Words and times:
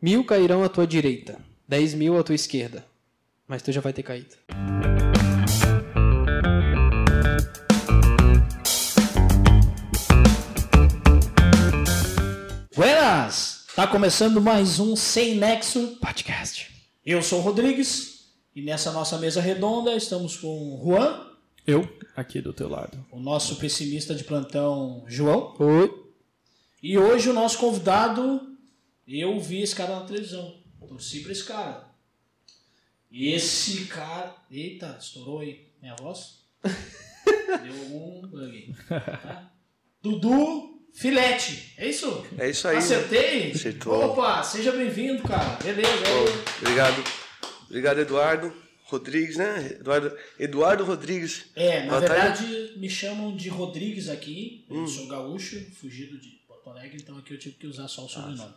Mil 0.00 0.24
cairão 0.24 0.62
à 0.62 0.68
tua 0.68 0.86
direita, 0.86 1.38
dez 1.66 1.94
mil 1.94 2.16
à 2.18 2.22
tua 2.22 2.34
esquerda, 2.34 2.86
mas 3.46 3.62
tu 3.62 3.72
já 3.72 3.80
vai 3.80 3.92
ter 3.92 4.02
caído. 4.02 4.36
Buenas! 12.74 13.64
Tá 13.74 13.86
começando 13.86 14.40
mais 14.40 14.78
um 14.80 14.94
Sem 14.96 15.36
Nexo. 15.36 15.96
Podcast. 16.00 16.70
Eu 17.04 17.22
sou 17.22 17.38
o 17.38 17.42
Rodrigues 17.42 18.26
e 18.54 18.62
nessa 18.62 18.90
nossa 18.92 19.18
mesa 19.18 19.40
redonda 19.40 19.94
estamos 19.94 20.36
com 20.36 20.46
o 20.46 20.80
Juan, 20.84 21.26
Eu, 21.66 21.88
aqui 22.16 22.40
do 22.40 22.52
teu 22.52 22.68
lado. 22.68 23.04
o 23.10 23.18
nosso 23.18 23.56
pessimista 23.56 24.14
de 24.14 24.24
plantão 24.24 25.04
João, 25.06 25.54
Oi. 25.58 25.92
e 26.82 26.98
hoje 26.98 27.28
o 27.30 27.32
nosso 27.32 27.58
convidado, 27.58 28.40
eu 29.08 29.38
vi 29.40 29.62
esse 29.62 29.74
cara 29.74 30.00
na 30.00 30.06
televisão, 30.06 30.62
torci 30.86 31.20
pra 31.20 31.32
esse 31.32 31.44
cara. 31.44 31.88
Esse 33.10 33.86
cara. 33.86 34.36
Eita, 34.50 34.96
estourou 35.00 35.40
aí 35.40 35.66
minha 35.80 35.96
voz? 35.96 36.42
Deu 36.62 37.74
um 37.96 38.20
bug. 38.28 38.74
Tá? 38.88 39.50
Dudu 40.02 40.78
Filete, 40.92 41.74
é 41.76 41.88
isso? 41.88 42.26
É 42.36 42.50
isso 42.50 42.66
aí. 42.68 42.76
Acertei? 42.76 43.52
Acertou. 43.52 44.04
Opa, 44.12 44.42
seja 44.42 44.72
bem-vindo, 44.72 45.22
cara. 45.22 45.56
Beleza, 45.62 45.88
aí. 45.90 46.58
Obrigado. 46.60 47.04
Obrigado, 47.66 48.00
Eduardo 48.00 48.52
Rodrigues, 48.84 49.36
né? 49.36 49.76
Eduardo, 49.78 50.16
Eduardo 50.38 50.84
Rodrigues. 50.84 51.46
É, 51.54 51.84
na 51.84 52.00
verdade 52.00 52.74
me 52.76 52.90
chamam 52.90 53.36
de 53.36 53.48
Rodrigues 53.48 54.08
aqui. 54.08 54.64
Eu 54.68 54.78
Hum. 54.82 54.86
sou 54.88 55.06
gaúcho, 55.06 55.60
fugido 55.72 56.18
de 56.18 56.30
Porto 56.48 56.70
Alegre, 56.70 56.98
então 57.00 57.16
aqui 57.18 57.32
eu 57.34 57.38
tive 57.38 57.54
que 57.56 57.66
usar 57.66 57.86
só 57.86 58.04
o 58.04 58.08
sobrenome. 58.08 58.54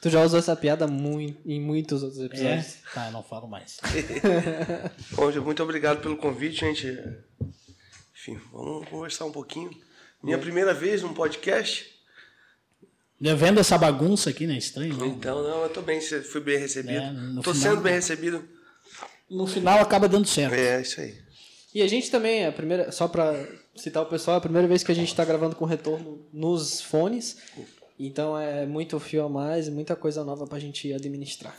Tu 0.00 0.08
já 0.08 0.22
usou 0.24 0.38
essa 0.38 0.56
piada 0.56 0.86
mui- 0.86 1.36
em 1.44 1.60
muitos 1.60 2.02
outros 2.02 2.20
É? 2.22 2.24
episódios. 2.26 2.76
Tá, 2.94 3.06
eu 3.06 3.12
não 3.12 3.22
falo 3.22 3.46
mais. 3.46 3.78
Bom, 5.12 5.30
muito 5.42 5.62
obrigado 5.62 6.00
pelo 6.00 6.16
convite, 6.16 6.60
gente. 6.60 6.86
Enfim, 8.14 8.38
vamos 8.52 8.88
conversar 8.88 9.26
um 9.26 9.32
pouquinho. 9.32 9.70
Minha 10.22 10.38
primeira 10.38 10.72
vez 10.72 11.02
num 11.02 11.12
podcast. 11.14 11.86
Vendo 13.20 13.60
essa 13.60 13.76
bagunça 13.76 14.30
aqui, 14.30 14.46
né? 14.46 14.56
Estranho, 14.56 14.96
né? 14.96 15.06
Então, 15.06 15.42
não, 15.42 15.62
eu 15.64 15.68
tô 15.68 15.82
bem, 15.82 16.00
fui 16.00 16.40
bem 16.40 16.58
recebido. 16.58 16.92
É, 16.96 17.12
tô 17.42 17.52
final- 17.52 17.54
sendo 17.54 17.80
bem 17.82 17.92
recebido. 17.92 18.42
No 19.28 19.46
final 19.46 19.78
acaba 19.80 20.08
dando 20.08 20.26
certo. 20.26 20.54
É, 20.54 20.80
isso 20.80 21.00
aí. 21.00 21.14
E 21.74 21.82
a 21.82 21.86
gente 21.86 22.10
também, 22.10 22.46
a 22.46 22.52
primeira, 22.52 22.90
só 22.90 23.06
pra 23.06 23.46
citar 23.76 24.02
o 24.02 24.06
pessoal, 24.06 24.36
é 24.36 24.38
a 24.38 24.40
primeira 24.40 24.66
vez 24.66 24.82
que 24.82 24.90
a 24.90 24.94
gente 24.94 25.14
tá 25.14 25.24
gravando 25.24 25.54
com 25.54 25.64
retorno 25.66 26.26
nos 26.32 26.80
fones. 26.80 27.36
Então 28.06 28.38
é 28.38 28.64
muito 28.66 28.98
fio 28.98 29.24
a 29.24 29.28
mais 29.28 29.68
e 29.68 29.70
muita 29.70 29.94
coisa 29.94 30.24
nova 30.24 30.46
pra 30.46 30.58
gente 30.58 30.92
administrar. 30.92 31.54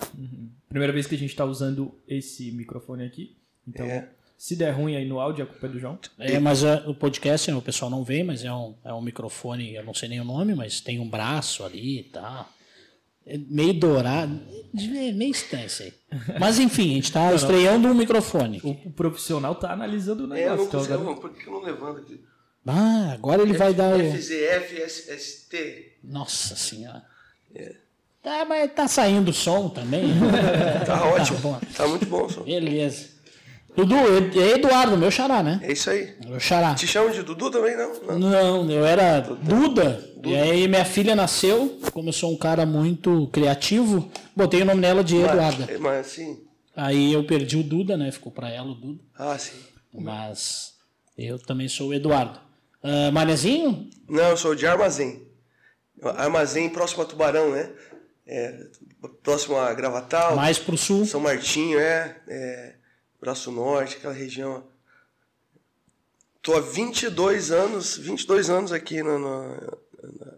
Primeira 0.69 0.91
vez 0.93 1.05
que 1.05 1.15
a 1.15 1.17
gente 1.17 1.35
tá 1.35 1.45
usando 1.45 1.93
esse 2.07 2.51
microfone 2.51 3.03
aqui. 3.05 3.35
Então, 3.67 3.85
É. 3.85 4.09
se 4.37 4.55
der 4.55 4.71
ruim 4.71 4.95
aí 4.95 5.07
no 5.07 5.19
áudio, 5.19 5.43
a 5.43 5.47
culpa 5.47 5.67
é 5.67 5.69
do 5.69 5.79
João. 5.79 5.99
É, 6.17 6.39
mas 6.39 6.63
é, 6.63 6.83
o 6.87 6.95
podcast, 6.95 7.51
o 7.51 7.61
pessoal 7.61 7.91
não 7.91 8.03
vê, 8.03 8.23
mas 8.23 8.43
é 8.43 8.51
um, 8.51 8.73
é 8.83 8.91
um 8.93 9.01
microfone, 9.01 9.75
eu 9.75 9.83
não 9.83 9.93
sei 9.93 10.09
nem 10.09 10.19
o 10.19 10.25
nome, 10.25 10.55
mas 10.55 10.81
tem 10.81 10.99
um 10.99 11.07
braço 11.07 11.63
ali 11.63 11.99
e 11.99 12.03
tal. 12.05 12.49
É 13.23 13.37
meio 13.37 13.73
dourado. 13.75 14.39
É 14.75 15.11
meio 15.11 15.29
estranho 15.31 15.67
isso 15.67 15.83
aí. 15.83 15.93
Mas 16.39 16.57
enfim, 16.57 16.89
a 16.91 16.95
gente 16.95 17.11
tá 17.11 17.31
estreando 17.35 17.87
um 17.87 17.93
microfone. 17.93 18.59
O, 18.63 18.69
o 18.87 18.91
profissional 18.91 19.53
tá 19.53 19.71
analisando 19.71 20.25
o 20.27 20.33
É, 20.33 20.45
eu 20.47 20.49
não 20.49 20.57
negócio. 20.57 20.67
então 20.67 20.79
consigo. 20.79 20.93
agora- 21.01 21.21
Por 21.21 21.29
que 21.33 21.47
eu 21.47 21.53
não 21.53 21.61
levanto 21.61 21.99
aqui? 21.99 22.19
Ah, 22.65 23.11
agora 23.13 23.41
ele 23.43 23.53
vai 23.53 23.73
dar 23.75 23.95
o. 23.95 23.99
FZF, 23.99 24.81
Nossa 26.03 26.55
senhora. 26.55 27.03
Tá, 28.23 28.45
mas 28.45 28.71
tá 28.73 28.87
saindo 28.87 29.29
o 29.31 29.33
som 29.33 29.69
também. 29.69 30.03
Tá 30.85 31.05
ótimo. 31.05 31.39
bom. 31.39 31.59
Tá 31.75 31.87
muito 31.87 32.05
bom, 32.05 32.29
só. 32.29 32.41
Beleza. 32.43 33.09
Dudu, 33.75 33.95
é 33.95 34.49
Eduardo, 34.55 34.97
meu 34.97 35.09
xará, 35.09 35.41
né? 35.41 35.59
É 35.63 35.71
isso 35.71 35.89
aí. 35.89 36.13
Meu 36.27 36.39
xará. 36.39 36.75
Te 36.75 36.85
chamam 36.85 37.11
de 37.11 37.23
Dudu 37.23 37.49
também, 37.49 37.77
não? 37.77 38.19
Não. 38.19 38.63
Não, 38.65 38.71
eu 38.71 38.85
era 38.85 39.21
Duda. 39.21 40.05
E 40.25 40.35
aí 40.35 40.67
minha 40.67 40.83
filha 40.85 41.15
nasceu, 41.15 41.79
como 41.93 42.09
eu 42.09 42.13
sou 42.13 42.31
um 42.33 42.37
cara 42.37 42.65
muito 42.65 43.27
criativo, 43.31 44.11
botei 44.35 44.61
o 44.61 44.65
nome 44.65 44.81
dela 44.81 45.03
de 45.03 45.15
Eduarda. 45.15 45.65
Mas, 45.67 45.79
mas 45.79 46.05
assim. 46.07 46.39
Aí 46.75 47.13
eu 47.13 47.23
perdi 47.23 47.57
o 47.57 47.63
Duda, 47.63 47.95
né? 47.97 48.11
Ficou 48.11 48.31
pra 48.31 48.49
ela 48.49 48.69
o 48.71 48.75
Duda. 48.75 48.99
Ah, 49.17 49.37
sim. 49.37 49.57
Mas 49.93 50.73
eu 51.17 51.39
também 51.39 51.67
sou 51.67 51.89
o 51.89 51.93
Eduardo. 51.93 52.39
Ah, 52.83 53.09
Manezinho? 53.11 53.89
Não, 54.09 54.29
eu 54.29 54.37
sou 54.37 54.53
de 54.53 54.67
Armazém. 54.67 55.23
Armazém 56.09 56.69
próximo 56.69 57.03
a 57.03 57.05
Tubarão, 57.05 57.51
né? 57.51 57.71
É, 58.25 58.67
próximo 59.23 59.57
a 59.57 59.73
Gravatal, 59.73 60.35
Mais 60.35 60.57
pro 60.59 60.77
sul. 60.77 61.05
São 61.05 61.19
Martinho, 61.19 61.79
é, 61.79 62.19
é, 62.27 62.75
Braço 63.19 63.51
Norte, 63.51 63.97
aquela 63.97 64.13
região. 64.13 64.67
Tô 66.41 66.55
há 66.55 66.59
22 66.61 67.51
anos, 67.51 67.97
22 67.97 68.49
anos 68.49 68.71
aqui 68.71 69.03
na, 69.03 69.19
na, 69.19 69.47
na- 70.03 70.37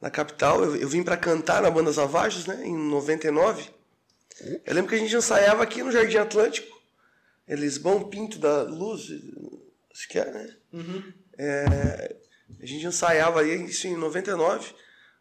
na 0.00 0.10
capital. 0.10 0.62
Eu, 0.64 0.76
eu 0.76 0.88
vim 0.88 1.02
para 1.02 1.16
cantar 1.16 1.62
na 1.62 1.70
Banda 1.70 1.90
Zavajos, 1.92 2.46
né, 2.46 2.62
em 2.64 2.76
99. 2.76 3.70
Eu 4.64 4.74
lembro 4.74 4.88
que 4.88 4.94
a 4.94 4.98
gente 4.98 5.14
ensaiava 5.14 5.62
aqui 5.62 5.82
no 5.82 5.90
Jardim 5.92 6.16
Atlântico. 6.18 6.78
Elisbão 7.46 8.08
Pinto 8.08 8.38
da 8.38 8.62
Luz, 8.62 9.08
acho 9.92 10.08
que 10.08 10.18
é, 10.18 10.30
né? 10.30 10.56
É, 11.38 12.16
a 12.60 12.66
gente 12.66 12.86
ensaiava 12.86 13.40
aí 13.40 13.64
isso 13.64 13.86
em 13.86 13.96
99. 13.96 14.72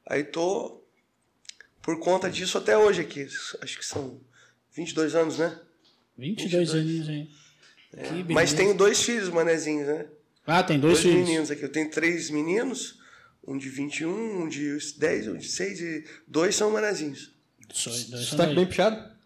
Aí 0.06 0.24
tô 0.24 0.82
por 1.82 2.00
conta 2.00 2.30
disso 2.30 2.58
até 2.58 2.78
hoje 2.78 3.02
aqui. 3.02 3.28
Acho 3.62 3.78
que 3.78 3.86
são 3.86 4.20
22 4.74 5.16
anos, 5.16 5.38
né? 5.38 5.60
22 6.18 6.74
anos, 6.74 7.10
hein? 7.10 7.30
Que 7.92 8.34
Mas 8.34 8.54
tenho 8.54 8.74
dois 8.74 9.02
filhos, 9.02 9.30
manezinhos, 9.30 9.88
né? 9.88 10.06
Ah, 10.46 10.64
tem 10.64 10.80
dois, 10.80 10.94
Dois 11.02 11.06
filhos. 11.06 11.28
meninos 11.28 11.52
aqui. 11.52 11.64
Eu 11.64 11.72
tenho 11.72 11.90
três 11.90 12.30
meninos, 12.30 13.00
um 13.46 13.58
de 13.58 13.70
21, 13.70 14.44
um 14.44 14.48
de 14.48 14.78
10, 14.98 15.28
um 15.28 15.38
de 15.38 15.48
6 15.48 15.82
e 15.82 16.06
dois 16.26 16.56
são 16.56 16.72
manezinhos. 16.72 17.34
Você 17.74 18.36
tá 18.36 18.46
bem 18.48 18.66
puxado? 18.66 19.18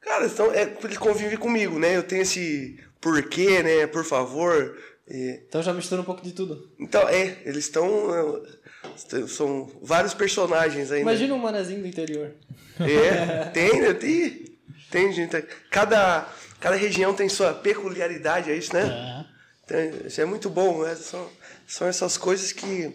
Cara, 0.00 0.26
então, 0.26 0.50
é, 0.52 0.76
eles 0.82 0.96
convivem 0.96 1.36
comigo, 1.36 1.78
né? 1.78 1.96
Eu 1.96 2.02
tenho 2.02 2.22
esse 2.22 2.78
porquê, 3.00 3.62
né? 3.62 3.86
Por 3.86 4.04
favor. 4.04 4.76
E- 5.10 5.42
Então 5.48 5.62
já 5.62 5.72
mistura 5.72 6.00
um 6.00 6.04
pouco 6.04 6.22
de 6.22 6.32
tudo. 6.32 6.70
Então, 6.78 7.08
é, 7.08 7.38
eles 7.44 7.64
estão. 7.64 8.14
é, 8.14 9.26
São 9.26 9.70
vários 9.82 10.14
personagens 10.14 10.90
aí, 10.90 10.98
né? 10.98 11.02
Imagina 11.02 11.34
um 11.34 11.38
manezinho 11.38 11.80
do 11.82 11.86
interior. 11.88 12.32
É, 12.78 13.44
tem, 13.50 13.80
né? 13.80 13.92
Tem, 13.94 14.44
tem 14.90 15.12
gente. 15.12 15.42
Cada, 15.70 16.26
cada 16.58 16.76
região 16.76 17.12
tem 17.14 17.28
sua 17.28 17.52
peculiaridade, 17.52 18.50
é 18.50 18.56
isso, 18.56 18.72
né? 18.74 18.82
É. 19.26 19.30
Então, 19.64 20.06
isso 20.06 20.20
é 20.20 20.24
muito 20.24 20.48
bom, 20.50 20.82
né? 20.82 20.94
São, 20.94 21.28
são 21.66 21.86
essas 21.86 22.16
coisas 22.16 22.52
que 22.52 22.92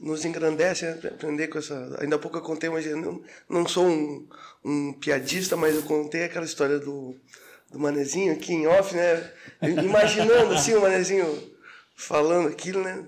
nos 0.00 0.24
engrandecem, 0.24 0.88
né? 0.88 0.98
aprender 1.04 1.46
com 1.48 1.58
essa. 1.58 1.96
Ainda 2.00 2.16
há 2.16 2.18
pouco 2.18 2.36
eu 2.38 2.42
contei, 2.42 2.68
mas 2.68 2.84
eu 2.86 2.96
não, 2.96 3.22
não 3.48 3.68
sou 3.68 3.86
um, 3.86 4.26
um 4.64 4.92
piadista, 4.94 5.56
mas 5.56 5.76
eu 5.76 5.82
contei 5.82 6.24
aquela 6.24 6.44
história 6.44 6.78
do, 6.80 7.14
do 7.72 7.78
manezinho 7.78 8.32
aqui 8.32 8.52
em 8.52 8.66
off, 8.66 8.94
né? 8.94 9.32
Imaginando 9.82 10.54
assim 10.54 10.74
o 10.74 10.82
manezinho 10.82 11.26
falando 11.96 12.48
aquilo, 12.48 12.82
né? 12.82 13.04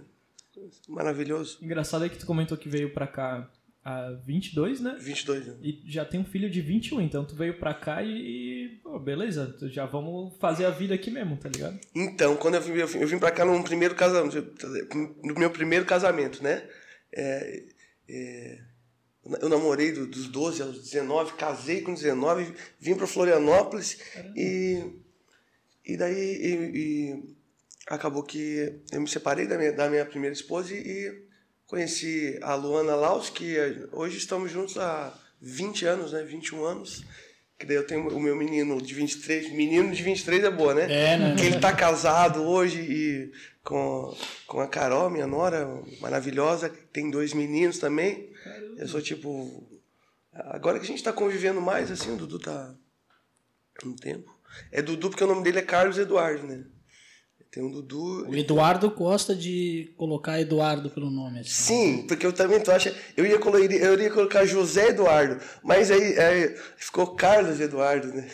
Maravilhoso. 0.88 1.58
Engraçado 1.62 2.04
é 2.04 2.08
que 2.08 2.18
tu 2.18 2.26
comentou 2.26 2.56
que 2.56 2.68
veio 2.68 2.92
pra 2.92 3.06
cá 3.06 3.50
há 3.84 4.12
22, 4.24 4.80
né? 4.80 4.96
22 4.98 5.48
anos. 5.48 5.60
E 5.62 5.82
já 5.86 6.04
tem 6.04 6.18
um 6.18 6.24
filho 6.24 6.48
de 6.48 6.60
21, 6.60 7.02
então 7.02 7.24
tu 7.24 7.36
veio 7.36 7.58
pra 7.58 7.74
cá 7.74 8.02
e, 8.02 8.80
pô, 8.82 8.98
beleza, 8.98 9.54
já 9.64 9.84
vamos 9.84 10.34
fazer 10.38 10.64
a 10.64 10.70
vida 10.70 10.94
aqui 10.94 11.10
mesmo, 11.10 11.36
tá 11.36 11.48
ligado? 11.48 11.78
Então, 11.94 12.36
quando 12.36 12.54
eu 12.54 12.62
vim, 12.62 12.72
eu 12.72 12.86
vim, 12.86 12.98
eu 13.00 13.08
vim 13.08 13.18
pra 13.18 13.30
cá 13.30 13.44
num 13.44 13.62
primeiro 13.62 13.94
casamento, 13.94 14.36
no 15.22 15.34
meu 15.34 15.50
primeiro 15.50 15.84
casamento, 15.84 16.42
né? 16.42 16.66
É, 17.14 17.62
é, 18.08 18.58
eu 19.40 19.48
namorei 19.48 19.92
do- 19.92 20.06
dos 20.06 20.28
12 20.28 20.60
aos 20.62 20.78
19, 20.82 21.32
casei 21.34 21.80
com 21.82 21.94
19, 21.94 22.52
vim 22.78 22.94
pra 22.94 23.06
Florianópolis 23.06 23.98
e, 24.36 24.82
e 25.84 25.96
daí 25.96 26.14
e- 26.14 26.78
e 26.78 27.34
acabou 27.88 28.22
que 28.22 28.72
eu 28.92 29.00
me 29.00 29.08
separei 29.08 29.46
da 29.46 29.56
minha, 29.58 29.72
da 29.72 29.88
minha 29.88 30.04
primeira 30.04 30.34
esposa 30.34 30.74
e, 30.74 31.22
conheci 31.66 32.38
a 32.42 32.54
Luana 32.54 32.94
Laus, 32.94 33.30
que 33.30 33.56
eh, 33.56 33.86
hoje 33.92 34.18
estamos 34.18 34.50
juntos 34.52 34.76
há 34.78 35.12
20 35.40 35.86
anos, 35.86 36.12
né? 36.12 36.22
21 36.22 36.62
anos. 36.64 37.02
Que 37.58 37.64
daí 37.66 37.76
eu 37.76 37.86
tenho 37.86 38.06
o 38.08 38.20
meu 38.20 38.36
menino 38.36 38.80
de 38.82 38.94
23. 38.94 39.50
Menino 39.52 39.90
de 39.92 40.02
23 40.02 40.44
é 40.44 40.50
boa, 40.50 40.74
né? 40.74 40.82
É, 40.92 41.16
né? 41.16 41.34
Que 41.36 41.46
ele 41.46 41.58
tá 41.60 41.72
casado 41.72 42.42
hoje 42.42 42.80
e 42.80 43.32
com, 43.62 44.14
com 44.46 44.60
a 44.60 44.68
Carol, 44.68 45.08
minha 45.08 45.26
nora, 45.26 45.66
maravilhosa, 46.00 46.68
tem 46.92 47.10
dois 47.10 47.32
meninos 47.32 47.78
também. 47.78 48.28
Eu 48.76 48.88
sou 48.88 49.00
tipo. 49.00 49.66
Agora 50.32 50.78
que 50.78 50.84
a 50.84 50.88
gente 50.88 51.02
tá 51.02 51.12
convivendo 51.12 51.60
mais, 51.60 51.90
assim, 51.90 52.12
o 52.12 52.16
Dudu 52.16 52.38
tá. 52.38 52.74
Um 53.84 53.94
tempo. 53.94 54.32
É 54.70 54.80
Dudu 54.82 55.10
porque 55.10 55.24
o 55.24 55.26
nome 55.26 55.42
dele 55.42 55.58
é 55.58 55.62
Carlos 55.62 55.98
Eduardo, 55.98 56.46
né? 56.46 56.64
Tem 57.50 57.62
um 57.62 57.70
Dudu. 57.70 58.28
O 58.28 58.34
Eduardo 58.34 58.90
gosta 58.90 59.34
de 59.34 59.92
colocar 59.96 60.40
Eduardo 60.40 60.90
pelo 60.90 61.08
nome. 61.08 61.38
Assim. 61.40 61.50
Sim, 61.50 62.06
porque 62.08 62.26
eu 62.26 62.32
também 62.32 62.60
tô 62.60 62.72
achando. 62.72 62.96
Eu 63.16 63.24
ia, 63.24 63.38
colo- 63.38 63.58
eu 63.58 64.00
ia 64.00 64.10
colocar 64.10 64.44
José 64.44 64.88
Eduardo, 64.88 65.40
mas 65.62 65.88
aí, 65.90 66.18
aí 66.18 66.56
ficou 66.76 67.14
Carlos 67.14 67.60
Eduardo, 67.60 68.08
né? 68.08 68.28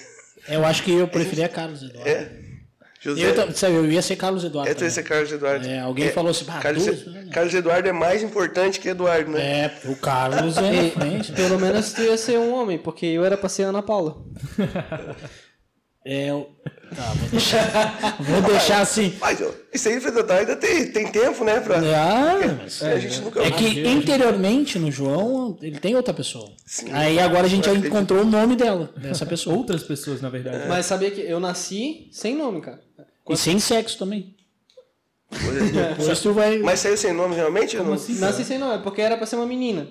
Eu 0.48 0.64
acho 0.64 0.82
que 0.82 0.92
eu 0.92 1.06
preferia 1.08 1.48
Carlos 1.50 1.82
Eduardo. 1.82 2.08
É. 2.08 2.39
José. 3.00 3.31
Eu, 3.31 3.52
sabe, 3.52 3.75
eu 3.76 3.91
ia 3.91 4.02
ser 4.02 4.14
Carlos 4.17 4.44
Eduardo. 4.44 4.70
Eu 4.70 4.75
também. 4.75 4.88
esse 4.88 5.02
Carlos 5.02 5.32
Eduardo. 5.32 5.67
É, 5.67 5.81
alguém 5.81 6.11
falou 6.11 6.31
assim, 6.31 6.44
"Ah, 6.49 6.61
Carlos, 6.61 7.06
né?" 7.06 7.29
Carlos 7.32 7.55
Eduardo 7.55 7.88
é 7.88 7.93
mais 7.93 8.23
importante 8.23 8.79
que 8.79 8.91
Eduardo, 8.91 9.31
né? 9.31 9.41
É, 9.41 9.73
o 9.87 9.97
Carlos 9.97 10.56
é 10.58 10.91
frente. 10.93 11.32
Pelo 11.32 11.58
menos 11.58 11.94
tu 11.94 12.02
ia 12.02 12.19
ser 12.19 12.38
um 12.38 12.52
homem, 12.52 12.79
porque 12.79 13.06
eu 13.06 13.25
era 13.25 13.38
pra 13.38 13.49
ser 13.49 13.62
Ana 13.62 13.82
Paula. 13.82 14.19
É, 16.05 16.31
eu... 16.31 16.50
Tá, 16.97 17.02
vou 17.12 17.29
deixar, 17.29 18.17
vou 18.19 18.43
deixar 18.43 18.81
assim. 18.81 19.14
Mas 19.20 19.41
ó, 19.41 19.50
isso 19.73 19.88
aí, 19.88 20.00
Fredotão, 20.00 20.37
ainda 20.37 20.56
tem, 20.56 20.91
tem 20.91 21.06
tempo, 21.06 21.44
né? 21.44 21.61
Pra... 21.61 21.76
Ah, 21.79 22.58
mas 22.62 22.82
a 22.82 22.99
gente 22.99 23.20
nunca. 23.20 23.43
é 23.43 23.50
que 23.50 23.87
interiormente 23.87 24.79
no 24.79 24.91
João 24.91 25.56
ele 25.62 25.79
tem 25.79 25.94
outra 25.94 26.12
pessoa. 26.12 26.50
Sim. 26.67 26.91
Aí 26.91 27.20
agora 27.20 27.44
a 27.44 27.49
gente 27.49 27.67
já 27.67 27.70
acredito. 27.70 27.93
encontrou 27.93 28.23
o 28.23 28.26
nome 28.26 28.56
dela, 28.56 28.93
dessa 28.96 29.25
pessoa. 29.25 29.55
Outras 29.55 29.85
pessoas, 29.85 30.20
na 30.20 30.31
verdade. 30.31 30.67
Mas 30.67 30.87
sabia 30.87 31.11
que 31.11 31.20
eu 31.20 31.38
nasci 31.38 32.08
sem 32.11 32.35
nome, 32.35 32.61
cara. 32.61 32.81
E 33.31 33.37
sem 33.37 33.59
sexo 33.59 33.99
também. 33.99 34.35
É. 35.32 35.94
Depois 35.97 36.21
tu 36.21 36.32
vai. 36.32 36.59
Mas 36.59 36.81
saiu 36.81 36.97
sem 36.97 37.12
nome 37.12 37.35
realmente? 37.35 37.77
ou 37.77 37.85
não? 37.85 37.93
assim? 37.94 38.19
Nasci 38.19 38.44
sem 38.44 38.59
nome, 38.59 38.82
porque 38.82 39.00
era 39.00 39.17
pra 39.17 39.27
ser 39.27 39.37
uma 39.37 39.47
menina. 39.47 39.88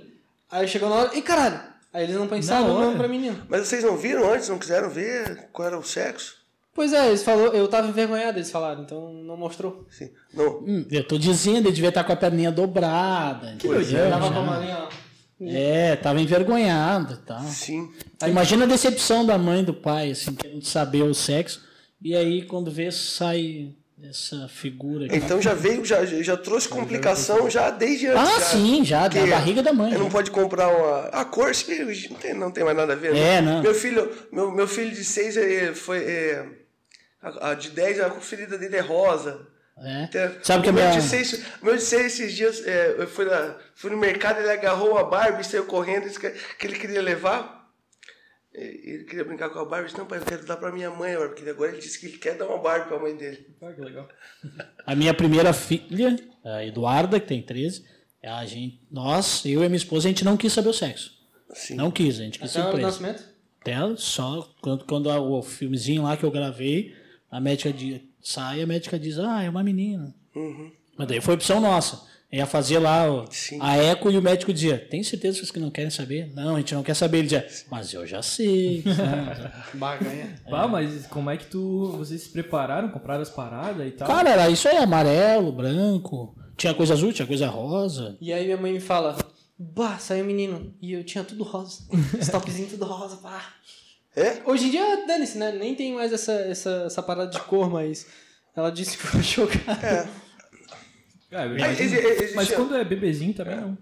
Aí 0.51 0.67
chegou 0.67 0.89
na 0.89 0.95
hora, 0.95 1.15
e 1.17 1.21
caralho! 1.21 1.59
Aí 1.93 2.03
eles 2.03 2.15
não 2.15 2.27
pensaram 2.27 2.67
no 2.67 2.79
nome 2.79 2.97
pra 2.97 3.07
menina. 3.07 3.45
Mas 3.49 3.67
vocês 3.67 3.83
não 3.83 3.97
viram 3.97 4.31
antes? 4.31 4.49
Não 4.49 4.59
quiseram 4.59 4.89
ver 4.89 5.49
qual 5.51 5.67
era 5.67 5.77
o 5.77 5.83
sexo? 5.83 6.37
Pois 6.73 6.93
é, 6.93 7.07
eles 7.07 7.23
falou, 7.23 7.47
eu 7.47 7.67
tava 7.67 7.87
envergonhado, 7.87 8.37
eles 8.37 8.51
falaram, 8.51 8.83
então 8.83 9.11
não 9.11 9.35
mostrou. 9.35 9.85
Sim. 9.89 10.09
Não. 10.33 10.59
Hum, 10.59 10.85
eu 10.91 11.03
tô 11.05 11.17
dizendo, 11.17 11.67
ele 11.67 11.71
devia 11.71 11.89
estar 11.89 12.03
com 12.03 12.13
a 12.13 12.15
perninha 12.15 12.51
dobrada. 12.51 13.57
Pois 13.61 13.87
entendeu? 13.87 14.05
é. 14.05 14.09
Tava 14.09 14.27
Já- 14.27 14.31
com 14.33 14.39
a 14.39 14.43
malinha, 14.43 14.77
ó. 14.83 15.09
É, 15.41 15.95
tava 15.95 16.19
envergonhado 16.21 17.13
e 17.13 17.17
tal. 17.25 17.41
Sim. 17.43 17.89
Imagina 18.27 18.65
a 18.65 18.67
decepção 18.67 19.25
da 19.25 19.37
mãe 19.37 19.61
e 19.61 19.65
do 19.65 19.73
pai, 19.73 20.11
assim, 20.11 20.33
querendo 20.35 20.65
saber 20.65 21.01
o 21.03 21.13
sexo. 21.13 21.63
E 22.01 22.15
aí, 22.15 22.43
quando 22.43 22.71
vê, 22.71 22.91
sai 22.91 23.75
essa 24.01 24.47
figura 24.47 25.05
aqui. 25.05 25.17
Então 25.17 25.41
já 25.41 25.53
veio, 25.53 25.83
já, 25.83 26.05
já 26.05 26.37
trouxe 26.37 26.69
complicação 26.69 27.49
já 27.49 27.69
desde 27.69 28.07
antes. 28.07 28.21
Ah, 28.21 28.39
já. 28.39 28.45
sim, 28.45 28.85
já, 28.85 29.07
da 29.07 29.25
barriga 29.25 29.61
da 29.61 29.73
mãe. 29.73 29.93
Não 29.93 30.05
né? 30.05 30.09
pode 30.09 30.31
comprar 30.31 30.69
uma. 30.69 31.07
A 31.09 31.25
cor, 31.25 31.51
não 32.09 32.17
tem, 32.17 32.33
não 32.33 32.51
tem 32.51 32.63
mais 32.63 32.77
nada 32.77 32.93
a 32.93 32.95
ver. 32.95 33.13
né? 33.13 33.35
É, 33.35 33.41
não. 33.41 33.61
Meu 33.61 33.73
filho, 33.73 34.09
meu, 34.31 34.51
meu 34.51 34.67
filho 34.67 34.91
de 34.91 35.03
6 35.03 35.77
foi. 35.77 36.03
é, 36.03 36.45
a, 37.21 37.49
a 37.51 37.53
de 37.53 37.71
10, 37.71 37.99
a 37.99 38.09
ferida 38.11 38.57
dele 38.57 38.77
é 38.77 38.81
rosa. 38.81 39.45
É. 39.81 40.07
Tem- 40.07 40.31
Sabe 40.43 40.63
que 40.63 40.69
a 40.69 40.71
o 40.71 40.75
meu 40.75 40.83
minha. 40.83 40.99
de 40.99 41.07
6, 41.07 41.41
meu 41.61 41.75
de 41.75 41.81
seis 41.81 42.13
esses 42.13 42.33
dias, 42.33 42.65
é, 42.65 42.95
eu 42.97 43.07
fui, 43.07 43.25
na, 43.25 43.55
fui 43.75 43.89
no 43.91 43.97
mercado, 43.97 44.39
ele 44.39 44.49
agarrou 44.49 44.91
uma 44.91 45.03
Barbie, 45.03 45.45
saiu 45.45 45.65
correndo, 45.65 46.09
que 46.09 46.67
ele 46.67 46.77
queria 46.77 47.01
levar. 47.01 47.58
E- 48.59 48.81
Ele 48.93 49.03
queria 49.05 49.23
brincar 49.23 49.49
com 49.49 49.59
a 49.59 49.65
Barbie, 49.65 49.87
disse, 49.87 49.97
não, 49.97 50.05
pai, 50.05 50.19
eu 50.19 50.25
quero 50.25 50.45
dar 50.45 50.57
pra 50.57 50.71
minha 50.71 50.89
mãe, 50.91 51.13
agora", 51.13 51.29
porque 51.29 51.49
agora 51.49 51.71
ele 51.71 51.79
disse 51.81 51.99
que 51.99 52.07
ele 52.07 52.17
quer 52.17 52.37
dar 52.37 52.47
uma 52.47 52.57
Barbie 52.57 52.87
pra 52.89 52.99
mãe 52.99 53.15
dele. 53.15 53.45
Ah, 53.61 53.71
que 53.73 53.81
legal. 53.81 54.07
A 54.85 54.95
minha 54.95 55.13
primeira 55.13 55.53
filha, 55.53 56.15
a 56.43 56.63
Eduarda, 56.65 57.19
que 57.19 57.27
tem 57.27 57.41
13, 57.41 57.83
a 58.23 58.45
gente, 58.45 58.81
nós, 58.91 59.43
eu 59.45 59.61
e 59.61 59.65
a 59.65 59.69
minha 59.69 59.77
esposa, 59.77 60.07
a 60.07 60.11
gente 60.11 60.25
não 60.25 60.35
quis 60.37 60.51
saber 60.53 60.69
o 60.69 60.73
sexo. 60.73 61.17
Assim. 61.49 61.75
Não 61.75 61.89
quis, 61.91 62.19
a 62.19 62.23
gente 62.23 62.37
quis 62.39 62.51
Até 62.51 62.59
o 62.59 62.63
surpresa. 62.63 62.87
nascimento? 62.87 63.23
Até 63.61 63.75
só 63.97 64.49
quando, 64.61 64.85
quando 64.85 65.09
a- 65.09 65.19
o 65.19 65.41
filmezinho 65.41 66.03
lá 66.03 66.15
que 66.15 66.23
eu 66.23 66.31
gravei, 66.31 66.93
a 67.29 67.39
médica 67.41 67.71
diz, 67.73 68.01
sai, 68.21 68.61
a 68.61 68.67
médica 68.67 68.97
diz, 68.99 69.19
ah, 69.19 69.43
é 69.43 69.49
uma 69.49 69.63
menina. 69.63 70.13
Uhum. 70.35 70.71
Mas 70.97 71.07
daí 71.07 71.19
foi 71.21 71.33
opção 71.35 71.59
nossa. 71.59 72.01
Ia 72.31 72.45
fazer 72.45 72.77
lá 72.77 73.11
o- 73.11 73.25
a 73.59 73.77
eco 73.77 74.11
e 74.11 74.17
o 74.17 74.21
médico 74.21 74.53
dizia, 74.53 74.77
tem 74.77 75.01
certeza 75.01 75.33
que 75.33 75.39
vocês 75.39 75.51
que 75.51 75.59
não 75.59 75.71
querem 75.71 75.89
saber? 75.89 76.31
Não, 76.35 76.55
a 76.55 76.59
gente 76.59 76.75
não 76.75 76.83
quer 76.83 76.93
saber. 76.93 77.17
Ele 77.19 77.27
dizia, 77.27 77.47
mas 77.71 77.91
eu 77.91 78.05
já 78.05 78.21
sei. 78.21 78.83
Baganha. 79.73 80.35
Ah, 80.51 80.67
mas 80.67 81.07
como 81.07 81.29
é 81.29 81.37
que 81.37 81.45
tu. 81.45 81.91
Vocês 81.97 82.21
se 82.21 82.29
prepararam, 82.29 82.89
compraram 82.89 83.21
as 83.23 83.29
paradas 83.29 83.87
e 83.87 83.91
tal? 83.91 84.07
Cara, 84.07 84.29
era 84.29 84.49
isso 84.49 84.67
aí, 84.67 84.77
amarelo, 84.77 85.51
branco. 85.51 86.35
Tinha 86.55 86.73
coisa 86.73 86.93
azul, 86.93 87.11
tinha 87.11 87.27
coisa 87.27 87.47
rosa. 87.47 88.17
E 88.21 88.31
aí 88.33 88.45
minha 88.45 88.57
mãe 88.57 88.73
me 88.73 88.79
fala, 88.79 89.17
bah, 89.57 89.97
saiu 89.97 90.23
menino. 90.25 90.73
E 90.81 90.93
eu 90.93 91.03
tinha 91.03 91.23
tudo 91.23 91.43
rosa. 91.43 91.83
Stopzinho 92.21 92.67
tudo 92.67 92.85
rosa, 92.85 93.15
pá. 93.17 93.53
É? 94.15 94.37
Hoje 94.45 94.65
em 94.67 94.71
dia, 94.71 95.05
dane-se, 95.07 95.37
né? 95.37 95.51
Nem 95.51 95.73
tem 95.73 95.93
mais 95.95 96.11
essa, 96.11 96.33
essa, 96.33 96.83
essa 96.85 97.01
parada 97.01 97.31
de 97.31 97.39
cor, 97.39 97.69
mas 97.71 98.05
ela 98.55 98.69
disse 98.69 98.97
que 98.97 99.03
foi 99.07 99.23
chocada. 99.23 99.79
É. 99.85 100.28
Eu 101.31 101.37
Mas 101.39 101.57
imagino. 101.57 101.83
exi- 101.99 102.07
existe- 102.07 102.35
Mas 102.35 102.49
quando 102.51 102.75
é 102.75 102.83
bebezinho 102.83 103.33
também 103.33 103.55
não. 103.57 103.77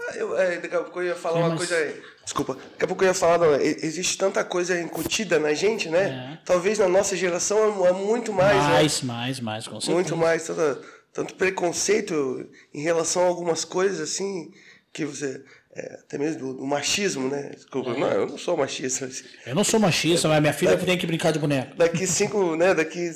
Ah, 0.00 0.16
Eu, 0.16 0.36
é, 0.38 0.56
daqui 0.58 0.74
a 0.74 0.80
pouco 0.80 1.00
eu 1.00 1.06
ia 1.06 1.14
falar 1.14 1.36
Sim, 1.36 1.42
uma 1.42 1.48
mas- 1.50 1.58
coisa 1.58 1.76
aí. 1.76 2.02
Desculpa. 2.24 2.54
Daqui 2.54 2.84
a 2.84 2.86
pouco 2.86 3.02
eu 3.04 3.08
ia 3.08 3.14
falar, 3.14 3.38
não, 3.38 3.54
existe 3.54 4.18
tanta 4.18 4.44
coisa 4.44 4.78
incutida 4.80 5.38
na 5.38 5.54
gente, 5.54 5.88
né? 5.88 6.38
Talvez 6.44 6.78
na 6.78 6.88
nossa 6.88 7.16
geração 7.16 7.58
é, 7.84 7.88
é 7.88 7.92
muito 7.92 8.32
mais, 8.32 8.56
né? 8.56 8.68
mais, 8.74 9.02
mais, 9.02 9.40
mais, 9.40 9.64
com 9.66 9.80
certeza. 9.80 9.94
Muito 9.94 10.16
mais, 10.16 10.46
tanta, 10.46 10.80
tanto 11.12 11.34
preconceito 11.36 12.48
em 12.74 12.82
relação 12.82 13.22
a 13.22 13.26
algumas 13.26 13.64
coisas 13.64 14.00
assim, 14.00 14.52
que 14.92 15.04
você. 15.04 15.42
É, 15.78 15.94
até 16.00 16.18
mesmo 16.18 16.40
do, 16.40 16.54
do 16.54 16.64
machismo, 16.66 17.28
né? 17.28 17.50
Desculpa, 17.54 17.94
não, 17.94 18.10
eu 18.10 18.26
não 18.26 18.36
sou 18.38 18.56
machista. 18.56 19.08
Eu 19.46 19.54
não 19.54 19.62
sou 19.64 19.78
machista, 19.78 20.26
mas 20.28 20.40
minha 20.40 20.52
filha 20.52 20.76
tem 20.76 20.98
que 20.98 21.06
brincar 21.06 21.32
de 21.32 21.38
boneco. 21.38 21.76
Daqui 21.76 22.06
cinco, 22.06 22.56
né? 22.56 22.74
Daqui 22.74 23.10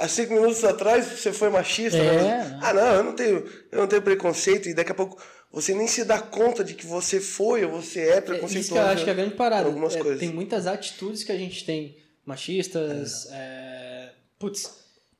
há 0.00 0.08
cinco 0.08 0.34
minutos 0.34 0.62
atrás 0.64 1.06
você 1.06 1.32
foi 1.32 1.48
machista. 1.50 1.98
É. 1.98 2.22
né? 2.22 2.58
Ah, 2.62 2.72
não, 2.72 2.94
eu 2.94 3.02
não 3.04 3.14
tenho, 3.14 3.44
eu 3.72 3.78
não 3.80 3.86
tenho 3.86 4.02
preconceito 4.02 4.68
e 4.68 4.74
daqui 4.74 4.92
a 4.92 4.94
pouco 4.94 5.20
você 5.50 5.74
nem 5.74 5.86
se 5.86 6.04
dá 6.04 6.18
conta 6.20 6.62
de 6.64 6.74
que 6.74 6.86
você 6.86 7.20
foi 7.20 7.64
ou 7.64 7.70
você 7.82 8.00
é 8.00 8.16
É 8.16 8.20
preconceituoso. 8.20 8.58
isso 8.58 8.72
que 8.72 8.78
eu 8.78 8.82
acho 8.86 9.04
que 9.04 9.10
é 9.10 9.12
a 9.12 9.16
grande 9.16 9.34
parada. 9.34 9.66
Algumas 9.66 9.94
É, 9.96 9.98
coisas. 9.98 10.20
Tem 10.20 10.30
muitas 10.32 10.66
atitudes 10.66 11.24
que 11.24 11.32
a 11.32 11.36
gente 11.36 11.64
tem 11.64 11.96
machistas, 12.24 13.28
é, 13.32 14.10
putz, 14.38 14.70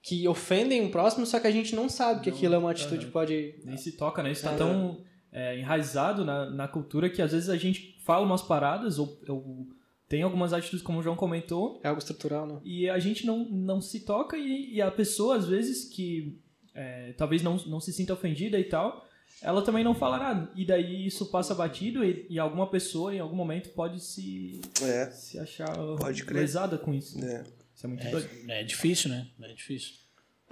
que 0.03 0.27
ofendem 0.27 0.85
o 0.87 0.91
próximo, 0.91 1.25
só 1.27 1.39
que 1.39 1.47
a 1.47 1.51
gente 1.51 1.75
não 1.77 1.89
sabe 1.89 2.23
que 2.23 2.31
aquilo 2.31 2.55
é 2.55 2.59
uma 2.59 2.71
atitude 2.71 3.07
que 3.07 3.13
pode. 3.13 3.55
Nem 3.65 3.77
se 3.77 3.93
toca, 3.93 4.23
né? 4.23 4.33
Isso 4.33 4.43
tá 4.43 4.55
tão 4.55 5.05
é, 5.33 5.59
enraizado 5.59 6.25
na, 6.25 6.49
na 6.51 6.69
cultura 6.69 7.09
que 7.11 7.23
às 7.23 7.33
vezes 7.33 7.49
a 7.49 7.57
gente 7.57 7.97
fala 8.05 8.25
umas 8.27 8.43
paradas 8.43 8.99
ou, 8.99 9.19
ou 9.29 9.67
tem 10.09 10.23
algumas 10.23 10.53
atitudes, 10.53 10.83
como 10.85 10.99
o 10.99 11.03
João 11.03 11.17
comentou, 11.17 11.81
É 11.83 11.89
algo 11.89 11.99
estrutural, 11.99 12.47
né? 12.47 12.61
e 12.63 12.89
a 12.89 12.99
gente 12.99 13.25
não, 13.27 13.45
não 13.49 13.81
se 13.81 14.01
toca 14.01 14.37
e, 14.37 14.75
e 14.75 14.83
a 14.83 14.91
pessoa, 14.91 15.37
às 15.37 15.47
vezes, 15.49 15.87
que 15.89 16.39
é, 16.75 17.13
talvez 17.17 17.43
não, 17.43 17.57
não 17.67 17.81
se 17.81 17.93
sinta 17.95 18.13
ofendida 18.13 18.59
e 18.59 18.65
tal, 18.65 19.07
ela 19.41 19.63
também 19.63 19.83
não 19.83 19.95
fala 19.95 20.19
nada. 20.19 20.51
E 20.55 20.67
daí 20.67 21.07
isso 21.07 21.27
passa 21.31 21.55
batido 21.55 22.05
e, 22.05 22.27
e 22.29 22.39
alguma 22.39 22.67
pessoa, 22.69 23.15
em 23.15 23.21
algum 23.21 23.35
momento, 23.35 23.71
pode 23.71 24.01
se, 24.01 24.61
É, 24.83 25.07
se 25.11 25.39
achar 25.39 25.75
Pode 25.97 26.25
crer. 26.25 26.41
lesada 26.43 26.77
com 26.77 26.93
isso. 26.93 27.19
é. 27.25 27.43
Isso 27.75 27.87
é 27.87 27.89
muito 27.89 28.11
doido. 28.11 28.29
É, 28.49 28.61
é 28.61 28.65
difícil, 28.65 29.09
né? 29.11 29.27
É 29.41 29.55
difícil. 29.55 29.95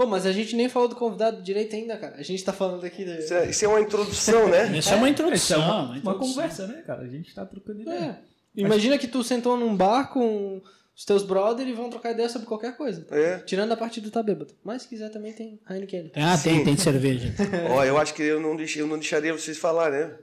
Pô, 0.01 0.07
mas 0.07 0.25
a 0.25 0.33
gente 0.33 0.57
nem 0.57 0.67
falou 0.67 0.89
do 0.89 0.97
convidado 0.97 1.43
direito 1.43 1.77
ainda, 1.77 1.95
cara. 1.95 2.17
A 2.17 2.23
gente 2.23 2.43
tá 2.43 2.55
falando 2.55 2.83
aqui. 2.87 3.05
De... 3.05 3.19
Isso, 3.19 3.35
é, 3.35 3.51
isso 3.51 3.65
é 3.67 3.69
uma 3.69 3.83
introdução, 3.83 4.49
né? 4.49 4.63
Essa 4.79 4.95
é, 4.95 4.97
uma 4.97 5.01
Isso 5.01 5.05
é 5.05 5.11
introdução. 5.11 5.61
uma, 5.61 5.75
uma 5.75 5.85
uma 5.89 5.99
introdução. 5.99 6.27
conversa, 6.27 6.67
né, 6.67 6.83
cara? 6.87 7.03
A 7.03 7.07
gente 7.07 7.35
tá 7.35 7.45
trocando 7.45 7.83
ideia. 7.83 8.19
É. 8.57 8.61
Imagina 8.63 8.97
que 8.97 9.07
tu 9.07 9.23
sentou 9.23 9.59
num 9.59 9.77
bar 9.77 10.11
com 10.11 10.63
os 10.97 11.05
teus 11.05 11.23
brothers 11.23 11.69
e 11.69 11.75
vão 11.75 11.91
trocar 11.91 12.13
ideia 12.13 12.31
sobre 12.31 12.49
qualquer 12.49 12.79
coisa. 12.79 13.07
É. 13.11 13.41
Tirando 13.41 13.73
a 13.73 13.77
parte 13.77 14.01
do 14.01 14.11
tá 14.11 14.23
bêbado. 14.23 14.55
Mas 14.65 14.83
se 14.83 14.89
quiser 14.89 15.11
também 15.11 15.35
tem 15.35 15.61
Heineken. 15.69 16.13
Ah, 16.17 16.39
tem, 16.39 16.65
tem 16.65 16.79
cerveja. 16.79 17.35
Ó, 17.71 17.85
eu 17.85 17.99
acho 17.99 18.15
que 18.15 18.23
eu 18.23 18.41
não, 18.41 18.57
deixei, 18.57 18.81
eu 18.81 18.87
não 18.87 18.99
deixaria 18.99 19.35
vocês 19.35 19.59
falar, 19.59 19.91
né? 19.91 20.15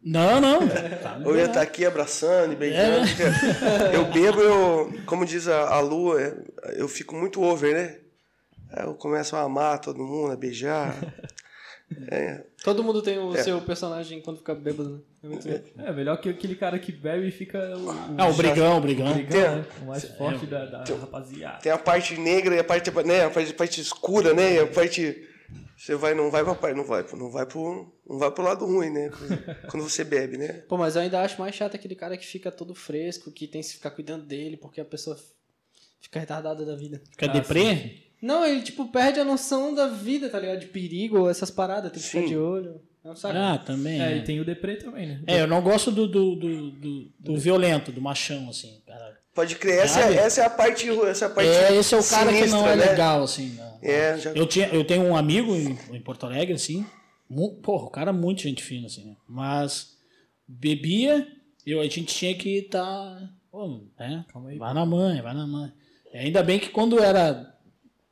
Não, 0.00 0.40
não. 0.40 0.60
Tá 0.68 1.20
Eu 1.26 1.36
ia 1.36 1.46
estar 1.46 1.60
aqui 1.60 1.84
abraçando 1.84 2.52
e 2.52 2.56
beijando. 2.56 3.04
porque 3.08 3.96
Eu 3.96 4.04
bebo, 4.12 4.40
eu, 4.40 4.92
como 5.06 5.26
diz 5.26 5.48
a, 5.48 5.74
a 5.74 5.80
Lu, 5.80 6.16
é, 6.16 6.36
eu 6.76 6.86
fico 6.86 7.16
muito 7.16 7.42
over, 7.42 7.74
né? 7.74 7.96
Aí 8.70 8.84
Eu 8.86 8.94
começo 8.94 9.34
a 9.36 9.40
amar 9.42 9.80
todo 9.80 9.98
mundo, 9.98 10.32
a 10.32 10.36
beijar. 10.36 10.94
É, 12.10 12.44
Todo 12.62 12.84
mundo 12.84 13.00
tem 13.00 13.18
o 13.18 13.34
É. 13.34 13.42
seu 13.42 13.62
personagem 13.62 14.20
quando 14.20 14.36
fica 14.36 14.54
bêbado, 14.54 15.02
né? 15.22 15.38
É. 15.78 15.88
É, 15.88 15.92
melhor 15.94 16.20
que 16.20 16.28
aquele 16.28 16.54
cara 16.54 16.78
que 16.78 16.92
bebe 16.92 17.28
e 17.28 17.30
fica 17.30 17.58
o, 17.78 17.86
o 17.86 17.90
Ah, 18.18 18.28
o 18.28 18.34
brigão, 18.34 18.76
o 18.76 18.80
brigão. 18.82 19.14
brigão, 19.14 19.56
né? 19.56 19.66
o 19.80 19.84
mais 19.86 20.04
forte 20.04 20.44
da, 20.44 20.66
da 20.66 20.84
rapaziada. 20.84 21.60
tem 21.62 21.72
a 21.72 21.78
parte 21.78 22.18
negra 22.20 22.54
e 22.54 22.58
a 22.58 22.64
parte, 22.64 22.90
né, 23.06 23.24
a 23.24 23.30
parte, 23.30 23.52
a 23.52 23.54
parte 23.54 23.80
escura, 23.80 24.34
né? 24.34 24.56
E 24.56 24.58
a 24.58 24.66
parte. 24.66 25.26
Você 25.78 25.94
vai, 25.94 26.12
não 26.12 26.30
vai 26.30 26.44
pra 26.44 26.54
parte, 26.54 26.76
não 26.76 26.84
vai, 26.84 27.06
não 27.14 27.30
vai 27.30 27.46
pro, 27.46 27.90
não 28.06 28.18
vai 28.18 28.30
pro 28.32 28.44
lado 28.44 28.66
ruim, 28.66 28.90
né? 28.90 29.10
Quando 29.70 29.88
você 29.88 30.04
bebe, 30.04 30.36
né? 30.36 30.64
Pô, 30.68 30.76
mas 30.76 30.94
eu 30.94 31.00
ainda 31.00 31.22
acho 31.22 31.40
mais 31.40 31.54
chato 31.54 31.74
aquele 31.74 31.94
cara 31.94 32.18
que 32.18 32.26
fica 32.26 32.52
todo 32.52 32.74
fresco, 32.74 33.32
que 33.32 33.46
tem 33.48 33.62
que 33.62 33.68
ficar 33.72 33.92
cuidando 33.92 34.26
dele, 34.26 34.58
porque 34.58 34.78
a 34.78 34.84
pessoa 34.84 35.18
fica 36.02 36.20
retardada 36.20 36.66
da 36.66 36.76
vida. 36.76 37.00
Fica 37.12 37.24
Ah, 37.24 37.32
deprê? 37.32 38.02
Não, 38.20 38.44
ele, 38.44 38.62
tipo, 38.62 38.86
perde 38.88 39.20
a 39.20 39.24
noção 39.24 39.74
da 39.74 39.86
vida, 39.86 40.28
tá 40.28 40.40
ligado? 40.40 40.60
De 40.60 40.66
perigo, 40.66 41.28
essas 41.28 41.50
paradas, 41.50 41.92
tem 41.92 42.00
que 42.00 42.08
Sim. 42.08 42.18
ficar 42.18 42.28
de 42.28 42.36
olho. 42.36 42.80
É 43.04 43.10
um 43.10 43.16
saco. 43.16 43.36
Ah, 43.38 43.58
também. 43.58 44.00
É, 44.00 44.12
É, 44.12 44.16
e 44.16 44.24
tem 44.24 44.40
o 44.40 44.44
deprê 44.44 44.76
também, 44.76 45.06
né? 45.06 45.20
É, 45.26 45.40
eu 45.40 45.46
não 45.46 45.62
gosto 45.62 45.90
do, 45.90 46.06
do, 46.06 46.34
do, 46.34 46.70
do, 46.72 47.12
do 47.18 47.36
violento, 47.36 47.92
do 47.92 48.00
machão, 48.00 48.48
assim. 48.50 48.82
Cara. 48.86 49.16
Pode 49.34 49.54
crer, 49.54 49.78
essa, 49.84 50.00
é, 50.00 50.14
essa 50.16 50.42
é 50.42 50.46
a 50.46 50.50
parte. 50.50 50.88
Essa 51.06 51.26
é, 51.26 51.28
a 51.28 51.30
parte 51.30 51.48
É, 51.48 51.76
esse 51.76 51.94
é 51.94 51.98
o 51.98 52.04
cara 52.04 52.32
que 52.32 52.46
não 52.46 52.66
é 52.66 52.74
né? 52.74 52.86
legal, 52.90 53.22
assim. 53.22 53.50
né? 53.50 53.78
É, 53.80 54.18
já. 54.18 54.32
Eu, 54.32 54.46
tinha, 54.46 54.66
eu 54.68 54.84
tenho 54.84 55.04
um 55.04 55.16
amigo 55.16 55.54
em, 55.54 55.78
em 55.92 56.00
Porto 56.00 56.26
Alegre, 56.26 56.54
assim. 56.54 56.84
Porra, 57.62 57.84
o 57.84 57.90
cara 57.90 58.10
é 58.10 58.12
muito 58.12 58.42
gente 58.42 58.62
fina, 58.64 58.86
assim. 58.86 59.04
né? 59.04 59.16
Mas 59.28 59.96
bebia, 60.46 61.26
eu, 61.64 61.80
a 61.80 61.84
gente 61.84 62.06
tinha 62.06 62.34
que 62.34 62.58
estar. 62.58 62.80
Tá, 62.82 63.30
pô, 63.50 63.80
né? 63.98 64.24
Calma 64.32 64.50
aí, 64.50 64.58
vai 64.58 64.74
na 64.74 64.84
mãe, 64.84 65.22
vai 65.22 65.34
na 65.34 65.46
mãe. 65.46 65.72
Ainda 66.12 66.42
bem 66.42 66.58
que 66.58 66.70
quando 66.70 66.98
era. 66.98 67.54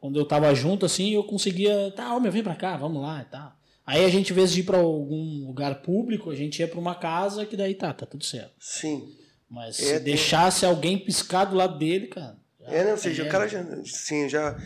Quando 0.00 0.18
eu 0.18 0.26
tava 0.26 0.54
junto, 0.54 0.84
assim, 0.86 1.12
eu 1.14 1.24
conseguia. 1.24 1.90
Tá, 1.96 2.18
meu, 2.20 2.30
vem 2.30 2.42
pra 2.42 2.54
cá, 2.54 2.76
vamos 2.76 3.02
lá 3.02 3.22
e 3.22 3.30
tal. 3.30 3.52
Aí 3.84 4.04
a 4.04 4.08
gente, 4.08 4.32
em 4.32 4.34
vez 4.36 4.52
de 4.52 4.60
ir 4.60 4.64
pra 4.64 4.78
algum 4.78 5.46
lugar 5.46 5.82
público, 5.82 6.30
a 6.30 6.34
gente 6.34 6.58
ia 6.60 6.68
pra 6.68 6.78
uma 6.80 6.94
casa 6.94 7.46
que 7.46 7.56
daí 7.56 7.74
tá, 7.74 7.92
tá 7.94 8.04
tudo 8.04 8.24
certo. 8.24 8.52
Sim. 8.58 9.08
Mas 9.48 9.78
É, 9.78 9.82
se 9.82 9.92
tem- 9.94 10.02
deixasse 10.02 10.66
alguém 10.66 10.98
piscar 10.98 11.44
do 11.44 11.56
lado 11.56 11.78
dele, 11.78 12.08
cara. 12.08 12.36
já 12.60 12.66
É, 12.68 12.84
né? 12.84 12.90
Ou 12.92 12.98
seja, 12.98 13.22
é. 13.22 13.26
o 13.26 13.30
cara 13.30 13.46
já. 13.48 13.64
Sim, 13.84 14.28
já. 14.28 14.58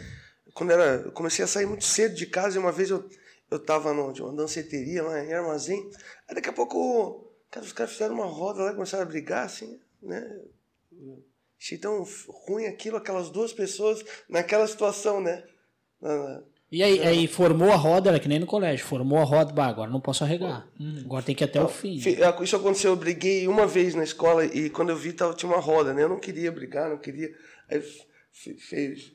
Quando 0.54 0.72
era. 0.72 1.02
Eu 1.04 1.12
comecei 1.12 1.44
a 1.44 1.49
sair 1.49 1.66
muito 1.66 1.84
cedo 1.84 2.14
de 2.14 2.26
casa 2.26 2.56
e 2.56 2.58
uma 2.58 2.72
vez 2.72 2.88
eu, 2.90 3.08
eu 3.50 3.58
tava 3.58 3.92
no, 3.92 4.12
de 4.12 4.22
uma 4.22 4.32
danceteria 4.34 5.02
lá 5.02 5.22
em 5.22 5.32
armazém. 5.32 5.78
Aí 6.28 6.34
daqui 6.34 6.49
a 6.49 6.52
pouco. 6.52 7.30
Cara, 7.50 7.66
os 7.66 7.72
caras 7.72 7.92
fizeram 7.92 8.14
uma 8.14 8.26
roda 8.26 8.62
lá 8.62 8.70
e 8.70 8.75
começaram 8.75 9.02
a 9.04 9.06
brigar, 9.06 9.44
assim, 9.44 9.78
né? 10.02 10.25
Achei 11.61 11.76
tão 11.76 12.07
ruim 12.49 12.67
aquilo, 12.67 12.97
aquelas 12.97 13.29
duas 13.29 13.52
pessoas 13.52 14.02
naquela 14.29 14.67
situação, 14.67 15.21
né? 15.21 15.43
Na- 16.00 16.17
na- 16.17 16.43
E 16.73 16.83
aí, 16.83 17.00
aí 17.05 17.26
formou 17.26 17.71
a 17.73 17.76
roda, 17.76 18.11
era 18.11 18.21
que 18.21 18.29
nem 18.29 18.38
no 18.38 18.47
colégio, 18.47 18.87
formou 18.87 19.19
a 19.19 19.25
roda, 19.25 19.52
bah, 19.52 19.67
agora 19.67 19.90
não 19.90 20.00
posso 20.00 20.23
arregar. 20.25 20.67
Agora 21.05 21.23
tem 21.23 21.35
que 21.35 21.43
ir 21.43 21.47
até 21.47 21.61
o 21.61 21.69
fim. 21.69 22.00
Fe- 22.00 22.19
Isso 22.43 22.57
aconteceu, 22.57 22.93
eu 22.93 22.97
briguei 22.97 23.47
uma 23.49 23.67
vez 23.67 23.95
na 23.95 24.05
escola 24.05 24.45
e 24.47 24.71
quando 24.71 24.90
eu 24.90 24.97
vi 24.97 25.12
tava, 25.12 25.35
tinha 25.35 25.50
uma 25.50 25.61
roda, 25.61 25.93
né? 25.93 26.02
Eu 26.05 26.09
não 26.09 26.19
queria 26.21 26.50
brigar, 26.52 26.88
não 26.88 26.97
queria. 26.99 27.29
Aí 27.69 27.83
fe- 28.33 28.55
fez, 28.57 29.12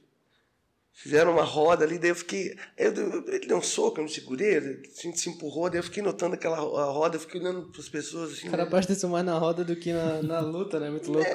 fizeram 0.98 1.34
uma 1.34 1.44
roda 1.44 1.84
ali, 1.86 1.98
daí 2.00 2.10
eu 2.10 2.16
fiquei. 2.16 2.56
eu- 2.78 2.94
eu- 2.94 3.26
ele 3.28 3.46
deu 3.48 3.58
um 3.58 3.62
soco, 3.62 4.00
eu 4.00 4.04
não 4.04 4.10
segurei, 4.10 4.58
a 4.58 4.62
gente 5.02 5.20
se 5.20 5.30
empurrou, 5.30 5.70
daí 5.70 5.80
eu 5.80 5.84
fiquei 5.84 6.02
notando 6.02 6.34
aquela 6.36 6.58
roda, 6.58 7.18
eu 7.18 7.20
fiquei 7.20 7.40
olhando 7.42 7.64
para 7.72 7.82
as 7.82 7.90
pessoas 7.90 8.32
assim. 8.34 8.48
O 8.48 8.52
cara 8.52 8.64
né? 8.64 8.70
presta 8.70 9.08
mais 9.08 9.26
na 9.26 9.38
roda 9.38 9.64
do 9.64 9.76
que 9.76 9.92
na, 9.94 10.24
na 10.24 10.40
luta, 10.40 10.80
né? 10.80 10.90
Muito 10.90 11.12
louco. 11.12 11.30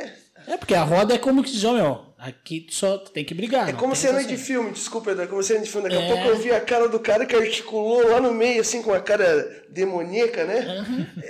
É, 0.46 0.56
porque 0.56 0.74
a 0.74 0.82
roda 0.82 1.14
é 1.14 1.18
como 1.18 1.42
que 1.44 1.52
diz, 1.52 1.62
ó, 1.64 1.74
meu, 1.74 2.00
aqui 2.16 2.62
tu 2.62 2.74
só 2.74 2.96
tem 2.96 3.22
que 3.22 3.34
brigar. 3.34 3.68
É 3.68 3.74
como 3.74 3.94
cena 3.94 4.24
de 4.24 4.38
filme, 4.38 4.70
desculpa, 4.72 5.10
Eduardo, 5.10 5.30
como 5.30 5.42
cena 5.42 5.60
de 5.60 5.70
filme. 5.70 5.90
Daqui 5.90 6.02
a 6.02 6.06
É. 6.06 6.08
pouco 6.14 6.28
eu 6.28 6.38
vi 6.38 6.50
a 6.50 6.60
cara 6.62 6.88
do 6.88 6.98
cara 6.98 7.26
que 7.26 7.36
articulou 7.36 8.08
lá 8.08 8.18
no 8.22 8.32
meio, 8.32 8.62
assim, 8.62 8.80
com 8.82 8.94
a 8.94 9.00
cara 9.00 9.64
demoníaca, 9.68 10.46
né? 10.46 10.64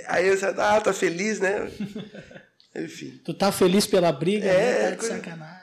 Aí 0.07 0.27
eu 0.27 0.33
disse, 0.33 0.45
ah, 0.45 0.79
tá 0.79 0.93
feliz, 0.93 1.41
né? 1.41 1.69
Enfim. 2.73 3.19
Tu 3.25 3.33
tá 3.33 3.51
feliz 3.51 3.85
pela 3.85 4.11
briga, 4.13 4.45
É, 4.47 4.53
né? 4.53 4.83
Tá 4.85 4.89
de 4.91 4.97
coisa- 4.97 5.15
sacanagem. 5.17 5.61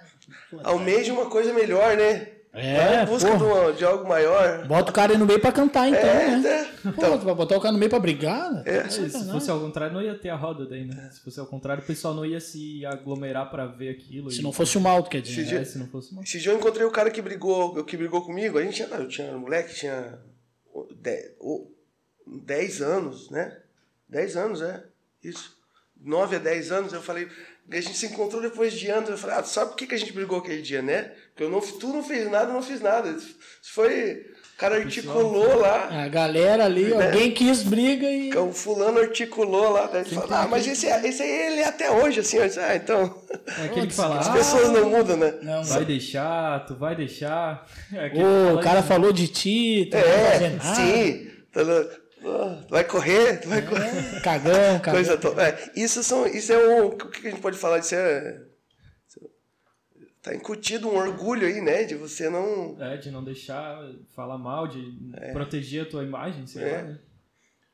Almeja 0.63 1.13
uma 1.15 1.27
coisa 1.31 1.53
melhor, 1.53 1.97
né? 1.97 2.29
É, 2.53 3.05
busca 3.07 3.31
uma- 3.35 3.73
de 3.73 3.85
algo 3.85 4.09
maior. 4.09 4.67
Bota 4.67 4.91
o 4.91 4.95
cara 4.95 5.13
aí 5.13 5.19
no 5.19 5.27
meio 5.27 5.39
pra 5.39 5.53
cantar, 5.53 5.89
então, 5.89 6.01
É, 6.01 6.29
né? 6.31 6.37
né? 6.39 6.69
Pô, 6.83 6.89
Então, 6.91 7.35
botar 7.35 7.57
o 7.57 7.61
cara 7.61 7.73
no 7.73 7.79
meio 7.79 7.91
pra 7.91 7.99
brigar? 8.01 8.51
né? 8.53 8.63
É. 8.67 8.83
De 8.85 8.93
Se 9.11 9.31
fosse 9.31 9.51
ao 9.51 9.61
contrário, 9.61 9.95
não 9.95 10.03
ia 10.03 10.19
ter 10.19 10.31
a 10.31 10.35
roda 10.37 10.65
daí, 10.67 10.85
né? 10.85 11.09
Se 11.13 11.21
fosse 11.21 11.39
ao 11.39 11.47
contrário, 11.47 11.83
o 11.83 11.87
pessoal 11.87 12.15
não 12.15 12.25
ia 12.27 12.41
se 12.41 12.85
aglomerar 12.87 13.51
pra 13.51 13.67
ver 13.67 13.91
aquilo. 13.91 14.31
Se 14.31 14.41
e- 14.41 14.43
não 14.43 14.53
fosse 14.53 14.77
o 14.77 14.81
mal, 14.81 15.05
quer 15.05 15.21
dizer. 15.21 15.45
Se 15.47 15.55
né? 15.55 15.61
É, 15.61 15.65
se 15.65 15.79
não 15.79 15.87
fosse 15.89 16.11
uma... 16.13 16.23
Esse 16.23 16.39
dia 16.41 16.51
eu 16.53 16.57
encontrei 16.57 16.87
o 16.87 16.91
cara 16.91 17.11
que 17.11 17.21
brigou, 17.23 17.85
que 17.85 17.97
brigou 17.97 18.23
comigo. 18.25 18.59
A 18.59 18.63
gente 18.63 18.75
tinha, 18.77 18.89
eu 18.89 19.07
tinha 19.09 19.33
um 19.37 19.41
moleque, 19.41 19.75
tinha 19.75 20.19
10 22.27 22.83
anos, 22.83 23.31
né? 23.31 23.57
10 24.09 24.37
anos, 24.37 24.63
é. 24.63 24.83
Isso. 25.23 25.57
9 26.01 26.37
a 26.37 26.39
10 26.39 26.71
anos, 26.73 26.93
eu 26.93 27.03
falei. 27.03 27.29
A 27.71 27.81
gente 27.81 27.97
se 27.97 28.07
encontrou 28.07 28.41
depois 28.41 28.73
de 28.73 28.89
anos. 28.89 29.11
Eu 29.11 29.19
falei, 29.19 29.37
ah, 29.37 29.43
tu 29.43 29.49
sabe 29.49 29.71
por 29.71 29.77
que, 29.77 29.87
que 29.87 29.95
a 29.95 29.99
gente 29.99 30.13
brigou 30.13 30.39
aquele 30.39 30.63
dia, 30.63 30.81
né? 30.81 31.13
Porque 31.39 31.45
eu 31.45 31.51
não, 31.51 31.61
tu 31.61 31.87
não 31.87 32.03
fez 32.03 32.29
nada, 32.29 32.47
eu 32.51 32.55
não 32.55 32.63
fiz 32.63 32.81
nada. 32.81 33.11
Isso 33.11 33.37
foi. 33.73 34.27
O 34.57 34.59
cara 34.59 34.75
articulou 34.75 35.61
lá. 35.61 35.89
A 36.05 36.09
galera 36.09 36.65
ali, 36.65 36.87
Né? 36.93 37.07
alguém 37.07 37.31
quis 37.31 37.63
briga 37.63 38.11
e. 38.11 38.37
O 38.37 38.53
fulano 38.53 38.99
articulou 38.99 39.71
lá. 39.71 39.87
Daí 39.87 40.01
ele 40.03 40.11
falou, 40.17 40.29
ah, 40.33 40.49
mas 40.51 40.67
esse, 40.67 40.87
esse 40.89 41.23
aí 41.23 41.31
ele 41.31 41.61
é 41.61 41.67
até 41.69 41.93
hoje, 41.93 42.19
assim. 42.19 42.41
Disse, 42.41 42.59
ah, 42.59 42.75
então. 42.75 43.23
É 43.57 43.67
aquele 43.67 43.87
que 43.87 43.95
fala, 43.95 44.19
As 44.19 44.27
ah, 44.27 44.33
pessoas 44.33 44.71
não 44.71 44.91
mudam, 44.91 45.17
né? 45.17 45.35
Não, 45.43 45.63
vai 45.63 45.85
deixar, 45.85 46.67
tu 46.67 46.75
vai 46.75 46.97
deixar. 46.97 47.65
É 47.95 48.11
o 48.53 48.59
cara 48.61 48.81
isso. 48.81 48.89
falou 48.89 49.13
de 49.13 49.29
ti, 49.29 49.87
tu 49.93 49.97
não 49.97 50.03
vai 50.03 50.31
fazer 50.33 50.45
É, 50.45 50.49
nada. 50.51 50.75
sim. 50.75 51.31
"Ah, 51.55 51.99
Tu 52.21 52.69
vai 52.69 52.83
correr, 52.83 53.37
tu 53.41 53.49
vai 53.49 53.63
correr. 53.63 54.21
Cagão, 54.25 54.81
cagão. 54.81 54.93
Coisa 54.95 55.17
to... 55.17 55.41
é, 55.41 55.57
isso 55.77 56.03
são, 56.03 56.27
isso 56.27 56.53
é 56.53 56.59
um, 56.59 56.87
o 56.87 56.91
que 56.97 57.29
a 57.29 57.31
gente 57.31 57.41
pode 57.41 57.57
falar 57.57 57.79
disso 57.79 57.95
é 57.95 58.41
tá 60.31 60.35
incutido 60.35 60.89
um 60.89 60.97
orgulho 60.97 61.47
aí, 61.47 61.61
né, 61.61 61.85
de 61.85 61.95
você 61.95 62.29
não 62.29 62.77
É, 62.81 62.97
de 62.97 63.11
não 63.11 63.23
deixar 63.25 63.81
falar 64.15 64.39
mal, 64.39 64.67
de 64.69 64.83
proteger 65.33 65.83
a 65.83 65.87
tua 65.87 66.03
imagem, 66.05 66.47
sei 66.47 66.63
É. 66.63 66.77
lá, 66.77 66.83
né? 66.83 66.99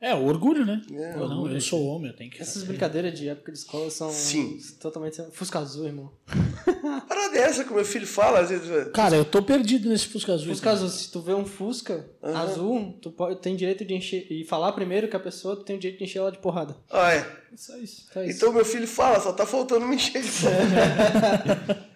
É, 0.01 0.15
o 0.15 0.25
orgulho, 0.27 0.67
né? 0.67 0.83
É, 0.93 1.13
Pô, 1.15 1.27
não, 1.27 1.51
eu 1.51 1.61
sou 1.63 1.83
homem, 1.87 2.11
eu 2.11 2.17
tenho 2.17 2.31
que. 2.31 2.43
Essas 2.43 2.63
brincadeiras 2.63 3.19
de 3.19 3.27
época 3.27 3.51
de 3.51 3.57
escola 3.57 3.89
são 3.91 4.11
Sim. 4.11 4.59
totalmente. 4.79 5.23
Fusca 5.33 5.59
azul, 5.61 5.87
irmão. 5.87 6.13
para 7.09 7.29
dessa 7.29 7.65
que 7.65 7.71
o 7.73 7.75
meu 7.75 7.87
filho 7.87 8.07
fala 8.07 8.41
às 8.41 8.51
vezes. 8.51 8.91
Cara, 8.93 9.17
eu 9.17 9.25
tô 9.25 9.43
perdido 9.43 9.89
nesse 9.89 10.09
Fusca 10.09 10.35
Azul. 10.35 10.49
Fusca 10.49 10.73
azul, 10.73 10.91
se 10.91 11.11
tu 11.11 11.23
vê 11.23 11.33
um 11.33 11.47
Fusca 11.47 12.07
azul, 12.23 12.99
tu 13.01 13.11
pode, 13.13 13.41
tem 13.41 13.57
direito 13.57 13.83
de 13.83 13.95
encher. 13.95 14.27
E 14.31 14.45
falar 14.45 14.73
primeiro 14.73 15.09
que 15.09 15.17
a 15.17 15.21
pessoa 15.21 15.57
tu 15.57 15.65
tem 15.65 15.77
o 15.77 15.79
direito 15.79 15.99
de 16.01 16.05
encher 16.05 16.19
ela 16.19 16.33
de 16.33 16.39
porrada. 16.39 16.77
Ah, 16.91 17.15
é. 17.15 17.27
Só 17.57 17.75
isso. 17.79 18.07
Só 18.13 18.23
isso. 18.23 18.37
Então 18.37 18.53
meu 18.53 18.65
filho 18.65 18.87
fala, 18.87 19.19
só 19.21 19.33
tá 19.33 19.47
faltando 19.47 19.87
me 19.87 19.97
encher 19.97 20.21
de 20.21 20.29
porra. 20.31 21.85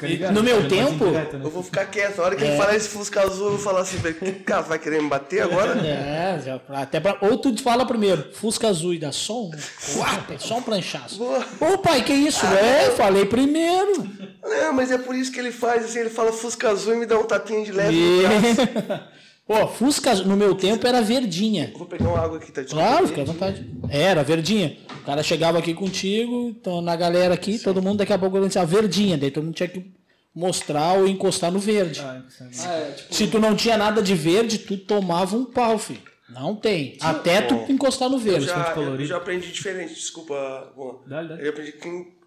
Ligado, 0.00 0.34
no 0.34 0.42
meu 0.42 0.68
tempo, 0.68 1.04
indireto, 1.06 1.36
né? 1.36 1.44
Eu 1.44 1.50
vou 1.50 1.62
ficar 1.62 1.86
quieto. 1.86 2.20
A 2.20 2.24
hora 2.24 2.36
que 2.36 2.44
ele 2.44 2.56
falar 2.56 2.74
esse 2.74 2.88
Fusca 2.88 3.22
azul, 3.22 3.46
eu 3.46 3.50
vou 3.52 3.58
falar 3.58 3.80
assim, 3.80 3.98
cara, 4.44 4.62
vai 4.62 4.78
querer 4.78 5.02
me 5.02 5.08
bater 5.08 5.42
agora? 5.42 5.78
É, 5.86 6.40
já, 6.44 6.60
até 6.70 7.00
pra, 7.00 7.18
ou 7.20 7.36
tu 7.36 7.54
fala 7.62 7.86
primeiro, 7.86 8.30
Fusca 8.32 8.68
Azul 8.68 8.94
e 8.94 8.98
dá 8.98 9.12
som, 9.12 9.50
uau, 9.96 10.38
só 10.38 10.58
um 10.58 10.62
planchaço. 10.62 11.18
Boa. 11.18 11.44
Ô 11.60 11.78
pai, 11.78 12.02
que 12.02 12.12
isso? 12.12 12.44
é, 12.46 12.90
falei 12.92 13.24
primeiro. 13.24 14.08
Não, 14.42 14.72
mas 14.72 14.90
é 14.90 14.98
por 14.98 15.14
isso 15.14 15.30
que 15.30 15.38
ele 15.38 15.52
faz 15.52 15.84
assim, 15.84 16.00
ele 16.00 16.10
fala 16.10 16.32
Fusca 16.32 16.70
azul 16.70 16.94
e 16.94 16.96
me 16.96 17.06
dá 17.06 17.18
um 17.18 17.24
tapinha 17.24 17.64
de 17.64 17.72
leve 17.72 17.96
no 17.96 18.22
braço. 18.22 19.02
Pô, 19.50 19.66
Fusca 19.66 20.14
no 20.14 20.36
meu 20.36 20.54
tempo 20.54 20.86
era 20.86 21.02
verdinha. 21.02 21.70
Eu 21.72 21.78
Vou 21.78 21.86
pegar 21.88 22.08
uma 22.08 22.20
água 22.20 22.38
aqui, 22.38 22.52
tá? 22.52 22.62
Claro, 22.62 23.08
fica 23.08 23.22
à 23.22 23.24
vontade. 23.24 23.68
Era, 23.88 24.22
verdinha. 24.22 24.78
O 25.02 25.04
cara 25.04 25.24
chegava 25.24 25.58
aqui 25.58 25.74
contigo, 25.74 26.50
então 26.50 26.80
na 26.80 26.94
galera 26.94 27.34
aqui, 27.34 27.58
todo 27.58 27.82
mundo 27.82 27.98
daqui 27.98 28.12
a 28.12 28.18
pouco 28.18 28.38
dizia 28.46 28.64
verdinha, 28.64 29.18
daí 29.18 29.28
todo 29.28 29.42
mundo 29.42 29.56
tinha 29.56 29.68
que 29.68 29.92
mostrar 30.32 30.92
ou 30.92 31.08
encostar 31.08 31.50
no 31.50 31.58
verde. 31.58 32.00
Ah. 32.00 32.22
Ah, 32.64 32.74
é, 32.76 32.92
tipo, 32.92 33.12
Se 33.12 33.26
tu 33.26 33.40
não 33.40 33.56
tinha 33.56 33.76
nada 33.76 34.00
de 34.00 34.14
verde, 34.14 34.56
tu 34.56 34.78
tomava 34.78 35.36
um 35.36 35.44
pau, 35.44 35.80
filho. 35.80 36.02
Não 36.28 36.54
tem. 36.54 36.96
Até 37.00 37.42
tu 37.42 37.56
encostar 37.68 38.08
no 38.08 38.18
Eu 38.18 38.20
verde. 38.20 38.46
já, 38.46 38.72
eu 38.76 39.04
já 39.04 39.16
aprendi 39.16 39.50
diferente, 39.50 39.94
desculpa, 39.94 40.72
Juan. 40.76 40.94
Dá, 41.08 41.24
dá. 41.24 41.34
Eu 41.42 41.50
aprendi 41.50 41.72
que 41.72 42.19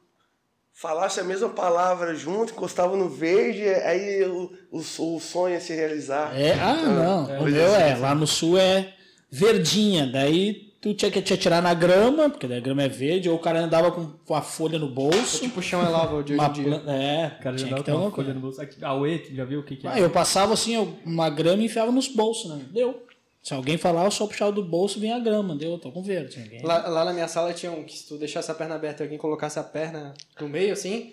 falasse 0.74 1.20
a 1.20 1.24
mesma 1.24 1.50
palavra 1.50 2.16
junto, 2.16 2.52
encostava 2.52 2.98
no 2.98 3.08
verde, 3.08 3.64
aí 3.64 4.24
o, 4.26 4.52
o, 4.72 4.78
o 4.80 5.20
sonho 5.20 5.54
ia 5.54 5.62
se 5.62 5.74
realizar. 5.74 6.38
É, 6.38 6.54
ah, 6.54 6.76
não. 6.76 7.24
o 7.24 7.38
coisa 7.38 7.58
meu 7.58 7.76
é. 7.76 7.96
Lá 7.96 8.16
no 8.16 8.28
sul 8.28 8.58
é 8.58 8.94
verdinha. 9.30 10.08
Daí 10.08 10.74
tu 10.82 10.94
tinha 10.94 11.10
que 11.10 11.22
te 11.22 11.34
atirar 11.34 11.62
na 11.62 11.74
grama, 11.74 12.30
porque 12.30 12.46
daí 12.46 12.58
a 12.58 12.62
grama 12.62 12.84
é 12.84 12.90
verde, 12.90 13.30
ou 13.30 13.38
o 13.38 13.40
cara 13.40 13.62
andava 13.62 13.92
com, 13.92 14.36
a 14.36 14.42
folha 14.42 14.78
no 14.78 14.90
bolso. 14.90 15.40
tipo 15.40 15.60
o 15.60 15.64
chão 15.64 15.82
é 15.86 15.88
lava 15.88 16.22
de 16.22 16.34
hoje 16.34 16.44
em 16.44 16.52
dia. 16.52 16.84
É, 16.88 17.32
O 17.40 17.44
cara 17.44 17.58
já 17.58 17.68
tinha 17.68 17.78
que 17.78 17.84
ter 17.84 17.92
com 17.92 17.98
uma 17.98 18.06
alguma 18.06 18.12
folha 18.12 18.12
coisa. 18.12 18.34
no 18.34 18.40
bolso. 18.42 18.62
Aqui, 18.62 18.84
a 18.84 18.94
Uê, 18.96 19.20
tu 19.20 19.34
já 19.34 19.46
viu 19.46 19.62
o 19.62 19.64
que, 19.64 19.78
que 19.78 19.88
é? 19.88 19.92
Ah, 19.92 20.00
eu 20.00 20.10
passava 20.10 20.54
assim, 20.54 20.76
uma 21.06 21.30
grama 21.30 21.62
e 21.62 21.66
enfiava 21.68 21.92
nos 21.92 22.08
bolsos, 22.08 22.52
né? 22.52 22.66
Deu. 22.72 23.02
Se 23.44 23.54
alguém 23.54 23.78
falar, 23.78 24.06
eu 24.06 24.12
só 24.12 24.26
puxava 24.26 24.54
do 24.54 24.64
bolso 24.64 25.00
vinha 25.02 25.18
a 25.18 25.20
grama. 25.20 25.54
Deu, 25.56 25.78
tô 25.78 25.92
com 25.92 26.02
verde. 26.02 26.40
Ninguém... 26.40 26.62
Lá, 26.64 26.88
lá 26.88 27.04
na 27.04 27.12
minha 27.12 27.28
sala 27.28 27.54
tinha 27.54 27.72
um 27.74 27.84
que 27.84 27.98
se 27.98 28.08
tu 28.08 28.18
deixasse 28.18 28.50
a 28.50 28.56
perna 28.56 28.76
aberta 28.76 29.04
e 29.04 29.06
alguém 29.06 29.18
colocasse 29.18 29.60
a 29.60 29.64
perna 29.64 30.14
no 30.40 30.48
meio 30.48 30.72
assim, 30.72 31.12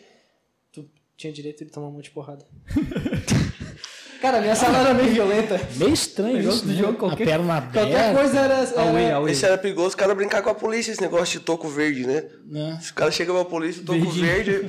tu 0.72 0.88
tinha 1.16 1.32
direito 1.32 1.64
de 1.64 1.72
tomar 1.72 1.88
um 1.88 1.92
monte 1.92 2.04
de 2.04 2.10
porrada. 2.12 2.46
Cara, 4.20 4.37
a 4.37 4.40
minha 4.42 4.54
sala 4.54 4.78
era 4.78 4.92
meio 4.92 5.08
violenta. 5.14 5.58
Meio 5.76 5.94
estranho 5.94 6.38
isso, 6.50 6.66
né? 6.66 6.75
jogo, 6.75 6.99
qualquer- 6.99 7.22
A 7.25 7.26
perna 7.26 7.62
Qualquer 7.62 7.80
aberta. 7.96 8.18
coisa 8.20 8.38
era. 8.38 8.54
Era- 8.54 8.80
a 9.14 9.20
Uê. 9.22 9.32
Esse 9.32 9.46
era 9.46 9.56
perigoso, 9.56 9.88
os 9.88 9.94
caras 9.94 10.14
brincar 10.14 10.42
com 10.42 10.50
a 10.50 10.54
polícia, 10.54 10.92
esse 10.92 11.00
negócio 11.00 11.38
de 11.40 11.44
toco 11.46 11.66
verde, 11.68 12.06
né? 12.06 12.25
Né? 12.44 12.78
Se 12.82 12.92
o 12.92 12.94
cara 12.94 13.10
chega 13.10 13.32
pra 13.32 13.46
polícia, 13.46 13.82
toco 13.82 13.99
Verdinho. 14.10 14.26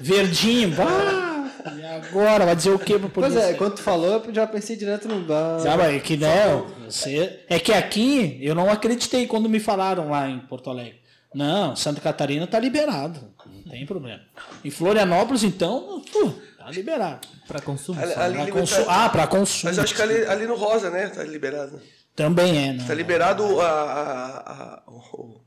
Verdinho. 0.00 0.70
Bah! 0.76 1.33
E 1.76 1.84
agora? 1.84 2.44
Vai 2.44 2.56
dizer 2.56 2.70
o 2.70 2.78
quê 2.78 2.98
pra 2.98 3.08
Pois 3.08 3.32
polícia? 3.32 3.50
é, 3.50 3.54
quando 3.54 3.74
tu 3.76 3.82
falou, 3.82 4.22
eu 4.24 4.34
já 4.34 4.46
pensei 4.46 4.76
direto 4.76 5.08
no 5.08 5.20
bar. 5.24 5.60
Sabe, 5.60 5.82
é 5.96 5.98
que 6.00 6.16
né, 6.16 6.62
você... 6.84 7.40
É 7.48 7.58
que 7.58 7.72
aqui 7.72 8.38
eu 8.42 8.54
não 8.54 8.70
acreditei 8.70 9.26
quando 9.26 9.48
me 9.48 9.58
falaram 9.60 10.10
lá 10.10 10.28
em 10.28 10.38
Porto 10.40 10.68
Alegre. 10.70 11.00
Não, 11.34 11.74
Santa 11.74 12.00
Catarina 12.00 12.46
tá 12.46 12.58
liberado. 12.60 13.20
Não 13.46 13.70
tem 13.70 13.84
problema. 13.86 14.20
Em 14.64 14.70
Florianópolis, 14.70 15.42
então, 15.42 16.02
pô, 16.12 16.30
tá 16.58 16.70
liberado. 16.70 17.26
Pra 17.48 17.60
consumo. 17.60 18.00
Ali- 18.00 18.12
ali- 18.14 18.36
né? 18.38 18.44
Pra 18.44 18.52
consu... 18.52 18.84
Ah, 18.88 19.08
pra 19.08 19.26
consumo. 19.26 19.64
Mas 19.72 19.78
acho 19.78 19.94
que 19.94 20.02
ali, 20.02 20.24
ali 20.26 20.46
no 20.46 20.54
Rosa, 20.54 20.90
né? 20.90 21.08
Tá 21.08 21.24
liberado. 21.24 21.80
Também 22.14 22.68
é, 22.68 22.72
né? 22.74 22.84
Tá 22.86 22.94
liberado 22.94 23.60
a, 23.60 23.66
a, 23.68 24.52
a- 24.52 24.82
o 24.86 25.40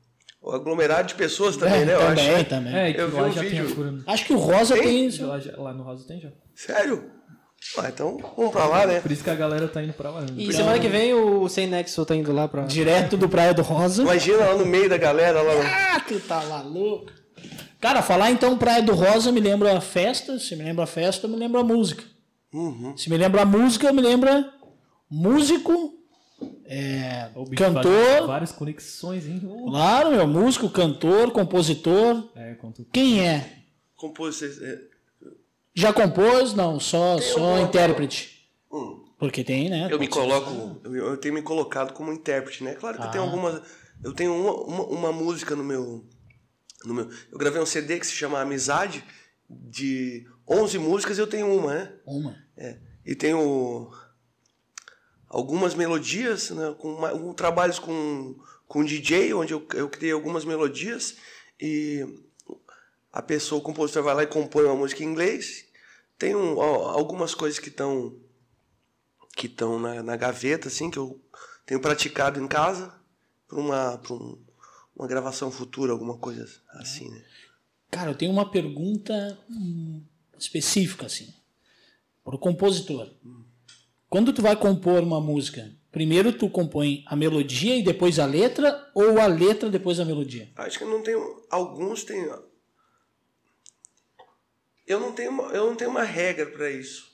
aglomerado 0.54 1.08
de 1.08 1.16
pessoas 1.16 1.56
também, 1.58 1.82
É, 1.82 1.86
né? 1.86 1.94
Eu 1.96 2.00
também, 2.00 2.30
acho. 2.36 2.46
também. 2.46 2.76
É, 2.76 2.94
que 2.94 3.02
Eu 3.02 3.10
vi 3.10 3.16
um 3.22 3.32
já 3.32 3.42
tem 3.42 3.50
vídeo. 3.50 3.72
a 3.72 3.76
cura. 3.76 3.94
Acho 4.08 4.26
que 4.26 4.34
o 4.34 4.38
Rosa 4.38 4.76
Tem? 4.76 5.10
tem. 5.10 5.26
Lá, 5.26 5.40
lá 5.58 5.74
no 5.74 5.84
Rosa 5.84 6.08
tem 6.08 6.20
já. 6.20 6.30
Sério? 6.56 7.12
Ah, 7.78 7.90
então 7.90 8.18
vamos 8.38 8.52
pra 8.52 8.66
lá, 8.68 8.86
né? 8.86 9.00
Por 9.02 9.12
isso 9.12 9.24
que 9.24 9.30
a 9.32 9.36
galera 9.36 9.68
tá 9.68 9.82
indo 9.84 9.94
pra 9.94 10.12
lá. 10.12 10.22
né? 10.22 10.28
E 10.38 10.54
semana 10.54 10.78
que 10.80 10.88
vem 10.88 11.14
o 11.14 11.50
Sem 11.50 11.66
Nexo 11.68 12.06
tá 12.06 12.16
indo 12.16 12.32
lá 12.32 12.48
pra. 12.48 12.64
Direto 12.64 13.18
do 13.18 13.28
Praia 13.28 13.54
do 13.54 13.64
Rosa. 13.64 14.04
Imagina 14.04 14.38
lá 14.46 14.56
no 14.56 14.66
meio 14.66 14.88
da 14.88 14.98
galera, 14.98 15.42
lá. 15.42 15.54
Ah, 15.96 16.00
tu 16.00 16.20
tá 16.20 16.40
maluco. 16.46 17.12
Cara, 17.82 18.02
falar 18.04 18.30
então 18.32 18.58
Praia 18.58 18.82
do 18.84 18.94
Rosa 18.94 19.32
me 19.32 19.40
lembra 19.40 19.76
a 19.76 19.82
festa. 19.82 20.38
Se 20.40 20.56
me 20.56 20.64
lembra 20.64 20.84
a 20.84 20.88
festa, 20.88 21.28
me 21.28 21.36
lembra 21.36 21.62
a 21.62 21.64
música. 21.64 22.04
Uhum. 22.54 22.96
Se 22.96 23.10
me 23.10 23.18
lembra 23.18 23.42
a 23.42 23.46
música, 23.46 23.92
me 23.92 24.02
lembra 24.04 24.48
músico, 25.10 25.94
é, 26.68 27.32
cantor. 27.56 28.28
Várias 28.28 28.52
conexões, 28.52 29.26
hein? 29.26 29.42
Uh. 29.44 29.70
Claro, 29.72 30.12
meu, 30.12 30.28
músico, 30.28 30.70
cantor, 30.70 31.32
compositor. 31.32 32.30
É, 32.36 32.54
conto. 32.56 32.86
Quem 32.92 33.26
é? 33.28 33.64
Compôs... 33.96 34.42
é, 34.44 34.80
Já 35.74 35.92
compôs? 35.94 36.54
Não, 36.54 36.80
só, 36.80 37.18
só 37.20 37.60
intérprete. 37.60 38.48
hum. 38.72 39.04
Porque 39.18 39.44
tem, 39.44 39.68
né? 39.70 39.88
Eu 39.90 39.98
me 39.98 40.08
coloco, 40.08 40.80
eu, 40.84 40.96
eu 40.96 41.18
tenho 41.18 41.34
me 41.34 41.42
colocado 41.42 41.92
como 41.94 42.14
intérprete, 42.14 42.64
né? 42.64 42.76
Claro 42.76 42.98
que 43.00 43.04
eu 43.08 43.10
tenho 43.12 43.24
Ah. 43.24 43.28
algumas, 43.28 43.62
eu 44.04 44.14
tenho 44.14 44.32
uma, 44.32 44.54
uma, 44.54 44.84
uma 44.84 45.12
música 45.12 45.56
no 45.56 45.64
meu, 45.64 46.06
no 46.86 46.94
meu, 46.94 47.10
eu 47.32 47.38
gravei 47.40 47.60
um 47.60 47.66
CD 47.66 48.00
que 48.00 48.06
se 48.06 48.14
chama 48.14 48.40
Amizade, 48.40 49.04
de 49.50 50.28
11 50.48 50.78
músicas 50.78 51.18
eu 51.18 51.26
tenho 51.26 51.52
uma, 51.52 51.74
né? 51.74 51.92
Uma. 52.06 52.36
É. 52.56 52.78
E 53.04 53.16
tenho 53.16 53.90
algumas 55.38 55.76
melodias, 55.76 56.50
né? 56.50 56.76
Com, 56.80 57.00
ma- 57.00 57.12
com 57.12 57.32
trabalhos 57.32 57.78
com, 57.78 58.36
com 58.68 58.84
DJ, 58.84 59.36
onde 59.36 59.54
eu, 59.54 59.66
eu 59.76 59.88
criei 59.88 60.12
algumas 60.12 60.44
melodias 60.44 61.18
e 61.62 62.04
a 63.14 63.22
pessoa, 63.22 63.60
o 63.60 63.64
compositor 63.64 64.02
vai 64.04 64.16
lá 64.16 64.24
e 64.24 64.28
compõe 64.28 64.64
uma 64.66 64.76
música 64.76 65.04
em 65.04 65.06
inglês. 65.06 65.66
Tem 66.18 66.36
um, 66.36 66.58
ó, 66.58 66.90
algumas 66.90 67.36
coisas 67.36 67.60
que 67.60 67.70
estão 67.70 68.20
que 69.36 69.46
estão 69.46 69.78
na, 69.78 70.02
na 70.02 70.16
gaveta, 70.16 70.68
assim, 70.68 70.90
que 70.90 70.98
eu 70.98 71.22
tenho 71.64 71.80
praticado 71.80 72.42
em 72.42 72.48
casa 72.48 72.92
para 73.48 73.60
uma, 73.60 73.98
pra 74.00 74.14
um, 74.16 74.44
uma 74.96 75.08
gravação 75.08 75.52
futura, 75.52 75.92
alguma 75.92 76.18
coisa 76.18 76.50
assim, 76.72 77.08
né? 77.12 77.24
Cara, 77.92 78.10
eu 78.10 78.16
tenho 78.16 78.32
uma 78.32 78.50
pergunta 78.50 79.38
hum, 79.48 80.02
específica, 80.40 81.06
assim. 81.06 81.32
Para 82.24 82.36
o 82.36 82.40
compositor. 82.40 83.14
Quando 84.10 84.32
tu 84.32 84.42
vai 84.42 84.56
compor 84.56 85.04
uma 85.04 85.20
música, 85.20 85.70
primeiro 85.92 86.32
tu 86.32 86.50
compõe 86.50 87.04
a 87.08 87.16
melodia 87.16 87.76
e 87.76 87.84
depois 87.84 88.20
a 88.20 88.26
letra, 88.26 88.90
ou 88.96 89.20
a 89.20 89.28
letra 89.28 89.70
depois 89.70 90.00
a 90.00 90.06
melodia? 90.06 90.50
Acho 90.56 90.80
que 90.80 90.86
não 90.86 91.02
tenho. 91.02 91.44
Alguns 91.50 92.06
têm. 92.06 92.30
Eu 94.86 95.02
não 95.02 95.12
tenho 95.12 95.32
uma, 95.32 95.44
eu 95.52 95.66
não 95.66 95.76
tenho 95.76 95.90
uma 95.90 96.04
regra 96.04 96.46
para 96.46 96.72
isso, 96.72 97.12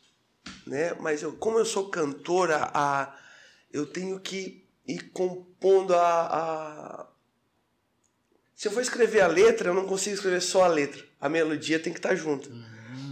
né? 0.67 0.93
Mas 0.99 1.23
eu, 1.23 1.33
como 1.33 1.57
eu 1.57 1.65
sou 1.65 1.89
cantora, 1.89 2.69
a, 2.71 3.17
eu 3.71 3.87
tenho 3.87 4.19
que 4.19 4.63
ir 4.87 5.09
compondo 5.11 5.95
a, 5.95 6.27
a. 6.27 7.07
Se 8.55 8.67
eu 8.67 8.71
for 8.71 8.81
escrever 8.81 9.21
a 9.21 9.27
letra, 9.27 9.69
eu 9.69 9.73
não 9.73 9.87
consigo 9.87 10.13
escrever 10.13 10.41
só 10.41 10.63
a 10.63 10.67
letra. 10.67 11.03
A 11.19 11.27
melodia 11.27 11.79
tem 11.79 11.91
que 11.91 11.97
estar 11.97 12.13
junto. 12.15 12.51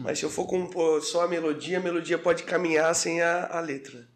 Mas 0.03 0.20
se 0.20 0.25
eu 0.25 0.29
for 0.29 0.46
compor 0.46 1.01
só 1.01 1.24
a 1.25 1.27
melodia, 1.27 1.77
a 1.77 1.81
melodia 1.81 2.17
pode 2.17 2.43
caminhar 2.43 2.93
sem 2.96 3.22
a, 3.22 3.48
a 3.48 3.60
letra. 3.60 4.08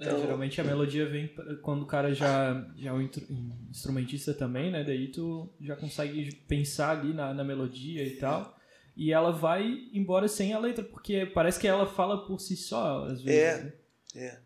É, 0.00 0.04
geralmente 0.18 0.60
a 0.60 0.64
melodia 0.64 1.06
vem 1.08 1.28
quando 1.62 1.82
o 1.82 1.86
cara 1.86 2.12
já, 2.12 2.66
já 2.76 2.90
é 2.90 2.92
um 2.92 3.08
um 3.30 3.50
instrumentista 3.70 4.34
também, 4.34 4.70
né? 4.70 4.82
Daí 4.82 5.08
tu 5.08 5.48
já 5.60 5.76
consegue 5.76 6.34
pensar 6.48 6.90
ali 6.98 7.12
na, 7.14 7.32
na 7.32 7.44
melodia 7.44 8.02
e 8.04 8.16
tal. 8.16 8.58
E 8.96 9.12
ela 9.12 9.30
vai 9.30 9.88
embora 9.92 10.26
sem 10.28 10.52
a 10.52 10.58
letra, 10.58 10.82
porque 10.84 11.24
parece 11.26 11.58
que 11.60 11.68
ela 11.68 11.86
fala 11.86 12.26
por 12.26 12.40
si 12.40 12.56
só, 12.56 13.04
às 13.06 13.22
vezes. 13.22 13.40
É. 13.40 13.62
né? 13.62 13.72
É. 14.16 14.38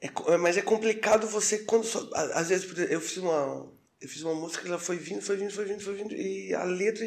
É 0.00 0.08
co- 0.08 0.36
mas 0.38 0.56
é 0.56 0.62
complicado 0.62 1.26
você 1.26 1.60
quando 1.60 1.84
só- 1.84 2.08
às 2.34 2.48
vezes 2.48 2.76
eu 2.90 3.00
fiz 3.00 3.16
uma 3.18 3.68
eu 4.00 4.08
fiz 4.08 4.22
uma 4.22 4.34
música 4.34 4.62
que 4.62 4.68
ela 4.68 4.78
foi 4.78 4.96
vindo, 4.96 5.20
foi 5.20 5.36
vindo, 5.36 5.50
foi 5.50 5.64
vindo, 5.64 5.80
foi 5.80 5.94
vindo 5.94 6.14
e 6.14 6.54
a 6.54 6.62
letra 6.62 7.04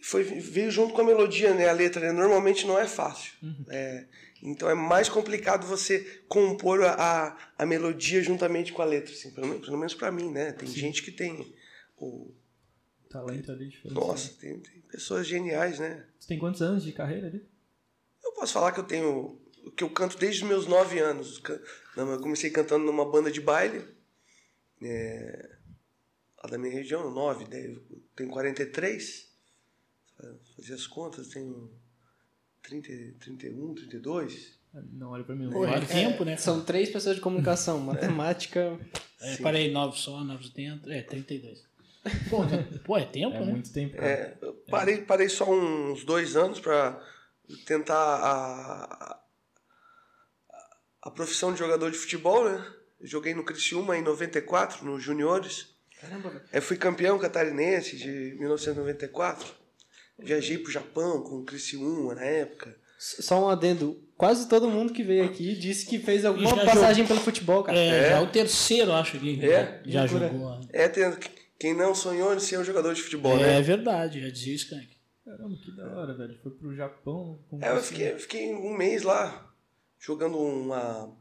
foi 0.00 0.22
veio 0.22 0.70
junto 0.70 0.94
com 0.94 1.00
a 1.00 1.04
melodia, 1.04 1.54
né? 1.54 1.68
A 1.68 1.72
letra 1.72 2.00
né? 2.00 2.12
normalmente 2.12 2.66
não 2.66 2.78
é 2.78 2.86
fácil. 2.86 3.32
É, 3.68 4.06
então 4.42 4.70
é 4.70 4.74
mais 4.74 5.08
complicado 5.08 5.66
você 5.66 6.22
compor 6.28 6.82
a, 6.82 6.94
a, 6.94 7.38
a 7.58 7.66
melodia 7.66 8.22
juntamente 8.22 8.72
com 8.72 8.82
a 8.82 8.84
letra, 8.84 9.12
assim, 9.12 9.32
pelo 9.32 9.48
menos, 9.48 9.64
pelo 9.66 9.78
menos 9.78 9.94
para 9.94 10.12
mim, 10.12 10.30
né? 10.30 10.52
Tem 10.52 10.68
gente 10.68 11.02
que 11.02 11.10
tem 11.10 11.54
o 11.96 12.32
Talento 13.08 13.50
ali 13.50 13.68
diferente. 13.68 13.94
nossa, 13.94 14.34
tem, 14.34 14.58
tem 14.60 14.80
pessoas 14.82 15.26
geniais, 15.26 15.78
né? 15.78 16.06
Tu 16.20 16.28
tem 16.28 16.38
quantos 16.38 16.60
anos 16.62 16.84
de 16.84 16.92
carreira 16.92 17.26
ali? 17.26 17.44
Eu 18.22 18.32
posso 18.32 18.52
falar 18.52 18.72
que 18.72 18.80
eu 18.80 18.84
tenho. 18.84 19.40
que 19.76 19.82
eu 19.82 19.90
canto 19.90 20.18
desde 20.18 20.42
os 20.42 20.48
meus 20.48 20.66
nove 20.66 20.98
anos. 20.98 21.42
Não, 21.96 22.10
Eu 22.12 22.20
comecei 22.20 22.50
cantando 22.50 22.84
numa 22.84 23.10
banda 23.10 23.30
de 23.30 23.40
baile. 23.40 23.82
É, 24.82 25.56
lá 26.42 26.50
da 26.50 26.58
minha 26.58 26.72
região, 26.72 27.10
nove, 27.10 27.48
né? 27.48 27.66
Eu 27.66 27.82
tenho 28.14 28.30
43. 28.30 29.27
Fazer 30.56 30.74
as 30.74 30.86
contas, 30.86 31.28
tenho 31.28 31.70
30, 32.62 32.88
31, 33.20 33.74
32. 33.74 34.58
Não, 34.92 35.10
olha 35.10 35.24
pra 35.24 35.34
mim. 35.34 35.50
Pô, 35.50 35.66
é 35.66 35.80
tempo, 35.80 36.24
né? 36.24 36.36
São 36.36 36.64
três 36.64 36.90
pessoas 36.90 37.16
de 37.16 37.22
comunicação, 37.22 37.78
matemática. 37.80 38.78
É, 39.20 39.36
parei, 39.38 39.70
9 39.72 39.98
só, 39.98 40.22
9 40.22 40.50
dentro. 40.50 40.90
É, 40.92 41.02
32. 41.02 41.66
Pô? 42.30 42.38
Pô 42.84 42.96
é 42.98 43.04
tempo, 43.04 43.36
É 43.36 43.40
né? 43.40 43.52
muito 43.52 43.72
tempo. 43.72 43.96
É, 44.00 44.36
eu 44.40 44.54
parei, 44.70 44.98
parei 45.02 45.28
só 45.28 45.50
uns 45.50 46.04
dois 46.04 46.36
anos 46.36 46.60
para 46.60 47.02
tentar 47.66 47.94
a, 47.94 48.84
a, 48.84 49.20
a 51.02 51.10
profissão 51.10 51.52
de 51.52 51.58
jogador 51.58 51.90
de 51.90 51.98
futebol, 51.98 52.44
né? 52.48 52.74
Joguei 53.00 53.34
no 53.34 53.44
Criciúma 53.44 53.96
em 53.96 54.02
94, 54.02 54.84
nos 54.84 55.02
juniores. 55.02 55.74
Caramba, 56.00 56.30
velho. 56.30 56.44
Eu 56.52 56.62
fui 56.62 56.76
campeão 56.76 57.18
catarinense 57.18 57.96
de 57.96 58.36
1994. 58.38 59.46
Viajei 60.18 60.58
pro 60.58 60.70
Japão 60.72 61.22
com 61.22 61.36
o 61.36 61.44
Criciúma 61.44 62.14
na 62.14 62.24
época. 62.24 62.74
Só 62.98 63.44
um 63.44 63.48
adendo. 63.48 64.02
Quase 64.16 64.48
todo 64.48 64.68
mundo 64.68 64.92
que 64.92 65.04
veio 65.04 65.24
aqui 65.24 65.54
disse 65.54 65.86
que 65.86 66.00
fez 66.00 66.24
alguma 66.24 66.50
já 66.50 66.64
passagem 66.64 67.06
pelo 67.06 67.20
futebol, 67.20 67.62
cara. 67.62 67.78
É, 67.78 68.10
já 68.10 68.16
é 68.16 68.20
o 68.20 68.26
terceiro, 68.26 68.92
acho 68.92 69.16
que 69.18 69.44
É? 69.44 69.80
já 69.86 70.06
jogou. 70.06 70.58
né? 70.58 70.66
É, 70.72 70.88
tem, 70.88 71.04
quem 71.56 71.72
não 71.76 71.94
sonhou 71.94 72.34
em 72.34 72.40
ser 72.40 72.58
um 72.58 72.64
jogador 72.64 72.92
de 72.94 73.00
futebol, 73.02 73.38
É 73.38 73.42
né? 73.46 73.62
verdade, 73.62 74.20
já 74.20 74.28
dizia 74.28 74.52
o 74.54 74.56
Skank. 74.56 74.88
Caramba, 75.24 75.56
que 75.62 75.70
da 75.76 75.86
hora, 75.96 76.14
velho. 76.14 76.36
Foi 76.42 76.50
pro 76.50 76.74
Japão. 76.74 77.38
com 77.48 77.62
É, 77.62 77.70
eu 77.70 77.80
fiquei, 77.80 78.12
eu 78.12 78.18
fiquei 78.18 78.52
um 78.52 78.76
mês 78.76 79.02
lá, 79.04 79.48
jogando 80.00 80.36
uma, 80.36 81.16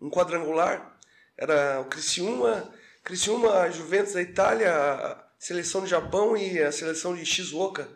um 0.00 0.08
quadrangular. 0.08 0.96
Era 1.36 1.80
o 1.80 1.86
Criciúma, 1.86 2.72
Criciúma, 3.02 3.50
a 3.52 3.70
Juventus 3.70 4.12
da 4.12 4.22
Itália, 4.22 4.72
a 4.72 5.24
seleção 5.38 5.80
do 5.80 5.86
Japão 5.88 6.36
e 6.36 6.62
a 6.62 6.70
seleção 6.70 7.16
de 7.16 7.24
Shizuoka. 7.26 7.88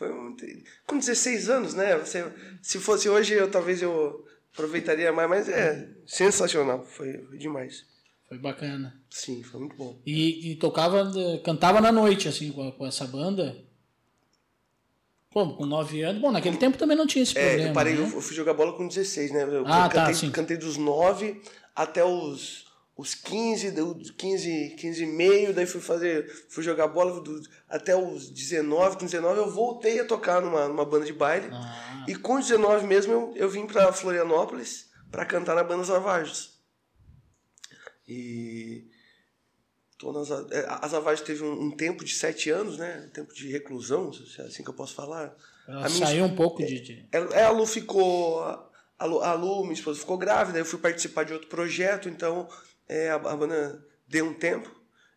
Foi. 0.00 0.62
Com 0.86 0.98
16 0.98 1.50
anos, 1.50 1.74
né? 1.74 1.94
Você, 1.98 2.24
se 2.62 2.78
fosse 2.78 3.06
hoje, 3.06 3.34
eu 3.34 3.50
talvez 3.50 3.82
eu 3.82 4.24
aproveitaria 4.54 5.12
mais, 5.12 5.28
mas 5.28 5.48
é 5.50 5.90
sensacional. 6.06 6.82
Foi, 6.86 7.18
foi 7.26 7.36
demais. 7.36 7.84
Foi 8.26 8.38
bacana. 8.38 8.98
Sim, 9.10 9.42
foi 9.42 9.60
muito 9.60 9.76
bom. 9.76 10.00
E, 10.06 10.52
e 10.52 10.56
tocava, 10.56 11.04
cantava 11.44 11.82
na 11.82 11.92
noite, 11.92 12.28
assim, 12.28 12.50
com, 12.50 12.72
com 12.72 12.86
essa 12.86 13.06
banda. 13.06 13.62
Pô, 15.30 15.54
com 15.54 15.66
9 15.66 16.00
anos. 16.02 16.22
Bom, 16.22 16.32
naquele 16.32 16.56
tempo 16.56 16.78
também 16.78 16.96
não 16.96 17.06
tinha 17.06 17.22
esse 17.22 17.36
É, 17.36 17.46
problema. 17.48 17.68
eu 17.70 17.74
parei, 17.74 17.94
né? 17.94 18.02
eu 18.02 18.20
fui 18.22 18.34
jogar 18.34 18.54
bola 18.54 18.72
com 18.72 18.88
16, 18.88 19.32
né? 19.32 19.42
Eu 19.44 19.66
Ah, 19.66 19.86
tá, 19.88 20.00
cantei, 20.00 20.14
sim. 20.14 20.30
cantei 20.30 20.56
dos 20.56 20.78
9 20.78 21.42
até 21.76 22.02
os, 22.02 22.69
os 23.00 23.14
15, 23.14 23.70
deu 23.70 23.94
15, 24.16 24.76
15 24.78 25.02
e 25.02 25.06
meio, 25.06 25.52
daí 25.54 25.66
fui 25.66 25.80
fazer, 25.80 26.26
fui 26.48 26.62
jogar 26.62 26.86
bola 26.88 27.20
do- 27.20 27.42
até 27.68 27.96
os 27.96 28.30
19, 28.30 28.98
com 28.98 29.04
19 29.06 29.38
eu 29.40 29.50
voltei 29.50 30.00
a 30.00 30.04
tocar 30.04 30.40
numa, 30.40 30.68
numa 30.68 30.84
banda 30.84 31.06
de 31.06 31.12
baile. 31.12 31.48
Ah, 31.52 32.04
E 32.08 32.14
com 32.14 32.38
19 32.38 32.86
mesmo 32.86 33.12
eu, 33.12 33.32
eu 33.36 33.48
vim 33.50 33.66
pra 33.66 33.92
Florianópolis 33.92 34.90
pra 35.10 35.24
cantar 35.24 35.54
na 35.54 35.64
banda 35.64 35.84
Zavajos. 35.84 36.58
E 38.08 38.88
todas 39.98 40.30
as, 40.30 40.50
é, 40.50 40.66
a 40.68 40.88
Zavajos 40.88 41.24
teve 41.24 41.44
um, 41.44 41.66
um 41.66 41.70
tempo 41.70 42.04
de 42.04 42.14
7 42.14 42.50
anos, 42.50 42.78
né? 42.78 43.04
Um 43.06 43.10
tempo 43.10 43.32
de 43.34 43.48
reclusão, 43.50 44.12
se 44.12 44.40
é 44.40 44.44
assim 44.44 44.62
que 44.62 44.70
eu 44.70 44.74
posso 44.74 44.94
falar. 44.94 45.34
ela 45.68 45.84
saiu 46.06 46.24
um 46.24 46.34
pouco 46.34 46.64
de. 46.64 46.80
de- 46.80 47.08
ela- 47.12 47.34
é, 47.34 47.44
a 47.44 47.50
Lu 47.50 47.66
ficou. 47.66 48.40
A 48.98 49.04
Lu, 49.06 49.20
a 49.20 49.32
Lu, 49.32 49.62
minha 49.62 49.72
esposa, 49.72 49.98
ficou 50.00 50.18
grávida, 50.18 50.58
eu 50.58 50.64
fui 50.64 50.78
participar 50.78 51.24
de 51.24 51.32
outro 51.32 51.48
projeto, 51.48 52.06
então 52.08 52.46
é, 52.90 53.08
a, 53.08 53.18
banda 53.18 53.86
deu 54.08 54.26
um 54.26 54.34
tempo. 54.34 54.68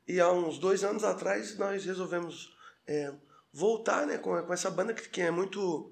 E 0.07 0.19
há 0.19 0.31
uns 0.31 0.59
dois 0.59 0.83
anos 0.83 1.03
atrás 1.03 1.57
nós 1.57 1.83
resolvemos 1.83 2.55
é, 2.85 3.11
voltar 3.51 4.05
né, 4.05 4.19
com, 4.19 4.39
com 4.43 4.53
essa 4.53 4.69
banda 4.69 4.93
que, 4.93 5.09
que 5.09 5.21
é 5.21 5.31
muito 5.31 5.89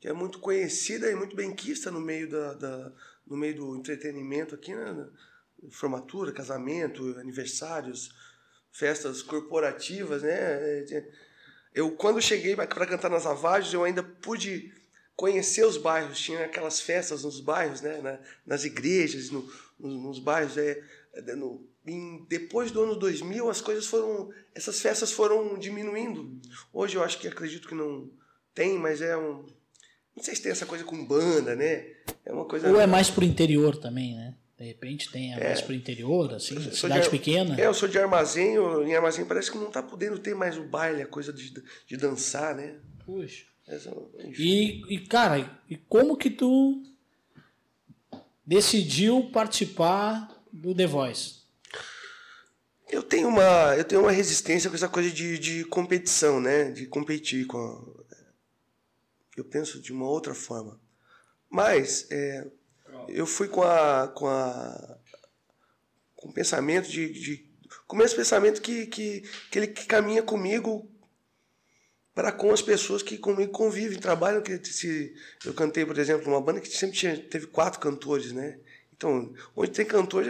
que 0.00 0.08
é 0.08 0.12
muito 0.12 0.40
conhecida 0.40 1.08
e 1.08 1.14
muito 1.14 1.36
benquista 1.36 1.88
no 1.88 2.00
meio 2.00 2.28
da, 2.28 2.54
da- 2.54 2.92
no 3.24 3.36
meio 3.36 3.54
do 3.54 3.76
entretenimento 3.76 4.56
aqui, 4.56 4.74
né? 4.74 5.08
formatura, 5.70 6.32
casamento, 6.32 7.16
aniversários, 7.20 8.12
festas 8.72 9.22
corporativas, 9.22 10.24
né? 10.24 10.84
Eu, 11.72 11.92
quando 11.92 12.20
cheguei 12.20 12.56
para 12.56 12.66
cantar 12.66 13.08
nas 13.08 13.26
Avagens, 13.26 13.72
eu 13.72 13.84
ainda 13.84 14.02
pude 14.02 14.74
conhecer 15.14 15.64
os 15.64 15.76
bairros. 15.76 16.18
Tinha 16.18 16.46
aquelas 16.46 16.80
festas 16.80 17.22
nos 17.22 17.38
bairros, 17.40 17.80
né? 17.80 18.00
Na, 18.02 18.18
nas 18.44 18.64
igrejas, 18.64 19.30
no, 19.30 19.48
nos 19.78 20.18
bairros. 20.18 20.58
É, 20.58 20.70
é, 20.70 20.84
no, 21.36 21.66
em, 21.86 22.24
depois 22.28 22.70
do 22.70 22.82
ano 22.82 22.96
2000, 22.96 23.50
as 23.50 23.60
coisas 23.60 23.86
foram. 23.86 24.30
Essas 24.54 24.80
festas 24.80 25.12
foram 25.12 25.58
diminuindo. 25.58 26.40
Hoje 26.72 26.96
eu 26.96 27.02
acho 27.02 27.18
que 27.18 27.28
acredito 27.28 27.68
que 27.68 27.74
não 27.74 28.10
tem, 28.54 28.78
mas 28.78 29.02
é 29.02 29.16
um. 29.16 29.44
Não 30.16 30.22
sei 30.22 30.34
se 30.34 30.42
tem 30.42 30.52
essa 30.52 30.66
coisa 30.66 30.84
com 30.84 31.04
banda, 31.04 31.56
né? 31.56 31.86
É 32.24 32.32
uma 32.32 32.44
coisa. 32.44 32.70
Ou 32.70 32.80
é 32.80 32.86
mais 32.86 33.10
pro 33.10 33.24
interior 33.24 33.76
também, 33.76 34.14
né? 34.14 34.34
De 34.58 34.64
repente 34.64 35.10
tem 35.10 35.34
é, 35.34 35.42
mais 35.42 35.60
pro 35.60 35.74
interior, 35.74 36.34
assim, 36.34 36.70
cidade 36.70 37.04
de, 37.04 37.10
pequena. 37.10 37.60
É, 37.60 37.66
eu 37.66 37.74
sou 37.74 37.88
de 37.88 37.98
armazém, 37.98 38.54
eu, 38.54 38.86
em 38.86 38.94
armazém 38.94 39.24
parece 39.24 39.50
que 39.50 39.58
não 39.58 39.72
tá 39.72 39.82
podendo 39.82 40.18
ter 40.18 40.36
mais 40.36 40.56
o 40.56 40.62
baile, 40.62 41.02
a 41.02 41.06
coisa 41.06 41.32
de, 41.32 41.52
de 41.84 41.96
dançar, 41.96 42.54
né? 42.54 42.76
Puxa. 43.04 43.44
e, 44.38 44.94
e, 44.94 45.00
cara, 45.00 45.60
e 45.68 45.76
como 45.76 46.16
que 46.16 46.30
tu 46.30 46.80
decidiu 48.46 49.30
participar 49.32 50.31
do 50.52 50.74
The 50.74 50.86
Voice? 50.86 51.42
Eu 52.90 53.02
tenho 53.02 53.28
uma, 53.28 53.74
eu 53.76 53.84
tenho 53.84 54.02
uma 54.02 54.12
resistência 54.12 54.68
com 54.68 54.76
essa 54.76 54.88
coisa 54.88 55.10
de, 55.10 55.38
de 55.38 55.64
competição, 55.64 56.40
né? 56.40 56.70
De 56.70 56.86
competir 56.86 57.46
com. 57.46 57.58
A... 57.58 58.16
Eu 59.36 59.44
penso 59.44 59.80
de 59.80 59.92
uma 59.92 60.06
outra 60.06 60.34
forma. 60.34 60.78
Mas 61.48 62.06
é, 62.10 62.46
eu 63.08 63.26
fui 63.26 63.48
com 63.48 63.62
a 63.62 64.08
com 64.08 64.26
a 64.26 64.98
com 66.14 66.28
o 66.28 66.32
pensamento 66.32 66.88
de, 66.88 67.12
de 67.12 67.50
com 67.86 67.96
o 67.96 67.98
mesmo 67.98 68.16
pensamento 68.16 68.60
que, 68.60 68.86
que, 68.86 69.22
que 69.50 69.58
ele 69.58 69.66
que 69.68 69.86
caminha 69.86 70.22
comigo 70.22 70.88
para 72.14 72.30
com 72.30 72.52
as 72.52 72.60
pessoas 72.60 73.02
que 73.02 73.16
comigo 73.16 73.52
convivem, 73.52 73.98
trabalham. 73.98 74.42
Que 74.42 74.62
se 74.64 75.14
eu 75.44 75.54
cantei, 75.54 75.84
por 75.84 75.98
exemplo, 75.98 76.28
uma 76.28 76.40
banda 76.40 76.60
que 76.60 76.68
sempre 76.68 76.96
tinha, 76.96 77.18
teve 77.18 77.46
quatro 77.46 77.80
cantores, 77.80 78.32
né? 78.32 78.58
Então, 79.02 79.34
onde 79.56 79.72
tem 79.72 79.84
cantor, 79.84 80.24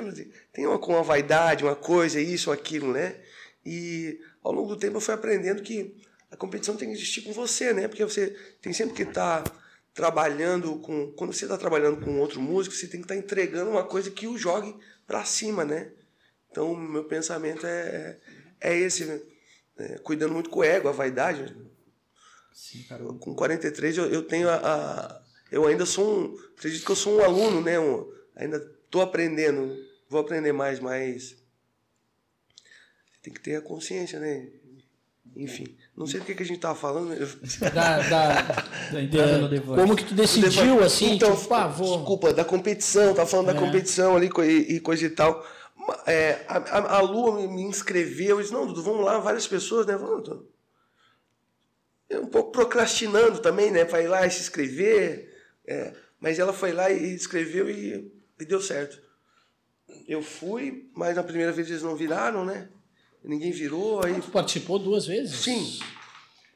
tem 0.51 0.67
uma 0.67 0.79
com 0.79 0.95
uma 0.95 1.03
vaidade, 1.03 1.63
uma 1.63 1.77
coisa, 1.77 2.19
isso, 2.19 2.51
aquilo, 2.51 2.91
né? 2.91 3.21
E 3.67 4.19
ao 4.43 4.51
longo 4.51 4.69
do 4.69 4.79
tempo 4.79 4.97
eu 4.97 5.01
fui 5.01 5.13
aprendendo 5.13 5.63
que 5.63 5.95
a 6.31 6.37
competição 6.37 6.75
tem 6.75 6.89
que 6.89 6.95
existir 6.95 7.21
com 7.21 7.35
você, 7.35 7.75
né? 7.75 7.87
Porque 7.87 8.03
você 8.03 8.35
tem 8.63 8.73
sempre 8.73 8.95
que 8.95 9.03
estar 9.03 9.43
tá 9.43 9.53
trabalhando 9.93 10.77
com. 10.77 11.13
Quando 11.13 11.35
você 11.35 11.45
está 11.45 11.59
trabalhando 11.59 12.03
com 12.03 12.19
outro 12.19 12.41
músico, 12.41 12.75
você 12.75 12.87
tem 12.87 13.03
que 13.03 13.05
estar 13.05 13.15
tá 13.15 13.21
entregando 13.21 13.71
uma 13.71 13.85
coisa 13.85 14.11
que 14.11 14.27
o 14.27 14.39
jogue 14.39 14.75
para 15.07 15.23
cima, 15.27 15.67
né? 15.67 15.93
Então, 16.51 16.75
meu 16.75 17.05
pensamento 17.05 17.67
é, 17.67 18.19
é 18.59 18.75
esse, 18.75 19.05
né? 19.05 19.21
é, 19.77 19.99
cuidando 19.99 20.33
muito 20.33 20.49
com 20.49 20.61
o 20.61 20.65
ego, 20.65 20.89
a 20.89 20.93
vaidade. 20.93 21.55
Sim, 22.55 22.85
cara. 22.85 23.05
Com 23.05 23.35
43 23.35 23.99
eu, 23.99 24.07
eu 24.07 24.23
tenho 24.23 24.49
a, 24.49 24.57
a, 24.57 25.23
Eu 25.51 25.67
ainda 25.67 25.85
sou 25.85 26.21
um. 26.21 26.37
Acredito 26.57 26.87
que 26.87 26.91
eu 26.91 26.97
sou 26.97 27.19
um 27.19 27.23
aluno, 27.23 27.61
né? 27.61 27.79
Um, 27.79 28.22
ainda 28.37 28.57
estou 28.57 29.03
aprendendo, 29.03 29.77
vou 30.09 30.21
aprender 30.21 30.53
mais, 30.53 30.81
mas 30.81 31.37
tem 33.23 33.33
que 33.33 33.41
ter 33.41 33.57
a 33.57 33.63
consciência, 33.63 34.19
né? 34.19 34.49
Enfim, 35.35 35.79
não 35.97 36.07
sei 36.07 36.21
do 36.21 36.27
que, 36.27 36.35
que 36.35 36.43
a 36.43 36.47
gente 36.47 36.57
estava 36.57 36.75
falando. 36.75 37.15
Da, 37.73 37.99
da, 38.01 38.43
da, 38.43 39.61
como 39.77 39.97
que 39.97 40.05
tu 40.05 40.15
decidiu 40.15 40.83
assim? 40.83 41.15
Então, 41.15 41.35
tipo, 41.35 41.55
ah, 41.55 41.69
vou... 41.69 41.97
desculpa, 41.97 42.35
da 42.35 42.45
competição, 42.45 43.15
tá 43.15 43.25
falando 43.25 43.51
é. 43.51 43.55
da 43.55 43.61
competição 43.61 44.17
ali 44.17 44.29
e, 44.29 44.75
e 44.77 44.81
coisa 44.81 45.07
e 45.07 45.11
tal. 45.11 45.47
É, 46.07 46.45
a, 46.47 46.59
a, 46.59 46.97
a 46.99 47.01
Lua 47.01 47.49
me 47.49 47.63
inscreveu 47.63 48.39
e 48.39 48.43
disse, 48.43 48.53
não, 48.53 48.67
Dudu, 48.67 48.83
vamos 48.83 49.05
lá, 49.05 49.19
várias 49.19 49.47
pessoas, 49.47 49.87
né? 49.87 49.97
Vamos, 49.97 50.29
um 52.11 52.27
pouco 52.27 52.53
procrastinando 52.53 53.39
também, 53.39 53.71
né? 53.71 53.85
Para 53.85 54.03
ir 54.03 54.09
lá 54.09 54.27
e 54.27 54.31
se 54.31 54.41
inscrever. 54.41 55.33
É, 55.67 55.95
mas 56.21 56.39
ela 56.39 56.53
foi 56.53 56.73
lá 56.73 56.91
e 56.91 57.15
escreveu 57.15 57.71
e 57.71 58.13
e 58.43 58.47
deu 58.47 58.61
certo. 58.61 59.01
Eu 60.07 60.23
fui, 60.23 60.91
mas 60.95 61.17
na 61.17 61.23
primeira 61.23 61.53
vez 61.53 61.69
eles 61.69 61.83
não 61.83 61.97
viraram, 61.97 62.45
né? 62.45 62.69
Ninguém 63.25 63.53
virou. 63.53 64.05
Aí... 64.05 64.21
Tu 64.21 64.31
participou 64.31 64.79
duas 64.79 65.07
vezes? 65.07 65.37
Sim. 65.37 65.79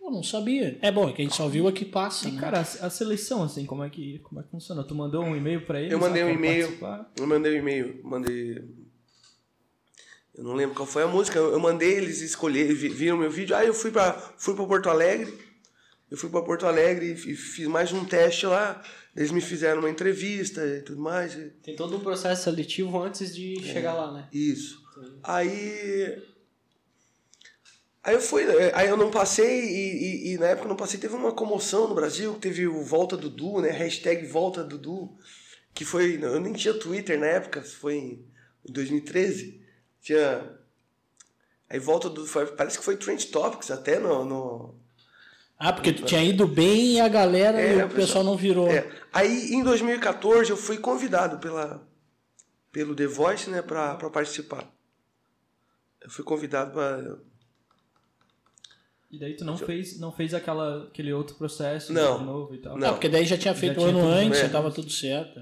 Eu 0.07 0.11
não 0.11 0.23
sabia. 0.23 0.79
É 0.83 0.91
bom, 0.91 1.09
é 1.09 1.13
que 1.13 1.21
a 1.21 1.25
gente 1.25 1.35
só 1.35 1.49
viu 1.49 1.67
aqui 1.67 1.85
passa. 1.85 2.29
E, 2.29 2.33
né? 2.33 2.41
cara, 2.41 2.61
a 2.61 2.91
seleção, 2.91 3.43
assim, 3.43 3.67
como 3.67 3.83
é 3.83 3.91
que, 3.91 4.21
como 4.21 4.41
é 4.41 4.45
que 4.45 4.51
funciona? 4.51 4.85
Tu 4.85 4.95
mandou 4.95 5.25
um 5.25 5.35
e-mail 5.35 5.67
para 5.67 5.81
eles? 5.81 5.93
Eu 5.93 5.99
mandei 5.99 6.23
um 6.23 6.31
e-mail. 6.31 6.79
Eu 7.19 7.27
mandei 7.27 7.53
um 7.53 7.57
e-mail. 7.57 8.01
Mandei. 8.05 8.65
Eu 10.35 10.45
não 10.45 10.55
lembro 10.55 10.77
qual 10.77 10.87
foi 10.87 11.03
a 11.03 11.09
música. 11.09 11.39
Eu 11.39 11.59
mandei 11.59 11.95
eles 11.95 12.21
escolher, 12.21 12.73
viram 12.73 13.17
meu 13.17 13.31
vídeo. 13.31 13.57
Aí 13.57 13.67
eu 13.67 13.75
fui 13.75 13.91
para 13.91 14.13
fui 14.37 14.55
para 14.55 14.67
Porto 14.67 14.89
Alegre. 14.89 15.37
Eu 16.09 16.17
fui 16.17 16.31
para 16.31 16.43
Porto 16.43 16.67
Alegre 16.67 17.13
e 17.13 17.35
fiz 17.35 17.67
mais 17.67 17.93
um 17.93 18.05
teste 18.05 18.47
lá. 18.47 18.81
Eles 19.17 19.33
me 19.33 19.41
fizeram 19.41 19.81
uma 19.81 19.89
entrevista 19.89 20.65
e 20.67 20.83
tudo 20.83 21.01
mais. 21.01 21.35
Tem 21.63 21.75
todo 21.75 21.97
um 21.97 22.01
processo 22.01 22.45
seletivo 22.45 23.03
antes 23.03 23.35
de 23.35 23.59
é, 23.59 23.73
chegar 23.73 23.95
lá, 23.95 24.13
né? 24.13 24.29
Isso. 24.31 24.85
Aí. 25.23 26.23
Aí 28.05 28.15
eu 28.15 28.21
fui, 28.21 28.45
é, 28.45 28.73
aí 28.75 28.89
eu 28.89 28.97
não 28.97 29.11
passei 29.11 29.65
e, 29.65 30.29
e, 30.29 30.35
e, 30.35 30.39
na 30.39 30.47
época 30.47 30.67
eu 30.67 30.69
não 30.69 30.77
passei, 30.77 31.01
teve 31.01 31.17
uma 31.17 31.33
comoção 31.33 31.89
no 31.89 31.95
Brasil, 31.95 32.35
teve 32.35 32.69
o 32.69 32.83
Volta 32.83 33.17
Dudu, 33.17 33.63
né? 33.63 33.71
Hashtag 33.71 34.27
Volta 34.27 34.63
Dudu, 34.63 35.17
que 35.75 35.85
foi. 35.85 36.23
Eu 36.23 36.39
nem 36.39 36.53
tinha 36.53 36.75
Twitter 36.75 37.19
na 37.19 37.27
época, 37.27 37.63
foi 37.63 37.97
em 37.97 38.25
2013. 38.69 39.61
Tinha. 40.03 40.57
Aí 41.71 41.81
Volta 41.81 42.11
Dudu, 42.11 42.27
foi, 42.27 42.47
parece 42.47 42.79
que 42.79 42.85
foi 42.85 42.97
Trend 42.97 43.27
Topics 43.27 43.71
até 43.71 43.99
no, 43.99 44.25
no 44.25 44.75
ah, 45.59 45.73
porque 45.73 45.93
tu 45.93 46.05
tinha 46.05 46.23
ido 46.23 46.47
bem 46.47 46.95
e 46.95 47.01
a 47.01 47.09
galera, 47.09 47.59
é, 47.59 47.85
o 47.85 47.89
pessoal 47.89 48.23
não 48.23 48.37
virou. 48.37 48.69
É. 48.69 48.87
Aí 49.13 49.53
em 49.55 49.63
2014 49.63 50.51
eu 50.51 50.57
fui 50.57 50.77
convidado 50.77 51.39
pela, 51.39 51.83
pelo 52.71 52.95
The 52.95 53.07
Voice 53.07 53.49
né, 53.49 53.63
para 53.63 53.97
participar. 54.11 54.71
Eu 56.03 56.11
fui 56.11 56.25
convidado 56.25 56.73
para. 56.73 57.19
E 59.11 59.19
daí 59.19 59.35
tu 59.35 59.47
não 59.47 59.57
fez, 59.57 59.99
não 59.99 60.13
fez 60.13 60.35
aquela, 60.35 60.85
aquele 60.85 61.13
outro 61.13 61.37
processo 61.37 61.93
não, 61.93 62.23
novo 62.23 62.55
e 62.55 62.59
tal? 62.59 62.77
Não, 62.77 62.93
porque 62.93 63.09
daí 63.09 63.25
já 63.25 63.39
tinha 63.39 63.55
feito 63.55 63.81
já 63.81 63.87
um 63.87 63.89
ano 63.89 64.09
antes, 64.09 64.41
já 64.41 64.49
tava 64.51 64.71
tudo 64.71 64.91
certo. 64.91 65.41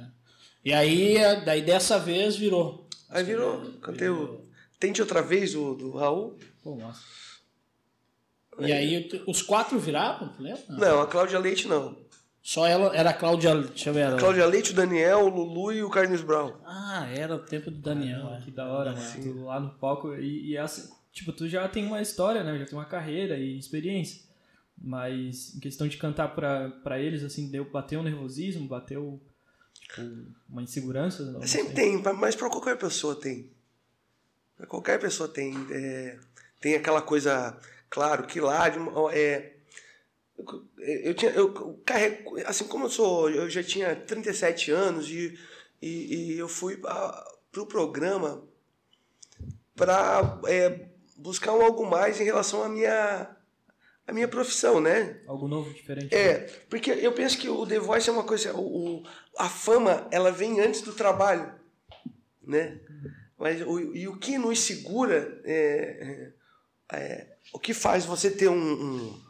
E 0.65 0.73
aí, 0.73 1.17
daí 1.45 1.61
dessa 1.61 1.99
vez 1.99 2.37
virou. 2.37 2.89
Aí 3.09 3.25
virou. 3.25 3.73
Cantei 3.81 4.09
o. 4.09 4.45
Tente 4.79 5.01
outra 5.01 5.23
vez 5.23 5.57
o 5.57 5.75
do 5.75 5.91
Raul. 5.91 6.39
Pô, 6.63 6.77
massa. 6.77 7.03
E 8.59 8.73
aí 8.73 9.09
os 9.27 9.43
quatro 9.43 9.79
viravam, 9.79 10.33
lembra? 10.39 10.63
Não, 10.69 11.01
a 11.01 11.07
Cláudia 11.07 11.39
Leite 11.39 11.67
não. 11.69 11.97
Só 12.43 12.67
ela, 12.67 12.95
era 12.95 13.09
a 13.09 13.15
Cláudia, 13.15 13.55
deixa 13.55 13.89
eu 13.89 13.95
ver. 13.95 14.01
Ela... 14.01 14.19
Cláudia 14.19 14.45
Leite, 14.45 14.73
o 14.73 14.75
Daniel, 14.75 15.21
o 15.21 15.29
Lulu 15.29 15.73
e 15.73 15.83
o 15.83 15.89
Carlos 15.89 16.21
Brown. 16.21 16.53
Ah, 16.67 17.09
era 17.11 17.35
o 17.35 17.39
tempo 17.39 17.71
do 17.71 17.79
Daniel. 17.79 18.29
Ah, 18.29 18.37
é. 18.37 18.41
Que 18.43 18.51
da 18.51 18.67
hora, 18.67 18.93
mano. 18.93 19.23
Tu 19.23 19.45
lá 19.45 19.59
no 19.59 19.71
palco 19.71 20.15
e, 20.15 20.51
e 20.51 20.57
essa, 20.57 20.95
tipo, 21.11 21.33
tu 21.33 21.49
já 21.49 21.67
tem 21.67 21.87
uma 21.87 22.03
história, 22.03 22.45
né? 22.45 22.59
Já 22.59 22.67
tem 22.67 22.79
uma 22.79 22.85
carreira 22.85 23.39
e 23.39 23.59
experiência. 23.59 24.23
Mas 24.77 25.55
em 25.57 25.61
questão 25.61 25.89
de 25.89 25.97
cantar 25.97 26.35
pra, 26.35 26.69
pra 26.83 27.01
eles, 27.01 27.25
assim, 27.25 27.51
deu, 27.51 27.65
bateu 27.65 28.01
um 28.01 28.03
nervosismo, 28.03 28.69
bateu 28.69 29.19
uma 30.47 30.63
insegurança? 30.63 31.25
Não 31.25 31.47
Sempre 31.47 31.75
tem, 31.75 32.03
mas 32.03 32.37
pra 32.37 32.51
qualquer 32.51 32.77
pessoa 32.77 33.15
tem. 33.15 33.51
Pra 34.55 34.67
qualquer 34.67 35.01
pessoa 35.01 35.29
tem. 35.29 35.55
É, 35.71 36.19
tem 36.61 36.75
aquela 36.75 37.01
coisa 37.01 37.59
Claro 37.95 38.27
que 38.27 38.41
lá 38.41 38.67
é, 39.13 39.53
eu 40.77 41.15
tinha 41.15 41.31
eu 41.31 41.81
carrego 41.87 42.37
assim 42.45 42.67
como 42.67 42.87
eu 42.87 42.91
sou 42.91 43.31
eu 43.31 43.49
já 43.49 43.63
tinha 43.63 43.95
37 43.95 44.73
anos 44.73 45.09
e, 45.09 45.39
e, 45.81 46.33
e 46.33 46.37
eu 46.37 46.49
fui 46.49 46.77
para 46.77 47.25
o 47.25 47.35
pro 47.53 47.67
programa 47.67 48.43
para 49.77 50.41
é, 50.49 50.89
buscar 51.17 51.53
um 51.53 51.63
algo 51.63 51.87
mais 51.87 52.21
em 52.21 52.25
relação 52.25 52.65
à 52.65 52.69
minha 52.69 53.37
a 54.09 54.13
minha 54.13 54.27
profissão, 54.27 54.81
né? 54.81 55.21
Algo 55.29 55.47
novo, 55.47 55.73
diferente. 55.73 56.13
É, 56.13 56.41
porque 56.69 56.91
eu 56.91 57.13
penso 57.13 57.39
que 57.39 57.49
o 57.49 57.65
The 57.65 57.79
Voice 57.79 58.11
é 58.11 58.13
uma 58.13 58.25
coisa, 58.25 58.53
o, 58.55 58.97
o 58.99 59.03
a 59.39 59.49
fama 59.49 60.09
ela 60.11 60.33
vem 60.33 60.61
antes 60.61 60.83
do 60.83 60.93
trabalho, 60.93 61.55
né? 62.43 62.81
Mas 63.39 63.63
o, 63.63 63.79
e 63.95 64.09
o 64.09 64.19
que 64.19 64.37
nos 64.37 64.59
segura 64.59 65.41
é, 65.45 66.33
é, 66.93 67.37
o 67.53 67.59
que 67.59 67.75
faz 67.75 68.05
você 68.05 68.31
ter 68.31 68.49
um, 68.49 68.55
um 68.55 69.25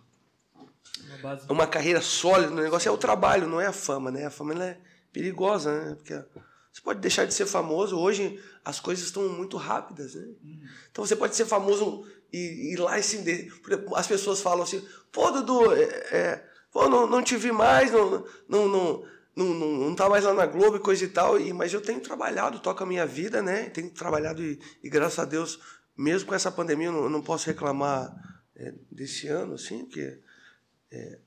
uma, 1.21 1.41
uma, 1.51 1.67
carreira 1.67 2.01
sólida 2.01 2.51
no 2.51 2.63
negócio 2.63 2.89
é 2.89 2.93
o 2.93 2.99
trabalho, 2.99 3.47
não 3.47 3.61
é 3.61 3.67
a 3.67 3.73
fama, 3.73 4.11
né? 4.11 4.27
A 4.27 4.31
fama 4.31 4.63
é 4.65 4.79
perigosa, 5.13 5.73
né? 5.73 5.95
Porque 5.95 6.15
você 6.73 6.81
pode 6.83 7.01
deixar 7.01 7.25
de 7.25 7.33
ser 7.33 7.47
famoso. 7.47 7.99
Hoje 7.99 8.43
as 8.65 8.81
coisas 8.81 9.05
estão 9.05 9.29
muito 9.29 9.57
rápidas, 9.57 10.15
né? 10.15 10.23
Uhum. 10.43 10.61
Então 10.91 11.07
você 11.07 11.15
pode 11.15 11.37
ser 11.37 11.47
famoso 11.47 12.05
e 12.33 12.73
ir 12.73 12.77
lá 12.77 12.99
e 12.99 13.03
se. 13.03 13.51
As 13.95 14.07
pessoas 14.07 14.41
falam 14.41 14.65
assim: 14.65 14.85
pô, 15.13 15.31
Dudu, 15.31 15.73
é, 15.73 15.83
é, 16.11 16.45
pô, 16.73 16.89
não, 16.89 17.07
não 17.07 17.23
te 17.23 17.37
vi 17.37 17.53
mais, 17.53 17.93
não, 17.93 18.25
não, 18.49 18.69
não, 18.69 19.05
não, 19.37 19.47
não, 19.47 19.69
não 19.69 19.95
tá 19.95 20.09
mais 20.09 20.25
lá 20.25 20.35
na 20.35 20.47
Globo 20.47 20.77
e 20.77 20.81
coisa 20.81 21.05
e 21.05 21.09
tal, 21.09 21.39
e, 21.39 21.53
mas 21.53 21.73
eu 21.73 21.81
tenho 21.81 22.01
trabalhado, 22.01 22.59
toco 22.59 22.83
a 22.83 22.87
minha 22.87 23.07
vida, 23.07 23.41
né? 23.41 23.71
Tenho 23.71 23.91
trabalhado 23.91 24.43
e, 24.43 24.59
e 24.83 24.91
graças 24.91 25.19
a 25.21 25.25
Deus, 25.25 25.61
mesmo 25.97 26.29
com 26.29 26.35
essa 26.35 26.51
pandemia, 26.51 26.87
eu 26.89 26.93
não, 26.93 27.05
eu 27.05 27.11
não 27.11 27.23
posso 27.23 27.47
reclamar 27.47 28.15
é, 28.57 28.73
desse 28.91 29.29
ano, 29.29 29.55
assim, 29.55 29.85
porque 29.85 30.19
é, 30.91 31.19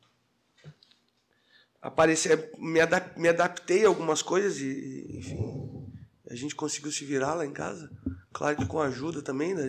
aparecer, 1.82 2.51
me, 2.58 2.80
adap, 2.80 3.19
me 3.19 3.30
adaptei 3.30 3.86
a 3.86 3.88
algumas 3.88 4.21
coisas 4.21 4.60
e, 4.60 5.17
enfim, 5.17 5.88
a 6.30 6.36
gente 6.36 6.56
conseguiu 6.56 6.91
se 6.91 7.06
virar 7.06 7.34
lá 7.34 7.45
em 7.45 7.53
casa. 7.53 7.91
Claro 8.34 8.58
que 8.58 8.65
com 8.65 8.80
a 8.80 8.88
ajuda 8.88 9.21
também 9.21 9.56
da, 9.56 9.63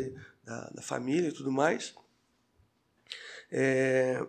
da, 0.44 0.70
da 0.70 0.82
família 0.82 1.28
e 1.28 1.32
tudo 1.32 1.52
mais. 1.52 1.94
É, 3.50 4.26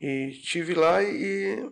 e 0.00 0.30
estive 0.30 0.74
lá 0.74 1.02
e 1.02 1.70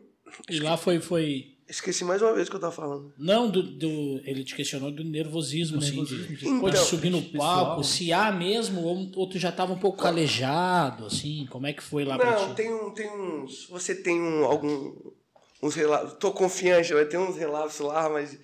E 0.49 0.59
lá 0.59 0.77
foi. 0.77 1.01
foi... 1.01 1.56
esqueci 1.68 2.05
mais 2.05 2.22
uma 2.22 2.33
vez 2.33 2.46
o 2.46 2.50
que 2.50 2.57
eu 2.57 2.59
estava 2.59 2.72
falando. 2.74 3.12
Não, 3.18 3.50
do, 3.50 3.62
do- 3.62 4.20
ele 4.24 4.44
te 4.44 4.55
questionou 4.55 4.90
do 4.90 5.02
nervosismo, 5.05 5.79
Do 5.79 5.85
assim, 5.85 5.96
nervosismo, 5.96 6.26
de, 6.29 6.37
de- 6.37 6.48
Então, 6.48 6.85
subir 6.85 7.11
no 7.11 7.22
pessoal. 7.22 7.66
palco, 7.66 7.85
se 7.85 8.12
há 8.12 8.31
mesmo, 8.33 8.83
ou, 8.83 9.11
ou 9.16 9.29
tu 9.29 9.38
já 9.38 9.50
tava 9.52 9.72
um 9.72 9.79
pouco 9.79 10.02
calejado, 10.02 11.07
assim, 11.07 11.46
como 11.50 11.66
é 11.66 11.72
que 11.72 11.83
foi 11.83 12.05
lá 12.05 12.16
pra 12.18 12.33
Não, 12.38 12.48
ti? 12.50 12.55
tem, 12.57 12.72
um, 12.72 12.90
tem 12.90 13.11
uns. 13.11 13.66
Você 13.68 13.94
tem 13.94 14.20
um, 14.20 14.44
algum. 14.44 14.94
Uns 15.62 15.74
relatos. 15.74 16.18
Tô 16.18 16.33
confiante, 16.33 16.92
vai 16.92 17.05
ter 17.07 17.18
uns 17.18 17.37
relatos 17.37 17.79
lá, 17.81 18.09
mas. 18.09 18.38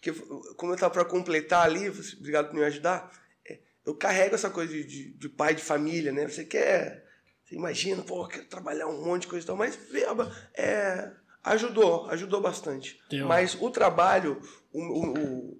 Que, 0.00 0.12
como 0.56 0.72
eu 0.72 0.76
tava 0.78 0.92
para 0.94 1.04
completar 1.04 1.64
ali, 1.64 1.88
você- 1.90 2.16
obrigado 2.16 2.48
por 2.50 2.54
me 2.56 2.64
ajudar. 2.64 3.10
é, 3.48 3.58
eu 3.84 3.94
carrego 3.94 4.34
essa 4.34 4.50
coisa 4.50 4.72
de, 4.72 4.84
de, 4.84 5.10
de 5.14 5.28
pai 5.28 5.54
de 5.54 5.62
família, 5.62 6.12
né? 6.12 6.28
Você 6.28 6.44
quer. 6.44 7.04
Você 7.44 7.54
imagina, 7.56 8.02
pô, 8.02 8.22
eu 8.24 8.28
quero 8.28 8.44
trabalhar 8.44 8.86
um 8.86 9.02
monte 9.04 9.22
de 9.22 9.28
coisa 9.28 9.42
e 9.42 9.46
tal, 9.46 9.56
mas 9.56 9.74
verba, 9.90 10.30
é, 10.54 11.10
ajudou, 11.44 12.06
ajudou 12.10 12.40
bastante. 12.40 13.00
Mas 13.26 13.56
o 13.60 13.70
trabalho, 13.70 14.40
o, 14.72 14.80
o, 14.82 15.58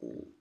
o, 0.00 0.32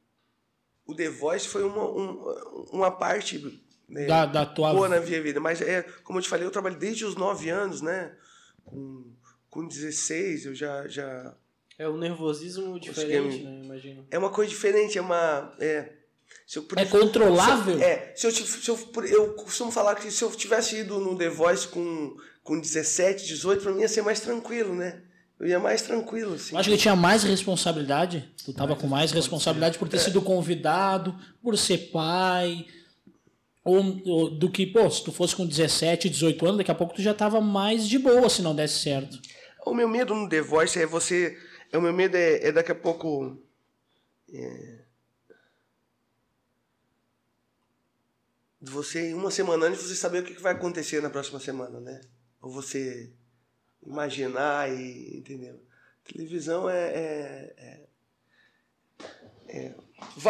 o- 0.85 0.95
The 0.95 1.09
Voice 1.09 1.47
foi 1.47 1.63
uma, 1.63 1.83
um- 1.85 2.65
uma 2.71 2.91
parte 2.91 3.61
né, 3.87 4.05
Da, 4.05 4.25
da 4.25 4.45
tua 4.45 4.73
boa 4.73 4.89
na 4.89 4.99
minha 4.99 5.21
vida. 5.21 5.39
Mas 5.39 5.61
é, 5.61 5.83
como 6.03 6.19
eu 6.19 6.23
te 6.23 6.29
falei, 6.29 6.45
eu 6.45 6.51
trabalho 6.51 6.77
desde 6.77 7.05
os 7.05 7.15
9 7.15 7.49
anos, 7.49 7.81
né? 7.81 8.15
Com, 8.65 9.05
com 9.49 9.67
16 9.67 10.45
eu 10.45 10.55
já, 10.55 10.87
já. 10.87 11.35
É 11.77 11.87
um 11.89 11.97
nervosismo 11.97 12.79
diferente, 12.79 13.43
né? 13.43 13.61
Imagino. 13.63 14.07
É 14.11 14.17
uma 14.19 14.29
coisa 14.29 14.49
diferente, 14.49 14.97
é 14.97 15.01
uma. 15.01 15.55
É, 15.59 15.93
se 16.45 16.59
eu, 16.59 16.67
É 16.75 16.85
controlável? 16.85 17.77
Se, 17.77 17.83
é, 17.83 18.13
se 18.15 18.27
eu, 18.27 18.31
se 18.31 18.69
eu, 18.69 18.77
eu 19.07 19.33
costumo 19.33 19.71
falar 19.71 19.95
que 19.95 20.11
se 20.11 20.23
eu 20.23 20.29
tivesse 20.31 20.77
ido 20.77 20.99
no 20.99 21.17
The 21.17 21.29
Voice 21.29 21.67
com, 21.67 22.15
com 22.49 22.59
17, 22.59 23.27
18, 23.27 23.61
pra 23.61 23.71
mim 23.71 23.81
ia 23.81 23.87
ser 23.87 24.01
mais 24.01 24.19
tranquilo, 24.19 24.73
né? 24.73 25.03
Eu 25.39 25.45
ia 25.45 25.59
mais 25.59 25.83
tranquilo, 25.83 26.33
assim. 26.33 26.55
Eu 26.55 26.59
acho 26.59 26.67
que 26.67 26.73
ele 26.73 26.81
tinha 26.81 26.95
mais 26.95 27.23
responsabilidade. 27.23 28.27
Tu 28.43 28.51
tava 28.51 28.75
com 28.75 28.87
mais 28.87 29.11
responsabilidade 29.11 29.77
por 29.77 29.87
ter 29.87 29.99
sido 29.99 30.19
convidado, 30.19 31.15
por 31.43 31.55
ser 31.55 31.91
pai. 31.91 32.65
Ou, 33.63 34.01
ou 34.03 34.29
do 34.31 34.49
que, 34.49 34.65
pô, 34.65 34.89
se 34.89 35.03
tu 35.03 35.11
fosse 35.11 35.35
com 35.35 35.45
17, 35.45 36.09
18 36.09 36.43
anos, 36.43 36.57
daqui 36.57 36.71
a 36.71 36.75
pouco 36.75 36.95
tu 36.95 37.03
já 37.03 37.13
tava 37.13 37.39
mais 37.39 37.87
de 37.87 37.99
boa 37.99 38.27
se 38.27 38.41
não 38.41 38.55
desse 38.55 38.79
certo. 38.79 39.19
O 39.63 39.71
meu 39.71 39.87
medo 39.87 40.15
no 40.15 40.27
The 40.27 40.41
Voice 40.41 40.81
é 40.81 40.87
você. 40.87 41.37
É, 41.71 41.77
o 41.77 41.81
meu 41.81 41.93
medo 41.93 42.17
é, 42.17 42.47
é 42.47 42.51
daqui 42.51 42.71
a 42.71 42.75
pouco. 42.75 43.37
é, 44.33 44.79
de 48.59 48.71
você, 48.71 49.13
uma 49.13 49.29
semana 49.29 49.67
antes, 49.67 49.83
você 49.83 49.95
saber 49.95 50.23
o 50.23 50.25
que 50.25 50.41
vai 50.41 50.53
acontecer 50.53 50.99
na 50.99 51.11
próxima 51.11 51.39
semana, 51.39 51.79
né? 51.79 52.01
Ou 52.41 52.51
você 52.51 53.11
imaginar 53.85 54.69
e. 54.71 55.17
Entendeu? 55.17 55.59
Televisão 56.03 56.69
é. 56.69 56.87
é, 56.89 57.53
é- 57.57 57.87
é- 59.47 59.75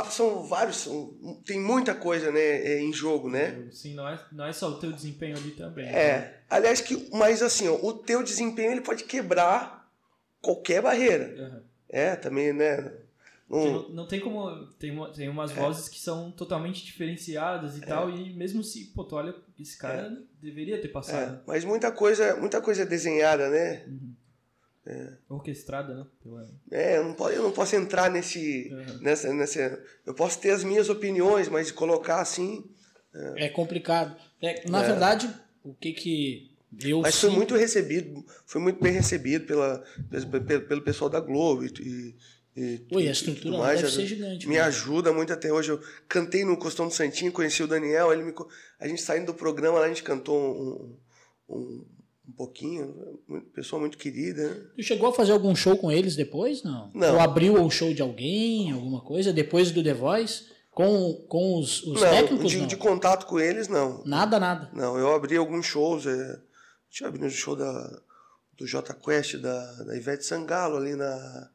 são 0.10 0.43
vários. 0.43 0.78
são- 0.78 1.41
tem 1.45 1.60
muita 1.60 1.93
coisa 1.93 2.32
né, 2.32 2.39
é, 2.39 2.80
em 2.82 2.91
jogo, 2.91 3.30
né? 3.30 3.67
Sim, 3.72 3.93
não 3.93 4.08
é, 4.08 4.19
não 4.32 4.45
é 4.45 4.54
só 4.54 4.69
o 4.69 4.80
teu 4.80 4.91
desempenho 4.91 5.38
ali 5.38 5.52
também. 5.52 5.88
É. 5.88 6.41
Aliás, 6.50 6.82
que, 6.82 7.10
mas 7.13 7.41
assim, 7.43 7.67
ó, 7.67 7.76
o 7.76 7.93
teu 7.93 8.24
desempenho 8.24 8.72
ele 8.72 8.82
pode 8.82 9.04
quebrar 9.04 9.89
qualquer 10.41 10.82
barreira. 10.82 11.36
Aham. 11.38 11.63
É, 11.89 12.15
também, 12.15 12.54
né? 12.54 12.91
Não, 13.50 13.90
Não, 13.90 14.08
tem 14.08 14.20
como. 14.20 14.68
Tem, 14.78 14.92
uma- 14.92 15.12
tem 15.12 15.26
É. 15.28 15.30
umas 15.30 15.52
vozes 15.52 15.90
que 15.90 16.00
são 16.00 16.32
totalmente 16.32 16.86
diferenciadas 16.86 17.78
e 17.78 17.82
tal, 17.82 18.10
e 18.10 18.32
mesmo 18.34 18.64
se, 18.64 18.86
pô, 18.94 19.04
tu 19.04 19.16
olha, 19.16 19.34
esse 19.60 19.76
cara 19.78 20.22
deveria 20.42 20.80
ter 20.80 20.88
é, 20.88 20.92
passado. 20.92 21.42
mas 21.48 21.66
muita 21.66 21.92
coisa, 21.92 22.36
muita 22.36 22.62
coisa 22.62 22.84
é 22.84 22.86
desenhada, 22.86 23.50
né? 23.50 23.86
Orquestrada, 25.28 25.94
né? 25.94 26.06
Pela- 26.24 26.50
É, 26.72 26.98
eu 26.98 27.04
não 27.04 27.14
posso, 27.14 27.34
eu 27.36 27.44
não 27.44 27.52
posso 27.52 27.76
entrar 27.76 28.10
nesse, 28.10 28.70
Uhum. 28.74 29.00
nessa, 29.02 29.32
nessa. 29.34 29.84
Eu 30.06 30.14
posso 30.16 30.40
ter 30.40 30.50
as 30.52 30.64
minhas 30.64 30.90
opiniões, 30.90 31.48
mas 31.48 31.72
colocar 31.72 32.22
assim. 32.22 32.66
É 33.36 33.50
complicado. 33.50 34.16
É, 34.42 34.68
na 34.70 34.82
verdade, 34.82 35.30
o 35.64 35.74
que 35.76 35.92
que 35.94 36.52
eu 36.84 37.02
Mas 37.02 37.20
foi 37.20 37.30
muito 37.30 37.56
recebido, 37.56 38.24
foi 38.46 38.62
muito 38.62 38.82
bem 38.82 38.92
recebido 38.94 39.46
pela, 39.46 39.84
pelo, 40.10 40.62
pelo 40.62 40.82
pessoal 40.82 41.10
da 41.10 41.20
Globo 41.20 41.64
e, 41.66 41.68
e, 41.82 42.16
e 42.56 42.86
Ui, 42.92 43.04
a 43.04 43.10
e 43.10 43.12
estrutura 43.12 43.58
lá 43.58 43.60
mais, 43.60 43.82
deve 43.82 43.94
ser 43.94 44.06
gigante. 44.06 44.48
Me 44.48 44.56
mesmo. 44.56 44.68
ajuda 44.68 45.14
muito 45.14 45.32
até 45.32 45.52
hoje. 45.52 45.70
Eu 45.70 45.82
cantei 46.08 46.44
no 46.44 46.58
Costão 46.58 46.88
do 46.88 46.94
Santinho, 46.94 47.32
conheci 47.32 47.64
o 47.64 47.68
Daniel, 47.68 48.12
ele 48.12 48.24
me, 48.24 48.34
a 48.80 48.88
gente 48.88 49.02
saindo 49.02 49.28
do 49.28 49.34
programa 49.34 49.80
lá, 49.80 49.86
a 49.86 49.90
gente 49.90 50.04
cantou 50.04 50.38
um, 50.38 50.98
um, 51.56 51.86
um 52.28 52.32
pouquinho, 52.36 53.20
pessoa 53.54 53.80
muito 53.80 53.98
querida. 53.98 54.48
né? 54.50 54.66
Tu 54.76 54.84
chegou 54.84 55.10
a 55.10 55.14
fazer 55.14 55.32
algum 55.32 55.56
show 55.56 55.78
com 55.78 55.92
eles 55.92 56.16
depois? 56.16 56.64
Não. 56.64 56.92
Não. 56.94 57.16
Ou 57.16 57.20
abriu 57.20 57.64
o 57.64 57.70
show 57.70 57.94
de 57.94 58.02
alguém, 58.02 58.72
alguma 58.72 59.02
coisa, 59.02 59.32
depois 59.32 59.72
do 59.72 59.84
The 59.84 59.94
Voice? 59.94 60.48
Com, 60.72 61.26
com 61.28 61.60
os, 61.60 61.84
os 61.84 62.02
não, 62.02 62.10
técnicos? 62.10 62.52
de, 62.52 62.58
não? 62.60 62.68
de 62.68 62.78
contato 62.78 63.26
com 63.26 63.40
eles, 63.40 63.68
não. 63.68 64.04
Nada, 64.06 64.40
nada. 64.40 64.70
Não, 64.74 64.98
eu 64.98 65.14
abri 65.14 65.36
alguns 65.36 65.66
shows, 65.66 66.06
é, 66.06 66.40
tinha 66.90 67.10
abrido 67.10 67.26
o 67.26 67.32
show 67.32 67.56
da, 67.56 68.02
do 68.58 68.66
J 68.66 68.94
Quest, 68.94 69.36
da, 69.38 69.84
da 69.84 69.98
Ivete 69.98 70.26
Sangalo 70.26 70.78
ali 70.78 70.96
na... 70.96 71.50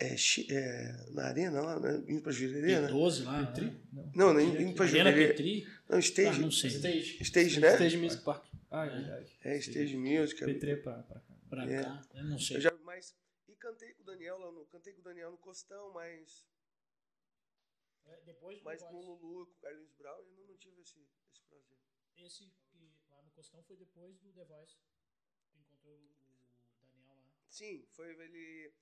É, 0.00 0.16
é, 0.54 1.10
na 1.12 1.24
arena 1.28 1.60
lá, 1.60 1.78
né? 1.80 2.04
indo 2.08 2.20
pra 2.22 2.32
Jurerê, 2.32 2.80
né? 2.80 2.88
P12 2.88 3.24
lá. 3.24 3.46
Petri? 3.46 3.66
né? 3.92 4.10
Não. 4.14 4.32
Não, 4.34 4.40
indo 4.40 4.74
pra 4.74 4.84
Arena 4.86 5.10
Jurerê. 5.10 5.28
Petri? 5.28 5.64
Não, 5.88 5.96
Ah, 5.96 6.00
stage. 6.00 6.40
não 6.40 6.50
sei. 6.50 6.70
Stage. 6.70 7.22
Stage, 7.22 7.60
né? 7.60 7.72
Stage 7.74 7.96
Music 7.96 8.22
Park. 8.24 8.44
Ah, 8.70 8.86
é 8.86 8.90
verdade. 8.90 9.38
É, 9.44 9.56
Stage 9.58 9.96
Music. 9.96 10.40
P3 10.44 10.82
pra, 10.82 11.02
pra 11.02 11.20
cá. 11.20 11.34
Pra 11.48 11.64
É. 11.70 11.82
cá, 11.82 12.02
eu 12.14 12.24
não 12.24 12.38
sei. 12.38 12.56
Eu 12.56 12.60
já, 12.60 12.72
mas, 12.84 13.14
e 13.48 13.54
cantei 13.54 13.92
com 13.94 14.02
o 14.02 14.06
Daniel 14.06 14.38
lá 14.38 14.50
no, 14.52 14.66
cantei 14.66 14.92
com 14.92 15.00
o 15.00 15.04
Daniel 15.04 15.30
no 15.30 15.38
Costão, 15.38 15.92
mas, 15.92 16.44
É, 18.06 18.20
Depois 18.24 18.58
do 18.58 18.64
mas 18.64 18.82
com 18.82 18.94
o. 18.96 19.00
Lulu 19.00 19.42
e 19.42 19.46
com 19.46 19.52
o 19.52 19.60
Carlinhos 19.60 19.92
Brau 19.98 20.18
eu 20.18 20.32
não, 20.36 20.46
não 20.48 20.56
tive 20.56 20.80
esse, 20.80 20.98
esse 21.30 21.42
prazer. 21.48 21.76
Esse 22.16 22.50
que 22.70 22.90
lá 23.10 23.22
no 23.22 23.30
Costão 23.32 23.62
foi 23.64 23.76
depois 23.76 24.18
do 24.18 24.32
The 24.32 24.44
Voice. 24.44 24.76
Tu 25.52 25.58
encontrou 25.60 25.94
o 25.94 25.98
Daniel 26.86 27.14
lá. 27.16 27.32
Sim, 27.50 27.86
foi 27.90 28.10
ele, 28.10 28.72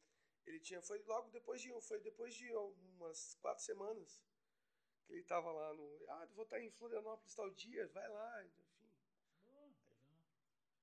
ele 0.46 0.60
tinha, 0.60 0.80
foi 0.82 1.02
logo 1.04 1.30
depois 1.30 1.60
de, 1.60 1.70
foi 1.82 2.00
depois 2.00 2.34
de 2.34 2.50
umas 2.54 3.34
quatro 3.40 3.64
semanas 3.64 4.20
que 5.06 5.14
ele 5.14 5.24
tava 5.24 5.52
lá 5.52 5.74
no, 5.74 6.04
ah, 6.10 6.26
vou 6.34 6.44
estar 6.44 6.60
em 6.60 6.70
Florianópolis 6.70 7.34
tal 7.34 7.50
dia, 7.50 7.88
vai 7.88 8.08
lá, 8.08 8.44
enfim. 8.44 8.64
Legal. 9.46 9.70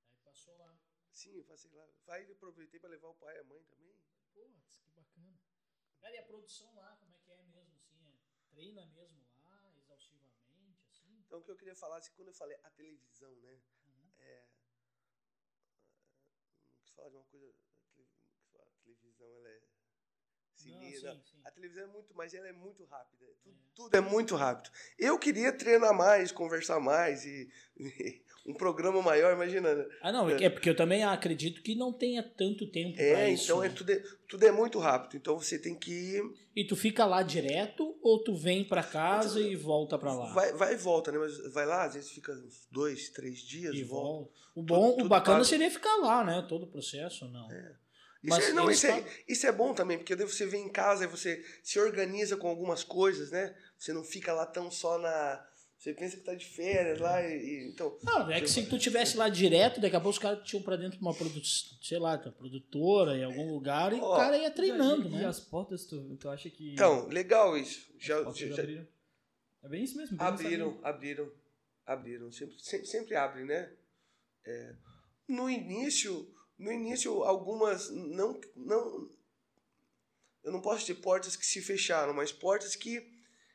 Aí 0.10 0.17
passou 0.23 0.58
lá. 0.58 0.78
Sim, 1.12 1.36
eu 1.38 1.43
passei 1.45 1.71
lá. 1.71 1.88
Vai, 2.06 2.23
aproveitei 2.32 2.80
para 2.80 2.89
levar 2.89 3.10
o 3.10 3.15
pai 3.15 3.36
e 3.36 3.39
a 3.39 3.43
mãe 3.43 3.63
também. 3.65 3.95
Putz, 4.34 4.78
que 4.80 4.91
bacana. 4.91 5.38
Cara, 6.02 6.15
e 6.15 6.17
a 6.19 6.23
produção 6.23 6.73
lá, 6.76 6.95
como 6.97 7.15
é 7.15 7.19
que 7.19 7.32
é 7.32 7.43
mesmo, 7.43 7.76
assim? 7.76 7.97
É, 8.06 8.17
treina 8.49 8.86
mesmo 8.88 9.26
lá, 9.43 9.73
exaustivamente, 9.78 10.88
assim? 10.89 11.17
Então, 11.26 11.39
o 11.39 11.43
que 11.43 11.52
eu 11.52 11.58
queria 11.58 11.76
falar, 11.76 11.97
assim, 11.97 12.13
quando 12.15 12.30
eu 12.30 12.34
falei 12.34 12.58
a 12.63 12.69
televisão, 12.71 13.36
né? 13.38 13.62
Uhum. 13.88 14.12
É, 14.19 14.45
não 16.69 16.78
quis 16.82 16.93
falar 16.93 17.10
de 17.10 17.15
uma 17.15 17.23
coisa. 17.26 17.47
A, 17.47 17.91
tele- 17.95 18.10
não 18.28 18.36
quis 18.36 18.49
falar, 18.52 18.65
a 18.65 18.71
televisão, 19.17 19.39
ela 19.39 19.49
é. 19.49 19.60
sinistra. 20.56 21.12
sim, 21.13 21.21
sim. 21.32 21.38
A 21.45 21.52
televisão 21.52 21.84
é 21.84 21.88
muito, 21.88 22.13
mas 22.15 22.34
ela 22.34 22.47
é 22.47 22.54
muito 22.54 22.86
rápida. 22.86 23.26
Tudo, 23.43 23.56
É. 23.56 23.76
tudo 23.76 23.95
é 23.95 24.02
muito 24.02 24.36
rápido. 24.36 24.69
Eu 24.97 25.17
queria 25.19 25.52
treinar 25.52 25.93
mais, 25.95 26.32
conversar 26.32 26.80
mais 26.80 27.26
e, 27.26 27.49
um 28.45 28.54
programa 28.54 29.02
maior, 29.02 29.34
imagina. 29.34 29.73
né? 29.73 29.86
Ah, 30.02 30.12
não, 30.12 30.30
é 30.30 30.49
porque 30.49 30.69
eu 30.69 30.76
também 30.76 31.04
acredito 31.04 31.62
que 31.62 31.76
não 31.76 31.91
tenha 31.91 32.21
tanto 32.23 32.69
tempo 32.71 32.99
É, 32.99 33.30
isso. 33.32 33.45
então 33.45 33.63
é 33.63 33.69
né? 33.69 33.76
tudo, 33.76 33.91
é, 33.91 34.04
tudo 34.28 34.45
é 34.45 34.52
muito 34.52 34.80
rápido. 34.80 35.17
Então 35.17 35.38
você 35.38 35.58
tem 35.60 35.76
que 35.78 35.91
ir. 35.91 36.23
E 36.56 36.65
tu 36.65 36.76
fica 36.76 37.06
lá 37.06 37.23
direto 37.23 37.97
ou 38.02 38.23
tu 38.23 38.36
vem 38.36 38.63
pra 38.67 38.84
casa 38.84 39.41
e 39.41 39.56
volta 39.56 39.97
pra 39.97 40.13
lá? 40.13 40.34
Vai, 40.34 40.54
vai 40.54 40.73
e 40.73 40.78
volta, 40.78 41.12
né? 41.12 41.17
Mas 41.17 41.38
vai 41.54 41.65
lá, 41.65 41.84
às 41.86 41.95
vezes 41.95 42.12
fica 42.12 42.32
uns 42.32 42.67
dois, 42.71 43.10
três 43.10 43.39
dias, 43.39 43.73
e 43.76 43.84
volta. 43.84 44.30
volta. 44.30 44.43
O 44.56 44.62
bom, 44.63 44.91
tudo 44.91 45.06
o 45.06 45.10
bacana 45.10 45.43
seria 45.43 45.69
ficar 45.71 45.95
lá, 45.97 46.23
né? 46.23 46.45
Todo 46.47 46.63
o 46.65 46.67
processo, 46.71 47.26
não. 47.28 47.47
Isso, 48.23 48.29
Mas 48.29 48.47
é, 48.49 48.53
não, 48.53 48.71
isso, 48.71 48.88
é, 48.88 49.03
isso 49.27 49.45
é 49.45 49.51
bom 49.51 49.73
também, 49.73 49.97
porque 49.97 50.15
daí 50.15 50.25
você 50.25 50.45
vem 50.45 50.65
em 50.65 50.71
casa 50.71 51.03
e 51.03 51.07
você 51.07 51.43
se 51.62 51.77
organiza 51.77 52.38
com 52.38 52.47
algumas 52.47 52.81
coisas, 52.83 53.31
né? 53.31 53.53
Você 53.77 53.91
não 53.91 54.03
fica 54.03 54.31
lá 54.33 54.45
tão 54.45 54.71
só 54.71 54.97
na. 54.97 55.45
Você 55.77 55.93
pensa 55.93 56.15
que 56.15 56.23
tá 56.23 56.33
de 56.33 56.45
férias 56.45 56.99
lá 57.01 57.21
e. 57.21 57.33
e- 57.36 57.69
então, 57.73 57.97
Não, 58.01 58.31
é 58.31 58.39
que 58.39 58.47
se 58.47 58.65
tu 58.65 58.79
tivesse 58.79 59.17
lá 59.17 59.27
direto, 59.27 59.81
daqui 59.81 59.97
a 59.97 59.99
pouco 59.99 60.12
os 60.13 60.19
caras 60.19 60.41
tinham 60.47 60.63
pra 60.63 60.77
dentro 60.77 60.97
de 60.97 61.01
uma 61.03 61.13
produção, 61.13 61.77
sei 61.81 61.99
lá, 61.99 62.15
uma 62.15 62.31
produtora 62.31 63.17
em 63.17 63.25
algum 63.25 63.51
lugar 63.53 63.91
e 63.91 63.99
Ó, 63.99 64.13
o 64.13 64.15
cara 64.15 64.38
ia 64.38 64.49
treinando, 64.49 65.09
e, 65.09 65.12
né? 65.12 65.23
E 65.23 65.25
as 65.25 65.41
portas, 65.41 65.86
tu, 65.86 66.15
tu 66.15 66.29
acha 66.29 66.49
que. 66.49 66.71
então 66.71 67.05
legal 67.09 67.57
isso. 67.57 67.86
Já, 67.99 68.23
já- 68.23 68.31
já- 68.55 68.62
abriram? 68.62 68.88
É 69.63 69.67
bem 69.67 69.83
isso 69.83 69.97
mesmo. 69.97 70.15
abriram, 70.21 70.79
abriram, 70.81 71.29
abriram. 71.86 72.31
Sempre, 72.31 72.55
sempre, 72.59 72.88
sempre 72.88 73.15
abrem, 73.17 73.43
né? 73.45 73.69
É, 74.45 74.73
no 75.27 75.49
início, 75.49 76.25
no 76.63 76.71
início, 76.71 77.23
algumas 77.23 77.89
não, 77.89 78.39
não. 78.56 79.10
Eu 80.43 80.52
não 80.52 80.62
posso 80.62 80.82
dizer 80.82 80.95
portas 80.95 81.36
que 81.36 81.45
se 81.45 81.62
fecharam, 81.62 82.13
mas 82.13 82.32
portas 82.32 82.76
que, 82.76 83.02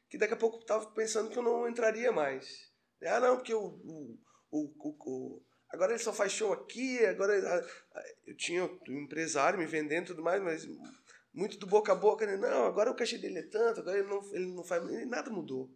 que 0.09 0.17
daqui 0.19 0.35
a 0.35 0.37
pouco 0.37 0.59
eu 0.59 0.65
tava 0.67 0.91
pensando 0.93 1.31
que 1.31 1.39
eu 1.39 1.43
não 1.43 1.69
entraria 1.69 2.11
mais. 2.11 2.71
Ah, 3.03 3.21
não, 3.21 3.37
porque 3.37 3.55
o, 3.55 3.61
o, 3.61 4.19
o, 4.51 4.73
o- 4.89 5.43
agora 5.71 5.93
ele 5.93 6.03
só 6.03 6.13
faz 6.13 6.33
show 6.33 6.53
aqui, 6.53 7.05
agora 7.05 7.35
ah, 7.95 8.03
eu 8.27 8.37
tinha 8.37 8.65
um 8.65 8.99
empresário 9.03 9.59
me 9.59 9.67
vendendo 9.67 10.05
e 10.05 10.07
tudo 10.09 10.23
mais, 10.23 10.43
mas 10.43 10.67
muito 11.33 11.59
do 11.59 11.67
boca 11.67 11.93
a 11.93 11.95
boca, 11.95 12.27
né? 12.27 12.37
Não, 12.37 12.65
agora 12.65 12.91
o 12.91 12.97
cachê 12.97 13.19
dele 13.19 13.39
é 13.41 13.43
tanto, 13.49 13.81
agora 13.81 13.99
ele 13.99 14.09
não, 14.09 14.35
ele 14.35 14.47
não 14.47 14.65
faz. 14.65 14.83
e 14.91 15.05
Nada 15.05 15.31
mudou. 15.31 15.71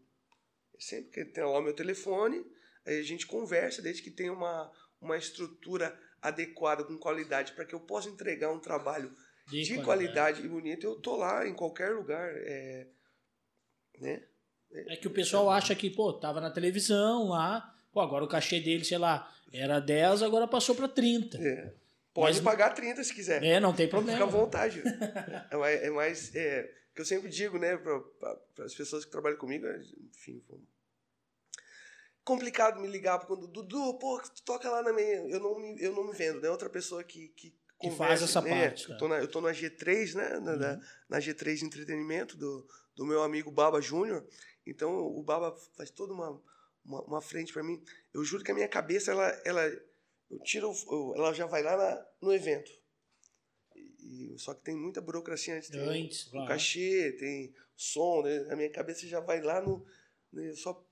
Sempre 0.79 1.11
que 1.11 1.25
tem 1.27 1.45
lá 1.45 1.59
o 1.59 1.62
meu 1.62 1.75
telefone, 1.75 2.45
aí 2.87 2.99
a 2.99 3.03
gente 3.03 3.27
conversa, 3.27 3.83
desde 3.83 4.03
que 4.03 4.11
tenha 4.11 4.33
uma, 4.33 4.73
uma 5.01 5.16
estrutura 5.16 5.97
adequada, 6.22 6.85
com 6.85 6.96
qualidade, 6.96 7.52
para 7.52 7.64
que 7.64 7.74
eu 7.74 7.80
possa 7.80 8.08
entregar 8.08 8.50
um 8.52 8.61
trabalho 8.61 9.12
de, 9.48 9.82
qualidade. 9.82 10.42
e 10.44 10.48
bonito, 10.48 10.85
eu 10.87 10.94
tô 10.94 11.16
lá 11.16 11.46
em 11.46 11.52
qualquer 11.52 11.90
lugar. 11.90 12.30
É, 12.37 12.87
né? 13.98 14.22
É 14.70 14.96
que 14.96 15.06
o 15.08 15.11
pessoal 15.11 15.50
acha 15.50 15.74
que, 15.74 15.90
pô, 15.90 16.12
tava 16.14 16.40
na 16.40 16.50
televisão 16.50 17.28
lá, 17.28 17.74
pô, 17.92 18.00
agora 18.00 18.24
o 18.24 18.28
cachê 18.28 18.61
dele, 18.61 18.85
sei 18.85 18.96
lá, 18.98 19.30
era 19.52 19.80
10, 19.80 20.22
agora 20.22 20.46
passou 20.48 20.74
pra 20.74 20.88
30. 20.88 21.37
É. 21.37 21.74
Pode 22.14 22.37
Mas- 22.37 22.44
pagar 22.44 22.70
30 22.74 23.02
se 23.04 23.12
quiser. 23.14 23.42
É, 23.42 23.58
não 23.58 23.72
tem 23.74 23.87
Fica 23.87 23.98
à 23.98 24.00
problema. 24.02 24.26
vontade. 24.26 24.82
é 25.50 25.56
mais. 25.56 25.82
É 25.82 25.90
mais 25.90 26.35
é, 26.37 26.70
que 26.94 27.00
eu 27.00 27.04
sempre 27.06 27.28
digo, 27.30 27.58
né, 27.58 27.76
para 27.76 28.64
as 28.64 28.74
pessoas 28.74 29.04
que 29.04 29.11
trabalham 29.11 29.38
comigo, 29.38 29.66
é, 29.66 29.78
enfim. 30.11 30.42
vamos- 30.48 30.71
Complicado 32.24 32.80
me 32.80 32.87
ligar 32.87 33.18
quando. 33.26 33.46
Dudu, 33.48 33.98
pô, 33.98 34.20
tu 34.22 34.42
toca 34.42 34.70
lá 34.70 34.82
na 34.82 34.92
minha. 34.92 35.28
Eu 35.28 35.40
não 35.40 35.58
me, 35.58 35.80
eu 35.82 35.92
não 35.92 36.04
me 36.06 36.12
vendo, 36.12 36.40
né? 36.40 36.48
Outra 36.50 36.70
pessoa 36.70 37.02
que. 37.02 37.28
Que, 37.28 37.50
Que 37.50 37.56
conversa, 37.88 37.96
faz 38.06 38.22
essa 38.22 38.40
né? 38.40 38.50
parte, 38.68 38.85
Eu 38.85 38.90
tá. 38.90 38.96
tô, 38.98 39.08
na, 39.08 39.18
eu 39.18 39.28
tô 39.28 39.40
na 39.40 39.50
G3, 39.50 40.14
né? 40.14 40.38
Na, 40.38 40.52
Uhum. 40.52 40.80
na 41.08 41.18
G3 41.18 41.56
de 41.56 41.64
entretenimento 41.64 42.37
do, 42.37 42.64
do 42.94 43.04
meu 43.04 43.22
amigo 43.22 43.50
Baba 43.50 43.80
Júnior. 43.80 44.24
Então 44.64 44.96
o 45.04 45.20
Baba 45.22 45.56
faz 45.76 45.90
toda 45.90 46.12
uma, 46.12 46.40
uma, 46.85 47.02
uma 47.02 47.20
frente 47.20 47.52
para 47.52 47.64
mim. 47.64 47.82
Eu 48.14 48.24
juro 48.24 48.44
que 48.44 48.52
a 48.52 48.54
minha 48.54 48.68
cabeça, 48.68 49.11
ela. 49.11 49.28
ela 49.44 49.66
eu 50.30 50.38
tiro. 50.44 50.72
eu- 50.90 51.12
ela 51.16 51.32
já 51.35 51.46
vai 51.46 51.62
lá 51.62 51.76
na- 51.76 52.06
no 52.20 52.32
evento. 52.32 52.70
E, 53.74 54.35
só 54.38 54.54
que 54.54 54.62
tem 54.62 54.76
muita 54.76 55.00
burocracia 55.00 55.56
antes. 55.56 55.68
Tem 55.70 55.80
Antes, 56.04 56.26
o 56.28 56.30
claro. 56.30 56.48
cachê, 56.48 57.16
tem 57.18 57.52
som, 57.76 58.22
né? 58.22 58.46
A 58.50 58.56
minha 58.56 58.70
cabeça 58.70 59.06
já 59.08 59.18
vai 59.20 59.40
lá 59.40 59.61
no. 59.61 59.85
né, 60.32 60.52
só. 60.54 60.82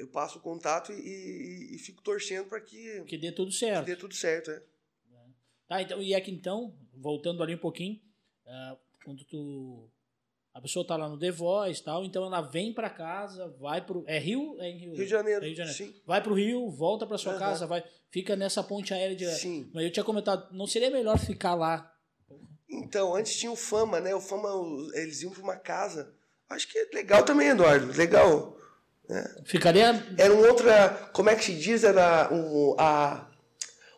Eu 0.00 0.08
passo 0.08 0.38
o 0.38 0.40
contato 0.40 0.92
e, 0.92 0.96
e- 0.96 1.74
e 1.74 1.78
fico 1.78 2.02
torcendo 2.02 2.48
para 2.48 2.60
que, 2.60 3.02
Que 3.04 3.18
dê 3.18 3.30
tudo 3.30 3.50
que 3.50 3.56
certo. 3.58 3.84
dê 3.86 3.94
tudo 3.96 4.14
certo. 4.14 4.50
É. 4.50 4.62
Tá, 5.68 5.82
então, 5.82 6.00
e 6.02 6.14
aqui 6.14 6.30
então, 6.30 6.74
voltando 6.94 7.42
ali 7.42 7.54
um 7.54 7.58
pouquinho, 7.58 8.00
ah, 8.46 8.76
quando 9.04 9.24
tu. 9.24 9.90
A 10.52 10.60
pessoa 10.60 10.84
tá 10.84 10.96
lá 10.96 11.08
no 11.08 11.16
The 11.18 11.30
Voice 11.30 11.82
tal, 11.84 12.04
então 12.04 12.24
ela 12.24 12.40
vem 12.40 12.72
pra 12.72 12.90
casa, 12.90 13.48
vai 13.60 13.84
pro. 13.84 14.02
É 14.06 14.18
Rio? 14.18 14.56
É 14.58 14.68
em 14.70 14.78
Rio, 14.78 14.94
Rio 14.94 15.04
de 15.04 15.10
Janeiro, 15.10 15.42
É 15.44 15.46
Rio 15.46 15.54
de 15.54 15.58
Janeiro. 15.58 15.76
sim. 15.78 15.94
Vai 16.04 16.22
pro 16.22 16.34
Rio, 16.34 16.68
volta 16.70 17.06
pra 17.06 17.18
sua 17.18 17.32
Aham. 17.32 17.38
casa, 17.40 17.66
vai, 17.66 17.84
fica 18.10 18.34
nessa 18.34 18.62
ponte 18.64 18.92
aérea 18.94 19.14
de. 19.14 19.26
Sim. 19.36 19.70
Mas 19.72 19.84
eu 19.84 19.92
tinha 19.92 20.02
comentado, 20.04 20.50
não 20.52 20.66
seria 20.66 20.90
melhor 20.90 21.18
ficar 21.18 21.54
lá? 21.54 21.94
Então, 22.68 23.14
antes 23.14 23.36
tinha 23.36 23.52
o 23.52 23.56
Fama, 23.56 24.00
né? 24.00 24.14
O 24.14 24.20
Fama, 24.20 24.48
eles 24.94 25.22
iam 25.22 25.30
para 25.32 25.42
uma 25.42 25.56
casa. 25.56 26.14
Acho 26.48 26.66
que 26.68 26.78
é 26.78 26.88
legal 26.94 27.22
também, 27.24 27.48
Eduardo. 27.48 27.92
Legal. 27.96 28.56
Ficaria. 29.44 30.02
Era 30.16 30.32
um 30.32 30.46
outra. 30.48 31.10
Como 31.12 31.30
é 31.30 31.34
que 31.36 31.44
se 31.44 31.52
diz? 31.54 31.82
Era 31.84 32.28
o, 32.32 32.76
a, 32.78 33.26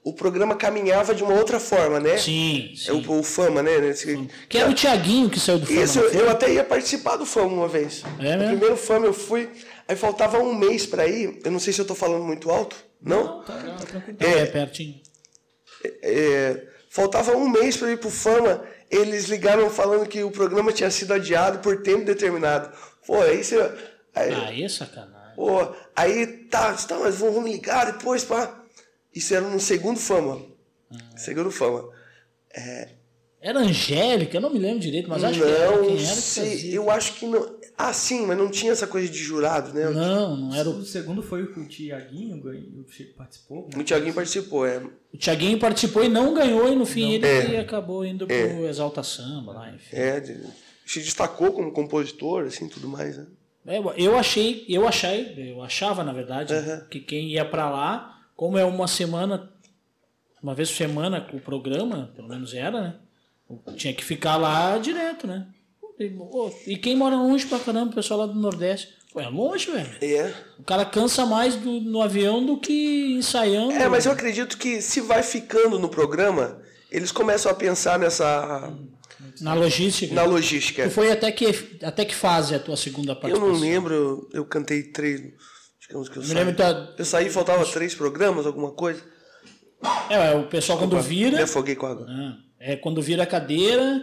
o 0.04 0.12
programa 0.12 0.56
caminhava 0.56 1.14
de 1.14 1.22
uma 1.22 1.34
outra 1.34 1.60
forma, 1.60 2.00
né? 2.00 2.16
Sim, 2.18 2.72
É 2.72 2.76
sim. 2.76 3.04
o, 3.06 3.18
o 3.20 3.22
Fama, 3.22 3.62
né? 3.62 3.74
Esse- 3.88 4.28
Que 4.48 4.58
era 4.58 4.70
o 4.70 4.74
Tiaguinho 4.74 5.28
que 5.30 5.38
saiu 5.38 5.58
do 5.58 5.66
Fama. 5.66 5.80
Isso, 5.82 5.98
não 5.98 6.06
eu, 6.06 6.12
eu 6.20 6.30
até 6.30 6.52
ia 6.52 6.64
participar 6.64 7.16
do 7.16 7.26
Fama 7.26 7.48
uma 7.52 7.68
vez. 7.68 8.02
É 8.04 8.08
o 8.08 8.22
mesmo? 8.38 8.46
primeiro 8.48 8.76
Fama 8.76 9.06
eu 9.06 9.12
fui, 9.14 9.48
aí 9.86 9.94
faltava 9.96 10.38
um 10.38 10.54
mês 10.54 10.86
pra 10.86 11.06
ir. 11.06 11.40
Eu 11.44 11.50
não 11.50 11.58
sei 11.60 11.72
se 11.72 11.80
eu 11.80 11.84
tô 11.84 11.94
falando 11.94 12.24
muito 12.24 12.50
alto. 12.50 12.76
Não? 13.00 13.42
Tá, 13.42 13.54
tá 13.80 13.84
tranquilo. 13.86 14.18
É, 14.20 14.46
pertinho. 14.46 15.00
É, 16.02 16.62
faltava 16.90 17.36
um 17.36 17.48
mês 17.48 17.76
pra 17.76 17.88
eu 17.88 17.92
ir 17.94 17.98
pro 17.98 18.10
Fama. 18.10 18.62
Eles 18.90 19.24
ligaram 19.24 19.68
falando 19.70 20.06
que 20.06 20.22
o 20.22 20.30
programa 20.30 20.72
tinha 20.72 20.90
sido 20.90 21.12
adiado 21.14 21.58
por 21.60 21.82
tempo 21.82 22.04
determinado. 22.04 22.70
Pô, 23.06 23.20
aí 23.22 23.42
você. 23.42 23.56
Aí, 24.14 24.34
Aí 24.34 24.62
é 24.64 24.68
sacanagem. 24.68 25.34
pô, 25.36 25.74
aí 25.96 26.26
tá, 26.50 26.74
tá, 26.74 26.98
mas 26.98 27.16
vamos 27.18 27.44
ligar 27.50 27.90
depois, 27.92 28.24
pá. 28.24 28.62
Isso 29.14 29.34
era 29.34 29.46
no 29.48 29.58
segundo 29.60 29.98
Fama. 29.98 30.40
Ah. 30.90 31.16
Segundo 31.16 31.50
Fama. 31.50 31.88
Era 33.40 33.58
Angélica, 33.58 34.36
eu 34.36 34.40
não 34.40 34.50
me 34.52 34.58
lembro 34.58 34.78
direito, 34.78 35.08
mas 35.08 35.24
acho 35.24 35.40
que 35.40 35.44
era. 35.44 35.70
não 35.76 35.82
Quem 35.86 35.96
era 35.96 36.14
que 36.14 36.22
fazia? 36.22 36.74
eu 36.74 36.90
acho 36.90 37.14
que 37.14 37.26
não. 37.26 37.56
Ah, 37.76 37.92
sim, 37.92 38.24
mas 38.24 38.38
não 38.38 38.48
tinha 38.50 38.70
essa 38.70 38.86
coisa 38.86 39.08
de 39.10 39.18
jurado, 39.18 39.72
né? 39.74 39.90
Não, 39.90 40.36
não 40.36 40.54
era 40.54 40.68
o. 40.68 40.76
O 40.78 40.84
segundo 40.84 41.22
foi 41.22 41.42
o 41.42 41.52
que 41.52 41.58
o 41.58 41.66
Tiaguinho 41.66 42.40
ganhou- 42.40 42.84
participou. 43.16 43.68
O 43.76 43.82
Thiaguinho 43.82 44.14
participou, 44.14 44.64
é. 44.64 44.78
O 45.12 45.18
Thiaguinho 45.18 45.58
participou 45.58 46.04
e 46.04 46.08
não 46.08 46.32
ganhou, 46.34 46.70
e 46.72 46.76
no 46.76 46.86
fim 46.86 47.12
ele 47.14 47.26
É. 47.26 47.46
que 47.46 47.56
acabou 47.56 48.04
indo 48.06 48.26
pro 48.28 48.66
Exalta 48.68 49.02
Samba 49.02 49.52
lá, 49.52 49.70
enfim. 49.74 49.96
É, 49.96 50.22
se 50.86 51.00
destacou 51.00 51.52
como 51.52 51.72
compositor, 51.72 52.44
assim, 52.44 52.68
tudo 52.68 52.86
mais, 52.86 53.16
né? 53.16 53.26
É, 53.66 53.78
eu 53.96 54.18
achei, 54.18 54.64
eu 54.68 54.86
achei, 54.88 55.34
eu 55.52 55.62
achava, 55.62 56.02
na 56.02 56.12
verdade, 56.12 56.52
Aham. 56.52 56.86
que 56.90 56.98
quem 57.00 57.28
ia 57.28 57.44
pra 57.44 57.70
lá, 57.70 58.20
como 58.34 58.58
é 58.58 58.64
uma 58.64 58.88
semana, 58.88 59.50
uma 60.42 60.54
vez 60.54 60.68
por 60.70 60.76
semana 60.78 61.20
com 61.20 61.36
o 61.36 61.40
programa, 61.40 62.10
pelo 62.16 62.28
menos 62.28 62.52
era, 62.54 62.80
né? 62.80 62.94
Tinha 63.76 63.94
que 63.94 64.04
ficar 64.04 64.36
lá 64.36 64.76
direto, 64.78 65.26
né? 65.26 65.46
E, 66.66 66.76
quem 66.76 66.96
mora 66.96 67.14
longe 67.16 67.46
pra 67.46 67.58
caramba, 67.60 67.92
o 67.92 67.94
pessoal 67.94 68.20
lá 68.20 68.26
do 68.26 68.34
Nordeste. 68.34 68.88
Pô, 69.12 69.20
é 69.20 69.28
longe, 69.28 69.70
velho. 69.70 69.90
É. 70.00 70.34
O 70.58 70.64
cara 70.64 70.84
cansa 70.84 71.24
mais 71.26 71.54
do- 71.54 71.80
no 71.82 72.00
avião 72.02 72.44
do 72.44 72.56
que 72.56 73.14
ensaiando. 73.16 73.72
É, 73.72 73.86
mas 73.88 74.06
eu 74.06 74.12
acredito 74.12 74.56
que 74.56 74.80
se 74.80 75.00
vai 75.02 75.22
ficando 75.22 75.78
no 75.78 75.88
programa, 75.88 76.60
eles 76.90 77.12
começam 77.12 77.52
a 77.52 77.54
pensar 77.54 77.98
nessa. 77.98 78.72
Na 79.40 79.54
logística. 79.54 80.14
na 80.14 80.24
logística. 80.24 80.84
Tu 80.84 80.90
foi 80.90 81.10
até 81.10 81.30
que, 81.32 81.78
até 81.82 82.04
que 82.04 82.14
fase 82.14 82.54
a 82.54 82.58
tua 82.58 82.76
segunda 82.76 83.12
Eu 83.12 83.16
participação? 83.16 83.52
não 83.54 83.60
lembro, 83.60 83.94
eu, 83.94 84.28
eu 84.32 84.44
cantei 84.44 84.82
três. 84.84 85.20
Acho 85.78 85.88
que 85.88 85.94
é 85.94 85.96
eu 85.96 86.00
Me 86.22 86.26
saí. 86.28 86.44
lembro 86.44 86.62
Eu 86.98 87.04
saí, 87.04 87.30
faltava 87.30 87.64
três 87.66 87.94
programas, 87.94 88.46
alguma 88.46 88.70
coisa. 88.72 89.02
É, 90.08 90.34
o 90.34 90.46
pessoal 90.46 90.78
quando 90.78 90.96
Me 90.96 91.02
vira. 91.02 91.42
afoguei 91.42 91.74
com 91.74 91.86
água. 91.86 92.06
Ah, 92.08 92.36
é 92.60 92.76
quando 92.76 93.02
vira 93.02 93.24
a 93.24 93.26
cadeira, 93.26 94.00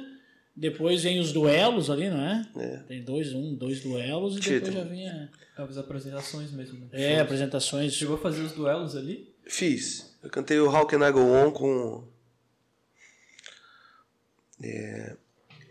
depois 0.55 1.03
vem 1.03 1.19
os 1.19 1.31
duelos 1.31 1.89
ali, 1.89 2.09
não 2.09 2.19
é? 2.21 2.45
É. 2.57 2.77
Tem 2.87 3.03
dois, 3.03 3.33
um, 3.33 3.55
dois 3.55 3.79
duelos 3.81 4.35
e 4.35 4.39
Título. 4.41 4.59
depois 4.59 4.75
já 4.75 4.83
vem 4.83 5.09
a- 5.09 5.29
As 5.57 5.77
apresentações 5.77 6.51
mesmo. 6.51 6.79
Né? 6.79 6.87
é, 6.91 7.19
apresentações. 7.19 7.93
Chegou 7.93 8.15
a 8.15 8.19
fazer 8.19 8.41
os 8.41 8.51
duelos 8.51 8.95
ali? 8.95 9.33
Fiz. 9.45 10.17
Eu 10.23 10.29
cantei 10.29 10.59
o 10.59 10.69
How 10.69 10.85
Can 10.85 11.05
I 11.07 11.11
Go 11.11 11.21
On 11.21 11.51
com. 11.51 12.03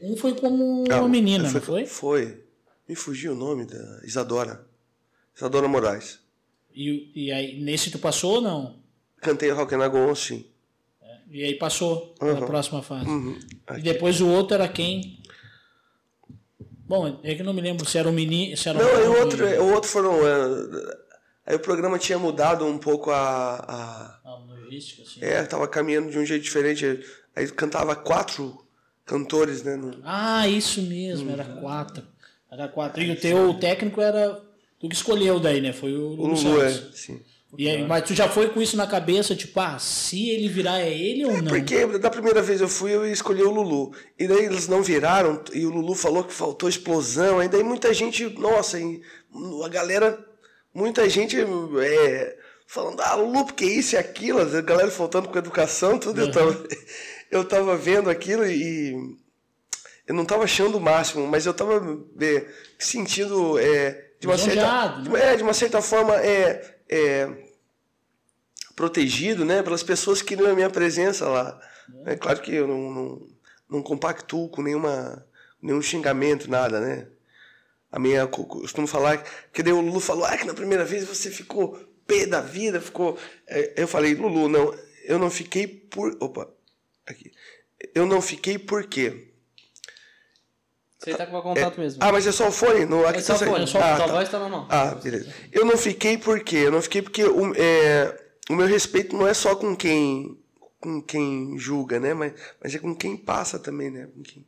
Um 0.02 0.16
foi 0.16 0.34
como 0.34 0.84
Ah, 0.90 1.00
uma 1.00 1.08
menina, 1.08 1.50
não 1.50 1.60
foi? 1.60 1.86
Foi. 1.86 2.44
Me 2.88 2.94
fugiu 2.94 3.32
o 3.32 3.36
nome 3.36 3.66
da 3.66 4.00
Isadora. 4.04 4.66
Isadora 5.36 5.68
Moraes. 5.68 6.20
E, 6.74 7.10
e 7.14 7.32
aí, 7.32 7.60
nesse 7.60 7.90
tu 7.90 7.98
passou 7.98 8.36
ou 8.36 8.40
não? 8.40 8.78
Cantei 9.20 9.50
I 9.50 9.54
Go 9.54 9.98
On, 9.98 10.14
sim. 10.14 10.46
E 11.30 11.44
aí 11.44 11.54
passou 11.56 12.14
para 12.18 12.30
a 12.30 12.34
Uhum. 12.40 12.46
próxima 12.46 12.82
fase. 12.82 13.06
Uhum. 13.08 13.38
E 13.76 13.82
depois 13.82 14.20
o 14.20 14.28
outro 14.28 14.54
era 14.54 14.66
quem? 14.68 15.18
Bom, 16.86 17.20
é 17.22 17.34
que 17.34 17.42
eu 17.42 17.44
não 17.46 17.52
me 17.52 17.60
lembro 17.60 17.84
se 17.84 17.98
era 17.98 18.08
um 18.08 18.12
menino. 18.12 18.56
Se 18.56 18.68
era 18.68 18.78
um 18.78 18.82
Não, 18.82 19.02
e 19.02 19.06
o 19.06 19.20
outro, 19.20 19.44
o 19.46 19.72
outro 19.74 19.90
foram. 19.90 20.26
é, 20.26 20.96
aí 21.46 21.56
o 21.56 21.60
programa 21.60 21.98
tinha 21.98 22.18
mudado 22.18 22.64
um 22.64 22.78
pouco 22.78 23.10
a. 23.10 23.56
a 23.56 24.20
Ah, 24.24 24.44
logística, 24.48 25.02
assim. 25.02 25.20
é, 25.22 25.42
tava 25.44 25.68
caminhando 25.68 26.10
de 26.10 26.18
um 26.18 26.24
jeito 26.24 26.42
diferente. 26.44 27.04
Aí 27.36 27.46
cantava 27.52 27.94
quatro 27.94 28.66
cantores, 29.08 29.62
né? 29.64 29.74
no- 29.76 29.98
Ah, 30.04 30.46
isso 30.46 30.80
mesmo, 30.82 31.30
era 31.30 31.44
Uhum. 31.44 31.60
quatro. 31.60 32.04
Era 32.50 32.68
quatro. 32.68 33.02
E 33.02 33.10
o 33.10 33.16
teu 33.16 33.54
técnico 33.54 34.00
era. 34.00 34.40
Tu 34.78 34.88
que 34.88 34.94
escolheu 34.94 35.40
daí, 35.40 35.60
né? 35.60 35.72
Foi 35.72 35.92
o 35.92 36.10
O 36.10 36.14
Lulu 36.28 36.34
Lulu, 36.42 36.62
é. 36.62 36.70
Sim. 36.94 37.20
E 37.56 37.68
aí, 37.68 37.82
mas 37.86 38.04
tu 38.04 38.14
já 38.14 38.28
foi 38.28 38.50
com 38.50 38.60
isso 38.60 38.76
na 38.76 38.86
cabeça, 38.86 39.34
tipo, 39.34 39.58
ah, 39.58 39.78
se 39.78 40.28
ele 40.28 40.48
virar 40.48 40.80
é 40.80 40.92
ele 40.92 41.24
ou 41.24 41.32
não? 41.42 41.48
Porque 41.48 41.84
da 41.98 42.10
primeira 42.10 42.42
vez 42.42 42.60
eu 42.60 42.68
fui, 42.68 42.94
eu 42.94 43.10
escolhi 43.10 43.42
o 43.42 43.50
Lulu. 43.50 43.92
E 44.18 44.28
daí 44.28 44.44
eles 44.44 44.68
não 44.68 44.82
viraram, 44.82 45.42
e 45.54 45.64
o 45.64 45.70
Lulu 45.70 45.94
falou 45.94 46.22
que 46.24 46.32
faltou 46.32 46.68
explosão. 46.68 47.38
Aí 47.40 47.48
daí 47.48 47.62
muita 47.64 47.92
gente, 47.94 48.24
nossa, 48.38 48.78
e 48.78 49.00
a 49.64 49.68
galera, 49.68 50.22
muita 50.74 51.08
gente 51.08 51.38
é, 51.82 52.36
falando, 52.66 53.00
ah, 53.00 53.14
Lulu, 53.14 53.46
porque 53.46 53.64
isso 53.64 53.94
e 53.94 53.98
aquilo, 53.98 54.40
a 54.42 54.60
galera 54.60 54.90
faltando 54.90 55.28
com 55.30 55.38
educação, 55.38 55.98
tudo. 55.98 56.20
Eu, 56.20 56.30
tava, 56.30 56.52
eu 57.30 57.44
tava 57.44 57.76
vendo 57.76 58.10
aquilo 58.10 58.46
e 58.46 59.16
eu 60.06 60.14
não 60.14 60.24
tava 60.24 60.44
achando 60.44 60.78
o 60.78 60.80
máximo, 60.80 61.26
mas 61.26 61.44
eu 61.44 61.52
tava 61.52 62.02
é, 62.20 62.46
sentindo 62.78 63.58
é, 63.58 64.08
de, 64.18 64.26
uma 64.26 64.38
certa, 64.38 64.54
Lisonjeado, 64.54 65.16
é, 65.16 65.36
de 65.36 65.42
uma 65.42 65.54
certa 65.54 65.82
forma 65.82 66.16
é, 66.16 66.78
é, 66.88 67.28
protegido 68.74 69.44
né, 69.44 69.62
pelas 69.62 69.82
pessoas 69.82 70.22
que 70.22 70.28
queriam 70.28 70.50
a 70.50 70.54
minha 70.54 70.70
presença 70.70 71.28
lá. 71.28 71.60
É 72.06 72.16
claro 72.16 72.40
que 72.40 72.54
eu 72.54 72.66
não, 72.66 72.90
não, 72.90 73.28
não 73.68 73.82
compactuo 73.82 74.48
com 74.48 74.62
nenhuma, 74.62 75.26
nenhum 75.60 75.82
xingamento, 75.82 76.50
nada, 76.50 76.80
né? 76.80 77.06
A 77.90 77.98
minha, 77.98 78.20
eu 78.20 78.28
costumo 78.28 78.86
falar, 78.86 79.22
que 79.52 79.62
daí 79.62 79.72
o 79.72 79.80
Lulu 79.80 80.00
falou, 80.00 80.24
ah, 80.24 80.36
que 80.36 80.44
na 80.44 80.52
primeira 80.54 80.84
vez 80.84 81.04
você 81.04 81.30
ficou 81.30 81.78
pé 82.06 82.26
da 82.26 82.40
vida, 82.40 82.80
ficou... 82.80 83.18
É, 83.46 83.82
Eu 83.82 83.88
falei, 83.88 84.14
Lulu, 84.14 84.48
não, 84.48 84.74
eu 85.04 85.18
não 85.18 85.30
fiquei 85.30 85.66
por... 85.66 86.16
Opa, 86.20 86.50
aqui. 87.10 87.32
Eu 87.94 88.06
não 88.06 88.20
fiquei 88.20 88.58
por 88.58 88.86
quê? 88.86 89.28
Você 90.98 91.14
tá 91.14 91.26
com 91.26 91.40
contato 91.40 91.78
mesmo. 91.78 92.02
Ah, 92.02 92.10
mas 92.10 92.26
é 92.26 92.32
só 92.32 92.48
o 92.48 92.52
fone? 92.52 92.84
No, 92.84 93.06
aqui 93.06 93.20
é 93.20 93.22
só 93.22 93.38
tá- 93.38 93.46
fone, 93.46 93.66
só, 93.66 93.78
ah, 93.78 93.96
tá. 93.96 94.06
voz 94.08 94.28
tá 94.28 94.38
normal. 94.38 94.66
Ah, 94.68 94.94
beleza. 94.96 95.32
Eu 95.52 95.64
não 95.64 95.76
fiquei 95.78 96.18
por 96.18 96.40
quê? 96.40 96.56
Eu 96.56 96.72
não 96.72 96.82
fiquei 96.82 97.02
porque 97.02 97.22
o, 97.22 97.54
é, 97.54 98.20
o 98.50 98.54
meu 98.54 98.66
respeito 98.66 99.16
não 99.16 99.26
é 99.26 99.32
só 99.32 99.54
com 99.54 99.76
quem 99.76 100.36
com 100.80 101.02
quem 101.02 101.58
julga, 101.58 101.98
né? 102.00 102.14
Mas, 102.14 102.32
mas 102.62 102.74
é 102.74 102.78
com 102.78 102.94
quem 102.94 103.16
passa 103.16 103.58
também, 103.58 103.90
né? 103.90 104.08
Com 104.14 104.22
quem, 104.22 104.46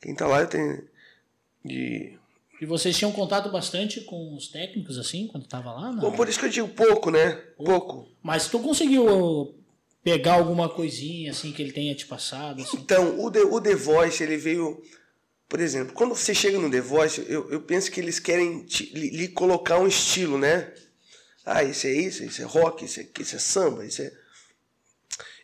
quem 0.00 0.14
tá 0.14 0.26
lá 0.26 0.40
eu 0.40 0.46
tenho 0.46 0.82
de 1.64 2.18
E 2.60 2.66
vocês 2.66 2.96
tinham 2.96 3.12
contato 3.12 3.50
bastante 3.50 4.00
com 4.00 4.34
os 4.34 4.48
técnicos, 4.48 4.98
assim, 4.98 5.28
quando 5.28 5.46
tava 5.46 5.72
lá? 5.72 5.92
Não? 5.92 6.00
Bom, 6.00 6.12
por 6.12 6.28
isso 6.28 6.38
que 6.38 6.46
eu 6.46 6.50
digo 6.50 6.68
pouco, 6.68 7.10
né? 7.10 7.32
Pouco. 7.56 8.08
Mas 8.22 8.48
tu 8.48 8.58
conseguiu 8.60 9.54
pegar 10.02 10.34
alguma 10.34 10.68
coisinha, 10.68 11.30
assim, 11.30 11.52
que 11.52 11.62
ele 11.62 11.72
tenha 11.72 11.94
te 11.94 12.06
passado? 12.06 12.62
Assim? 12.62 12.76
Então, 12.76 13.20
o 13.20 13.30
The, 13.30 13.40
o 13.42 13.60
The 13.60 13.74
Voice, 13.74 14.22
ele 14.22 14.36
veio. 14.36 14.82
Por 15.48 15.60
exemplo, 15.60 15.92
quando 15.92 16.14
você 16.14 16.34
chega 16.34 16.58
no 16.58 16.70
The 16.70 16.80
Voice, 16.80 17.24
eu, 17.28 17.50
eu 17.50 17.60
penso 17.60 17.90
que 17.90 18.00
eles 18.00 18.18
querem 18.18 18.64
te- 18.64 18.90
lhe, 18.94 19.10
lhe 19.10 19.28
colocar 19.28 19.78
um 19.78 19.86
estilo, 19.86 20.38
né? 20.38 20.72
Ah, 21.44 21.62
isso 21.62 21.86
é 21.86 21.92
isso, 21.92 22.24
isso 22.24 22.40
é 22.40 22.44
rock, 22.44 22.84
isso 22.84 23.00
é, 23.00 23.06
isso 23.20 23.36
é 23.36 23.38
samba, 23.38 23.84
isso 23.84 24.00
é. 24.00 24.12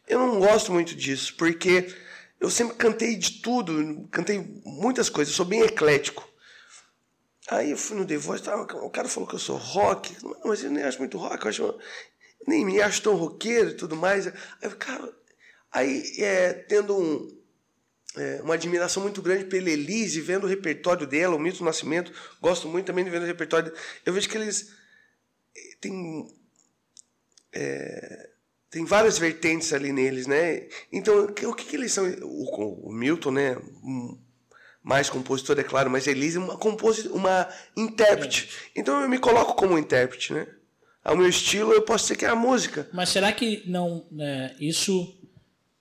Eu 0.07 0.19
não 0.19 0.39
gosto 0.39 0.73
muito 0.73 0.95
disso, 0.95 1.35
porque 1.37 1.93
eu 2.41 2.49
sempre 2.49 2.77
cantei 2.77 3.17
de 3.17 3.43
tudo, 3.43 4.09
cantei 4.11 4.39
muitas 4.65 5.11
coisas, 5.11 5.35
sou 5.35 5.45
bem 5.45 5.61
eclético. 5.63 6.27
Aí 7.49 7.71
eu 7.71 7.77
fui 7.77 7.97
no 7.97 8.07
The 8.07 8.17
Voice, 8.17 8.45
tá, 8.45 8.57
o 8.57 8.91
cara 8.91 9.09
falou 9.09 9.29
que 9.29 9.35
eu 9.35 9.39
sou 9.39 9.57
rock, 9.57 10.15
mas 10.45 10.63
eu 10.63 10.71
nem 10.71 10.85
acho 10.85 10.99
muito 10.99 11.19
rock, 11.19 11.45
eu 11.45 11.49
acho, 11.51 11.79
nem 12.49 12.65
me 12.65 12.81
acho 12.81 13.03
tão 13.03 13.15
roqueiro 13.15 13.71
e 13.71 13.75
tudo 13.75 13.95
mais. 13.95 14.27
Aí, 14.27 14.71
cara, 14.79 15.13
aí 15.71 16.03
é, 16.19 16.53
tendo 16.53 16.97
um, 16.97 17.39
é, 18.17 18.41
uma 18.43 18.55
admiração 18.55 19.03
muito 19.03 19.21
grande 19.23 19.45
pela 19.45 19.71
Elise, 19.71 20.21
vendo 20.21 20.45
o 20.45 20.49
repertório 20.49 21.07
dela, 21.07 21.37
o 21.37 21.39
Milton 21.39 21.65
Nascimento, 21.65 22.13
gosto 22.41 22.67
muito 22.69 22.87
também 22.87 23.05
de 23.05 23.11
ver 23.11 23.21
o 23.21 23.27
repertório. 23.27 23.73
Eu 24.05 24.13
vejo 24.13 24.29
que 24.29 24.37
eles 24.37 24.73
eh, 25.57 25.77
têm, 25.81 26.27
é, 27.53 28.31
tem 28.71 28.85
várias 28.85 29.19
vertentes 29.19 29.73
ali 29.73 29.93
neles, 29.93 30.27
né? 30.27 30.69
Então, 30.91 31.25
o 31.27 31.55
que, 31.55 31.65
que, 31.67 31.77
eles 31.77 31.93
são? 31.93 32.05
O, 32.23 32.89
o 32.89 32.93
Milton, 32.93 33.31
né? 33.31 33.57
um- 33.85 34.19
mais 34.83 35.11
compositor, 35.11 35.59
é 35.59 35.63
claro, 35.65 35.91
mas 35.91 36.07
Elise 36.07 36.39
é 36.39 36.41
uma, 36.41 36.59
uma 37.13 37.49
intérprete. 37.77 38.71
Então 38.75 39.03
eu 39.03 39.09
me 39.09 39.19
coloco 39.19 39.55
como 39.55 39.79
intérprete, 39.79 40.33
né? 40.33 40.47
Ao 41.09 41.17
meu 41.17 41.29
estilo, 41.29 41.73
eu 41.73 41.83
posso 41.83 42.05
dizer 42.05 42.17
que 42.17 42.25
é 42.25 42.29
a 42.29 42.37
música. 42.37 42.89
Mas 42.93 43.09
será 43.09 43.33
que 43.33 43.63
não 43.67 44.07
é, 44.19 44.55
isso 44.61 45.15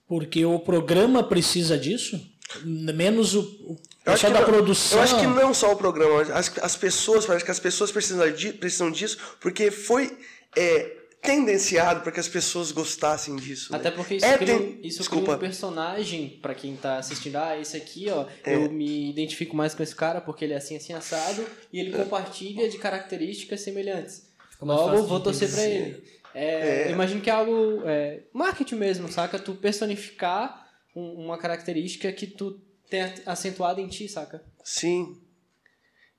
porque 0.07 0.45
o 0.45 0.57
programa 0.59 1.23
precisa 1.23 1.77
disso? 1.77 2.19
Menos 2.63 3.35
o, 3.35 3.41
o 3.41 3.77
Eu 4.05 4.13
acho 4.13 4.23
pessoal 4.23 4.31
que 4.31 4.33
da 4.33 4.39
não- 4.39 4.45
produção. 4.45 4.97
Eu 4.97 5.03
acho 5.03 5.19
que 5.19 5.27
não 5.27 5.53
só 5.53 5.73
o 5.73 5.75
programa, 5.75 6.21
as, 6.33 6.57
as 6.59 6.75
pessoas, 6.77 7.25
parece 7.25 7.43
que 7.43 7.51
as 7.51 7.59
pessoas 7.59 7.91
precisam, 7.91 8.25
precisam 8.57 8.89
disso, 8.89 9.17
porque 9.41 9.69
foi 9.69 10.17
é, 10.55 10.95
tendenciado 11.21 11.99
para 12.01 12.11
que 12.13 12.19
as 12.21 12.27
pessoas 12.29 12.71
gostassem 12.71 13.35
disso. 13.35 13.73
né? 13.73 13.77
Até 13.79 13.91
porque 13.91 14.15
isso, 14.15 14.25
É, 14.25 14.37
cria, 14.37 14.55
um- 14.55 14.59
tem- 14.59 14.79
isso 14.81 14.99
desculpa. 14.99 15.25
cria 15.25 15.35
um 15.35 15.39
personagem 15.39 16.39
pra 16.41 16.55
quem 16.55 16.73
tá 16.77 16.97
assistindo. 16.99 17.35
Ah, 17.35 17.59
esse 17.59 17.75
aqui, 17.75 18.05
ó, 18.09 18.25
É. 18.45 18.55
eu 18.55 18.71
me 18.71 19.09
identifico 19.09 19.53
mais 19.57 19.75
com 19.75 19.83
esse 19.83 19.93
cara 19.93 20.21
porque 20.21 20.45
ele 20.45 20.53
é 20.53 20.57
assim, 20.57 20.77
assim, 20.77 20.93
assado. 20.93 21.45
E 21.73 21.79
ele 21.81 21.91
compartilha 21.91 22.69
de 22.69 22.77
características 22.77 23.59
semelhantes. 23.59 24.25
Mais 24.65 24.79
Logo, 24.79 25.03
vou 25.03 25.19
torcer 25.19 25.51
pra 25.51 25.63
entender. 25.65 25.87
ele. 25.87 26.17
É, 26.33 26.87
eu 26.87 26.91
Imagino 26.91 27.21
que 27.21 27.29
é 27.29 27.33
algo... 27.33 27.81
É, 27.85 28.21
marketing 28.33 28.75
mesmo, 28.75 29.11
saca? 29.11 29.39
Tu 29.39 29.53
personificar 29.55 30.67
um- 30.95 31.25
uma 31.25 31.37
característica 31.37 32.11
que 32.11 32.27
tu 32.27 32.59
tem 32.89 33.01
acentuado 33.25 33.81
em 33.81 33.87
ti, 33.87 34.07
saca? 34.07 34.43
Sim. 34.63 35.19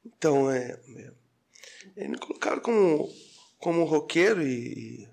Então, 0.05 0.51
é. 0.51 0.78
é 0.97 1.11
eles 1.97 2.11
me 2.11 2.18
colocaram 2.18 2.61
como, 2.61 3.09
como 3.59 3.84
roqueiro 3.84 4.43
e. 4.43 5.03
e 5.05 5.09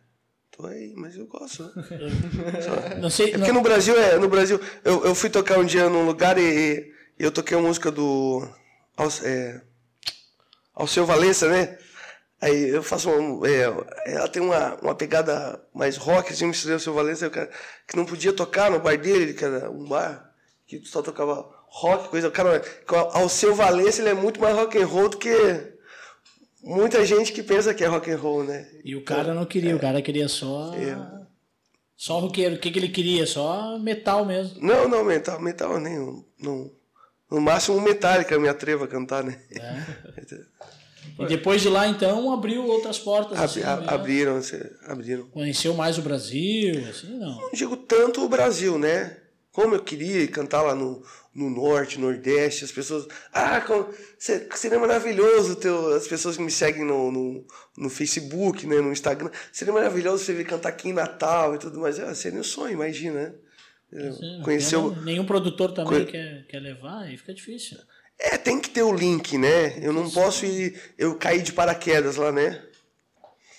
tô 0.51 0.65
aí, 0.67 0.93
mas 0.95 1.15
eu 1.15 1.25
gosto. 1.27 1.63
Né? 1.63 2.95
Não 3.01 3.09
sei, 3.09 3.33
É 3.33 3.37
porque 3.37 3.51
no 3.51 3.61
Brasil, 3.61 3.99
é, 3.99 4.17
no 4.17 4.29
Brasil 4.29 4.59
eu, 4.83 5.05
eu 5.05 5.15
fui 5.15 5.29
tocar 5.29 5.59
um 5.59 5.65
dia 5.65 5.89
num 5.89 6.05
lugar 6.05 6.37
e, 6.37 6.91
e 7.19 7.23
eu 7.23 7.31
toquei 7.31 7.57
uma 7.57 7.67
música 7.67 7.91
do. 7.91 8.47
É, 9.23 9.61
Alceu 10.73 11.05
Valença, 11.05 11.49
né? 11.49 11.77
Aí 12.41 12.69
eu 12.69 12.83
faço 12.83 13.09
uma. 13.09 13.47
é, 13.47 13.63
ela 14.05 14.27
tem 14.27 14.41
uma, 14.41 14.75
uma 14.75 14.95
pegada 14.95 15.61
mais 15.73 15.97
rock, 15.97 16.31
assim, 16.31 16.45
misturei 16.45 16.73
o 16.73 16.77
Alceu 16.77 16.93
Valença, 16.93 17.25
eu, 17.25 17.31
cara, 17.31 17.49
que 17.87 17.95
não 17.95 18.05
podia 18.05 18.33
tocar 18.33 18.69
no 18.69 18.79
bar 18.79 18.97
dele, 18.97 19.33
que 19.33 19.43
era 19.43 19.69
um 19.69 19.87
bar 19.87 20.33
que 20.67 20.81
só 20.85 21.01
tocava 21.01 21.49
rock, 21.67 22.09
coisa. 22.09 22.29
Cara, 22.29 22.61
o 22.89 22.95
Alceu 23.17 23.55
Valença 23.55 24.01
ele 24.01 24.09
é 24.09 24.13
muito 24.13 24.39
mais 24.39 24.55
rock 24.55 24.77
and 24.77 24.85
roll 24.85 25.09
do 25.09 25.17
que 25.17 25.75
muita 26.61 27.05
gente 27.05 27.31
que 27.31 27.43
pensa 27.43 27.73
que 27.73 27.83
é 27.83 27.87
rock 27.87 28.11
and 28.11 28.17
roll, 28.17 28.43
né? 28.43 28.67
E 28.83 28.95
o 28.95 29.03
cara 29.03 29.33
não 29.33 29.45
queria, 29.45 29.75
o 29.75 29.79
cara 29.79 30.01
queria 30.01 30.27
só. 30.27 30.73
É. 30.75 31.25
Só 31.95 32.19
roqueiro. 32.19 32.55
O 32.55 32.59
que, 32.59 32.69
que 32.71 32.79
ele 32.79 32.89
queria? 32.89 33.25
Só 33.25 33.79
metal 33.79 34.25
mesmo. 34.25 34.59
Não, 34.61 34.87
não, 34.87 35.03
metal, 35.03 35.39
metal 35.39 35.79
nem. 35.79 35.97
Não, 36.37 36.69
no 37.31 37.41
máximo 37.41 37.79
Metallica 37.81 38.37
me 38.37 38.47
atreva 38.47 38.85
a 38.85 38.87
cantar, 38.87 39.23
né? 39.23 39.39
E 41.19 41.25
depois 41.27 41.61
de 41.61 41.69
lá, 41.69 41.87
então, 41.87 42.31
abriu 42.33 42.65
outras 42.65 42.99
portas. 42.99 43.37
Ab- 43.37 43.45
assim, 43.45 43.61
abriram, 43.63 44.39
abriram. 44.85 45.27
Conheceu 45.29 45.73
mais 45.73 45.97
o 45.97 46.01
Brasil, 46.01 46.85
assim, 46.89 47.17
não. 47.17 47.41
Não 47.41 47.51
digo 47.53 47.77
tanto 47.77 48.23
o 48.23 48.29
Brasil, 48.29 48.77
né? 48.77 49.17
Como 49.51 49.73
eu 49.73 49.81
queria 49.81 50.27
cantar 50.27 50.61
lá 50.63 50.75
no, 50.75 51.01
no 51.33 51.49
norte, 51.49 51.97
nordeste, 51.97 52.65
as 52.65 52.71
pessoas. 52.73 53.07
Ah, 53.31 53.61
como, 53.61 53.87
seria 54.17 54.77
maravilhoso 54.77 55.55
teu, 55.55 55.93
as 55.95 56.05
pessoas 56.07 56.35
que 56.35 56.43
me 56.43 56.51
seguem 56.51 56.83
no, 56.83 57.09
no, 57.09 57.45
no 57.77 57.89
Facebook, 57.89 58.67
né, 58.67 58.81
no 58.81 58.91
Instagram. 58.91 59.29
Seria 59.53 59.73
maravilhoso 59.73 60.25
você 60.25 60.33
vir 60.33 60.45
cantar 60.45 60.69
aqui 60.69 60.89
em 60.89 60.93
Natal 60.93 61.55
e 61.55 61.57
tudo 61.59 61.79
mais. 61.79 61.97
Ah, 61.99 62.13
seria 62.13 62.39
um 62.39 62.43
sonho, 62.43 62.73
imagina, 62.73 63.21
né? 63.21 63.33
Sim, 64.11 64.41
pena- 64.91 65.01
Nenhum 65.03 65.25
produtor 65.25 65.71
também 65.71 65.99
Conhe- 65.99 66.05
quer, 66.11 66.45
quer 66.49 66.59
levar, 66.59 67.03
aí 67.03 67.15
fica 67.17 67.33
difícil. 67.33 67.77
É, 68.19 68.37
tem 68.37 68.59
que 68.59 68.69
ter 68.69 68.83
o 68.83 68.93
link, 68.93 69.37
né? 69.37 69.77
Eu 69.85 69.91
não 69.91 70.09
posso 70.09 70.45
ir. 70.45 70.79
Eu 70.97 71.15
cair 71.15 71.41
de 71.41 71.51
paraquedas 71.51 72.15
lá, 72.15 72.31
né? 72.31 72.63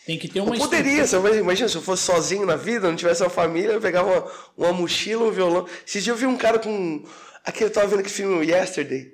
Tem 0.07 0.19
que 0.19 0.29
ter 0.29 0.41
uma 0.41 0.55
Eu 0.55 0.59
poderia, 0.61 1.05
eu- 1.05 1.39
imagina 1.39 1.69
se 1.69 1.75
eu 1.75 1.83
fosse 1.83 2.05
sozinho 2.05 2.47
na 2.47 2.55
vida, 2.57 2.89
não 2.89 2.97
tivesse 2.97 3.23
uma 3.23 3.29
família, 3.31 3.73
eu 3.73 3.81
pegava 3.81 4.09
uma, 4.09 4.33
uma 4.69 4.73
mochila, 4.73 5.25
um 5.25 5.33
violão. 5.33 5.67
Esses 5.87 6.03
dias 6.05 6.15
eu 6.15 6.17
vi 6.17 6.27
um 6.27 6.37
cara 6.37 6.59
com. 6.59 7.05
Aquele, 7.45 7.71
eu 7.71 7.73
tava 7.73 7.89
vendo 7.89 8.01
aquele 8.01 8.15
filme 8.15 8.47
Yesterday. 8.47 9.13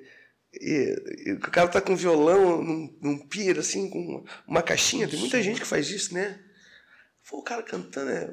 E, 0.53 0.95
e 1.25 1.31
o 1.33 1.39
cara 1.39 1.67
tá 1.67 1.81
com 1.81 1.95
violão 1.95 2.61
num, 2.61 2.97
num 3.01 3.17
pier, 3.27 3.57
assim, 3.57 3.89
com 3.89 4.23
uma 4.47 4.61
caixinha. 4.61 5.07
Tem 5.07 5.19
muita 5.19 5.41
gente 5.41 5.59
que 5.59 5.65
faz 5.67 5.89
isso, 5.89 6.13
né? 6.13 6.39
Pô, 7.27 7.39
o 7.39 7.43
cara 7.43 7.63
cantando, 7.63 8.11
é, 8.11 8.29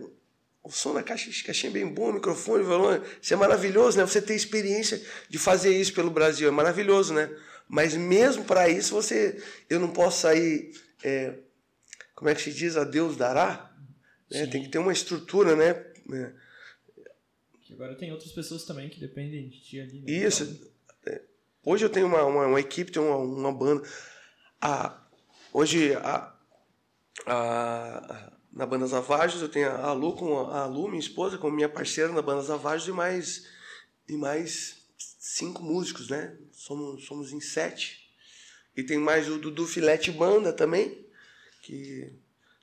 o 0.63 0.71
som 0.71 0.93
da 0.95 1.03
caixa, 1.03 1.31
caixinha 1.45 1.71
é 1.71 1.73
bem 1.73 1.89
bom, 1.89 2.11
o 2.11 2.13
microfone, 2.15 2.63
o 2.63 2.67
violão. 2.67 3.03
Isso 3.21 3.33
é 3.33 3.37
maravilhoso, 3.37 3.99
né? 3.99 4.07
Você 4.07 4.21
ter 4.21 4.35
experiência 4.35 5.03
de 5.29 5.39
fazer 5.39 5.75
isso 5.77 5.93
pelo 5.95 6.11
Brasil 6.11 6.49
é 6.49 6.51
maravilhoso, 6.51 7.15
né? 7.15 7.31
Mas 7.69 7.95
mesmo 7.95 8.45
para 8.45 8.69
isso, 8.69 8.93
você. 8.95 9.43
Eu 9.69 9.81
não 9.81 9.91
posso 9.93 10.21
sair. 10.23 10.73
é, 11.03 11.35
como 12.15 12.29
é 12.29 12.35
que 12.35 12.43
se 12.43 12.53
diz? 12.53 12.77
A 12.77 12.85
Deus 12.85 13.17
dará? 13.17 13.75
né? 14.31 14.47
Tem 14.47 14.63
que 14.63 14.69
ter 14.69 14.79
uma 14.79 14.93
estrutura, 14.93 15.57
né? 15.57 15.71
É, 16.13 16.33
Que 17.63 17.73
agora 17.73 17.95
tem 17.95 18.13
outras 18.13 18.33
pessoas 18.33 18.65
também 18.65 18.89
que 18.89 19.01
dependem 19.01 19.49
de 19.49 19.61
ti 19.61 19.81
ali. 19.81 20.01
né? 20.01 20.13
Isso. 20.13 20.71
É, 21.07 21.23
Hoje 21.65 21.85
eu 21.85 21.91
tenho 21.91 22.07
uma, 22.07 22.25
uma, 22.25 22.47
uma 22.47 22.61
equipe, 22.61 22.93
tenho 22.93 23.07
uma, 23.07 23.17
uma 23.17 23.53
banda. 23.53 23.87
A, 24.61 25.01
hoje, 25.53 25.95
a, 25.95 26.35
a, 27.27 28.33
na 28.53 28.67
Banda 28.67 28.87
Zavajos, 28.87 29.41
eu 29.43 29.49
tenho 29.49 29.71
a 29.71 29.93
Lu, 29.93 30.15
com 30.15 30.39
a, 30.39 30.63
a 30.63 30.67
Lu, 30.67 30.89
minha 30.89 31.01
esposa, 31.01 31.39
como 31.39 31.55
minha 31.55 31.69
parceira 31.69 32.13
na 32.13 32.23
Banda 32.23 32.43
Zavajos, 32.43 32.89
e 32.89 32.93
mais, 32.93 33.47
e 34.09 34.17
mais 34.17 34.77
cinco 35.19 35.63
músicos, 35.63 36.09
né? 36.09 36.37
Somos, 36.53 37.05
somos 37.05 37.33
em 37.33 37.41
sete. 37.41 38.01
E 38.77 38.83
tem 38.83 38.99
mais 38.99 39.29
o 39.29 39.39
Dudu 39.39 39.67
Filete 39.67 40.11
Banda 40.11 40.53
também, 40.53 41.07
que 41.63 42.13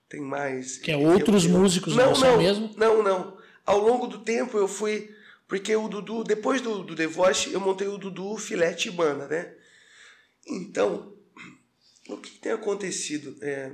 tem 0.09 0.21
mais. 0.21 0.77
Que 0.77 0.91
é 0.91 0.97
outros 0.97 1.45
eu- 1.45 1.51
eu- 1.51 1.59
músicos, 1.59 1.95
não, 1.95 2.11
não 2.13 2.19
não, 2.19 2.37
mesmo? 2.37 2.73
Não, 2.77 3.03
não. 3.03 3.37
Ao 3.65 3.79
longo 3.79 4.07
do 4.07 4.19
tempo 4.19 4.57
eu 4.57 4.67
fui. 4.67 5.13
Porque 5.47 5.73
o 5.75 5.87
Dudu, 5.87 6.23
depois 6.25 6.59
do, 6.61 6.83
do 6.83 6.93
The 6.95 7.07
Voice, 7.07 7.53
eu 7.53 7.59
montei 7.61 7.87
o 7.87 7.97
Dudu 7.97 8.35
Filete 8.37 8.91
Banda, 8.91 9.27
né? 9.27 9.53
Então, 10.45 11.13
o 12.09 12.17
que 12.17 12.31
tem 12.39 12.51
acontecido? 12.51 13.37
É, 13.41 13.71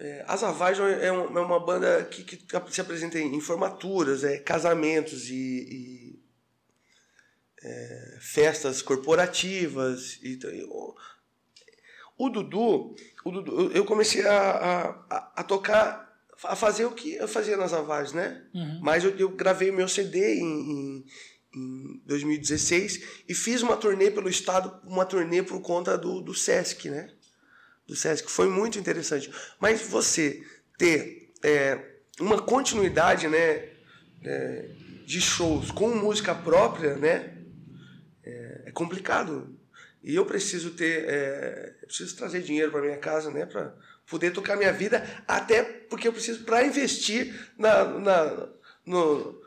é, 0.00 0.24
a 0.26 0.36
Zavagem 0.36 0.84
é, 0.84 1.12
um- 1.12 1.36
é 1.38 1.40
uma 1.40 1.60
banda 1.60 2.04
que, 2.04 2.24
que 2.24 2.38
se 2.72 2.80
apresenta 2.80 3.18
em, 3.18 3.40
formaturas, 3.40 4.24
é, 4.24 4.38
casamentos 4.38 5.28
e, 5.28 5.34
e, 5.34 6.20
é, 7.62 8.18
festas 8.20 8.82
corporativas. 8.82 10.18
E, 10.22 10.38
e 10.42 10.64
o, 10.64 10.94
o 12.18 12.28
Dudu, 12.30 12.94
o 13.24 13.30
Dudu, 13.30 13.70
eu- 13.72 13.84
comecei 13.84 14.26
a, 14.26 14.32
a, 14.50 14.88
a- 15.36 15.44
tocar, 15.44 16.08
a 16.44 16.56
fazer 16.56 16.84
o 16.86 16.92
que 16.92 17.14
eu 17.16 17.28
fazia 17.28 17.56
nas 17.56 17.70
Zavagem, 17.72 18.16
né? 18.16 18.42
Mas 18.82 19.04
eu, 19.04 19.10
eu 19.18 19.28
gravei 19.28 19.70
o 19.70 19.74
meu 19.74 19.88
CD 19.88 20.36
em, 20.36 20.44
em, 20.44 21.06
em 21.54 22.02
2016 22.06 23.22
e 23.28 23.34
fiz 23.34 23.60
uma 23.62 23.76
turnê 23.76 24.10
pelo 24.10 24.28
estado, 24.28 24.80
uma 24.88 25.04
turnê 25.04 25.42
por 25.42 25.60
conta 25.60 25.98
do, 25.98 26.20
do 26.22 26.34
Sesc, 26.34 26.88
né? 26.88 27.12
Do 27.90 27.96
Sesc, 27.96 28.30
foi 28.30 28.48
muito 28.48 28.78
interessante. 28.78 29.30
Mas 29.58 29.82
você 29.82 30.46
ter 30.78 31.32
é, 31.42 31.76
uma 32.20 32.40
continuidade 32.40 33.26
né, 33.26 33.68
é, 34.24 34.68
de 35.04 35.20
shows 35.20 35.72
com 35.72 35.88
música 35.88 36.32
própria 36.32 36.94
né, 36.94 37.36
é, 38.22 38.62
é 38.66 38.70
complicado. 38.70 39.58
E 40.04 40.14
eu 40.14 40.24
preciso 40.24 40.70
ter, 40.70 41.04
é, 41.08 41.74
preciso 41.84 42.16
trazer 42.16 42.42
dinheiro 42.42 42.70
para 42.70 42.80
minha 42.80 42.96
casa, 42.96 43.28
né, 43.28 43.44
para 43.44 43.74
poder 44.08 44.30
tocar 44.30 44.56
minha 44.56 44.72
vida, 44.72 45.04
até 45.26 45.64
porque 45.64 46.06
eu 46.06 46.12
preciso 46.12 46.44
para 46.44 46.64
investir 46.64 47.50
na, 47.58 47.84
na, 47.84 48.48
no, 48.86 49.39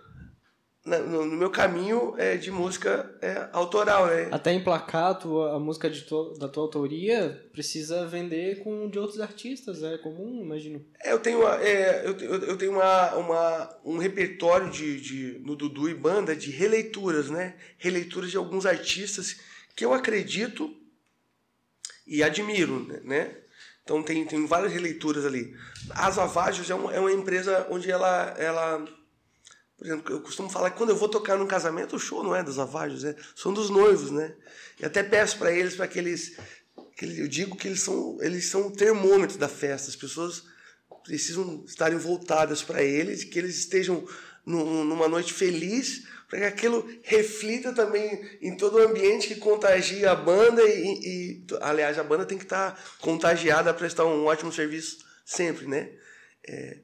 no, 0.86 1.26
meu 1.26 1.50
caminho 1.50 2.14
é, 2.18 2.36
de 2.36 2.52
música 2.52 3.16
é, 3.22 3.48
autoral, 3.54 4.08
né? 4.08 4.28
Até 4.32 4.52
emplacar 4.54 5.12
a, 5.12 5.14
tua, 5.14 5.56
a 5.56 5.60
música 5.60 5.90
tua- 6.08 6.38
da 6.38 6.50
tua 6.50 6.64
autoria, 6.64 7.48
precisa 7.54 8.06
vender 8.06 8.62
com 8.64 8.90
de 8.90 9.00
outros 9.00 9.22
artistas, 9.22 9.82
é 9.82 9.98
comum, 9.98 10.42
imagino. 10.44 10.86
É, 11.02 11.14
eu 11.14 11.20
tenho, 11.20 11.40
uma- 11.40 11.56
é, 11.64 12.06
eu 12.06 12.18
eu 12.44 12.58
tenho 12.58 12.74
uma, 12.74 13.16
uma, 13.16 13.78
um 13.86 13.98
repertório 13.98 14.70
de, 14.70 15.00
de, 15.00 15.40
no 15.40 15.56
Dudu 15.56 15.88
e 15.90 15.94
Banda 15.94 16.36
de 16.36 16.52
releituras, 16.52 17.30
né? 17.30 17.56
Releituras 17.78 18.30
de 18.32 18.38
alguns 18.38 18.66
artistas 18.66 19.38
que 19.76 19.86
eu 19.86 19.94
acredito 19.94 20.70
e 22.06 22.22
admiro, 22.22 22.86
né? 23.06 23.38
Então 23.84 24.02
tem, 24.04 24.26
tem 24.26 24.46
várias 24.46 24.72
releituras 24.74 25.26
ali. 25.26 25.54
A 25.92 26.10
Zavajos 26.12 26.70
é 26.70 26.76
uma, 26.76 26.94
é 26.94 27.00
uma 27.00 27.12
empresa 27.12 27.68
onde 27.70 27.90
ela, 27.92 28.34
ela... 28.38 28.86
Por 29.78 29.88
exemplo, 29.88 30.14
eu 30.14 30.22
costumo 30.22 30.50
falar 30.50 30.70
que 30.72 30.78
quando 30.78 30.92
eu 30.92 30.96
vou 30.96 31.10
tocar 31.10 31.38
num 31.38 31.48
casamento, 31.48 31.96
o 31.96 32.00
show 32.00 32.24
não 32.24 32.36
é 32.36 32.44
dos 32.44 32.56
Zavajos, 32.56 33.04
é, 33.04 33.16
são 33.36 33.52
dos 33.54 33.70
noivos, 33.70 34.12
né? 34.12 34.34
E 34.80 34.86
até 34.86 35.04
peço 35.04 35.38
para 35.38 35.52
eles, 35.52 35.76
para 35.76 35.88
que 35.88 36.00
eles... 36.00 36.38
Que 36.96 37.06
eu 37.22 37.28
digo 37.28 37.56
que 37.56 37.68
eles 37.68 37.82
são, 37.82 38.18
eles 38.22 38.46
são 38.46 38.68
o 38.68 38.72
termômetro 38.72 39.38
da 39.38 39.50
festa. 39.50 39.90
As 39.90 39.96
pessoas 39.96 40.44
precisam 41.04 41.64
estarem 41.68 41.98
voltadas 41.98 42.62
para 42.62 42.82
eles, 42.84 43.24
que 43.24 43.38
eles 43.38 43.58
estejam 43.58 44.08
num- 44.46 44.84
numa 44.84 45.08
noite 45.08 45.34
feliz, 45.34 46.04
para 46.30 46.40
que 46.40 46.46
aquilo 46.46 46.88
reflita 47.04 47.74
também 47.74 48.38
em 48.42 48.56
todo 48.56 48.76
o 48.78 48.82
ambiente 48.82 49.28
que 49.28 49.36
contagia 49.36 50.12
a 50.12 50.16
banda 50.16 50.62
e, 50.64 51.00
e- 51.04 51.46
aliás, 51.62 51.98
a 51.98 52.04
banda 52.04 52.26
tem 52.26 52.38
que 52.38 52.44
estar 52.46 52.80
contagiada 53.00 53.70
a 53.70 53.74
prestar 53.74 54.06
um 54.06 54.26
ótimo 54.26 54.52
serviço 54.52 55.00
sempre, 55.26 55.68
né? 55.68 55.92
É, 56.48 56.78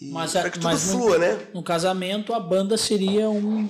Mas, 0.00 0.32
para 0.32 0.44
que 0.50 0.58
tudo 0.58 0.64
mas 0.64 0.86
no- 0.86 0.98
flua, 0.98 1.18
né? 1.18 1.38
No 1.52 1.62
casamento, 1.62 2.32
a 2.32 2.40
banda 2.40 2.76
seria 2.76 3.28
um, 3.28 3.68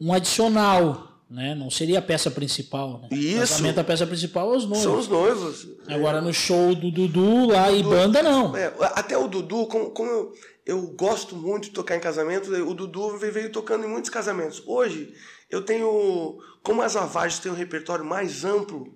um 0.00 0.12
adicional, 0.12 1.20
né? 1.28 1.54
Não 1.54 1.70
seria 1.70 1.98
a 1.98 2.02
peça 2.02 2.30
principal, 2.30 3.00
né? 3.00 3.08
Isso. 3.10 3.34
No 3.34 3.40
casamento, 3.40 3.80
a 3.80 3.84
peça 3.84 4.06
principal 4.06 4.54
é 4.54 4.56
os 4.56 4.64
noivos. 4.64 4.82
São 4.84 4.98
os 4.98 5.08
noivos. 5.08 5.68
Agora, 5.88 6.20
no 6.20 6.32
show 6.32 6.74
do 6.74 6.90
Dudu 6.90 7.46
lá 7.48 7.72
e 7.72 7.82
banda, 7.82 8.22
não. 8.22 8.56
É, 8.56 8.72
até 8.94 9.18
o 9.18 9.26
Dudu, 9.26 9.66
como, 9.66 9.90
como 9.90 10.08
eu, 10.10 10.32
eu 10.64 10.82
gosto 10.96 11.34
muito 11.34 11.64
de 11.64 11.70
tocar 11.70 11.96
em 11.96 12.00
casamento, 12.00 12.52
o 12.52 12.72
Dudu 12.74 13.18
veio 13.18 13.50
tocando 13.50 13.84
em 13.84 13.88
muitos 13.88 14.10
casamentos. 14.10 14.62
Hoje, 14.66 15.12
eu 15.50 15.62
tenho. 15.62 16.38
Como 16.62 16.80
as 16.82 16.94
Avagens 16.96 17.40
têm 17.40 17.50
um 17.50 17.56
repertório 17.56 18.04
mais 18.04 18.44
amplo, 18.44 18.94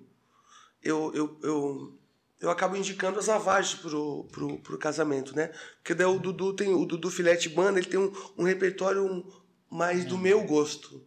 eu, 0.81 1.11
eu, 1.13 1.37
eu, 1.43 1.98
eu 2.41 2.49
acabo 2.49 2.77
indicando 2.77 3.19
as 3.19 3.27
Avagens 3.27 3.75
pro, 3.75 4.23
pro, 4.31 4.59
pro 4.59 4.77
casamento, 4.77 5.35
né? 5.35 5.51
Porque 5.77 5.93
daí 5.93 6.07
o 6.07 6.19
Dudu 6.19 6.53
tem 6.53 6.73
o 6.73 6.85
Dudu 6.85 7.11
Filete 7.11 7.49
Banda, 7.49 7.79
ele 7.79 7.89
tem 7.89 7.99
um, 7.99 8.11
um 8.37 8.43
repertório 8.43 9.25
mais 9.69 10.05
do 10.05 10.17
meu 10.17 10.43
gosto. 10.43 11.05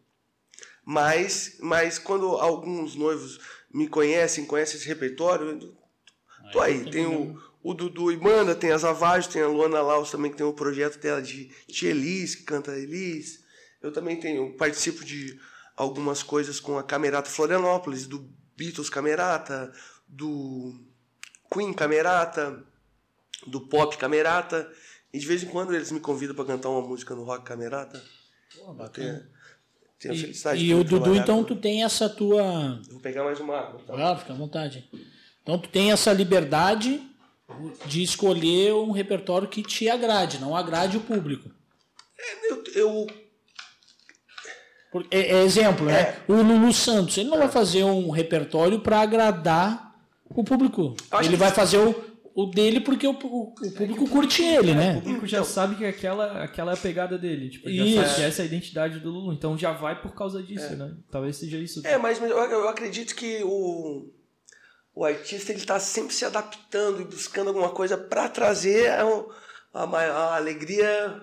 Mas, 0.85 1.57
mas 1.61 1.99
quando 1.99 2.27
alguns 2.27 2.95
noivos 2.95 3.41
me 3.73 3.89
conhecem, 3.89 4.45
conhecem 4.45 4.77
esse 4.77 4.87
repertório, 4.87 5.75
tô 6.53 6.61
aí. 6.61 6.91
Tem 6.91 7.07
o, 7.07 7.41
o 7.63 7.73
Dudu 7.73 8.13
e 8.13 8.17
Banda, 8.17 8.55
tem 8.55 8.71
as 8.71 8.85
Avagens, 8.85 9.33
tem 9.33 9.41
a 9.41 9.49
Luana 9.49 9.81
Laus 9.81 10.11
também, 10.11 10.31
que 10.31 10.37
tem 10.37 10.47
o 10.47 10.53
projeto 10.53 10.99
dela 10.99 11.23
de, 11.23 11.51
de 11.67 11.87
Elis, 11.87 12.35
que 12.35 12.43
canta 12.43 12.77
Elis. 12.77 13.43
Eu 13.81 13.91
também 13.91 14.21
tenho, 14.21 14.55
participo 14.57 15.03
de 15.03 15.41
algumas 15.77 16.23
coisas 16.23 16.61
com 16.61 16.77
a 16.77 16.83
Camerata 16.83 17.31
Florianópolis, 17.31 18.07
do 18.07 18.29
Beatles 18.57 18.91
Camerata, 18.91 19.73
do 20.07 20.92
Queen 21.53 21.73
Camerata, 21.73 22.63
do 23.47 23.61
Pop 23.69 23.97
Camerata. 23.97 24.71
E 25.13 25.19
de 25.19 25.27
vez 25.27 25.43
em 25.43 25.47
quando 25.47 25.75
eles 25.75 25.91
me 25.93 26.01
convidam 26.01 26.35
para 26.35 26.45
cantar 26.47 26.69
uma 26.71 26.81
música 26.81 27.15
no 27.15 27.25
Rock 27.25 27.45
Camerata. 27.45 28.03
Eu 28.57 28.89
tenho, 28.89 29.23
tenho 29.99 30.15
a 30.15 30.17
E, 30.17 30.21
felicidade 30.21 30.65
e 30.65 30.75
o 30.75 30.83
Dudu, 30.85 31.15
então, 31.15 31.39
com- 31.39 31.45
tu 31.45 31.57
tem 31.57 31.85
essa 31.85 32.09
tua. 32.09 32.81
Eu 32.87 32.93
Vou 32.95 33.01
pegar 33.01 33.25
mais 33.25 33.39
uma 33.41 33.59
água. 33.59 33.81
tá? 33.87 33.93
Claro, 33.95 34.19
fica 34.21 34.33
à 34.33 34.37
vontade. 34.37 34.89
Então, 35.43 35.59
tu 35.59 35.69
tem 35.69 35.93
essa 35.93 36.13
liberdade 36.13 37.03
de 37.87 38.03
escolher 38.03 38.73
um 38.75 38.91
repertório 38.93 39.47
que 39.49 39.63
te 39.63 39.89
agrade, 39.91 40.39
não 40.39 40.57
agrade 40.57 40.97
o 40.97 41.01
público. 41.01 41.51
Eu, 42.49 42.65
eu 42.75 43.07
Por- 44.91 45.07
É, 45.11 45.21
é 45.37 45.43
exemplo, 45.43 45.87
né? 45.87 46.17
O 46.29 46.35
Lulu 46.35 46.73
Santos, 46.73 47.17
ele 47.17 47.29
não 47.31 47.39
vai 47.39 47.49
fazer 47.49 47.83
um 47.85 48.11
repertório 48.11 48.79
para 48.81 49.01
agradar 49.01 49.92
o 50.41 50.45
público. 50.45 50.95
Ele 51.21 51.29
que- 51.31 51.37
vai 51.37 51.51
fazer 51.51 51.79
o, 51.79 51.95
o 52.35 52.47
dele 52.47 52.81
porque 52.81 53.07
o, 53.07 53.13
o- 53.13 53.53
o 53.53 53.71
público 53.73 54.09
curte 54.09 54.43
ele, 54.43 54.73
O 54.73 54.75
né? 54.75 54.95
público 55.01 55.27
já 55.27 55.45
sabe 55.45 55.77
que 55.77 55.85
aquela, 55.85 56.43
aquela 56.43 56.73
é 56.73 56.75
a 56.75 56.79
pegada 56.79 57.19
dele. 57.19 57.51
Tipo, 57.51 57.71
já 57.71 57.85
Isso. 57.85 57.97
sabe 58.03 58.15
que 58.15 58.23
essa 58.23 58.41
é 58.41 58.45
a 58.45 58.47
identidade 58.47 58.99
do 59.01 59.11
Lulu. 59.11 59.33
Então 59.35 59.57
já 59.59 59.73
vai 59.73 60.01
por 60.01 60.15
causa 60.15 60.43
disso, 60.43 60.75
né? 60.77 60.95
Talvez 61.11 61.37
seja 61.37 61.59
isso. 61.59 61.87
É, 61.87 61.99
mas 61.99 62.21
eu, 62.23 62.29
eu 62.29 62.69
acredito 62.69 63.15
que 63.15 63.43
o, 63.45 64.11
o 64.95 65.05
artista 65.05 65.53
ele 65.53 65.59
está 65.61 65.79
sempre 65.79 66.15
se 66.15 66.25
adaptando 66.25 67.01
e 67.01 67.05
buscando 67.05 67.49
alguma 67.49 67.71
coisa 67.71 67.97
para 67.99 68.29
trazer 68.29 68.91
a, 68.91 69.05
a, 69.75 69.85
a 69.85 70.37
alegria, 70.37 71.21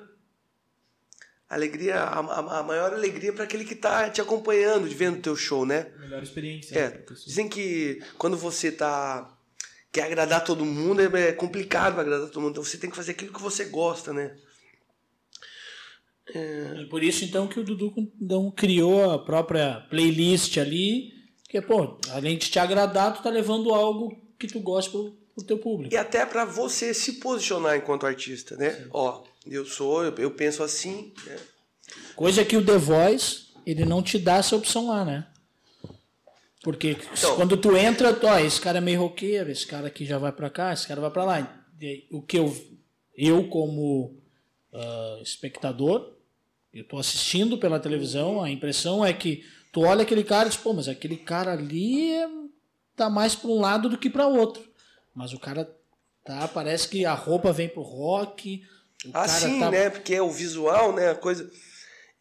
alegria, 1.49 1.95
a, 2.01 2.19
a- 2.19 2.59
a 2.59 2.63
maior 2.63 2.93
alegria 2.93 3.33
para 3.33 3.43
aquele 3.45 3.65
que 3.65 3.73
está 3.73 4.09
te 4.09 4.21
acompanhando, 4.21 4.87
de 4.87 4.93
vendo 4.95 5.17
o 5.17 5.21
teu 5.21 5.35
show, 5.35 5.65
né? 5.65 5.87
Melhor 5.99 6.21
experiência. 6.21 6.77
É, 6.77 6.89
né, 6.89 7.03
dizem 7.25 7.49
que 7.49 8.01
quando 8.17 8.37
você 8.37 8.71
tá 8.71 9.35
quer 9.91 10.03
agradar 10.03 10.43
todo 10.43 10.63
mundo 10.63 11.01
é 11.01 11.29
é 11.29 11.31
complicado 11.33 11.99
agradar 11.99 12.27
todo 12.27 12.41
mundo, 12.41 12.51
então 12.51 12.63
você 12.63 12.77
tem 12.77 12.89
que 12.89 12.95
fazer 12.95 13.11
aquilo 13.13 13.33
que 13.33 13.41
você 13.41 13.65
gosta, 13.65 14.13
né? 14.13 14.37
É 16.31 16.85
por 16.91 17.01
isso, 17.01 17.25
então, 17.25 17.47
que 17.47 17.59
o 17.59 17.63
Dudu 17.63 17.91
então, 18.21 18.51
criou 18.51 19.09
a 19.11 19.17
própria 19.17 19.81
playlist 19.89 20.57
ali, 20.57 21.11
que, 21.49 21.59
pô, 21.59 21.97
além 22.11 22.37
de 22.37 22.51
te 22.51 22.59
agradar, 22.59 23.13
tu 23.17 23.23
tá 23.23 23.31
levando 23.31 23.73
algo 23.73 24.15
que 24.37 24.45
tu 24.45 24.59
gosta 24.59 24.91
pro, 24.91 25.17
pro 25.33 25.43
teu 25.43 25.57
público. 25.57 25.91
E 25.91 25.97
até 25.97 26.23
para 26.27 26.45
você 26.45 26.93
se 26.93 27.13
posicionar 27.13 27.75
enquanto 27.75 28.05
artista, 28.05 28.55
né? 28.57 28.87
Ó, 28.91 29.23
eu 29.49 29.65
sou, 29.65 30.03
eu, 30.03 30.13
eu 30.15 30.31
penso 30.31 30.63
assim, 30.63 31.13
né? 31.25 31.37
Coisa 32.15 32.45
que 32.45 32.55
o 32.55 32.63
The 32.65 32.77
Voice, 32.77 33.47
ele 33.65 33.85
não 33.85 34.01
te 34.03 34.19
dá 34.19 34.35
essa 34.37 34.55
opção 34.55 34.87
lá, 34.87 35.03
né? 35.03 35.27
Porque 36.61 36.97
Então- 37.17 37.35
quando 37.35 37.55
tu 37.57 37.75
entra, 37.75 38.13
tu, 38.13 38.27
ó, 38.27 38.37
esse 38.37 38.59
cara 38.59 38.77
é 38.79 38.81
meio 38.81 38.99
roqueiro, 38.99 39.49
esse 39.49 39.65
cara 39.65 39.87
aqui 39.87 40.05
já 40.05 40.17
vai 40.17 40.31
pra 40.31 40.49
cá, 40.49 40.73
esse 40.73 40.87
cara 40.87 40.99
vai 41.01 41.09
pra 41.09 41.23
lá. 41.23 41.65
O 42.11 42.21
que 42.21 42.37
eu, 42.37 42.55
eu 43.15 43.47
como 43.47 44.17
ah, 44.73 45.19
espectador, 45.21 46.13
eu 46.73 46.83
tô 46.83 46.97
assistindo 46.99 47.57
pela 47.57 47.79
televisão, 47.79 48.43
a 48.43 48.49
impressão 48.51 49.05
é 49.05 49.13
que 49.13 49.43
tu 49.71 49.81
olha 49.81 50.01
aquele 50.03 50.23
cara 50.23 50.47
e 50.47 50.51
diz, 50.51 50.59
pô, 50.59 50.73
mas 50.73 50.87
aquele 50.87 51.17
cara 51.17 51.53
ali 51.53 52.11
tá 52.95 53.09
mais 53.09 53.33
pra 53.35 53.49
um 53.49 53.59
lado 53.61 53.87
do 53.89 53.97
que 53.97 54.09
pra 54.09 54.27
outro. 54.27 54.61
Mas 55.15 55.31
o 55.33 55.39
cara 55.39 55.73
tá, 56.25 56.47
parece 56.49 56.89
que 56.89 57.05
a 57.05 57.13
roupa 57.13 57.53
vem 57.53 57.69
pro 57.69 57.81
rock. 57.81 58.61
O 59.05 59.11
Assim, 59.13 59.59
tá 59.59 59.71
né? 59.71 59.89
Porque 59.89 60.13
é 60.13 60.21
o 60.21 60.31
visual, 60.31 60.93
né? 60.93 61.11
A 61.11 61.15
coisa. 61.15 61.49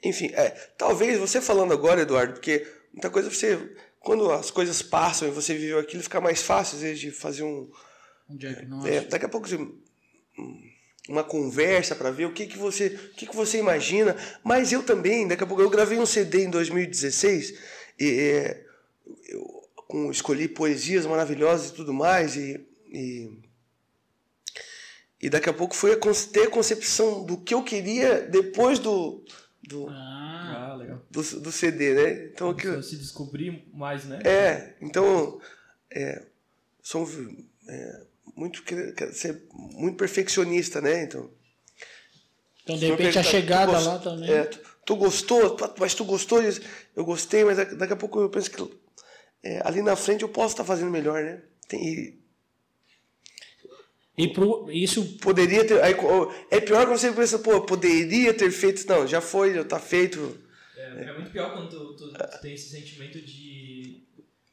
Enfim, 0.03 0.31
é, 0.35 0.51
talvez 0.77 1.19
você 1.19 1.41
falando 1.41 1.73
agora, 1.73 2.03
Eduardo, 2.03 2.35
porque 2.35 2.67
muita 2.93 3.11
coisa 3.11 3.31
você. 3.31 3.77
Quando 4.01 4.31
as 4.31 4.51
coisas 4.51 4.81
passam 4.81 5.27
e 5.29 5.31
você 5.31 5.55
viveu 5.55 5.79
aquilo, 5.79 6.03
fica 6.03 6.21
mais 6.21 6.41
fácil, 6.41 6.77
às 6.77 6.83
vezes, 6.83 7.01
de 7.01 7.11
fazer 7.11 7.43
um, 7.43 7.69
Um 8.31 8.37
diagnóstico. 8.37 8.95
É, 8.95 9.01
daqui 9.01 9.27
a 9.27 9.29
pouco 9.29 9.49
uma 11.09 11.25
conversa 11.25 11.97
para 11.97 12.11
ver 12.11 12.27
o 12.27 12.33
que, 12.33 12.47
que 12.47 12.59
você 12.59 12.87
o 12.87 13.15
que, 13.15 13.27
que 13.27 13.35
você 13.35 13.59
imagina. 13.59 14.17
Mas 14.45 14.73
eu 14.73 14.83
também, 14.83 15.27
daqui 15.27 15.43
a 15.43 15.47
pouco 15.47 15.63
eu 15.63 15.71
gravei 15.71 15.99
um 15.99 16.07
CD 16.07 16.45
em 16.45 16.51
2016 16.51 17.59
e 17.99 18.21
é, 18.21 18.65
eu 19.29 19.59
com, 19.89 20.11
escolhi 20.11 20.47
poesias 20.47 21.07
maravilhosas 21.07 21.71
e 21.71 21.75
tudo 21.75 21.93
mais 21.93 22.37
e, 22.37 22.61
e 22.93 23.31
e 25.21 25.29
daqui 25.29 25.49
a 25.49 25.53
pouco 25.53 25.75
foi 25.75 25.93
a 25.93 25.97
con- 25.97 26.13
ter 26.33 26.45
a 26.47 26.51
concepção 26.51 27.25
do 27.25 27.37
que 27.39 27.55
eu 27.55 27.63
queria 27.63 28.21
depois 28.23 28.79
do 28.79 29.23
do, 29.63 29.87
Ah, 29.89 30.71
Ah, 30.73 30.77
legal. 30.77 31.03
do, 31.11 31.23
do 31.41 31.53
CD, 31.53 31.93
né? 31.95 32.31
Então 32.33 32.55
que 32.55 32.67
Pra 32.69 32.83
se 32.83 32.97
descobrir 32.97 33.69
mais, 33.73 34.05
né? 34.05 34.19
é, 34.25 34.75
então 34.81 35.39
é, 35.91 36.25
sou 36.83 37.07
é, 37.69 38.03
muito 38.37 38.63
ser 39.13 39.43
muito 39.53 39.97
perfeccionista, 39.97 40.81
né? 40.81 41.03
Então 41.05 41.31
então 42.63 42.77
de 42.77 42.87
repente 42.87 43.19
a 43.19 43.23
chegada 43.23 43.73
gost- 43.73 43.87
lá 43.87 43.99
também. 43.99 44.31
É, 44.31 44.45
tu, 44.45 44.59
tu 44.85 44.97
gostou, 44.97 45.57
mas 45.79 45.95
tu 45.95 46.05
gostou 46.05 46.41
disso? 46.43 46.61
Eu 46.95 47.05
gostei, 47.05 47.45
mas 47.45 47.57
daqui 47.57 47.75
daqui 47.75 47.93
a 47.93 47.97
pouco 47.97 48.21
eu 48.21 48.31
penso 48.31 48.51
que 48.51 48.79
é, 49.43 49.61
ali 49.67 49.81
na 49.83 49.97
frente 49.97 50.23
eu 50.23 50.29
posso 50.29 50.55
estar 50.55 50.65
fazendo 50.65 50.91
melhor, 50.91 51.23
né? 51.23 51.43
Tem, 51.67 52.18
e 54.19 54.29
pro, 54.29 54.69
isso 54.71 55.17
poderia 55.19 55.65
ter. 55.67 55.81
aí, 55.83 55.95
é 56.51 56.61
pior 56.61 56.87
quando 56.87 56.99
você 56.99 57.13
pensa, 57.13 57.39
pô, 57.39 57.61
poderia 57.63 58.35
ter 58.35 58.51
feito. 58.51 58.87
Não, 58.89 59.07
já 59.07 59.21
foi, 59.21 59.55
já 59.55 59.65
tá 59.65 59.79
feito. 59.79 60.39
É, 60.77 61.05
é 61.05 61.13
muito 61.15 61.31
pior 61.31 61.53
quando 61.53 61.69
tu, 61.71 61.95
tu- 61.97 62.13
tu 62.13 62.41
tem 62.43 62.55
esse 62.55 62.71
sentimento 62.71 63.21
de 63.23 64.03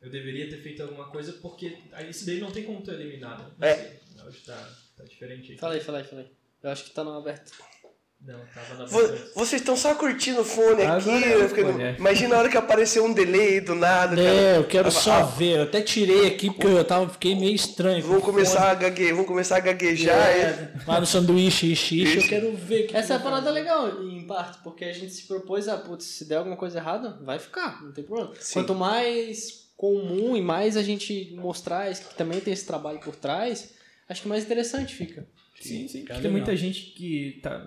eu 0.01 0.09
deveria 0.11 0.47
ter 0.49 0.61
feito 0.61 0.84
alguma 0.84 1.09
coisa, 1.09 1.34
porque 1.34 1.78
aí 1.93 2.09
isso 2.11 2.26
daí 2.26 2.39
não 2.39 2.51
tem 2.51 2.63
como 2.63 2.82
tu 2.84 2.91
eliminar. 2.91 3.39
né? 3.39 3.51
Não 3.57 3.68
É. 3.68 3.76
sei, 3.76 3.99
Hoje 4.28 4.39
tá, 4.45 4.78
tá 4.97 5.03
diferente 5.03 5.51
aí. 5.51 5.57
Fala 5.57 5.74
aí, 5.76 5.80
fala 5.82 5.97
aí, 5.99 6.03
fala 6.03 6.22
aí. 6.22 6.28
Eu 6.63 6.70
acho 6.72 6.84
que 6.86 6.91
tá 6.91 7.03
no 7.03 7.11
aberto. 7.18 7.51
Não, 8.26 8.39
tava 8.53 8.80
na. 8.80 8.86
Vocês 9.36 9.61
estão 9.61 9.78
só 9.78 9.93
curtindo 9.93 10.41
o 10.41 10.43
fone 10.43 10.82
Agora 10.82 10.97
aqui. 10.97 11.09
é 11.11 11.47
fiquei- 11.47 11.63
fone, 11.63 11.84
é. 11.84 11.95
Imagina 11.99 12.36
a 12.36 12.39
hora 12.39 12.49
que 12.49 12.57
apareceu 12.57 13.05
um 13.05 13.13
delay 13.13 13.61
do 13.61 13.76
nada, 13.76 14.15
cara. 14.15 14.28
É, 14.28 14.57
eu 14.57 14.63
quero 14.63 14.89
só 14.91 15.11
Ah, 15.13 15.21
ver. 15.23 15.57
Eu 15.57 15.63
até 15.63 15.82
tirei 15.82 16.26
aqui 16.28 16.49
porque 16.49 16.65
eu 16.65 16.84
tava, 16.84 17.07
fiquei 17.09 17.36
meio 17.36 17.53
estranho. 17.53 18.03
O 18.17 18.21
começar 18.21 18.71
a 18.71 18.73
gaguejar, 18.73 19.15
vão 19.15 19.26
começar 19.26 19.57
a 19.57 19.59
gaguejar. 19.59 20.15
é. 20.17 20.39
É, 20.41 20.73
lá 20.88 20.99
no 20.99 21.05
sanduíche 21.05 21.71
e 21.71 21.76
xixi, 21.76 22.17
eu 22.17 22.28
quero 22.28 22.55
ver. 22.55 22.88
que 22.88 22.95
Essa 22.97 23.13
é 23.13 23.17
a 23.17 23.19
parada 23.19 23.51
legal, 23.51 24.01
em 24.03 24.26
parte, 24.26 24.57
porque 24.63 24.86
a 24.86 24.91
gente 24.93 25.11
se 25.13 25.23
propôs 25.23 25.67
a, 25.67 25.78
putz, 25.78 26.05
se 26.05 26.26
der 26.26 26.38
alguma 26.38 26.57
coisa 26.57 26.80
errada, 26.80 27.19
vai 27.21 27.38
ficar, 27.38 27.84
não 27.84 27.91
tem 27.91 28.03
problema. 28.03 28.34
Sim. 28.39 28.53
Quanto 28.53 28.73
mais 28.73 29.65
comum 29.78 30.36
e 30.36 30.41
mais 30.41 30.76
a 30.78 30.82
gente 30.82 31.36
mostrar 31.36 31.93
que 31.93 32.15
também 32.15 32.39
tem 32.39 32.53
esse 32.53 32.65
trabalho 32.65 32.99
por 32.99 33.15
trás, 33.15 33.71
acho 34.09 34.21
que 34.23 34.28
mais 34.28 34.43
interessante 34.43 34.95
fica. 34.95 35.28
Sim, 35.61 35.88
sim. 35.88 36.03
Cara, 36.05 36.21
tem 36.21 36.32
muita 36.32 36.55
gente 36.55 36.82
que 36.95 37.39
tá. 37.41 37.65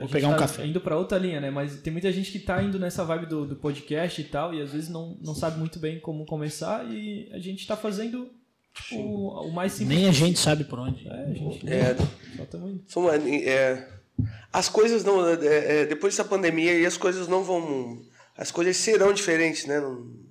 Vou 0.00 0.08
gente 0.08 0.12
pegar 0.12 0.28
um 0.28 0.32
tá 0.32 0.38
café. 0.38 0.66
Indo 0.66 0.80
pra 0.80 0.96
outra 0.96 1.18
linha, 1.18 1.40
né? 1.40 1.50
Mas 1.50 1.80
tem 1.80 1.92
muita 1.92 2.10
gente 2.12 2.32
que 2.32 2.38
tá 2.38 2.62
indo 2.62 2.78
nessa 2.78 3.04
vibe 3.04 3.26
do, 3.26 3.46
do 3.46 3.56
podcast 3.56 4.20
e 4.20 4.24
tal, 4.24 4.54
e 4.54 4.60
às 4.60 4.72
vezes 4.72 4.88
não, 4.88 5.16
não 5.22 5.34
sabe 5.34 5.58
muito 5.58 5.78
bem 5.78 6.00
como 6.00 6.26
começar, 6.26 6.84
e 6.90 7.28
a 7.32 7.38
gente 7.38 7.66
tá 7.66 7.76
fazendo 7.76 8.30
tipo, 8.74 8.96
o 8.96 9.52
mais 9.52 9.72
simples. 9.72 9.98
Nem 9.98 10.08
a 10.08 10.12
gente 10.12 10.38
sabe 10.38 10.64
por 10.64 10.78
onde. 10.78 11.06
É, 11.08 11.24
a 11.24 11.32
gente. 11.32 11.68
É, 11.68 11.96
Só 12.86 13.12
é, 13.14 13.88
as 14.52 14.68
coisas 14.68 15.04
não. 15.04 15.26
é, 15.28 15.82
é, 15.82 15.86
depois 15.86 16.14
dessa 16.16 16.28
pandemia 16.28 16.72
aí, 16.72 16.84
as 16.86 16.96
coisas 16.96 17.28
não 17.28 17.42
vão. 17.42 18.02
As 18.36 18.50
coisas 18.50 18.76
serão 18.76 19.12
diferentes, 19.12 19.66
né? 19.66 19.80
Não- 19.80 20.30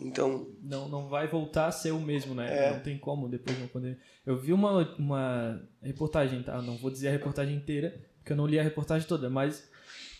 então, 0.00 0.48
Não, 0.62 0.88
não 0.88 1.08
vai 1.08 1.28
voltar 1.28 1.66
a 1.68 1.72
ser 1.72 1.92
o 1.92 2.00
mesmo, 2.00 2.34
né? 2.34 2.66
É. 2.66 2.72
Não 2.72 2.80
tem 2.80 2.98
como 2.98 3.28
depois 3.28 3.58
não 3.58 3.68
poder. 3.68 3.98
Eu 4.26 4.36
vi 4.36 4.52
uma, 4.52 4.94
uma 4.98 5.62
reportagem, 5.80 6.42
tá? 6.42 6.60
Não 6.60 6.76
vou 6.76 6.90
dizer 6.90 7.08
a 7.08 7.12
reportagem 7.12 7.54
inteira, 7.54 7.94
porque 8.22 8.32
eu 8.32 8.36
não 8.36 8.46
li 8.46 8.58
a 8.58 8.62
reportagem 8.62 9.06
toda, 9.06 9.28
mas 9.28 9.68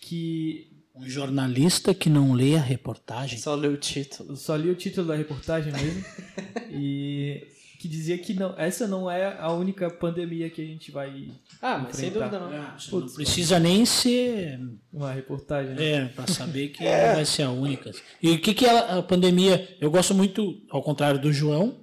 que 0.01 0.69
Um 0.95 1.09
jornalista 1.09 1.95
que 1.95 2.11
não 2.11 2.33
lê 2.33 2.57
a 2.57 2.61
reportagem. 2.61 3.39
Só 3.39 3.55
ler 3.55 3.71
o 3.71 3.77
título. 3.77 4.37
Só 4.37 4.57
li 4.57 4.69
o 4.69 4.75
título 4.75 5.07
da 5.07 5.15
reportagem 5.15 5.73
mesmo. 5.73 6.05
e 6.71 7.47
que 7.79 7.89
dizia 7.89 8.19
que 8.19 8.35
não, 8.35 8.59
essa 8.59 8.87
não 8.87 9.11
é 9.11 9.39
a 9.39 9.53
única 9.53 9.89
pandemia 9.89 10.51
que 10.51 10.61
a 10.61 10.65
gente 10.65 10.91
vai. 10.91 11.31
Ah, 11.61 11.79
mas 11.79 11.97
sem 11.97 12.11
dúvida 12.11 12.39
não. 12.39 12.53
Ah, 12.53 12.77
você 12.79 12.95
não 12.95 13.09
precisa 13.09 13.59
nem 13.59 13.87
ser 13.87 14.61
Uma 14.93 15.13
reportagem. 15.13 15.75
né? 15.75 15.85
É, 15.85 16.05
pra 16.07 16.27
saber 16.27 16.69
que 16.69 16.85
não 16.85 17.15
vai 17.15 17.25
ser 17.25 17.45
a 17.45 17.51
única. 17.51 17.91
E 18.21 18.33
o 18.33 18.41
que 18.41 18.53
que 18.53 18.67
ela, 18.67 18.99
a 18.99 19.03
pandemia... 19.03 19.77
Eu 19.81 19.91
gosto 19.91 20.15
muito, 20.15 20.61
ao 20.71 20.83
contrário 20.83 21.21
do 21.21 21.33
João... 21.33 21.81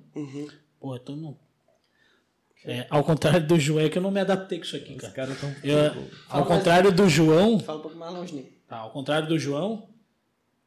Pô, 0.80 0.95
eu 0.95 0.99
tô 0.99 1.15
no... 1.15 1.38
É, 2.66 2.86
ao 2.89 3.03
contrário 3.03 3.45
do 3.47 3.57
João, 3.60 3.86
é 3.86 3.89
que 3.89 3.97
eu 3.97 4.01
não 4.01 4.12
me 4.12 4.20
adaptei 4.20 4.57
com 4.60 4.66
isso 4.66 4.76
aqui, 4.76 4.93
Os 4.95 5.01
cara. 5.01 5.14
caras 5.14 5.34
estão. 5.36 5.55
Eu- 5.64 6.07
ao 6.30 6.41
mais- 6.45 6.47
contrário 6.57 6.91
do 6.91 7.07
João... 7.10 7.60
Fala 7.60 7.80
um 7.80 7.82
pouco 7.82 7.97
mais 7.97 8.14
longe, 8.14 8.36
Nico. 8.36 8.49
tá, 8.68 8.78
ao 8.78 8.91
contrário 8.91 9.28
do 9.28 9.39
João, 9.39 9.88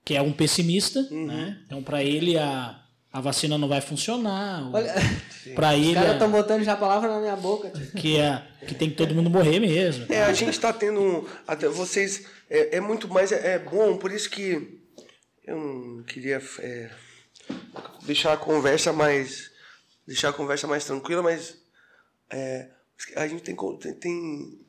que 0.04 0.14
é 0.14 0.22
um 0.22 0.32
pessimista, 0.32 1.02
né? 1.10 1.58
Então, 1.66 1.82
pra 1.82 2.02
ele, 2.02 2.38
a, 2.38 2.80
a 3.12 3.20
vacina 3.20 3.58
não 3.58 3.68
vai 3.68 3.80
funcionar. 3.82 4.68
Olha, 4.72 4.94
Pra 5.54 5.70
os 5.74 5.74
ele, 5.84 5.94
caras 5.94 6.10
a- 6.10 6.12
estão 6.14 6.30
botando 6.30 6.62
já 6.64 6.72
a 6.72 6.76
palavra 6.76 7.08
na 7.10 7.20
minha 7.20 7.36
boca. 7.36 7.70
que, 7.98 8.16
é, 8.16 8.42
que 8.66 8.74
tem 8.74 8.88
que 8.88 8.96
todo 8.96 9.14
mundo 9.14 9.28
morrer 9.28 9.60
mesmo. 9.60 10.06
é, 10.08 10.22
a 10.22 10.32
gente 10.32 10.50
está 10.50 10.72
tendo 10.72 11.00
um. 11.00 11.26
Até 11.46 11.68
vocês. 11.68 12.24
É, 12.48 12.76
é 12.76 12.80
muito 12.80 13.06
mais. 13.08 13.32
É, 13.32 13.54
é 13.54 13.58
bom, 13.58 13.96
por 13.98 14.10
isso 14.12 14.30
que 14.30 14.80
eu 15.44 15.56
não 15.56 16.02
queria 16.04 16.40
é, 16.60 16.90
deixar 18.06 18.32
a 18.32 18.36
conversa 18.36 18.92
mais. 18.92 19.50
Deixar 20.06 20.30
a 20.30 20.32
conversa 20.32 20.66
mais 20.66 20.84
tranquila, 20.84 21.22
mas. 21.22 21.60
É, 22.32 22.68
a 23.16 23.26
gente 23.26 23.42
tem, 23.42 23.56
tem, 24.00 24.60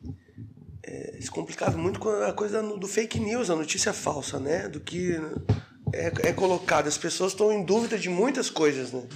é, 0.84 1.18
se 1.22 1.32
complicado 1.32 1.78
muito 1.78 2.00
com 2.00 2.10
a 2.10 2.34
coisa 2.34 2.62
do 2.62 2.78
do 2.78 2.88
fake 2.88 3.20
news, 3.20 3.50
a 3.50 3.56
notícia 3.56 3.94
falsa, 3.94 4.40
né? 4.40 4.68
Do 4.68 4.80
que 4.80 5.14
é, 5.94 6.30
é 6.30 6.34
colocado. 6.34 6.88
As 6.88 6.98
pessoas 6.98 7.32
estão 7.32 7.52
em 7.52 7.64
dúvida 7.64 7.98
de 7.98 8.10
muitas 8.10 8.50
coisas, 8.50 8.92
né? 8.92 9.08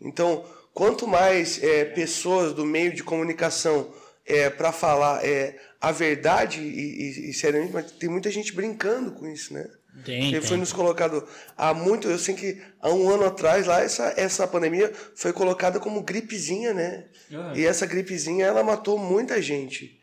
Então, 0.00 0.44
quanto 0.74 1.06
mais 1.06 1.62
é, 1.62 1.84
pessoas 1.84 2.52
do 2.52 2.64
meio 2.64 2.92
de 2.94 3.02
comunicação 3.02 3.92
é, 4.24 4.50
para 4.50 4.72
falar 4.72 5.24
é, 5.24 5.56
a 5.80 5.92
verdade 5.92 6.60
e, 6.60 7.28
e, 7.28 7.30
e 7.30 7.34
seriamente, 7.34 7.72
mas 7.72 7.92
tem 7.92 8.08
muita 8.08 8.30
gente 8.30 8.52
brincando 8.52 9.12
com 9.12 9.26
isso, 9.26 9.54
né? 9.54 9.68
Tem, 10.04 10.30
tem. 10.30 10.40
foi 10.40 10.56
nos 10.56 10.72
colocado 10.72 11.26
há 11.56 11.72
muito, 11.72 12.08
eu 12.08 12.18
sei 12.18 12.34
que 12.34 12.60
há 12.80 12.90
um 12.90 13.08
ano 13.08 13.24
atrás 13.24 13.66
lá 13.66 13.80
essa 13.80 14.12
essa 14.16 14.46
pandemia 14.46 14.92
foi 15.14 15.32
colocada 15.32 15.80
como 15.80 16.02
gripezinha, 16.02 16.74
né? 16.74 17.06
Ah. 17.32 17.52
E 17.54 17.64
essa 17.64 17.86
gripezinha 17.86 18.46
ela 18.46 18.62
matou 18.62 18.98
muita 18.98 19.40
gente. 19.40 20.00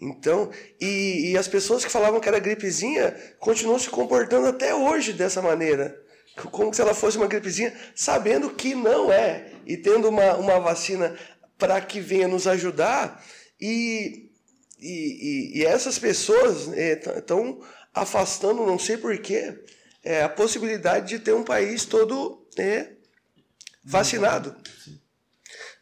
Então, 0.00 0.50
e, 0.80 1.30
e 1.30 1.38
as 1.38 1.46
pessoas 1.46 1.84
que 1.84 1.90
falavam 1.90 2.20
que 2.20 2.28
era 2.28 2.38
gripezinha 2.38 3.14
continuam 3.38 3.78
se 3.78 3.88
comportando 3.88 4.48
até 4.48 4.74
hoje 4.74 5.12
dessa 5.12 5.40
maneira. 5.40 5.96
Como 6.50 6.72
se 6.72 6.80
ela 6.80 6.94
fosse 6.94 7.18
uma 7.18 7.26
gripezinha, 7.26 7.72
sabendo 7.94 8.50
que 8.50 8.74
não 8.74 9.12
é. 9.12 9.52
E 9.66 9.76
tendo 9.76 10.08
uma, 10.08 10.34
uma 10.36 10.58
vacina 10.58 11.16
para 11.58 11.80
que 11.80 12.00
venha 12.00 12.26
nos 12.26 12.46
ajudar. 12.46 13.22
E, 13.60 14.30
e, 14.80 15.52
e, 15.54 15.58
e 15.60 15.64
essas 15.64 15.98
pessoas 15.98 16.68
estão 16.76 17.60
afastando, 17.94 18.66
não 18.66 18.78
sei 18.78 18.96
porquê, 18.96 19.62
é, 20.02 20.22
a 20.22 20.28
possibilidade 20.28 21.08
de 21.08 21.18
ter 21.18 21.32
um 21.32 21.44
país 21.44 21.84
todo 21.84 22.46
é, 22.58 22.92
vacinado. 23.84 24.56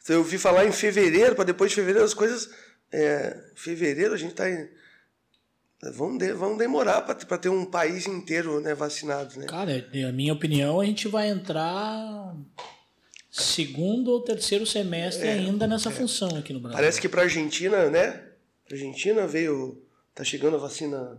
Então, 0.02 0.16
eu 0.16 0.24
vi 0.24 0.38
falar 0.38 0.66
em 0.66 0.72
fevereiro, 0.72 1.34
para 1.34 1.44
depois 1.44 1.70
de 1.70 1.76
fevereiro 1.76 2.04
as 2.04 2.14
coisas. 2.14 2.50
É, 2.92 3.38
fevereiro 3.54 4.14
a 4.14 4.16
gente 4.16 4.32
está 4.32 4.50
em. 4.50 4.68
Vamos, 5.94 6.18
de, 6.18 6.32
vamos 6.32 6.58
demorar 6.58 7.00
para 7.02 7.38
ter 7.38 7.48
um 7.48 7.64
país 7.64 8.06
inteiro 8.06 8.60
né, 8.60 8.74
vacinado. 8.74 9.38
Né? 9.38 9.46
Cara, 9.46 9.88
na 9.94 10.12
minha 10.12 10.32
opinião, 10.32 10.80
a 10.80 10.84
gente 10.84 11.08
vai 11.08 11.28
entrar 11.28 12.36
segundo 13.30 14.10
ou 14.10 14.20
terceiro 14.20 14.66
semestre 14.66 15.28
ainda 15.28 15.66
nessa 15.66 15.90
função 15.90 16.36
aqui 16.36 16.52
no 16.52 16.60
Brasil. 16.60 16.76
Parece 16.76 17.00
que 17.00 17.08
para 17.08 17.22
Argentina, 17.22 17.88
né? 17.88 18.22
Argentina 18.70 19.26
veio. 19.26 19.82
Tá 20.14 20.24
chegando 20.24 20.56
a 20.56 20.58
vacina. 20.58 21.18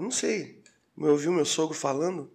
Eu 0.00 0.04
não 0.04 0.10
sei. 0.10 0.62
Eu 0.96 1.08
ouvi 1.10 1.28
o 1.28 1.32
meu 1.32 1.44
sogro 1.44 1.76
falando 1.76 2.32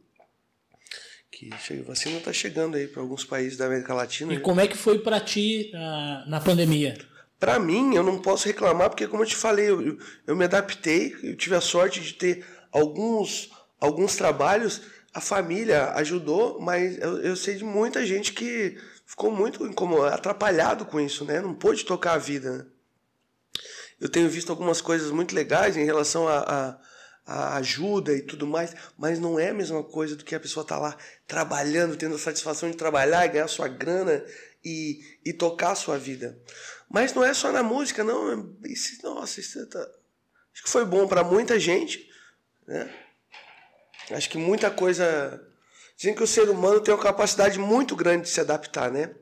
que 1.32 1.49
a 1.51 1.84
vacina 1.84 2.20
tá 2.20 2.32
chegando 2.32 2.78
aí 2.78 2.88
para 2.88 3.01
alguns 3.01 3.26
países 3.26 3.57
da 3.57 3.66
América 3.66 3.91
Latina. 3.91 4.36
E 4.36 4.39
como 4.39 4.61
é 4.61 4.68
que 4.68 4.78
foi 4.78 4.99
pra 4.99 5.20
ti 5.20 5.72
ah, 5.74 6.24
na 6.28 6.39
pandemia? 6.39 6.95
Para 7.39 7.57
mim, 7.57 7.95
eu 7.95 8.03
não 8.03 8.22
posso 8.22 8.45
reclamar, 8.47 8.89
porque, 8.91 9.07
como 9.07 9.24
eu 9.24 9.28
te 9.28 9.36
falei, 9.36 9.68
eu, 9.68 9.97
eu- 10.28 10.36
me 10.36 10.45
adaptei, 10.45 11.16
eu 11.24 11.36
tive 11.36 11.55
a 11.55 11.59
sorte 11.61 11.99
de 12.01 12.13
ter 12.13 12.45
alguns, 12.72 13.49
alguns 13.82 14.16
trabalhos, 14.16 14.84
a 15.11 15.20
família 15.20 15.89
ajudou, 15.95 16.61
mas 16.61 16.99
eu, 16.99 17.18
eu 17.20 17.36
sei 17.36 17.55
de 17.55 17.63
muita 17.63 18.05
gente 18.05 18.32
que 18.32 18.78
ficou 19.07 19.32
muito 19.32 19.74
como 19.74 20.03
atrapalhado 20.03 20.86
com 20.86 20.99
isso, 21.01 21.26
né? 21.26 21.41
Não 21.41 21.55
pôde 21.55 21.84
tocar 21.84 22.13
a 22.13 22.18
vida. 22.20 22.59
né? 22.59 22.66
Eu 23.99 24.07
tenho 24.07 24.30
visto 24.30 24.51
algumas 24.51 24.82
coisas 24.82 25.09
muito 25.09 25.34
legais 25.34 25.76
em 25.76 25.84
relação 25.84 26.28
a, 26.28 26.38
a, 26.39 26.80
a 27.26 27.55
ajuda 27.55 28.13
e 28.13 28.21
tudo 28.21 28.45
mais, 28.45 28.76
mas 28.97 29.19
não 29.19 29.39
é 29.39 29.49
a 29.49 29.53
mesma 29.53 29.84
coisa 29.84 30.15
do 30.15 30.23
que 30.23 30.36
a 30.36 30.39
pessoa 30.39 30.61
estar 30.63 30.78
lá 30.78 30.95
trabalhando, 31.28 31.97
tendo 31.97 32.15
a 32.15 32.19
satisfação 32.19 32.69
de 32.69 32.78
trabalhar 32.78 33.26
e 33.26 33.30
ganhar 33.30 33.47
sua 33.47 33.67
grana 33.67 34.23
e, 34.63 34.99
e 35.26 35.34
tocar 35.34 35.71
a 35.71 35.76
sua 35.76 35.97
vida. 35.97 36.39
Mas 36.89 37.13
não 37.13 37.23
é 37.23 37.34
só 37.34 37.51
na 37.51 37.63
música, 37.63 38.03
não. 38.03 38.55
Isso, 38.63 39.01
nossa, 39.03 39.39
isso 39.39 39.65
tá... 39.67 39.80
acho 40.53 40.63
que 40.63 40.69
foi 40.69 40.86
bom 40.86 41.07
para 41.07 41.23
muita 41.23 41.59
gente, 41.59 42.07
né? 42.67 42.93
Acho 44.11 44.30
que 44.30 44.38
muita 44.38 44.69
coisa. 44.69 45.41
Dizem 45.97 46.13
que 46.13 46.23
o 46.23 46.28
ser 46.28 46.49
humano 46.49 46.82
tem 46.82 46.93
uma 46.93 47.01
capacidade 47.01 47.57
muito 47.57 47.95
grande 47.95 48.23
de 48.23 48.30
se 48.30 48.39
adaptar, 48.39 48.91
né? 48.91 49.15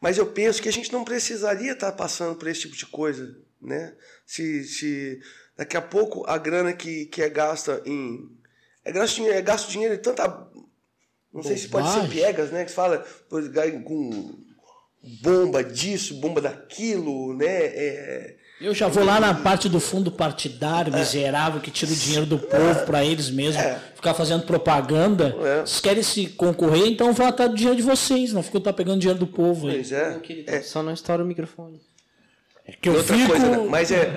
Mas 0.00 0.18
eu 0.18 0.26
penso 0.26 0.62
que 0.62 0.68
a 0.68 0.72
gente 0.72 0.92
não 0.92 1.04
precisaria 1.04 1.72
estar 1.72 1.92
passando 1.92 2.36
por 2.36 2.48
esse 2.48 2.60
tipo 2.60 2.76
de 2.76 2.86
coisa, 2.86 3.36
né? 3.60 3.94
Se, 4.24 4.64
se 4.64 5.20
daqui 5.60 5.76
a 5.76 5.82
pouco 5.82 6.24
a 6.26 6.38
grana 6.38 6.72
que, 6.72 7.04
que 7.04 7.20
é 7.20 7.28
gasta 7.28 7.82
em. 7.84 8.30
É 8.82 8.90
gasto, 8.90 9.22
é 9.26 9.42
gasto 9.42 9.70
dinheiro 9.70 9.94
em 9.94 9.98
tanta. 9.98 10.48
Não 11.32 11.42
sei 11.42 11.58
se 11.58 11.68
pode 11.68 11.92
ser 11.92 12.08
piegas, 12.08 12.50
né? 12.50 12.64
Que 12.64 12.70
se 12.70 12.74
fala 12.76 13.04
por- 13.28 13.42
com 13.84 14.34
bomba 15.22 15.62
disso, 15.62 16.14
bomba 16.14 16.40
daquilo, 16.40 17.36
né? 17.36 17.46
É, 17.46 18.36
Eu 18.58 18.74
já 18.74 18.88
vou 18.88 19.04
lá 19.04 19.20
na 19.20 19.34
parte 19.34 19.68
do 19.68 19.78
fundo 19.78 20.10
partidário, 20.10 20.92
miserável, 20.92 21.60
que 21.60 21.70
tira 21.70 21.92
o 21.92 21.94
dinheiro 21.94 22.26
do 22.26 22.38
povo 22.38 22.86
para 22.86 23.04
eles 23.04 23.28
mesmos, 23.30 23.62
ficar 23.94 24.14
fazendo 24.14 24.44
propaganda. 24.46 25.36
É. 25.42 25.60
Vocês 25.60 25.80
querem 25.80 26.02
se 26.02 26.26
concorrer, 26.30 26.86
então 26.86 27.12
vão 27.12 27.26
atrás 27.26 27.50
do 27.50 27.56
dinheiro 27.56 27.76
de 27.76 27.82
vocês, 27.82 28.32
não 28.32 28.42
ficam 28.42 28.62
tá 28.62 28.72
pegando 28.72 28.98
dinheiro 28.98 29.20
do 29.20 29.26
povo 29.26 29.68
aí. 29.68 29.74
pois 29.74 29.92
é. 29.92 30.18
Querido, 30.20 30.64
Só 30.64 30.82
não 30.82 30.94
estoura 30.94 31.22
o 31.22 31.26
microfone. 31.26 31.80
É 32.66 32.72
que 32.72 32.88
eu 32.88 32.94
outra 32.94 33.14
fico... 33.14 33.28
coisa, 33.28 33.46
né? 33.46 33.66
mas 33.68 33.92
é. 33.92 34.16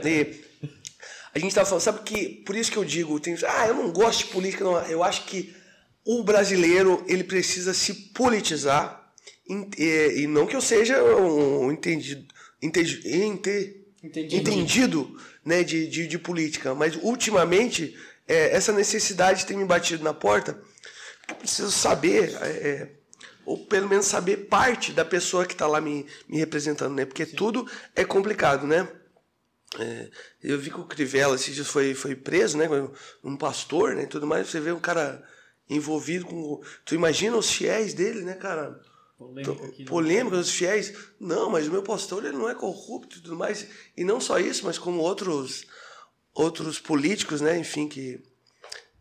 A 1.34 1.39
gente 1.39 1.53
tava 1.55 1.65
falando, 1.65 1.81
sabe 1.84 1.99
que 2.03 2.27
por 2.45 2.55
isso 2.55 2.71
que 2.71 2.77
eu 2.77 2.86
digo, 2.86 3.19
tem, 3.19 3.36
ah, 3.47 3.67
eu 3.67 3.73
não 3.75 3.91
gosto 3.91 4.19
de 4.25 4.31
política, 4.31 4.63
não. 4.63 4.77
Eu 4.86 5.03
acho 5.03 5.25
que 5.25 5.53
o 6.05 6.23
brasileiro 6.23 7.03
ele 7.07 7.23
precisa 7.23 7.73
se 7.73 7.93
politizar 8.13 9.11
e, 9.77 10.21
e 10.23 10.27
não 10.27 10.45
que 10.45 10.55
eu 10.55 10.61
seja 10.61 11.01
um 11.03 11.71
entendido, 11.71 12.25
entendi, 12.61 13.01
ente- 13.05 13.79
Entendido. 14.03 14.36
entendido 14.49 15.19
né, 15.45 15.63
de, 15.63 15.88
de, 15.88 16.07
de 16.07 16.19
política, 16.19 16.75
mas 16.75 16.97
ultimamente 17.01 17.97
é, 18.27 18.53
essa 18.55 18.71
necessidade 18.73 19.45
tem 19.45 19.55
me 19.57 19.65
batido 19.65 20.03
na 20.03 20.13
porta. 20.13 20.53
porque 20.53 21.31
Eu 21.34 21.36
preciso 21.38 21.71
saber, 21.71 22.36
é, 22.41 22.47
é, 22.47 22.89
ou 23.45 23.65
pelo 23.65 23.88
menos 23.89 24.05
saber 24.05 24.38
parte 24.47 24.91
da 24.91 25.05
pessoa 25.05 25.45
que 25.45 25.53
está 25.53 25.67
lá 25.67 25.79
me, 25.81 26.05
me 26.27 26.38
representando, 26.38 26.93
né? 26.95 27.05
Porque 27.05 27.25
tudo 27.25 27.65
é 27.95 28.03
complicado, 28.05 28.67
né? 28.67 28.88
É, 29.80 30.09
eu 30.41 30.59
vi 30.59 30.69
que 30.69 30.80
o 30.80 30.86
Crivella 30.86 31.36
esses 31.36 31.55
dias 31.55 31.67
foi, 31.67 31.93
foi 31.93 32.15
preso, 32.15 32.57
né? 32.57 32.67
Um 33.24 33.36
pastor, 33.36 33.95
né? 33.95 34.03
e 34.03 34.07
Tudo 34.07 34.28
mais. 34.28 34.47
Você 34.47 34.59
vê 34.59 34.71
um 34.71 34.80
cara 34.80 35.24
envolvido 35.69 36.26
com. 36.26 36.61
Tu 36.86 36.95
imagina 36.95 37.38
os 37.38 37.51
fiéis 37.51 37.93
dele, 37.93 38.21
né, 38.21 38.36
cara? 38.36 38.80
Polêmica 39.17 39.53
né? 39.53 39.86
polêmica 39.86 40.38
dos 40.38 40.51
fiéis. 40.51 40.93
Não, 41.19 41.49
mas 41.49 41.67
o 41.67 41.71
meu 41.71 41.84
pastor 41.84 42.26
ele 42.26 42.38
não 42.38 42.49
é 42.49 42.55
corrupto 42.55 43.17
e 43.17 43.21
tudo 43.21 43.36
mais. 43.36 43.67
E 43.95 44.03
não 44.03 44.19
só 44.19 44.38
isso, 44.38 44.65
mas 44.65 44.78
como 44.78 44.99
outros 44.99 45.65
outros 46.34 46.80
políticos, 46.80 47.41
né? 47.41 47.57
Enfim, 47.57 47.88
que 47.88 48.21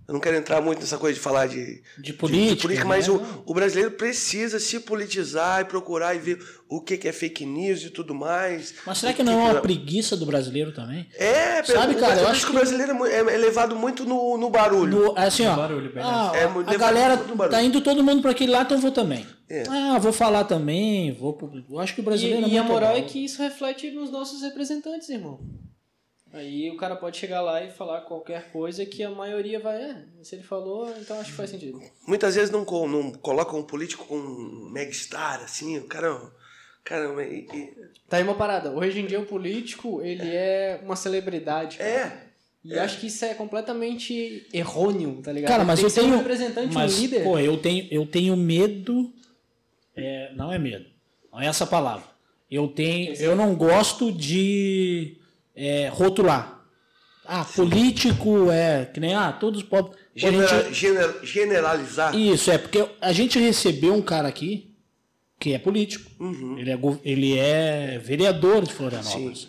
eu 0.08 0.14
não 0.14 0.20
quero 0.20 0.36
entrar 0.36 0.60
muito 0.60 0.80
nessa 0.80 0.98
coisa 0.98 1.14
de 1.14 1.20
falar 1.20 1.46
de, 1.46 1.82
De 1.98 2.12
política, 2.12 2.74
né? 2.74 2.84
mas 2.84 3.08
o, 3.08 3.20
o 3.46 3.54
brasileiro 3.54 3.92
precisa 3.92 4.58
se 4.58 4.80
politizar 4.80 5.60
e 5.62 5.64
procurar 5.64 6.14
e 6.14 6.18
ver 6.18 6.38
o 6.68 6.80
que, 6.80 6.96
que 6.96 7.06
é 7.08 7.12
fake 7.12 7.46
news 7.46 7.82
e 7.84 7.90
tudo 7.90 8.14
mais. 8.14 8.74
Mas 8.86 8.98
será 8.98 9.12
que 9.12 9.22
não 9.22 9.32
é 9.48 9.52
uma 9.52 9.60
preguiça 9.60 10.16
do 10.16 10.26
brasileiro 10.26 10.72
também? 10.72 11.06
É, 11.16 11.62
Sabe, 11.62 11.94
cara, 11.94 12.14
eu 12.16 12.20
eu 12.22 12.28
acho 12.28 12.40
que 12.40 12.46
o 12.46 12.50
que- 12.50 12.56
brasileiro 12.56 13.04
é 13.06 13.12
é, 13.12 13.18
é 13.18 13.36
levado 13.38 13.76
muito 13.76 14.04
no, 14.04 14.36
no 14.36 14.50
barulho. 14.50 15.04
No- 15.12 15.18
assim, 15.18 15.46
ó, 15.46 15.54
barulho, 15.56 15.92
ah, 15.96 16.32
É, 16.34 16.44
a 16.44 16.48
muito- 16.48 16.78
galera 16.78 17.16
muito 17.16 17.48
tá 17.50 17.62
indo 17.62 17.80
todo 17.80 18.02
mundo 18.02 18.20
para 18.22 18.32
aquele 18.32 18.50
lado, 18.52 18.64
então 18.66 18.76
eu 18.78 18.82
vou 18.82 18.90
também. 18.92 19.24
É. 19.48 19.64
Ah, 19.68 19.98
vou 19.98 20.12
falar 20.12 20.44
também, 20.44 21.12
vou. 21.12 21.38
Eu 21.70 21.78
acho 21.78 21.94
que 21.94 22.00
o 22.00 22.04
brasileiro 22.04 22.44
é 22.46 22.48
E, 22.48 22.52
e 22.54 22.58
a 22.58 22.62
muito 22.62 22.72
moral 22.72 22.96
é 22.96 23.02
que 23.02 23.22
isso 23.24 23.40
reflete 23.42 23.90
nos 23.90 24.10
nossos 24.10 24.40
representantes, 24.42 25.08
irmão. 25.10 25.38
Aí 26.32 26.70
o 26.70 26.76
cara 26.76 26.96
pode 26.96 27.16
chegar 27.18 27.42
lá 27.42 27.62
e 27.62 27.70
falar 27.70 28.00
qualquer 28.02 28.50
coisa 28.52 28.86
que 28.86 29.02
a 29.02 29.10
maioria 29.10 29.60
vai, 29.60 29.76
é, 29.82 30.02
se 30.22 30.34
ele 30.36 30.42
falou, 30.42 30.88
então 30.98 31.20
acho 31.20 31.30
que 31.30 31.36
faz 31.36 31.50
sentido. 31.50 31.80
Muitas 32.06 32.34
vezes 32.34 32.50
não, 32.50 32.64
não 32.88 33.12
colocam 33.12 33.58
um 33.58 33.62
político 33.64 34.06
como 34.06 34.22
um 34.22 34.70
megastar, 34.70 35.42
assim, 35.42 35.76
o 35.78 35.84
cara. 35.86 36.18
Caramba, 36.84 37.22
e, 37.22 37.46
e- 37.52 37.74
Tá 38.08 38.16
aí 38.16 38.22
uma 38.22 38.34
parada. 38.34 38.70
Hoje 38.72 38.98
em 39.00 39.06
dia 39.06 39.20
o 39.20 39.26
político, 39.26 40.00
ele 40.02 40.28
é 40.28 40.80
uma 40.82 40.96
celebridade. 40.96 41.76
cara. 41.78 41.90
é. 41.90 42.32
E 42.64 42.78
acho 42.78 43.00
que 43.00 43.08
isso 43.08 43.24
é 43.24 43.34
completamente 43.34 44.46
errôneo, 44.52 45.20
tá 45.20 45.32
ligado? 45.32 45.50
Cara, 45.50 45.64
mas 45.64 45.80
Tem 45.80 45.84
eu 45.84 45.88
que 45.88 45.94
ser 45.94 46.00
tenho. 46.02 46.14
um 46.14 46.18
representante, 46.18 46.72
mas, 46.72 46.96
um 46.96 47.00
líder. 47.02 47.24
Pô, 47.24 47.36
eu 47.38 47.56
tenho, 47.56 47.88
eu 47.90 48.06
tenho 48.06 48.36
medo. 48.36 49.12
é, 49.96 50.32
não 50.36 50.52
é 50.52 50.58
medo. 50.60 50.86
Não 51.32 51.40
é 51.40 51.46
essa 51.46 51.64
a 51.64 51.66
palavra. 51.66 52.04
Eu 52.48 52.68
tenho. 52.68 53.14
Eu 53.16 53.34
não 53.34 53.54
gosto 53.56 54.12
de 54.12 55.16
é, 55.54 55.88
rotular. 55.88 56.60
Ah, 57.24 57.44
político 57.44 58.50
é. 58.50 58.84
Que 58.86 58.98
nem, 59.00 59.14
ah, 59.14 59.32
todos. 59.32 59.62
Pô, 59.62 59.76
a 59.78 60.18
gente- 60.18 60.74
gener- 60.74 61.14
generalizar. 61.22 62.16
Isso, 62.18 62.50
é, 62.50 62.58
porque 62.58 62.84
a 63.00 63.12
gente 63.12 63.38
recebeu 63.38 63.94
um 63.94 64.02
cara 64.02 64.28
aqui 64.28 64.74
que 65.38 65.52
é 65.52 65.58
político. 65.58 66.10
Ele, 66.58 66.70
é, 66.70 66.78
ele 67.04 67.38
é 67.38 67.98
vereador 67.98 68.64
de 68.64 68.72
Florianópolis. 68.72 69.48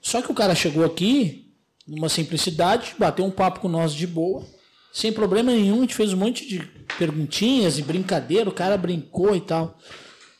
Só 0.00 0.22
que 0.22 0.30
o 0.30 0.34
cara 0.34 0.54
chegou 0.54 0.84
aqui, 0.84 1.52
numa 1.86 2.08
simplicidade, 2.08 2.94
bateu 2.98 3.24
um 3.24 3.30
papo 3.30 3.60
com 3.60 3.68
nós 3.68 3.92
de 3.92 4.06
boa, 4.06 4.44
sem 4.92 5.12
problema 5.12 5.52
nenhum, 5.52 5.78
a 5.78 5.80
gente 5.82 5.94
fez 5.94 6.12
um 6.12 6.16
monte 6.16 6.46
de 6.48 6.58
perguntinhas 6.98 7.78
e 7.78 7.82
brincadeira, 7.82 8.48
o 8.48 8.52
cara 8.52 8.76
brincou 8.76 9.36
e 9.36 9.40
tal. 9.40 9.78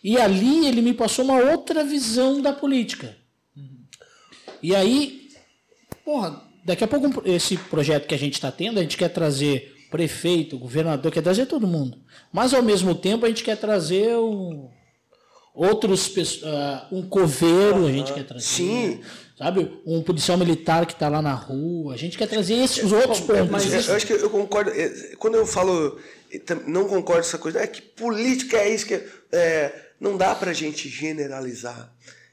E 0.02 0.16
ali 0.18 0.66
ele 0.66 0.80
me 0.82 0.94
passou 0.94 1.24
uma 1.24 1.38
outra 1.38 1.84
visão 1.84 2.40
da 2.40 2.52
política. 2.52 3.16
E 4.62 4.74
aí, 4.74 5.28
porra, 6.04 6.42
daqui 6.64 6.84
a 6.84 6.88
pouco 6.88 7.22
esse 7.28 7.56
projeto 7.56 8.06
que 8.06 8.14
a 8.14 8.18
gente 8.18 8.34
está 8.34 8.50
tendo, 8.50 8.78
a 8.78 8.82
gente 8.82 8.96
quer 8.96 9.08
trazer 9.08 9.74
prefeito, 9.90 10.58
governador, 10.58 11.10
quer 11.10 11.22
trazer 11.22 11.46
todo 11.46 11.66
mundo. 11.66 11.98
Mas 12.32 12.54
ao 12.54 12.62
mesmo 12.62 12.94
tempo 12.94 13.26
a 13.26 13.28
gente 13.28 13.42
quer 13.42 13.56
trazer 13.56 14.16
um, 14.16 14.68
outros 15.54 16.12
ah, 16.44 16.88
um 16.92 17.02
coveiro, 17.02 17.86
a 17.86 17.92
gente 17.92 18.12
quer 18.12 18.24
trazer. 18.24 18.46
Sim. 18.46 19.00
Sabe? 19.36 19.80
Um 19.86 20.02
policial 20.02 20.36
militar 20.36 20.84
que 20.84 20.92
está 20.92 21.08
lá 21.08 21.22
na 21.22 21.32
rua. 21.32 21.94
A 21.94 21.96
gente 21.96 22.18
quer 22.18 22.28
trazer 22.28 22.54
esses 22.54 22.92
outros 22.92 23.20
pontos. 23.20 23.48
Mas 23.48 23.88
eu, 23.88 23.96
acho 23.96 24.06
que 24.06 24.12
eu 24.12 24.28
concordo. 24.28 24.70
é, 24.70 25.16
Quando 25.18 25.36
eu 25.36 25.46
falo. 25.46 25.98
é, 26.30 26.54
Não 26.66 26.84
concordo 26.84 27.22
com 27.22 27.28
essa 27.28 27.38
coisa. 27.38 27.58
É 27.58 27.66
que 27.66 27.80
política 27.80 28.58
é 28.58 28.68
isso 28.68 28.86
que. 28.86 29.02
é, 29.32 29.72
não 29.98 30.16
dá 30.18 30.34
pra 30.34 30.52
gente 30.52 30.90
generalizar. 30.90 31.90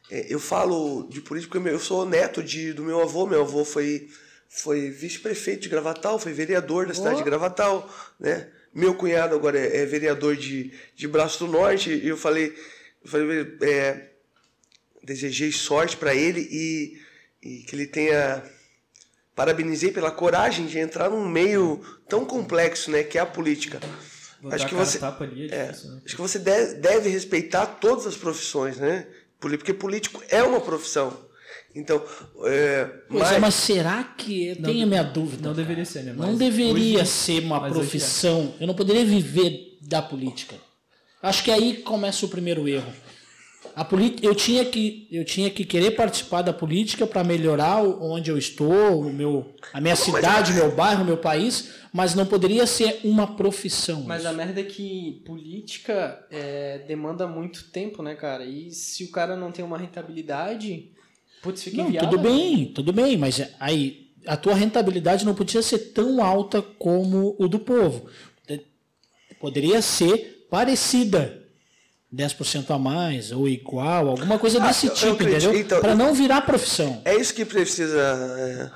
É, 0.10 0.26
eu 0.30 0.40
falo 0.40 1.08
de 1.10 1.22
política 1.22 1.60
porque 1.60 1.70
eu 1.74 1.80
sou 1.80 2.06
neto 2.06 2.44
de, 2.44 2.74
do 2.74 2.84
meu 2.84 3.02
avô. 3.02 3.26
Meu 3.26 3.42
avô 3.42 3.66
foi, 3.66 4.10
foi 4.50 4.90
vice-prefeito 4.90 5.64
de 5.64 5.70
Gravatal, 5.70 6.20
foi 6.20 6.34
vereador 6.34 6.86
da 6.88 6.94
cidade 6.94 7.18
de 7.18 7.24
Gravatal. 7.24 7.90
Né? 8.20 8.48
Meu 8.74 8.96
cunhado 8.96 9.36
agora 9.36 9.60
é, 9.60 9.82
é 9.82 9.86
vereador 9.86 10.36
de, 10.36 10.72
de 10.96 11.08
Braço 11.08 11.46
do 11.46 11.52
Norte. 11.52 11.90
E 11.92 12.08
eu 12.08 12.18
falei. 12.18 12.56
Eu 13.04 13.10
falei 13.10 13.58
é, 13.62 14.08
desejei 15.08 15.52
sorte 15.54 15.96
para 15.96 16.14
ele 16.14 16.42
e, 16.52 17.00
e 17.42 17.64
que 17.64 17.76
ele 17.76 17.88
tenha 17.88 18.44
parabenizei 19.34 19.92
pela 19.92 20.12
coragem 20.12 20.66
de 20.66 20.80
entrar 20.80 21.10
num 21.10 21.28
meio 21.28 21.80
tão 22.10 22.26
complexo, 22.26 22.90
né, 22.90 23.04
que 23.04 23.18
é 23.18 23.22
a 23.22 23.26
política. 23.26 23.80
Acho 24.52 24.68
que 24.68 24.76
você 24.76 24.98
é 24.98 25.56
é, 25.56 25.68
difícil, 25.68 25.92
né? 25.92 26.02
acho 26.06 26.16
que 26.16 26.22
você 26.22 26.40
deve, 26.40 26.74
deve 26.76 27.10
respeitar 27.10 27.66
todas 27.66 28.06
as 28.06 28.16
profissões, 28.16 28.78
né? 28.78 29.08
Porque 29.40 29.74
político 29.74 30.22
é 30.30 30.42
uma 30.44 30.60
profissão. 30.60 31.26
Então, 31.76 32.02
é, 32.46 32.86
Pois 33.08 33.24
mas, 33.24 33.32
é, 33.34 33.40
mas 33.40 33.54
será 33.54 34.04
que. 34.04 34.56
Tenho 34.56 34.84
a 34.84 34.88
minha 34.88 35.04
dúvida. 35.04 35.48
Não 35.48 35.56
deveria 35.56 35.86
ser, 35.86 36.04
né? 36.04 36.14
Não 36.14 36.36
deveria 36.36 37.02
hoje- 37.02 37.06
ser 37.12 37.44
uma 37.44 37.68
é. 37.68 37.70
profissão. 37.70 38.56
Eu 38.60 38.66
não 38.66 38.74
poderia 38.74 39.06
viver 39.06 39.78
da 39.82 40.02
política. 40.02 40.56
Acho 41.22 41.44
que 41.44 41.52
aí 41.52 41.78
começa 41.78 42.26
o 42.26 42.30
primeiro 42.30 42.68
erro. 42.68 42.92
A 43.76 43.86
política, 43.86 44.26
eu 44.26 44.34
tinha 44.34 44.66
que 44.66 45.08
eu 45.12 45.24
tinha 45.24 45.50
que 45.50 45.64
querer 45.64 45.92
participar 45.92 46.42
da 46.42 46.52
política 46.52 47.06
para 47.06 47.24
melhorar 47.24 47.84
onde 47.84 48.32
eu 48.32 48.38
estou, 48.38 49.02
o 49.02 49.14
meu, 49.14 49.54
a 49.74 49.80
minha 49.80 49.96
cidade, 49.96 50.52
o 50.52 50.56
meu 50.56 50.76
bairro, 50.76 51.04
o 51.04 51.06
meu 51.06 51.18
país, 51.18 51.72
mas 51.94 52.16
não 52.16 52.26
poderia 52.26 52.66
ser 52.66 53.00
uma 53.04 53.36
profissão. 53.36 54.02
Mas 54.04 54.22
isso. 54.22 54.30
a 54.30 54.34
merda 54.34 54.62
é 54.62 54.64
que 54.64 55.22
política 55.26 56.26
é, 56.32 56.80
demanda 56.88 57.28
muito 57.28 57.66
tempo, 57.72 58.02
né, 58.02 58.16
cara? 58.16 58.46
E 58.46 58.72
se 58.72 59.04
o 59.04 59.12
cara 59.12 59.36
não 59.36 59.52
tem 59.52 59.64
uma 59.64 59.78
rentabilidade, 59.78 60.92
putz, 61.42 61.64
fica 61.64 61.78
Não, 61.78 61.88
inviável. 61.90 62.10
tudo 62.10 62.22
bem, 62.22 62.66
tudo 62.74 62.92
bem, 62.94 63.18
mas 63.18 63.42
aí 63.60 64.08
a 64.26 64.36
tua 64.36 64.54
rentabilidade 64.56 65.26
não 65.26 65.34
podia 65.36 65.62
ser 65.62 65.80
tão 65.94 66.24
alta 66.24 66.62
como 66.62 67.36
o 67.40 67.48
do 67.48 67.60
povo. 67.60 68.10
De- 68.48 68.62
Poderia 69.40 69.82
ser 69.82 70.46
parecida. 70.50 71.47
10% 72.14 72.70
a 72.74 72.78
mais 72.80 73.32
ou 73.32 73.48
igual, 73.48 74.08
alguma 74.10 74.40
coisa 74.40 74.62
Ah, 74.64 74.68
desse 74.68 74.88
eu 74.88 74.94
tipo, 74.94 75.14
acredito. 75.14 75.44
entendeu? 75.44 75.60
Então, 75.62 75.82
Para 75.82 75.96
não 75.96 76.14
virar 76.14 76.42
profissão. 76.42 77.02
é 77.06 77.16
isso 77.16 77.34
que 77.34 77.44
precisa. 77.46 78.72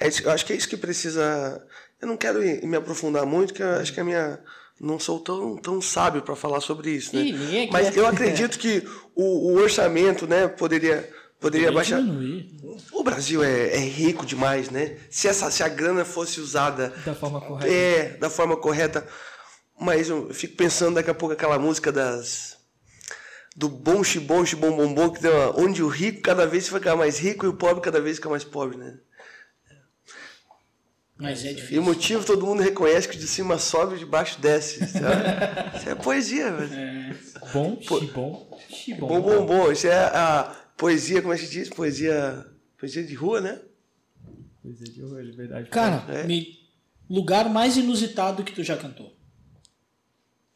É, 0.00 0.06
é 0.06 0.10
eu 0.24 0.30
acho 0.30 0.44
que 0.44 0.52
é 0.52 0.56
isso 0.56 0.68
que 0.68 0.76
precisa. 0.76 1.62
Eu 2.00 2.08
não 2.08 2.16
quero 2.16 2.42
ir- 2.44 2.64
me 2.66 2.76
aprofundar 2.76 3.24
muito, 3.24 3.48
porque 3.52 3.62
eu 3.62 3.70
acho 3.76 3.92
que 3.92 4.00
a 4.00 4.04
minha. 4.04 4.38
Não 4.78 4.98
sou 4.98 5.18
tão, 5.20 5.56
tão 5.56 5.80
sábio 5.80 6.20
para 6.20 6.36
falar 6.36 6.60
sobre 6.60 6.90
isso, 6.90 7.16
né? 7.16 7.22
Ih, 7.22 7.70
Mas 7.72 7.96
é. 7.96 7.98
eu 7.98 8.06
acredito 8.06 8.58
que 8.58 8.86
o, 9.14 9.52
o 9.52 9.54
orçamento, 9.56 10.26
né, 10.26 10.48
poderia, 10.48 11.08
Poderia 11.40 11.72
baixar. 11.72 11.98
diminuir. 12.02 12.50
O 12.92 13.02
Brasil 13.02 13.42
é, 13.42 13.74
é 13.74 13.78
rico 13.78 14.26
demais, 14.26 14.68
né? 14.68 14.98
Se, 15.08 15.28
essa, 15.28 15.50
se 15.50 15.62
a 15.62 15.68
grana 15.68 16.04
fosse 16.04 16.40
usada 16.42 16.92
Da 17.06 17.14
forma 17.14 17.40
correta. 17.40 17.72
é, 17.72 18.16
da 18.18 18.28
forma 18.28 18.54
correta. 18.54 19.06
Mas 19.80 20.10
eu 20.10 20.28
fico 20.34 20.56
pensando 20.56 20.96
daqui 20.96 21.08
a 21.10 21.14
pouco 21.14 21.32
aquela 21.32 21.58
música 21.58 21.90
das. 21.90 22.55
Do 23.58 23.70
bom 23.70 24.04
xibom, 24.04 24.44
xibom 24.44 24.76
bombom, 24.76 25.08
que 25.10 25.20
tem 25.20 25.30
uma, 25.30 25.58
onde 25.58 25.82
o 25.82 25.88
rico 25.88 26.20
cada 26.20 26.46
vez 26.46 26.68
fica 26.68 26.94
mais 26.94 27.18
rico 27.18 27.46
e 27.46 27.48
o 27.48 27.54
pobre 27.56 27.82
cada 27.82 28.00
vez 28.02 28.16
fica 28.16 28.28
mais 28.28 28.44
pobre, 28.44 28.76
né? 28.76 28.98
Mas 31.18 31.42
é 31.46 31.48
E 31.48 31.52
o 31.52 31.56
difícil. 31.56 31.82
motivo 31.82 32.24
todo 32.26 32.44
mundo 32.44 32.62
reconhece 32.62 33.08
que 33.08 33.16
de 33.16 33.26
cima 33.26 33.56
sobe 33.58 33.96
e 33.96 33.98
de 34.00 34.04
baixo 34.04 34.38
desce. 34.38 34.84
Isso 35.74 35.88
é 35.88 35.94
poesia, 35.94 36.52
velho. 36.52 37.16
Bom, 37.54 37.78
xibom, 37.80 38.58
xibom. 38.68 39.06
Bom, 39.08 39.20
bom, 39.22 39.46
bom. 39.46 39.72
Isso 39.72 39.86
é 39.86 39.94
a 39.96 40.54
poesia, 40.76 41.22
como 41.22 41.32
é 41.32 41.38
que 41.38 41.46
se 41.46 41.50
diz? 41.50 41.70
Poesia. 41.70 42.44
Poesia 42.78 43.02
de 43.02 43.14
rua, 43.14 43.40
né? 43.40 43.58
Coisa 44.62 44.84
de 44.84 45.02
orelha, 45.02 45.34
verdade. 45.34 45.70
Cara, 45.70 46.04
É. 46.12 46.24
me- 46.24 46.58
lugar 47.08 47.48
mais 47.48 47.78
inusitado 47.78 48.44
que 48.44 48.52
tu 48.52 48.62
já 48.62 48.76
cantou. 48.76 49.15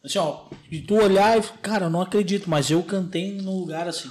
Assim, 0.03 0.18
ó, 0.18 0.48
de 0.70 0.80
tu 0.82 0.94
olhar 0.94 1.38
e 1.38 1.42
cara, 1.61 1.86
eu 1.86 1.90
não 1.90 2.01
acredito, 2.01 2.48
mas 2.48 2.70
eu 2.70 2.82
cantei 2.82 3.32
num 3.32 3.59
lugar 3.59 3.86
assim. 3.86 4.11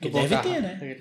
Que 0.00 0.10
deve 0.10 0.36
ter, 0.38 0.62
né? 0.62 1.00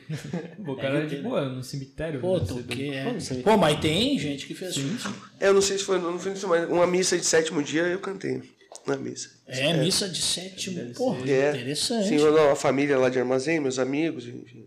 O 0.67 0.75
cara 0.75 1.03
é 1.03 1.05
de 1.05 1.17
boa, 1.17 1.47
no 1.47 1.63
cemitério. 1.63 2.19
Pô, 2.19 2.39
né? 2.39 2.45
tu 2.47 2.63
que 2.63 2.89
é. 2.89 3.03
Não 3.13 3.19
sei. 3.19 3.43
Pô, 3.43 3.55
mas 3.55 3.80
tem 3.80 4.17
gente 4.17 4.47
que 4.47 4.55
fez 4.55 4.75
isso. 4.75 5.13
É, 5.39 5.49
Eu 5.49 5.53
não 5.53 5.61
sei 5.61 5.78
se 5.78 5.84
foi, 5.84 5.99
não 5.99 6.17
foi 6.17 6.34
isso, 6.34 6.47
mas 6.47 6.67
uma 6.67 6.88
missa 6.88 7.15
de 7.15 7.23
sétimo 7.23 7.61
dia 7.61 7.84
eu 7.84 7.99
cantei 7.99 8.41
na 8.88 8.95
missa. 8.97 9.30
É, 9.45 9.73
missa 9.78 10.09
de 10.09 10.19
sétimo. 10.19 10.93
Porra, 10.95 11.30
É. 11.30 11.51
interessante. 11.51 12.07
Sim, 12.09 12.17
uma 12.17 12.55
família 12.55 12.97
lá 12.97 13.09
de 13.09 13.19
armazém, 13.19 13.59
meus 13.59 13.78
amigos, 13.78 14.28
enfim. 14.28 14.65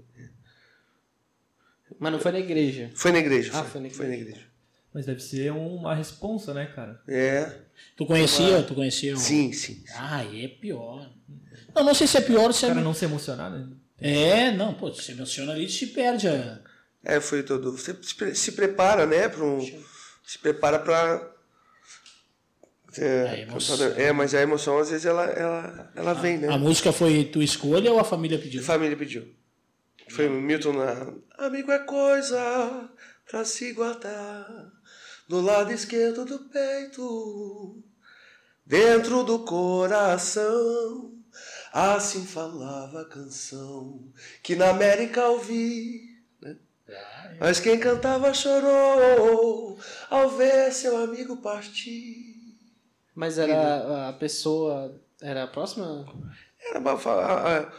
Mas 1.99 2.13
não 2.13 2.21
foi 2.21 2.33
na 2.33 2.39
igreja. 2.39 2.91
Foi 2.95 3.11
na 3.11 3.19
igreja. 3.19 3.51
Ah, 3.53 3.65
foi, 3.65 3.73
foi 3.73 3.81
na 3.83 3.91
foi 3.91 4.07
na 4.07 4.15
igreja. 4.15 4.50
Mas 4.93 5.07
deve 5.07 5.21
ser 5.21 5.53
uma 5.53 5.95
responsa, 5.95 6.53
né, 6.53 6.67
cara? 6.67 7.01
É. 7.07 7.59
Tu 7.97 8.05
conhecia? 8.05 8.63
Tu 8.63 8.75
conhecia? 8.75 9.15
o- 9.15 9.19
Sim, 9.19 9.53
sim. 9.53 9.85
Ah, 9.95 10.17
aí 10.17 10.45
é 10.45 10.49
pior. 10.49 11.09
Não, 11.75 11.85
não 11.85 11.95
sei 11.95 12.07
se 12.09 12.17
é 12.19 12.21
pior 12.21 12.47
ou 12.47 12.53
se 12.53 12.65
é. 12.65 12.69
cara 12.69 12.81
não 12.81 12.93
se 12.93 13.05
emocionar, 13.05 13.51
né? 13.51 13.69
É, 14.01 14.51
não, 14.51 14.75
pô, 14.75 14.93
se 14.93 15.13
emociona 15.13 15.53
ali, 15.53 15.69
se 15.69 15.87
perde 15.89 16.27
a. 16.27 16.59
É, 17.05 17.21
foi 17.21 17.43
todo. 17.43 17.71
Você 17.73 17.97
se, 18.03 18.15
pre- 18.15 18.35
se 18.35 18.53
prepara, 18.53 19.07
né? 19.07 19.29
Pra 19.29 19.45
um, 19.45 19.61
se 20.27 20.39
prepara 20.39 20.79
pra. 20.79 21.31
A 22.99 23.01
É, 23.01 23.43
emoção. 23.43 23.77
é, 23.97 24.11
mas 24.13 24.35
a 24.35 24.43
emoção 24.43 24.79
às 24.79 24.91
vezes 24.91 25.07
ela, 25.07 25.25
ela, 25.27 25.93
ela 25.95 26.13
vem, 26.15 26.39
né? 26.39 26.49
A 26.49 26.59
música 26.59 26.91
foi 26.93 27.25
tua 27.25 27.45
escolha 27.45 27.93
ou 27.93 28.01
a 28.01 28.05
família 28.05 28.37
A 28.37 28.41
pediu? 28.41 28.63
família 28.65 28.97
pediu. 28.97 29.33
Foi 30.09 30.27
o 30.27 30.33
Milton 30.33 30.73
na. 30.73 31.15
Amigo 31.47 31.71
é 31.71 31.79
coisa 31.79 32.91
pra 33.31 33.45
se 33.45 33.73
guardar 33.73 34.73
do 35.31 35.41
lado 35.41 35.71
esquerdo 35.73 36.25
do 36.25 36.41
peito, 36.41 37.81
dentro 38.67 39.23
do 39.23 39.39
coração. 39.45 41.13
Assim 41.73 42.27
falava 42.27 43.03
a 43.03 43.05
canção 43.05 44.13
que 44.43 44.57
na 44.57 44.71
América 44.71 45.25
ouvi. 45.29 46.19
né? 46.43 46.57
Mas 47.39 47.61
quem 47.61 47.79
cantava 47.79 48.35
chorou 48.35 49.79
ao 50.11 50.31
ver 50.31 50.73
seu 50.73 50.97
amigo 50.97 51.37
partir. 51.37 52.57
Mas 53.15 53.39
era 53.39 54.09
a 54.09 54.13
pessoa. 54.15 55.01
Era 55.23 55.47
próxima? 55.47 56.05
Era 56.69 56.81
uma, 56.81 56.93
a- 56.95 57.59
a- 57.61 57.73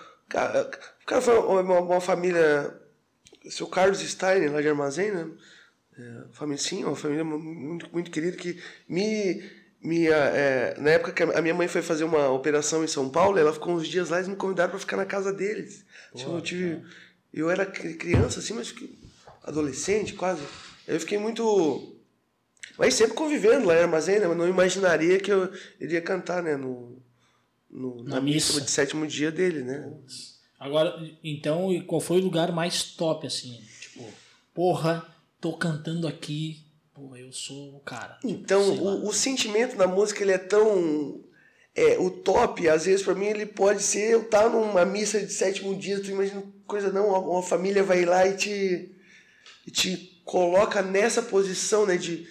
o 1.03 1.05
cara 1.05 1.21
foi 1.21 1.37
uma, 1.37 1.79
uma 1.81 1.99
família. 2.01 2.79
Seu 3.49 3.67
Carlos 3.67 3.99
Steiner, 3.99 4.53
lá 4.53 4.61
de 4.61 4.69
Armazém, 4.69 5.11
né? 5.11 5.29
É, 6.01 6.57
sim, 6.57 6.83
uma 6.83 6.95
família 6.95 7.23
mu- 7.23 7.39
muito, 7.39 7.89
muito 7.91 8.09
querida 8.11 8.35
que 8.37 8.61
me. 8.87 9.43
me 9.81 10.07
é, 10.07 10.75
na 10.79 10.91
época 10.91 11.11
que 11.11 11.23
a 11.23 11.41
minha 11.41 11.53
mãe 11.53 11.67
foi 11.67 11.81
fazer 11.81 12.03
uma 12.03 12.29
operação 12.29 12.83
em 12.83 12.87
São 12.87 13.09
Paulo, 13.09 13.37
ela 13.37 13.53
ficou 13.53 13.73
uns 13.73 13.87
dias 13.87 14.09
lá 14.09 14.21
e 14.21 14.27
me 14.27 14.35
convidaram 14.35 14.69
para 14.71 14.79
ficar 14.79 14.97
na 14.97 15.05
casa 15.05 15.31
deles. 15.33 15.85
Tipo, 16.15 16.31
eu, 16.31 16.41
tive, 16.41 16.81
eu 17.33 17.49
era 17.49 17.65
cri- 17.65 17.95
criança, 17.95 18.39
assim, 18.39 18.53
mas 18.53 18.73
adolescente 19.43 20.13
quase. 20.13 20.41
Eu 20.87 20.99
fiquei 20.99 21.17
muito. 21.17 21.95
Mas 22.77 22.93
sempre 22.93 23.13
convivendo 23.15 23.67
lá 23.67 23.75
em 23.75 23.81
Armazém, 23.81 24.19
né? 24.19 24.25
Eu 24.25 24.35
não 24.35 24.47
imaginaria 24.47 25.19
que 25.19 25.31
eu 25.31 25.51
iria 25.79 26.01
cantar, 26.01 26.41
né? 26.41 26.55
No, 26.55 26.97
no- 27.69 28.03
na, 28.03 28.15
Na 28.15 28.21
missa. 28.21 28.53
missa. 28.53 28.61
de 28.65 28.71
sétimo 28.71 29.05
dia 29.05 29.31
dele, 29.31 29.61
né? 29.63 29.93
Agora, 30.59 30.95
então, 31.23 31.69
qual 31.87 31.99
foi 31.99 32.19
o 32.19 32.23
lugar 32.23 32.51
mais 32.51 32.83
top, 32.83 33.25
assim? 33.25 33.59
Tipo, 33.79 34.07
porra, 34.53 35.05
tô 35.41 35.53
cantando 35.53 36.07
aqui, 36.07 36.59
pô, 36.93 37.15
eu 37.17 37.33
sou 37.33 37.75
o 37.75 37.79
cara. 37.79 38.17
Então, 38.23 38.61
o, 38.77 39.07
o 39.09 39.11
sentimento 39.13 39.75
da 39.75 39.87
música, 39.87 40.21
ele 40.23 40.31
é 40.31 40.37
tão... 40.37 41.19
É, 41.73 41.97
o 41.97 42.09
top, 42.11 42.67
às 42.67 42.85
vezes, 42.85 43.01
pra 43.03 43.15
mim, 43.15 43.27
ele 43.27 43.45
pode 43.45 43.81
ser 43.81 44.11
eu 44.11 44.21
estar 44.23 44.49
numa 44.49 44.85
missa 44.85 45.19
de 45.21 45.31
sétimo 45.31 45.73
dia, 45.75 46.01
tu 46.01 46.11
imagina 46.11 46.43
coisa 46.67 46.91
não, 46.91 47.07
uma, 47.07 47.17
uma 47.19 47.41
família 47.43 47.81
vai 47.81 48.03
lá 48.03 48.27
e 48.27 48.35
te, 48.35 48.91
e 49.65 49.71
te 49.71 50.21
coloca 50.25 50.81
nessa 50.81 51.21
posição, 51.21 51.85
né, 51.85 51.95
de 51.95 52.27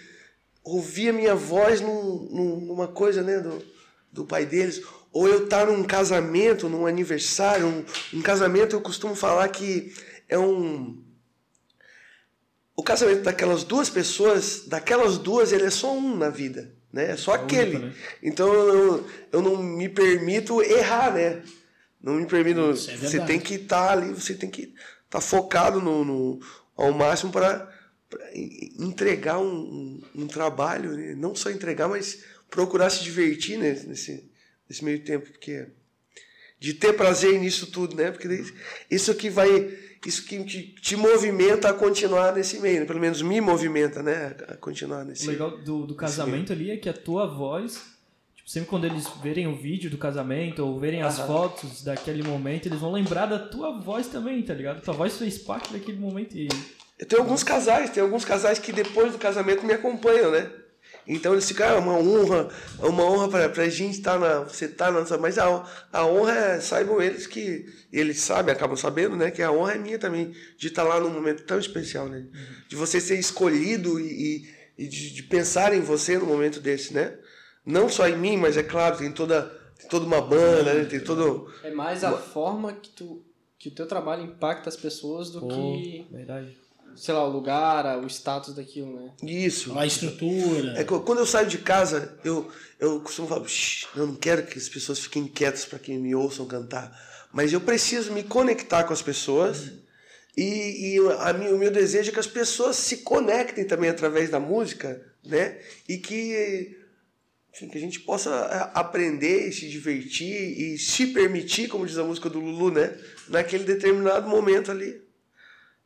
ouvir 0.63 1.09
a 1.09 1.13
minha 1.15 1.35
voz 1.35 1.81
num, 1.81 2.29
num- 2.31 2.61
numa 2.61 2.87
coisa, 2.87 3.23
né, 3.23 3.41
do, 3.41 3.65
do 4.13 4.25
pai 4.27 4.45
deles, 4.45 4.83
ou 5.11 5.27
eu 5.27 5.45
estar 5.45 5.67
num 5.67 5.83
casamento, 5.85 6.69
num 6.69 6.87
aniversário, 6.87 7.67
um, 7.67 7.85
um 8.19 8.23
casamento 8.23 8.77
eu 8.77 8.81
costumo 8.83 9.15
falar 9.15 9.49
que 9.49 9.91
é 10.29 10.39
um 10.39 11.03
o 12.81 12.83
casamento 12.83 13.23
daquelas 13.23 13.63
duas 13.65 13.91
pessoas, 13.91 14.65
daquelas 14.67 15.19
duas, 15.19 15.53
ele 15.53 15.65
é 15.65 15.71
só 15.71 15.93
um 15.95 16.17
na 16.17 16.31
vida, 16.31 16.73
né? 16.93 17.11
É 17.13 17.17
só 17.17 17.33
aquele. 17.35 17.79
né? 17.79 17.93
Então 18.23 18.53
eu, 18.53 19.07
eu 19.33 19.43
não 19.43 19.63
me 19.63 19.89
permito 19.89 20.63
errar, 20.63 21.13
né? 21.15 21.43
Não 22.03 22.15
me 22.15 22.27
permito. 22.27 22.61
É 22.61 22.65
você 22.97 23.21
tem 23.27 23.39
que 23.39 23.55
estar 23.55 23.91
ali, 23.93 24.13
você 24.15 24.35
tem 24.35 24.49
que 24.51 24.73
estar 25.05 25.21
focado 25.21 25.81
no, 25.81 26.05
no- 26.05 26.41
ao 26.77 26.93
máximo 26.93 27.31
para 27.31 27.69
entregar 28.79 29.39
um, 29.39 29.45
um, 30.15 30.23
um 30.23 30.27
trabalho, 30.27 30.93
né? 30.97 31.15
não 31.17 31.35
só 31.35 31.51
entregar, 31.51 31.89
mas 31.89 32.25
procurar 32.51 32.91
se 32.91 33.03
divertir 33.05 33.59
né? 33.59 33.79
nesse, 33.87 34.25
nesse 34.69 34.85
meio 34.85 35.01
tempo, 35.05 35.31
porque 35.31 35.67
de 36.59 36.75
ter 36.75 36.93
prazer 36.95 37.39
nisso 37.39 37.67
tudo, 37.69 37.97
né? 37.97 38.11
Porque 38.11 38.45
isso 38.91 39.15
que 39.15 39.31
vai, 39.31 39.49
isso 40.07 40.25
que 40.25 40.43
te, 40.45 40.63
te 40.81 40.97
movimenta 40.97 41.69
a 41.69 41.75
continuar 41.75 42.35
nesse 42.35 42.59
meio, 42.59 42.81
né? 42.81 42.87
pelo 42.87 43.01
menos 43.01 43.21
me 43.21 43.41
movimenta, 43.41 44.03
né? 44.03 44.35
A 44.49 44.57
continuar 44.57 45.05
nesse. 45.05 45.29
O 45.29 45.31
legal 45.31 45.59
do, 45.59 45.87
do 45.87 45.95
casamento 45.95 46.53
ali 46.53 46.71
é 46.71 46.77
que 46.77 46.89
a 46.89 46.93
tua 46.93 47.27
voz, 47.27 47.83
tipo, 48.35 48.49
sempre 48.49 48.71
quando 48.71 48.87
eles 48.87 49.07
verem 49.23 49.47
o 49.47 49.55
vídeo 49.55 49.91
do 49.91 49.99
casamento 49.99 50.65
ou 50.65 50.79
verem 50.81 51.03
as 51.03 51.19
Aham. 51.19 51.27
fotos 51.27 51.85
daquele 51.85 52.23
momento, 52.23 52.67
eles 52.67 52.81
vão 52.81 52.93
lembrar 52.93 53.27
da 53.27 53.39
tua 53.39 53.79
voz 53.79 54.07
também, 54.07 54.43
tá 54.43 54.55
ligado? 54.55 54.81
Tua 54.81 54.95
voz 54.95 55.19
fez 55.19 55.37
parte 55.37 55.73
daquele 55.73 55.99
momento 55.99 56.35
e 56.35 56.49
Eu 56.99 57.07
tenho 57.07 57.21
alguns 57.21 57.43
casais, 57.43 57.91
tem 57.91 58.03
alguns 58.03 58.25
casais 58.25 58.59
que 58.59 58.73
depois 58.73 59.13
do 59.13 59.19
casamento 59.19 59.67
me 59.67 59.75
acompanham, 59.75 60.31
né? 60.31 60.51
Então 61.07 61.33
eles 61.33 61.49
ficam, 61.49 61.67
ah, 61.67 61.73
é 61.73 61.79
uma 61.79 61.99
honra, 61.99 62.49
é 62.79 62.87
uma 62.87 63.05
honra 63.05 63.29
pra, 63.29 63.49
pra 63.49 63.69
gente 63.69 63.99
estar 63.99 64.19
na. 64.19 64.41
Você 64.41 64.69
tá 64.69 64.91
na. 64.91 65.05
Mas 65.19 65.39
a, 65.39 65.65
a 65.93 66.07
honra 66.07 66.33
é, 66.33 66.61
saibam 66.61 67.01
eles 67.01 67.27
que. 67.27 67.67
Eles 67.93 68.21
sabem, 68.21 68.55
acabam 68.55 68.77
sabendo, 68.77 69.17
né? 69.17 69.31
Que 69.31 69.43
a 69.43 69.51
honra 69.51 69.75
é 69.75 69.79
minha 69.79 69.99
também, 69.99 70.35
de 70.57 70.69
estar 70.69 70.85
lá 70.85 71.01
num 71.01 71.11
momento 71.11 71.45
tão 71.45 71.59
especial, 71.59 72.09
né? 72.09 72.27
De 72.69 72.77
você 72.77 73.01
ser 73.01 73.19
escolhido 73.19 73.99
e, 73.99 74.45
e, 74.77 74.85
e 74.85 74.87
de, 74.87 75.15
de 75.15 75.23
pensar 75.25 75.75
em 75.75 75.81
você 75.81 76.19
num 76.19 76.27
momento 76.27 76.61
desse, 76.61 76.95
né? 76.95 77.19
Não 77.65 77.89
só 77.89 78.09
em 78.09 78.17
mim, 78.17 78.37
mas 78.37 78.57
é 78.57 78.63
claro, 78.63 78.99
tem 78.99 79.13
toda, 79.13 79.43
tem 79.79 79.89
toda 79.89 80.07
uma 80.07 80.21
banda, 80.21 80.75
né? 80.75 80.85
Tem 80.85 81.01
todo. 81.01 81.53
É 81.63 81.71
mais 81.71 82.05
a 82.05 82.13
forma 82.13 82.73
que 82.73 82.91
tu 82.91 83.25
que 83.61 83.69
o 83.69 83.73
teu 83.73 83.87
trabalho 83.87 84.25
impacta 84.25 84.71
as 84.71 84.77
pessoas 84.77 85.29
do 85.31 85.41
Pô, 85.41 85.49
que, 85.49 86.07
verdade. 86.11 86.57
Sei 86.97 87.15
lá, 87.15 87.25
o 87.27 87.31
lugar, 87.31 87.99
o 87.99 88.07
status 88.07 88.55
daquilo, 88.55 88.95
né? 88.97 89.13
Isso. 89.23 89.77
A 89.79 89.87
estrutura. 89.87 90.79
É 90.79 90.85
que 90.85 90.93
eu- 90.93 91.01
quando 91.03 91.19
eu 91.19 91.27
saio 91.27 91.47
de 91.49 91.59
casa, 91.59 92.19
eu, 92.25 92.51
eu 92.79 93.01
costumo 93.01 93.29
falar, 93.29 93.47
"Shh, 93.49 93.87
eu 93.97 94.07
não 94.07 94.15
quero 94.17 94.47
que 94.47 94.59
as 94.59 94.69
pessoas 94.69 94.99
fiquem 94.99 95.27
quietas 95.27 95.65
para 95.65 95.79
que 95.79 95.97
me 95.97 96.15
ouçam 96.15 96.47
cantar. 96.47 96.91
Mas 97.33 97.53
eu 97.53 97.61
preciso 97.61 98.13
me 98.13 98.23
conectar 98.25 98.85
com 98.85 98.93
as 98.93 99.03
pessoas 99.03 99.71
e, 100.37 100.95
e 100.95 100.99
a 100.99 101.33
o 101.53 101.59
meu 101.59 101.71
desejo 101.71 102.11
é 102.11 102.13
que 102.13 102.19
as 102.21 102.27
pessoas 102.27 102.77
se 102.77 102.99
conectem 102.99 103.65
também 103.65 103.89
através 103.91 104.31
da 104.31 104.41
música, 104.41 105.01
né? 105.25 105.59
E 105.89 105.99
que, 105.99 106.77
enfim, 107.55 107.69
que 107.69 107.79
a 107.79 107.81
gente 107.81 108.01
possa 108.01 108.31
é, 108.31 108.79
aprender 108.79 109.49
e 109.49 109.53
se 109.53 109.69
divertir 109.69 110.35
e 110.35 110.79
se 110.79 111.09
permitir, 111.09 111.69
como 111.69 111.87
diz 111.87 111.99
a 111.99 112.05
música 112.05 112.29
do 112.29 112.41
Lulu, 112.41 112.71
né? 112.73 112.97
Naquele 113.29 113.65
determinado 113.65 114.29
momento 114.29 114.71
ali. 114.71 115.01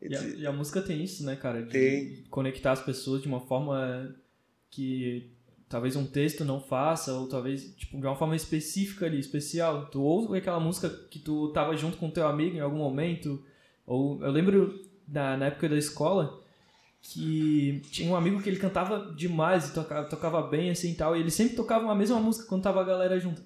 E 0.04 0.16
a, 0.16 0.22
e 0.22 0.46
a 0.46 0.52
música 0.52 0.82
tem 0.82 1.02
isso, 1.02 1.24
né, 1.24 1.36
cara? 1.36 1.62
De 1.62 1.70
Tem. 1.70 2.24
conectar 2.30 2.72
as 2.72 2.82
pessoas 2.82 3.22
de 3.22 3.28
uma 3.28 3.40
forma 3.40 4.14
que 4.70 5.30
talvez 5.68 5.96
um 5.96 6.06
texto 6.06 6.44
não 6.44 6.60
faça, 6.60 7.12
ou 7.14 7.26
talvez 7.26 7.74
tipo, 7.76 7.98
de 7.98 8.06
uma 8.06 8.16
forma 8.16 8.36
específica 8.36 9.06
ali, 9.06 9.18
especial. 9.18 9.86
Tu 9.86 10.00
ouve 10.00 10.38
aquela 10.38 10.60
música 10.60 10.88
que 11.10 11.18
tu 11.18 11.48
tava 11.52 11.76
junto 11.76 11.96
com 11.96 12.10
teu 12.10 12.26
amigo 12.26 12.56
em 12.56 12.60
algum 12.60 12.78
momento, 12.78 13.42
ou 13.86 14.22
eu 14.22 14.30
lembro 14.30 14.80
na, 15.08 15.36
na 15.36 15.46
época 15.46 15.68
da 15.68 15.76
escola 15.76 16.40
que 17.02 17.82
tinha 17.90 18.10
um 18.10 18.16
amigo 18.16 18.40
que 18.40 18.48
ele 18.48 18.58
cantava 18.58 19.12
demais 19.14 19.70
tocava, 19.74 20.08
tocava 20.08 20.42
bem 20.42 20.70
assim 20.70 20.92
e 20.92 20.94
tal, 20.94 21.14
e 21.14 21.20
ele 21.20 21.30
sempre 21.30 21.54
tocava 21.54 21.84
uma 21.84 21.94
mesma 21.94 22.18
música 22.18 22.46
quando 22.48 22.62
tava 22.62 22.80
a 22.80 22.84
galera 22.84 23.18
junto. 23.20 23.42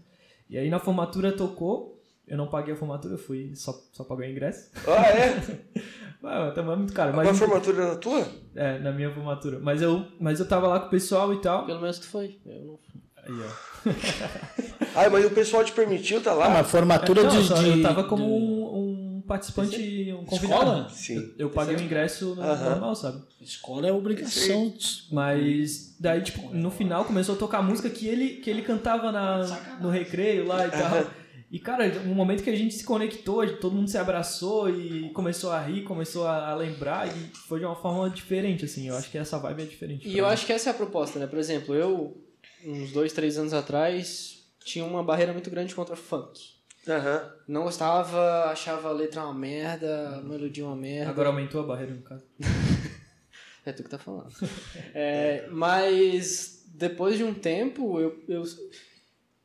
E 0.48 0.56
aí 0.56 0.70
na 0.70 0.78
formatura 0.78 1.32
tocou, 1.32 2.00
eu 2.26 2.36
não 2.36 2.46
paguei 2.46 2.74
a 2.74 2.76
formatura, 2.76 3.14
eu 3.14 3.18
fui 3.18 3.54
só, 3.54 3.72
só 3.92 4.04
paguei 4.04 4.28
o 4.28 4.32
ingresso. 4.32 4.70
Ah, 4.86 5.06
é? 5.08 5.64
Ah, 6.24 6.50
também 6.54 6.72
é 6.72 6.76
muito 6.76 6.92
caro, 6.92 7.12
A 7.12 7.16
mas 7.16 7.38
formatura 7.38 7.82
era 7.84 7.96
tua? 7.96 8.26
é, 8.56 8.78
na 8.80 8.90
minha 8.92 9.10
formatura. 9.12 9.58
Mas 9.60 9.80
eu, 9.80 10.04
mas 10.18 10.40
eu 10.40 10.48
tava 10.48 10.66
lá 10.66 10.80
com 10.80 10.86
o 10.86 10.90
pessoal 10.90 11.32
e 11.32 11.40
tal. 11.40 11.64
Pelo 11.64 11.80
menos 11.80 11.98
tu 11.98 12.06
foi. 12.08 12.38
Eu 12.44 12.64
não 12.64 12.78
fui. 12.78 13.00
Aí, 13.16 13.32
ó. 13.44 13.88
Ah, 14.94 15.08
mas 15.10 15.24
o 15.24 15.30
pessoal 15.30 15.62
te 15.62 15.70
permitiu, 15.72 16.20
tá 16.20 16.32
Ah, 16.32 16.34
lá? 16.34 16.50
mas 16.50 16.68
formatura 16.70 17.22
Não, 17.22 17.30
de, 17.30 17.46
só 17.46 17.54
de- 17.54 17.68
eu 17.68 17.82
tava 17.82 18.02
como 18.04 18.24
de- 18.24 18.30
um, 18.30 19.18
um 19.18 19.22
participante, 19.28 20.12
um 20.12 20.24
convidado. 20.24 20.60
Escola? 20.62 20.88
Sim. 20.90 21.34
Eu 21.38 21.50
paguei 21.50 21.76
o 21.76 21.80
ingresso 21.80 22.34
no- 22.34 22.42
Aham. 22.42 22.70
normal, 22.70 22.96
sabe? 22.96 23.22
Escola 23.40 23.86
é 23.86 23.92
obrigação. 23.92 24.74
Mas 25.12 25.94
daí, 26.00 26.20
tipo, 26.22 26.52
no 26.52 26.70
final 26.70 27.04
começou 27.04 27.36
a 27.36 27.38
tocar 27.38 27.62
música 27.62 27.88
que 27.88 28.08
ele, 28.08 28.28
que 28.36 28.50
ele 28.50 28.62
cantava 28.62 29.12
na, 29.12 29.46
no 29.80 29.88
recreio 29.90 30.46
lá 30.46 30.66
e 30.66 30.70
tal. 30.70 31.04
E, 31.50 31.58
cara, 31.58 31.84
um 32.04 32.14
momento 32.14 32.42
que 32.42 32.50
a 32.50 32.56
gente 32.56 32.74
se 32.74 32.84
conectou, 32.84 33.46
todo 33.56 33.74
mundo 33.74 33.88
se 33.88 33.96
abraçou 33.96 34.68
e 34.68 35.08
começou 35.10 35.50
a 35.50 35.60
rir, 35.60 35.82
começou 35.82 36.26
a, 36.26 36.54
lembrar 36.54 37.08
e 37.08 37.30
foi 37.48 37.58
de 37.58 37.64
uma 37.64 37.74
forma 37.74 38.10
diferente, 38.10 38.66
assim. 38.66 38.86
Eu 38.86 38.96
acho 38.96 39.10
que 39.10 39.16
essa 39.16 39.38
vibe 39.38 39.62
é 39.62 39.66
diferente. 39.66 40.06
E 40.06 40.18
eu 40.18 40.26
mim. 40.26 40.30
acho 40.30 40.44
que 40.44 40.52
essa 40.52 40.68
é 40.68 40.72
a 40.72 40.74
proposta, 40.74 41.18
né? 41.18 41.26
Por 41.26 41.38
exemplo, 41.38 41.74
eu, 41.74 42.22
uns 42.66 42.92
dois, 42.92 43.14
três 43.14 43.38
anos 43.38 43.54
atrás, 43.54 44.46
tinha 44.62 44.84
uma 44.84 45.02
barreira 45.02 45.32
muito 45.32 45.48
grande 45.50 45.74
contra 45.74 45.96
funk. 45.96 46.58
Aham. 46.86 47.32
Não 47.48 47.62
gostava, 47.64 48.50
achava 48.50 48.90
a 48.90 48.92
letra 48.92 49.24
uma 49.24 49.34
merda, 49.34 50.16
a 50.16 50.22
melodia 50.22 50.66
uma 50.66 50.76
merda. 50.76 51.10
Agora 51.10 51.28
aumentou 51.28 51.62
a 51.62 51.66
barreira, 51.66 51.94
no 51.94 52.02
caso. 52.02 52.24
É 53.66 53.72
tu 53.72 53.82
que 53.82 53.90
tá 53.90 53.98
falando. 53.98 54.32
É, 54.94 55.46
mas 55.50 56.64
depois 56.68 57.18
de 57.18 57.24
um 57.24 57.34
tempo, 57.34 58.00
eu, 58.00 58.18
eu 58.26 58.42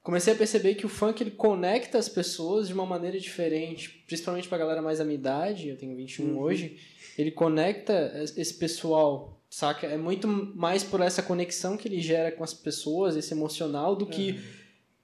comecei 0.03 0.33
a 0.33 0.35
perceber 0.35 0.75
que 0.75 0.85
o 0.85 0.89
funk 0.89 1.23
ele 1.23 1.31
conecta 1.31 1.97
as 1.97 2.07
pessoas 2.09 2.67
de 2.67 2.73
uma 2.73 2.85
maneira 2.85 3.17
diferente, 3.19 4.03
principalmente 4.05 4.47
pra 4.49 4.57
galera 4.57 4.81
mais 4.81 4.99
da 4.99 5.05
minha 5.05 5.15
idade, 5.15 5.69
eu 5.69 5.77
tenho 5.77 5.95
21 5.95 6.37
hoje. 6.39 6.77
Ele 7.17 7.31
conecta 7.31 8.11
es- 8.21 8.37
esse 8.37 8.53
pessoal, 8.55 9.41
saca? 9.49 9.87
É 9.87 9.97
muito 9.97 10.27
mais 10.27 10.83
por 10.83 10.99
essa 11.01 11.21
conexão 11.23 11.77
que 11.77 11.87
ele 11.87 12.01
gera 12.01 12.31
com 12.31 12.43
as 12.43 12.53
pessoas, 12.53 13.15
esse 13.15 13.33
emocional, 13.33 13.95
do 13.95 14.05
que 14.05 14.39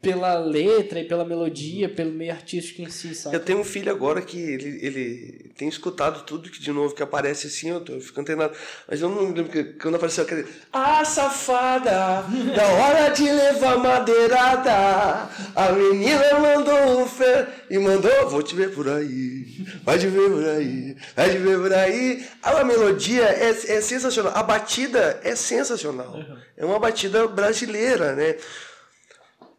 pela 0.01 0.39
letra 0.39 1.01
e 1.01 1.03
pela 1.03 1.25
melodia, 1.25 1.89
pelo 1.89 2.11
meio 2.11 2.31
artístico 2.31 2.81
em 2.81 2.89
si, 2.89 3.13
saca? 3.13 3.35
Eu 3.35 3.39
tenho 3.41 3.59
um 3.59 3.65
filho 3.65 3.91
agora 3.91 4.21
que 4.21 4.37
ele, 4.39 4.79
ele 4.81 5.51
tem 5.57 5.67
escutado 5.67 6.23
tudo 6.23 6.49
que 6.49 6.61
de 6.61 6.71
novo 6.71 6.95
que 6.95 7.03
aparece 7.03 7.47
assim, 7.47 7.69
eu, 7.69 7.81
tô, 7.81 7.93
eu 7.93 8.01
fico 8.01 8.21
antenado. 8.21 8.53
Mas 8.87 9.01
eu 9.01 9.09
não 9.09 9.23
me 9.23 9.33
lembro 9.33 9.51
que 9.51 9.63
quando 9.73 9.95
apareceu 9.95 10.23
aquele. 10.23 10.47
Ah, 10.71 11.03
safada, 11.03 12.23
da 12.55 12.67
hora 12.67 13.09
de 13.09 13.29
levar 13.29 13.77
madeirada. 13.77 15.29
A 15.53 15.71
menina 15.73 16.39
mandou 16.39 17.01
um 17.01 17.05
fé 17.05 17.47
e 17.69 17.77
mandou, 17.77 18.29
vou 18.29 18.41
te 18.41 18.55
ver 18.55 18.73
por 18.73 18.87
aí, 18.87 19.65
vai 19.83 19.99
te 19.99 20.07
ver 20.07 20.29
por 20.29 20.45
aí, 20.45 20.95
vai 21.13 21.29
te 21.29 21.37
ver 21.39 21.59
por 21.59 21.73
aí. 21.73 22.25
A 22.41 22.63
melodia 22.63 23.25
é, 23.25 23.49
é 23.49 23.81
sensacional, 23.81 24.31
a 24.33 24.43
batida 24.43 25.19
é 25.25 25.35
sensacional. 25.35 26.15
É 26.55 26.63
uma 26.63 26.79
batida 26.79 27.27
brasileira, 27.27 28.15
né? 28.15 28.37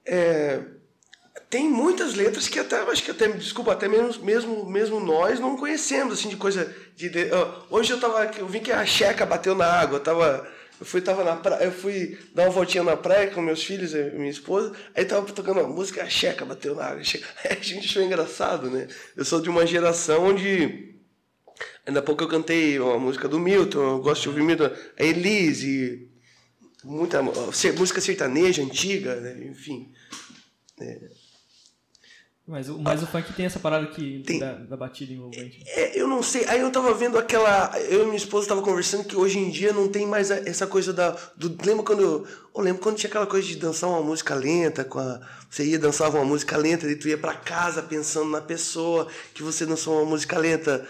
É, 0.07 0.61
tem 1.49 1.69
muitas 1.69 2.15
letras 2.15 2.49
que 2.49 2.59
até 2.59 2.77
acho 2.81 3.03
que 3.03 3.11
até 3.11 3.29
desculpa 3.29 3.73
até 3.73 3.89
mesmo 3.89 4.25
mesmo 4.25 4.71
mesmo 4.71 5.01
nós 5.01 5.39
não 5.41 5.57
conhecemos 5.57 6.15
assim 6.19 6.29
de 6.29 6.37
coisa 6.37 6.75
de, 6.97 7.09
de- 7.09 7.29
hoje 7.69 7.93
eu 7.93 8.01
tava 8.01 8.25
eu 8.39 8.47
vi 8.49 8.61
que 8.61 8.73
a 8.73 8.87
checa 8.87 9.27
bateu 9.27 9.55
na 9.55 9.67
água 9.67 9.97
eu 9.99 10.03
tava 10.03 10.49
eu 10.81 10.87
fui 10.87 11.03
tava 11.03 11.23
na 11.23 11.37
praia, 11.37 11.65
eu 11.65 11.73
fui 11.73 12.19
dar 12.35 12.45
uma 12.45 12.51
voltinha 12.51 12.83
na 12.83 12.97
praia 12.97 13.31
com 13.31 13.43
meus 13.43 13.63
filhos 13.63 13.93
e 13.95 14.03
minha 14.13 14.31
esposa 14.31 14.73
aí 14.95 15.05
tava 15.05 15.27
tocando 15.33 15.61
uma 15.61 15.69
música 15.69 16.03
a 16.03 16.09
checa 16.09 16.45
bateu 16.45 16.75
na 16.75 16.85
água 16.85 17.03
a 17.51 17.55
gente 17.55 17.87
achou 17.89 18.03
engraçado 18.03 18.71
né? 18.71 18.89
Eu 19.17 19.25
sou 19.25 19.41
de 19.41 19.51
uma 19.51 19.67
geração 19.67 20.25
onde 20.25 20.95
ainda 21.87 22.01
há 22.01 22.03
pouco 22.03 22.23
eu 22.25 22.29
cantei 22.29 22.79
uma 22.79 22.99
música 22.99 23.29
do 23.29 23.39
Milton 23.39 23.83
eu 23.83 23.99
gosto 24.01 24.23
de 24.23 24.29
ouvir 24.31 24.43
Milton 24.43 24.71
a 24.99 25.05
Elise 25.05 26.10
muita 26.85 27.23
música 27.23 28.01
sertaneja 28.01 28.63
antiga 28.63 29.17
né? 29.21 29.47
enfim 29.47 29.93
Mas, 32.51 32.69
o, 32.69 32.79
mas 32.81 33.01
o 33.01 33.07
funk 33.07 33.33
tem 33.33 33.47
essa 33.47 33.61
parada 33.61 33.87
que, 33.87 34.25
Tem. 34.27 34.41
da, 34.41 34.55
da 34.55 34.77
batida 34.77 35.13
envolvente. 35.13 35.63
É, 35.69 35.97
eu 36.01 36.09
não 36.09 36.21
sei. 36.21 36.45
Aí 36.49 36.61
eu 36.61 36.71
tava 36.73 36.93
vendo 36.93 37.17
aquela. 37.17 37.71
Eu 37.89 38.03
e 38.03 38.05
minha 38.07 38.17
esposa 38.17 38.49
tava 38.49 38.61
conversando 38.61 39.05
que 39.05 39.15
hoje 39.15 39.39
em 39.39 39.51
dia 39.51 39.73
não 39.73 39.87
tem 39.89 40.05
mais 40.05 40.33
essa 40.33 40.67
coisa 40.67 40.93
da. 40.93 41.17
Do, 41.37 41.57
lembra 41.65 41.85
quando 41.85 42.03
eu. 42.03 42.27
Eu 42.53 42.63
lembro 42.63 42.83
quando 42.83 42.97
tinha 42.97 43.09
aquela 43.09 43.29
coisa 43.29 43.47
de 43.47 43.55
dançar 43.55 43.89
uma 43.89 44.03
música 44.03 44.35
lenta, 44.35 44.83
com 44.83 44.99
a, 44.99 45.21
você 45.49 45.65
ia 45.65 45.79
dançar 45.79 46.11
uma 46.11 46.25
música 46.25 46.57
lenta 46.57 46.85
e 46.91 46.97
tu 46.97 47.07
ia 47.09 47.17
pra 47.17 47.33
casa 47.33 47.81
pensando 47.81 48.29
na 48.29 48.41
pessoa 48.41 49.07
que 49.33 49.41
você 49.41 49.65
dançou 49.65 49.99
uma 50.03 50.05
música 50.05 50.37
lenta. 50.37 50.85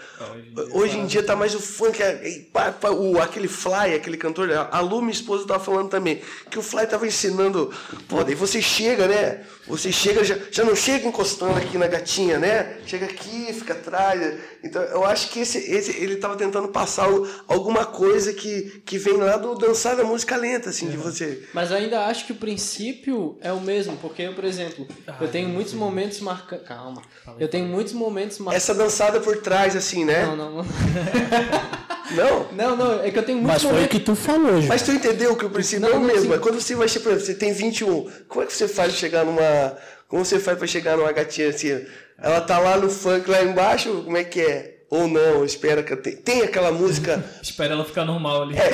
Hoje 0.71 0.97
em 0.97 1.05
dia 1.05 1.21
tá 1.21 1.35
mais 1.35 1.53
o 1.53 1.59
funk, 1.59 2.01
é- 2.01 2.47
é- 2.51 2.89
o, 2.89 3.21
aquele 3.21 3.47
Fly, 3.47 3.93
aquele 3.95 4.17
cantor, 4.17 4.49
a 4.51 4.79
Lu, 4.79 5.01
minha 5.01 5.11
esposa, 5.13 5.45
tava 5.45 5.63
falando 5.63 5.89
também, 5.89 6.19
que 6.49 6.57
o 6.57 6.63
Fly 6.63 6.87
tava 6.87 7.05
ensinando, 7.05 7.71
pô, 8.07 8.23
daí 8.23 8.33
você 8.33 8.59
chega, 8.59 9.07
né? 9.07 9.45
Você 9.71 9.89
chega, 9.89 10.21
já, 10.21 10.37
já 10.51 10.65
não 10.65 10.75
chega 10.75 11.07
encostando 11.07 11.57
aqui 11.57 11.77
na 11.77 11.87
gatinha, 11.87 12.37
né? 12.37 12.77
Chega 12.85 13.05
aqui, 13.05 13.53
fica 13.53 13.71
atrás. 13.71 14.37
Então, 14.61 14.81
eu 14.83 15.05
acho 15.05 15.29
que 15.29 15.39
esse, 15.39 15.57
esse 15.59 15.91
ele 15.91 16.17
tava 16.17 16.35
tentando 16.35 16.67
passar 16.67 17.07
alguma 17.47 17.85
coisa 17.85 18.33
que, 18.33 18.81
que 18.85 18.97
vem 18.97 19.15
lá 19.15 19.37
do 19.37 19.55
dançar 19.55 19.95
da 19.95 20.03
música 20.03 20.35
lenta, 20.35 20.69
assim, 20.69 20.89
de 20.89 20.97
você. 20.97 21.47
Mas 21.53 21.71
eu 21.71 21.77
ainda 21.77 22.05
acho 22.05 22.25
que 22.25 22.33
o 22.33 22.35
princípio 22.35 23.37
é 23.39 23.53
o 23.53 23.61
mesmo, 23.61 23.95
porque 23.95 24.23
eu, 24.23 24.33
por 24.33 24.43
exemplo, 24.43 24.85
eu 25.21 25.29
tenho 25.29 25.47
muitos 25.47 25.73
momentos 25.73 26.19
marcantes. 26.19 26.67
Calma. 26.67 27.01
Eu 27.39 27.47
tenho 27.47 27.65
muitos 27.65 27.93
momentos 27.93 28.39
marcantes. 28.39 28.69
Essa 28.69 28.77
dançada 28.77 29.21
por 29.21 29.37
trás, 29.37 29.73
assim, 29.73 30.03
né? 30.03 30.25
Não, 30.25 30.35
não, 30.35 30.51
não. 30.57 30.65
Não? 32.15 32.47
Não, 32.51 32.75
não, 32.75 33.03
é 33.03 33.09
que 33.11 33.17
eu 33.19 33.23
tenho 33.23 33.37
muitos 33.39 33.63
Mas 33.63 33.71
foi 33.73 33.83
o 33.85 33.87
que 33.87 33.99
tu 33.99 34.15
falou, 34.15 34.61
Ju. 34.61 34.67
Mas 34.67 34.81
tu 34.81 34.91
entendeu 34.91 35.35
que 35.35 35.45
o 35.45 35.49
princípio 35.49 35.81
Não, 35.81 35.89
é 35.89 35.91
o 35.97 35.99
não, 35.99 36.07
mesmo. 36.07 36.23
sim. 36.31 36.33
É 36.33 36.37
quando 36.37 36.59
você 36.61 36.75
vai, 36.75 36.87
por 36.87 36.97
exemplo, 37.11 37.19
você 37.19 37.33
tem 37.35 37.53
21, 37.53 38.09
como 38.27 38.43
é 38.43 38.45
que 38.47 38.53
você 38.53 38.67
faz 38.67 38.91
pra 38.91 38.99
chegar 38.99 39.25
numa. 39.25 39.77
Como 40.07 40.25
você 40.25 40.39
faz 40.39 40.57
pra 40.57 40.67
chegar 40.67 40.97
numa 40.97 41.11
gatinha 41.11 41.49
assim? 41.49 41.85
Ela 42.21 42.41
tá 42.41 42.59
lá 42.59 42.77
no 42.77 42.89
funk 42.89 43.29
lá 43.29 43.41
embaixo, 43.43 44.03
como 44.03 44.17
é 44.17 44.23
que 44.23 44.41
é? 44.41 44.77
Ou 44.89 45.07
não, 45.07 45.45
espera 45.45 45.81
que 45.81 45.93
eu 45.93 46.01
tenha. 46.01 46.17
Tem 46.17 46.41
aquela 46.41 46.69
música. 46.69 47.23
Espera 47.41 47.73
ela 47.73 47.85
ficar 47.85 48.03
normal 48.03 48.41
ali. 48.43 48.57
É, 48.57 48.71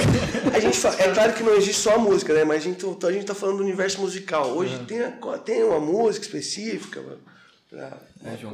a 0.55 0.59
gente 0.59 0.75
fa- 0.75 0.95
é 0.97 1.09
claro 1.13 1.31
que 1.33 1.43
não 1.43 1.53
existe 1.55 1.79
só 1.79 1.93
a 1.93 1.97
música, 1.99 2.33
né? 2.33 2.43
Mas 2.43 2.57
a 2.57 2.65
gente, 2.65 2.83
a 2.83 3.11
gente 3.11 3.25
tá 3.25 3.35
falando 3.35 3.57
do 3.57 3.63
universo 3.63 4.01
musical. 4.01 4.47
Hoje 4.49 4.75
tem, 4.87 4.99
a- 5.03 5.11
tem 5.45 5.63
uma 5.63 5.79
música 5.79 6.25
específica. 6.25 7.01
mano, 7.01 7.19
pra- 7.69 7.97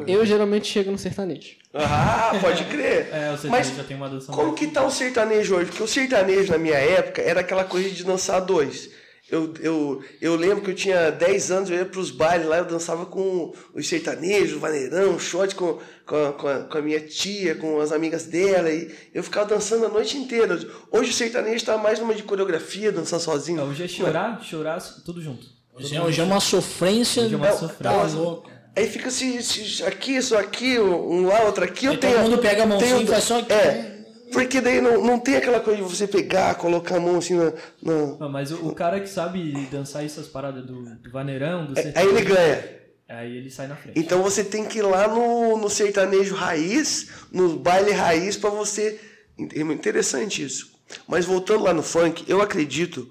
Eu 0.07 0.25
geralmente 0.25 0.67
chego 0.67 0.91
no 0.91 0.97
sertanejo. 0.97 1.51
Ah, 1.73 2.33
pode 2.41 2.63
crer. 2.65 3.09
É, 3.13 3.31
o 3.31 3.37
sertanejo 3.37 3.49
Mas 3.49 3.75
já 3.77 3.83
tem 3.83 3.97
uma 3.97 4.09
dança 4.09 4.31
como 4.31 4.47
mais- 4.49 4.59
que 4.59 4.67
tá 4.67 4.83
o 4.85 4.91
sertanejo 4.91 5.55
hoje? 5.55 5.65
Porque 5.69 5.83
o 5.83 5.87
sertanejo 5.87 6.51
na 6.51 6.57
minha 6.57 6.75
época 6.77 7.21
era 7.21 7.39
aquela 7.41 7.63
coisa 7.63 7.89
de 7.89 8.03
dançar 8.03 8.39
dois. 8.41 8.89
Eu, 9.31 9.51
eu, 9.61 10.03
eu 10.21 10.35
lembro 10.35 10.61
que 10.63 10.69
eu 10.69 10.75
tinha 10.75 11.09
10 11.09 11.49
anos, 11.51 11.69
eu 11.69 11.77
ia 11.77 11.85
pros 11.85 12.11
bailes 12.11 12.45
lá, 12.45 12.57
eu 12.57 12.65
dançava 12.65 13.05
com 13.05 13.51
os 13.73 13.87
sertanejos, 13.87 14.59
vaneirão, 14.59 15.17
shot 15.17 15.55
com, 15.55 15.79
com, 16.05 16.15
a, 16.27 16.33
com, 16.33 16.47
a, 16.47 16.59
com 16.65 16.77
a 16.77 16.81
minha 16.81 16.99
tia, 16.99 17.55
com 17.55 17.79
as 17.79 17.91
amigas 17.91 18.25
dela, 18.25 18.69
e 18.69 18.93
eu 19.13 19.23
ficava 19.23 19.47
dançando 19.47 19.85
a 19.85 19.89
noite 19.89 20.17
inteira. 20.17 20.59
Hoje 20.91 21.09
o 21.09 21.13
sertanejo 21.13 21.65
tá 21.65 21.77
mais 21.77 21.97
numa 21.99 22.13
de 22.13 22.21
coreografia, 22.21 22.91
dançar 22.91 23.19
sozinho. 23.19 23.61
É, 23.61 23.63
hoje 23.63 23.83
é 23.83 23.87
chorar, 23.87 24.39
chorar, 24.43 24.79
tudo 25.03 25.19
junto. 25.21 25.47
Hoje 25.73 25.95
é, 25.95 26.01
hoje 26.01 26.21
é 26.21 26.23
uma 26.23 26.39
sofrência. 26.39 27.23
Hoje 27.23 27.33
é 27.33 27.37
uma 27.37 27.47
Tá 27.47 27.53
sofrência. 27.57 28.19
louco. 28.19 28.51
Aí 28.75 28.87
fica 28.87 29.11
se, 29.11 29.41
se 29.43 29.83
aqui, 29.83 30.15
isso 30.17 30.35
aqui, 30.35 30.79
um 30.79 31.27
lá, 31.27 31.43
outro 31.43 31.63
aqui. 31.63 31.87
Aí 31.87 31.93
eu 31.93 31.99
todo 31.99 32.09
tenho, 32.09 32.23
mundo 32.23 32.37
pega 32.39 32.63
a 32.63 32.65
mãozinha 32.65 32.91
tenho- 32.95 33.03
e 33.03 33.07
faz 33.07 33.23
só 33.23 33.39
aqui. 33.39 33.53
É, 33.53 34.03
porque 34.31 34.59
daí 34.59 34.81
não, 34.81 35.03
não 35.05 35.19
tem 35.19 35.35
aquela 35.35 35.59
coisa 35.59 35.83
de 35.83 35.87
você 35.87 36.07
pegar, 36.07 36.55
colocar 36.55 36.97
a 36.97 36.99
mão 36.99 37.17
assim 37.17 37.35
na. 37.35 37.53
na- 37.83 38.17
Não, 38.19 38.29
mas 38.29 38.51
o, 38.51 38.67
o 38.69 38.73
cara 38.73 38.99
que 38.99 39.07
sabe 39.07 39.51
dançar 39.69 40.03
essas 40.03 40.27
paradas 40.27 40.65
do, 40.65 40.83
do 40.83 41.11
vaneirão, 41.11 41.67
do 41.67 41.79
É, 41.79 41.93
aí 41.95 42.07
ele 42.07 42.21
ganha. 42.21 42.83
Aí 43.09 43.37
ele 43.37 43.51
sai 43.51 43.67
na 43.67 43.75
frente. 43.75 43.99
Então 43.99 44.23
você 44.23 44.43
tem 44.43 44.65
que 44.65 44.79
ir 44.79 44.81
lá 44.81 45.07
no, 45.07 45.55
no 45.57 45.69
sertanejo 45.69 46.33
raiz, 46.33 47.09
no 47.31 47.57
baile 47.59 47.91
raiz, 47.91 48.35
pra 48.37 48.49
você. 48.49 48.99
É 49.37 49.59
interessante 49.61 50.43
isso. 50.43 50.71
Mas 51.07 51.25
voltando 51.25 51.63
lá 51.63 51.73
no 51.73 51.83
funk, 51.83 52.23
eu 52.27 52.41
acredito 52.41 53.07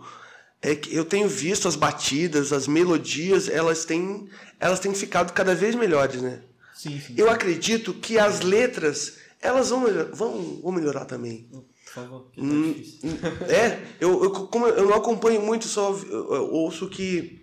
é 0.60 0.74
que 0.76 0.94
eu 0.94 1.04
tenho 1.04 1.28
visto 1.28 1.66
as 1.66 1.74
batidas, 1.74 2.52
as 2.52 2.68
melodias, 2.68 3.48
elas 3.48 3.84
têm, 3.84 4.28
elas 4.62 4.78
têm 4.80 4.94
ficado 4.94 5.32
cada 5.32 5.54
vez 5.54 5.74
melhores, 5.74 6.22
né? 6.22 6.40
Sim, 6.74 7.00
sim. 7.00 7.14
Eu 7.16 7.28
acredito 7.28 7.92
que 7.94 8.18
as 8.18 8.40
letras 8.40 9.18
elas 9.40 9.70
vão, 9.70 9.82
vão, 10.12 10.60
vão 10.62 10.72
melhorar 10.72 11.04
também. 11.04 11.48
Por 11.84 11.92
favor. 11.92 12.30
que 12.32 12.40
tá 12.40 12.46
Hum, 12.46 12.72
difícil. 12.72 13.10
É, 13.48 13.82
eu, 14.00 14.22
eu, 14.22 14.30
como 14.30 14.66
eu 14.68 14.86
não 14.88 14.94
acompanho 14.94 15.42
muito, 15.42 15.66
só 15.66 15.90
ouço 16.50 16.88
que 16.88 17.42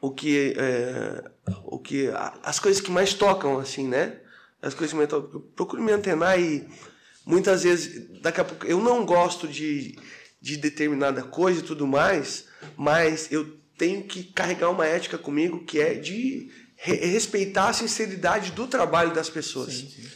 o 0.00 0.10
que 0.10 0.54
é, 0.58 1.24
o 1.64 1.78
que 1.78 2.10
as 2.42 2.58
coisas 2.60 2.80
que 2.82 2.90
mais 2.90 3.14
tocam 3.14 3.58
assim, 3.58 3.88
né? 3.88 4.20
As 4.60 4.74
coisas 4.74 4.90
que 4.92 4.96
mais 4.96 5.08
tocam. 5.08 5.30
Eu 5.32 5.40
procuro 5.40 5.82
me 5.82 5.90
antenar 5.92 6.38
e 6.38 6.68
muitas 7.24 7.62
vezes 7.62 8.20
daqui 8.20 8.40
a 8.40 8.44
pouco 8.44 8.66
eu 8.66 8.80
não 8.80 9.04
gosto 9.06 9.48
de 9.48 9.98
de 10.40 10.58
determinada 10.58 11.22
coisa 11.22 11.60
e 11.60 11.62
tudo 11.62 11.86
mais, 11.86 12.44
mas 12.76 13.32
eu 13.32 13.56
tenho 13.76 14.02
que 14.04 14.22
carregar 14.24 14.70
uma 14.70 14.86
ética 14.86 15.18
comigo 15.18 15.64
que 15.64 15.78
é 15.80 15.94
de 15.94 16.50
re- 16.76 17.06
respeitar 17.06 17.68
a 17.68 17.72
sinceridade 17.72 18.52
do 18.52 18.66
trabalho 18.66 19.14
das 19.14 19.28
pessoas. 19.30 19.74
Sim, 19.74 19.88
sim. 19.88 20.08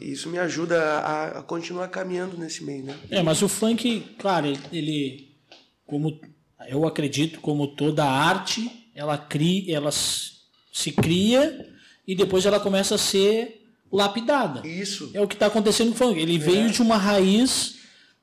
E 0.00 0.12
isso 0.12 0.28
me 0.28 0.38
ajuda 0.38 0.80
a, 1.00 1.38
a 1.40 1.42
continuar 1.42 1.88
caminhando 1.88 2.38
nesse 2.38 2.62
meio, 2.62 2.84
né? 2.84 2.96
É, 3.10 3.22
mas 3.22 3.42
o 3.42 3.48
funk, 3.48 4.14
claro, 4.18 4.46
ele- 4.72 5.32
como 5.86 6.20
eu 6.68 6.86
acredito, 6.86 7.40
como 7.40 7.66
toda 7.68 8.04
arte, 8.04 8.70
ela 8.94 9.18
cria, 9.18 9.76
ela 9.76 9.90
se 9.92 10.92
cria 10.92 11.68
e 12.06 12.14
depois 12.14 12.46
ela 12.46 12.60
começa 12.60 12.94
a 12.94 12.98
ser 12.98 13.66
lapidada. 13.92 14.66
Isso. 14.66 15.10
É 15.12 15.20
o 15.20 15.26
que 15.28 15.34
está 15.34 15.46
acontecendo 15.46 15.88
com 15.88 15.94
o 15.94 16.08
funk. 16.08 16.20
Ele 16.20 16.38
veio 16.38 16.70
de 16.70 16.80
uma 16.80 16.96
raiz 16.96 17.76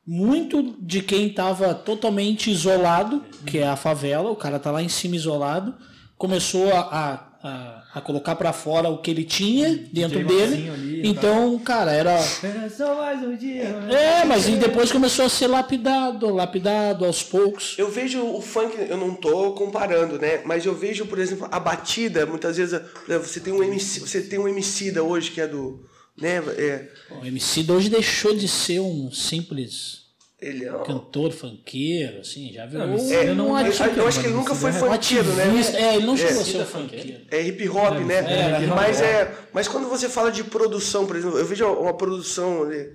muito 0.05 0.75
de 0.79 1.01
quem 1.01 1.27
estava 1.27 1.73
totalmente 1.73 2.49
isolado, 2.49 3.23
que 3.45 3.59
é 3.59 3.67
a 3.67 3.75
favela. 3.75 4.31
O 4.31 4.35
cara 4.35 4.59
tá 4.59 4.71
lá 4.71 4.81
em 4.81 4.89
cima 4.89 5.15
isolado, 5.15 5.75
começou 6.17 6.73
a, 6.73 7.29
a, 7.43 7.83
a, 7.95 8.01
colocar 8.01 8.35
para 8.35 8.51
fora 8.51 8.89
o 8.89 8.97
que 8.97 9.11
ele 9.11 9.23
tinha 9.23 9.87
dentro 9.91 10.25
dele. 10.25 10.69
ali, 10.69 11.07
Então, 11.07 11.57
cara, 11.59 11.91
era 11.91 12.13
É 12.15 12.69
só 12.69 12.95
mais 12.95 13.23
um 13.23 13.35
dia. 13.35 13.69
né? 13.79 14.21
é, 14.21 14.25
mas 14.25 14.47
e 14.47 14.55
depois 14.55 14.91
começou 14.91 15.25
a 15.25 15.29
ser 15.29 15.47
lapidado, 15.47 16.33
lapidado 16.33 17.05
aos 17.05 17.21
poucos. 17.23 17.75
Eu 17.77 17.89
vejo 17.89 18.23
o 18.23 18.41
funk, 18.41 18.75
eu 18.89 18.97
não 18.97 19.15
tô 19.15 19.53
comparando, 19.53 20.19
né? 20.19 20.41
Mas 20.45 20.65
eu 20.65 20.75
vejo, 20.75 21.05
por 21.05 21.19
exemplo, 21.19 21.47
a 21.51 21.59
batida, 21.59 22.25
muitas 22.25 22.57
vezes, 22.57 22.79
você 23.07 23.39
tem 23.39 23.53
um 23.53 23.63
MC, 23.63 23.99
você 23.99 24.21
tem 24.21 24.39
um 24.39 24.47
MC 24.47 24.91
da 24.91 25.03
hoje 25.03 25.31
que 25.31 25.41
é 25.41 25.47
do, 25.47 25.83
né, 26.21 26.37
é, 26.57 26.87
O 27.21 27.25
MC 27.25 27.65
hoje 27.71 27.89
deixou 27.89 28.33
de 28.35 28.47
ser 28.47 28.79
um 28.79 29.11
simples 29.11 29.99
ele 30.39 30.65
é, 30.65 30.75
um- 30.75 30.83
cantor 30.83 31.31
funkeiro, 31.31 32.19
assim, 32.21 32.51
já 32.51 32.65
virou 32.65 32.87
Não, 32.87 32.95
um, 32.95 33.11
eu 33.13 33.35
não 33.35 33.47
eu, 33.49 33.55
acho 33.55 33.83
eu 33.83 34.07
acho 34.07 34.19
que 34.19 34.25
ele 34.25 34.33
nunca 34.35 34.55
foi 34.55 34.71
é 34.71 34.73
funkeiro, 34.73 35.33
né? 35.33 35.43
É, 35.75 35.95
ele 35.97 36.05
não 36.05 36.17
chegou 36.17 36.37
a 36.39 36.41
É. 36.41 36.43
ser 36.45 36.65
funkeiro. 36.65 37.21
É 37.29 37.41
hip 37.45 37.69
hop, 37.69 37.99
né? 37.99 38.15
é, 38.63 38.65
mas 38.67 39.01
é. 39.01 39.05
é, 39.21 39.37
mas 39.53 39.67
quando 39.67 39.87
você 39.87 40.09
fala 40.09 40.31
de 40.31 40.43
produção, 40.43 41.05
por 41.05 41.15
exemplo, 41.15 41.37
eu 41.37 41.45
vejo 41.45 41.65
uma 41.67 41.93
produção 41.93 42.63
ali, 42.63 42.91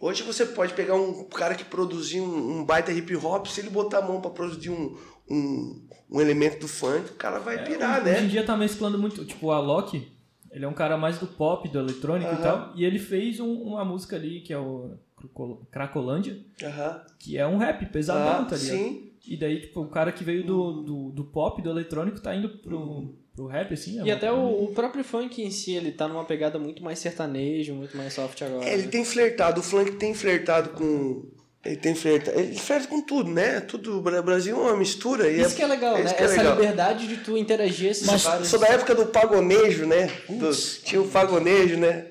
Hoje 0.00 0.22
você 0.22 0.46
pode 0.46 0.74
pegar 0.74 0.94
um 0.94 1.24
cara 1.24 1.56
que 1.56 1.64
produziu 1.64 2.22
um, 2.22 2.58
um 2.60 2.64
baita 2.64 2.92
hip 2.92 3.16
hop, 3.16 3.46
se 3.48 3.60
ele 3.60 3.68
botar 3.68 3.98
a 3.98 4.02
mão 4.02 4.20
pra 4.20 4.30
produzir 4.30 4.70
um, 4.70 4.96
um, 5.28 5.88
um 6.08 6.20
elemento 6.20 6.60
do 6.60 6.68
funk, 6.68 7.10
o 7.10 7.14
cara 7.14 7.40
vai 7.40 7.64
pirar, 7.64 8.00
Hoje 8.02 8.10
em 8.10 8.12
né? 8.22 8.28
dia 8.28 8.44
tá 8.44 8.56
mesclando 8.56 8.96
muito, 8.96 9.24
tipo, 9.24 9.46
o 9.46 9.50
Alok, 9.50 10.06
ele 10.52 10.64
é 10.64 10.68
um 10.68 10.72
cara 10.74 10.96
mais 10.96 11.18
do 11.18 11.26
pop, 11.26 11.68
do 11.68 11.78
eletrônico 11.78 12.30
Aham. 12.30 12.38
e 12.38 12.42
tal, 12.42 12.72
e 12.76 12.84
ele 12.84 12.98
fez 12.98 13.40
um- 13.40 13.62
uma 13.62 13.84
música 13.84 14.16
ali 14.16 14.40
que 14.40 14.52
é 14.52 14.58
o 14.58 14.92
Craco- 15.16 15.66
Cracolândia, 15.70 16.38
Aham. 16.62 17.00
que 17.18 17.36
é 17.36 17.46
um 17.46 17.56
rap 17.58 17.86
pesadão, 17.86 18.42
Ah, 18.42 18.44
tá 18.48 18.56
ligado? 18.56 18.76
sim. 18.78 19.04
E 19.26 19.36
daí, 19.36 19.60
tipo, 19.60 19.80
o 19.82 19.88
cara 19.88 20.10
que 20.12 20.24
veio 20.24 20.44
do, 20.46 20.82
do, 20.82 21.10
do 21.10 21.24
pop, 21.24 21.60
do 21.60 21.68
eletrônico, 21.68 22.18
tá 22.20 22.34
indo 22.34 22.48
pro, 22.48 23.14
pro 23.34 23.46
rap, 23.46 23.74
assim. 23.74 24.00
é 24.00 24.04
E 24.04 24.10
até 24.10 24.32
o, 24.32 24.64
o 24.64 24.72
próprio 24.72 25.04
funk 25.04 25.42
em 25.42 25.50
si, 25.50 25.72
ele 25.74 25.92
tá 25.92 26.08
numa 26.08 26.24
pegada 26.24 26.58
muito 26.58 26.82
mais 26.82 26.98
sertanejo, 26.98 27.74
muito 27.74 27.94
mais 27.96 28.14
soft 28.14 28.40
agora. 28.40 28.64
É, 28.64 28.72
ele 28.74 28.84
né? 28.84 28.88
tem 28.88 29.04
flertado, 29.04 29.60
o 29.60 29.62
funk 29.62 29.92
tem 29.96 30.14
flertado 30.14 30.70
com. 30.70 31.26
Ele 31.64 31.76
tem 31.76 31.94
flertado. 31.94 32.38
Ele 32.38 32.54
flerta 32.56 32.86
com 32.88 33.00
tudo, 33.00 33.30
né? 33.30 33.60
Tudo. 33.60 33.98
O 33.98 34.22
Brasil 34.22 34.56
é 34.56 34.60
uma 34.60 34.76
mistura. 34.76 35.30
E 35.30 35.40
Isso 35.40 35.56
que 35.56 35.62
é 35.62 35.66
legal, 35.66 35.94
isso 35.96 36.04
né? 36.04 36.14
é 36.18 36.22
Essa 36.24 36.36
legal. 36.36 36.54
liberdade 36.54 37.06
de 37.08 37.16
tu 37.18 37.36
interagir 37.36 37.90
esses 37.90 38.06
Mas 38.06 38.22
vários... 38.22 38.48
Sou 38.48 38.58
da 38.60 38.68
época 38.68 38.94
do 38.94 39.06
pagonejo, 39.06 39.84
né? 39.86 40.10
Do- 40.28 40.50
tinha 40.84 41.00
o 41.02 41.08
pagonejo, 41.08 41.76
né? 41.76 42.06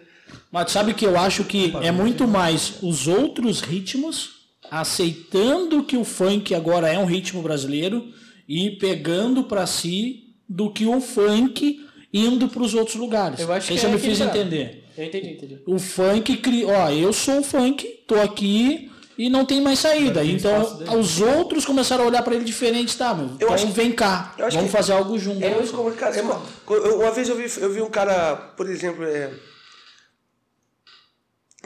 Mas 0.51 0.71
sabe 0.71 0.93
que 0.93 1.05
eu 1.05 1.17
acho 1.17 1.43
que 1.45 1.73
é 1.81 1.91
muito 1.91 2.27
mais 2.27 2.75
os 2.81 3.07
outros 3.07 3.61
ritmos 3.61 4.37
aceitando 4.69 5.83
que 5.83 5.95
o 5.97 6.03
funk 6.03 6.53
agora 6.53 6.89
é 6.89 6.97
um 6.99 7.05
ritmo 7.05 7.41
brasileiro 7.41 8.07
e 8.47 8.71
pegando 8.71 9.43
pra 9.43 9.65
si 9.65 10.23
do 10.47 10.69
que 10.71 10.85
o 10.85 10.99
funk 11.01 11.85
indo 12.13 12.47
pros 12.49 12.73
outros 12.73 12.95
lugares. 12.97 13.39
Eu 13.39 13.51
acho 13.51 13.67
sei 13.67 13.75
que 13.75 13.79
se 13.79 13.85
eu 13.85 13.91
é 13.91 13.93
me 13.93 13.99
fiz 13.99 14.19
entender. 14.19 14.83
Eu 14.97 15.05
entendi, 15.05 15.29
entendi. 15.29 15.59
O 15.65 15.77
funk 15.79 16.37
cria, 16.37 16.67
ó, 16.67 16.89
eu 16.89 17.13
sou 17.13 17.39
o 17.39 17.43
funk, 17.43 17.85
tô 18.07 18.15
aqui 18.15 18.91
e 19.17 19.29
não 19.29 19.45
tem 19.45 19.59
mais 19.61 19.79
saída. 19.79 20.21
tem 20.21 20.35
Então 20.35 20.61
os 20.99 21.19
outros 21.21 21.65
começaram 21.65 22.03
a 22.03 22.07
olhar 22.07 22.21
pra 22.23 22.35
ele 22.35 22.45
diferente, 22.45 22.97
tá, 22.97 23.13
meu? 23.13 23.25
Então 23.27 23.51
acho- 23.53 23.67
vem 23.67 23.91
cá, 23.91 24.33
eu 24.37 24.45
acho 24.45 24.55
vamos 24.57 24.71
que- 24.71 24.77
fazer 24.77 24.93
algo 24.93 25.17
junto. 25.17 25.43
É 25.43 25.49
muito 25.53 25.71
como, 25.73 25.91
cara, 25.93 26.15
é 26.15 26.21
uma, 26.21 26.41
eu- 26.69 26.99
uma 26.99 27.11
vez 27.11 27.27
eu 27.29 27.35
vi, 27.35 27.45
eu 27.61 27.71
vi 27.71 27.81
um 27.81 27.89
cara, 27.89 28.35
por 28.35 28.69
exemplo, 28.69 29.03
é, 29.03 29.31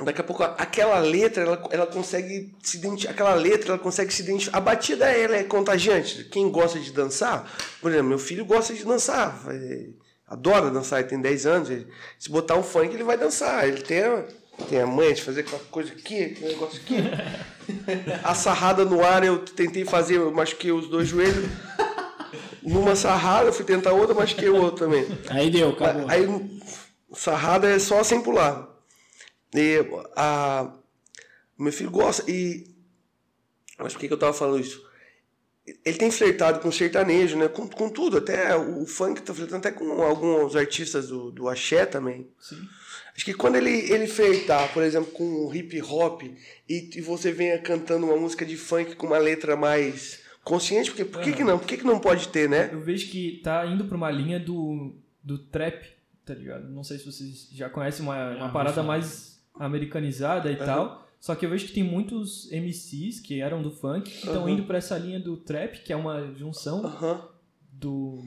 daqui 0.03 0.21
a 0.21 0.23
pouco 0.23 0.41
aquela 0.43 0.99
letra 0.99 1.43
ela, 1.43 1.67
ela 1.71 1.85
consegue 1.87 2.55
se 2.63 2.77
identificar, 2.77 3.11
aquela 3.13 3.33
letra 3.35 3.71
ela 3.73 3.79
consegue 3.79 4.11
se 4.13 4.21
identificar. 4.23 4.57
A 4.57 4.61
batida 4.61 5.05
ela 5.11 5.35
é 5.35 5.43
contagiante. 5.43 6.23
Quem 6.25 6.49
gosta 6.49 6.79
de 6.79 6.91
dançar, 6.91 7.51
por 7.81 7.91
exemplo, 7.91 8.07
meu 8.09 8.19
filho 8.19 8.45
gosta 8.45 8.73
de 8.73 8.83
dançar, 8.83 9.39
é, 9.49 9.89
adora 10.27 10.71
dançar, 10.71 10.99
ele 10.99 11.09
tem 11.09 11.21
10 11.21 11.45
anos, 11.45 11.69
ele- 11.69 11.87
se 12.17 12.29
botar 12.31 12.55
um 12.55 12.63
funk 12.63 12.93
ele 12.93 13.03
vai 13.03 13.17
dançar. 13.17 13.67
Ele 13.67 13.81
tem 13.81 14.01
tem 14.61 14.81
a 14.81 14.87
manha 14.87 15.13
de 15.13 15.21
fazer 15.21 15.41
aquela 15.41 15.61
coisa 15.65 15.91
aqui, 15.91 16.23
aquele 16.23 16.53
negócio 16.53 16.81
aqui. 16.81 16.95
A 18.23 18.35
sarrada 18.35 18.83
no 18.83 19.03
ar 19.03 19.23
eu 19.23 19.39
tentei 19.39 19.85
fazer, 19.85 20.17
eu 20.17 20.31
machuquei 20.31 20.71
os 20.71 20.87
dois 20.87 21.07
joelhos. 21.07 21.45
Numa 22.61 22.95
sarrada, 22.95 23.49
eu 23.49 23.53
fui 23.53 23.65
tentar 23.65 23.93
outra, 23.93 24.13
machuquei 24.13 24.49
o 24.49 24.55
outro 24.55 24.85
também. 24.85 25.05
Aí 25.29 25.49
deu, 25.49 25.69
acabou. 25.69 26.05
Aí, 26.09 26.27
sarrada 27.13 27.69
é 27.69 27.79
só 27.79 28.03
sem 28.03 28.21
pular. 28.21 28.67
E 29.53 29.79
a, 30.15 30.71
meu 31.57 31.73
filho 31.73 31.91
gosta. 31.91 32.29
E. 32.29 32.67
Mas 33.77 33.93
por 33.93 33.99
que, 33.99 34.07
que 34.07 34.13
eu 34.13 34.19
tava 34.19 34.33
falando 34.33 34.59
isso? 34.59 34.83
Ele 35.85 35.97
tem 35.97 36.11
flertado 36.11 36.59
com 36.59 36.71
sertanejo, 36.71 37.37
né? 37.37 37.47
Com, 37.47 37.67
com 37.67 37.89
tudo, 37.89 38.17
até 38.17 38.55
o 38.55 38.85
funk 38.85 39.21
tá 39.21 39.33
flertando 39.33 39.67
até 39.67 39.71
com 39.71 40.01
alguns 40.01 40.55
artistas 40.55 41.07
do, 41.07 41.31
do 41.31 41.47
axé 41.47 41.85
também. 41.85 42.29
Sim. 42.39 42.67
Acho 43.15 43.25
que 43.25 43.33
quando 43.33 43.55
ele, 43.55 43.91
ele 43.91 44.07
flertar, 44.07 44.71
por 44.73 44.83
exemplo, 44.83 45.11
com 45.11 45.45
o 45.45 45.53
hip 45.53 45.81
hop 45.81 46.23
e, 46.23 46.89
e 46.95 47.01
você 47.01 47.31
venha 47.31 47.57
cantando 47.59 48.05
uma 48.05 48.17
música 48.17 48.45
de 48.45 48.57
funk 48.57 48.95
com 48.95 49.07
uma 49.07 49.17
letra 49.17 49.55
mais 49.55 50.21
consciente, 50.43 50.89
porque 50.89 51.05
por 51.05 51.21
que, 51.21 51.33
que 51.33 51.43
não? 51.43 51.59
Por 51.59 51.67
que, 51.67 51.77
que 51.77 51.83
não 51.83 51.99
pode 51.99 52.29
ter, 52.29 52.49
né? 52.49 52.69
Eu 52.71 52.81
vejo 52.81 53.09
que 53.09 53.41
tá 53.43 53.65
indo 53.65 53.85
pra 53.85 53.97
uma 53.97 54.09
linha 54.09 54.39
do, 54.39 54.95
do 55.23 55.37
trap, 55.37 55.85
tá 56.25 56.33
ligado? 56.33 56.69
Não 56.69 56.83
sei 56.83 56.97
se 56.97 57.05
vocês 57.05 57.49
já 57.51 57.69
conhecem 57.69 58.03
uma, 58.03 58.31
uma 58.31 58.43
ouvi 58.43 58.53
parada 58.53 58.81
mais 58.81 59.39
americanizada 59.55 60.51
e 60.51 60.55
tal. 60.55 61.07
Só 61.19 61.35
que 61.35 61.45
eu 61.45 61.49
vejo 61.51 61.67
que 61.67 61.73
tem 61.73 61.83
muitos 61.83 62.49
MCs 62.51 63.19
que 63.19 63.41
eram 63.41 63.61
do 63.61 63.69
funk 63.69 64.09
que 64.09 64.25
estão 64.25 64.41
Aham. 64.43 64.49
indo 64.51 64.63
pra 64.63 64.79
essa 64.79 64.97
linha 64.97 65.19
do 65.19 65.37
trap, 65.37 65.83
que 65.83 65.93
é 65.93 65.95
uma 65.95 66.33
junção 66.33 66.81
do 67.71 68.23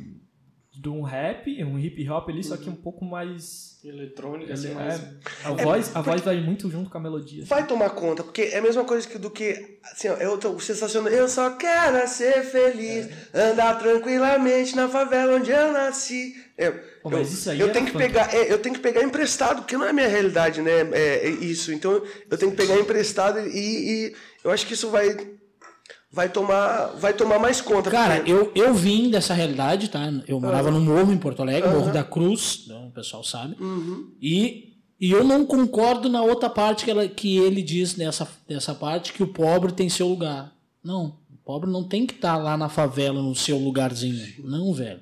de 0.77 0.89
um 0.89 1.03
rap, 1.03 1.63
um 1.65 1.79
hip 1.79 2.09
hop 2.09 2.29
ali, 2.29 2.43
só 2.43 2.57
que 2.57 2.69
um 2.69 2.75
pouco 2.75 3.05
mais 3.05 3.79
Eletrônica, 3.85 4.45
ele- 4.45 4.53
assim, 4.55 4.71
é, 4.71 4.75
mais... 4.75 5.03
a 5.45 5.51
voz, 5.53 5.95
a 5.95 6.01
voz 6.01 6.21
vai 6.23 6.41
muito 6.41 6.71
junto 6.71 6.89
com 6.91 6.97
a 6.97 7.01
melodia. 7.01 7.45
Vai 7.45 7.67
tomar 7.67 7.91
conta, 7.91 8.25
porque 8.25 8.43
é 8.43 8.59
a 8.59 8.63
mesma 8.63 8.83
coisa 8.83 9.07
que 9.07 9.19
do 9.19 9.31
que. 9.31 9.79
Assim, 9.85 10.09
ó, 10.09 10.15
eu 10.15 10.39
tô 10.39 10.59
sensacional. 10.59 11.13
Eu 11.13 11.29
só 11.29 11.51
quero 11.51 12.09
ser 12.09 12.43
feliz, 12.45 13.09
andar 13.33 13.79
tranquilamente 13.79 14.75
na 14.75 14.89
favela 14.89 15.37
onde 15.37 15.51
eu 15.51 15.73
nasci. 15.73 16.35
É, 16.57 16.71
Pô, 16.71 17.11
eu, 17.11 17.19
mas 17.19 17.31
isso 17.33 17.51
aí 17.51 17.61
eu 17.61 17.67
era 17.67 17.75
tenho 17.75 17.87
que 17.87 17.93
funk. 17.93 18.05
pegar, 18.05 18.35
é, 18.35 18.51
eu 18.51 18.59
tenho 18.59 18.75
que 18.75 18.81
pegar 18.81 19.03
emprestado, 19.03 19.63
porque 19.63 19.77
não 19.77 19.85
é 19.85 19.91
a 19.91 19.93
minha 19.93 20.09
realidade, 20.09 20.63
né? 20.63 20.81
É, 20.93 21.27
é 21.27 21.29
isso. 21.29 21.73
Então 21.73 22.03
eu 22.31 22.39
tenho 22.39 22.51
que 22.53 22.57
pegar 22.57 22.77
emprestado 22.81 23.39
e, 23.41 23.51
e 24.09 24.15
eu 24.43 24.51
acho 24.51 24.67
que 24.67 24.73
isso 24.73 24.89
vai 24.91 25.15
vai 26.15 26.29
tomar 26.29 26.87
vai 26.99 27.13
tomar 27.13 27.39
mais 27.39 27.61
conta. 27.61 27.91
Cara, 27.91 28.17
porque- 28.17 28.31
eu, 28.33 28.53
eu 28.55 28.73
vim 28.75 29.11
dessa 29.11 29.35
realidade, 29.35 29.89
tá? 29.89 30.01
Eu 30.29 30.41
morava 30.41 30.71
no 30.71 30.81
Morro, 30.81 31.13
em 31.13 31.19
Porto 31.19 31.43
Alegre, 31.43 31.69
Morro 31.71 31.93
da 31.93 32.05
Cruz, 32.05 32.63
então, 32.65 32.87
o 32.87 32.91
pessoal 32.93 33.25
sabe. 33.25 33.57
E, 34.23 34.75
e 35.01 35.11
eu 35.11 35.25
não 35.25 35.45
concordo 35.45 36.09
na 36.09 36.23
outra 36.23 36.49
parte 36.49 36.85
que, 36.85 36.91
ela, 36.91 37.07
que 37.09 37.37
ele 37.37 37.63
diz 37.63 37.97
nessa, 37.97 38.29
nessa 38.49 38.75
parte 38.75 39.13
que 39.13 39.23
o 39.23 39.27
pobre 39.29 39.73
tem 39.73 39.89
seu 39.89 40.09
lugar. 40.09 40.53
Não, 40.83 41.19
o 41.33 41.37
pobre 41.45 41.71
não 41.71 41.83
tem 41.85 42.07
que 42.07 42.15
estar 42.15 42.37
lá 42.37 42.57
na 42.57 42.69
favela, 42.69 43.21
no 43.21 43.35
seu 43.35 43.59
lugarzinho. 43.59 44.25
Não, 44.45 44.73
velho. 44.73 45.01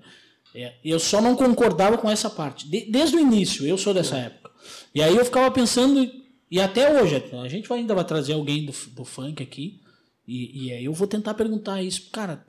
É, 0.54 0.74
eu 0.84 0.98
só 0.98 1.20
não 1.20 1.34
concordava 1.36 1.96
com 1.98 2.10
essa 2.10 2.28
parte. 2.30 2.68
De- 2.68 2.90
desde 2.90 3.16
o 3.16 3.20
início, 3.20 3.66
eu 3.66 3.76
sou 3.78 3.92
dessa 3.94 4.16
época. 4.16 4.50
E 4.94 5.02
aí 5.02 5.16
eu 5.16 5.24
ficava 5.24 5.50
pensando, 5.50 6.08
e 6.50 6.60
até 6.60 7.00
hoje, 7.02 7.22
a 7.42 7.48
gente 7.48 7.72
ainda 7.72 7.94
vai 7.94 8.04
trazer 8.04 8.34
alguém 8.34 8.64
do, 8.66 8.72
do 8.94 9.04
funk 9.04 9.42
aqui, 9.42 9.80
e, 10.26 10.66
e 10.66 10.72
aí 10.72 10.84
eu 10.84 10.92
vou 10.92 11.06
tentar 11.06 11.34
perguntar 11.34 11.82
isso. 11.82 12.10
Cara, 12.10 12.46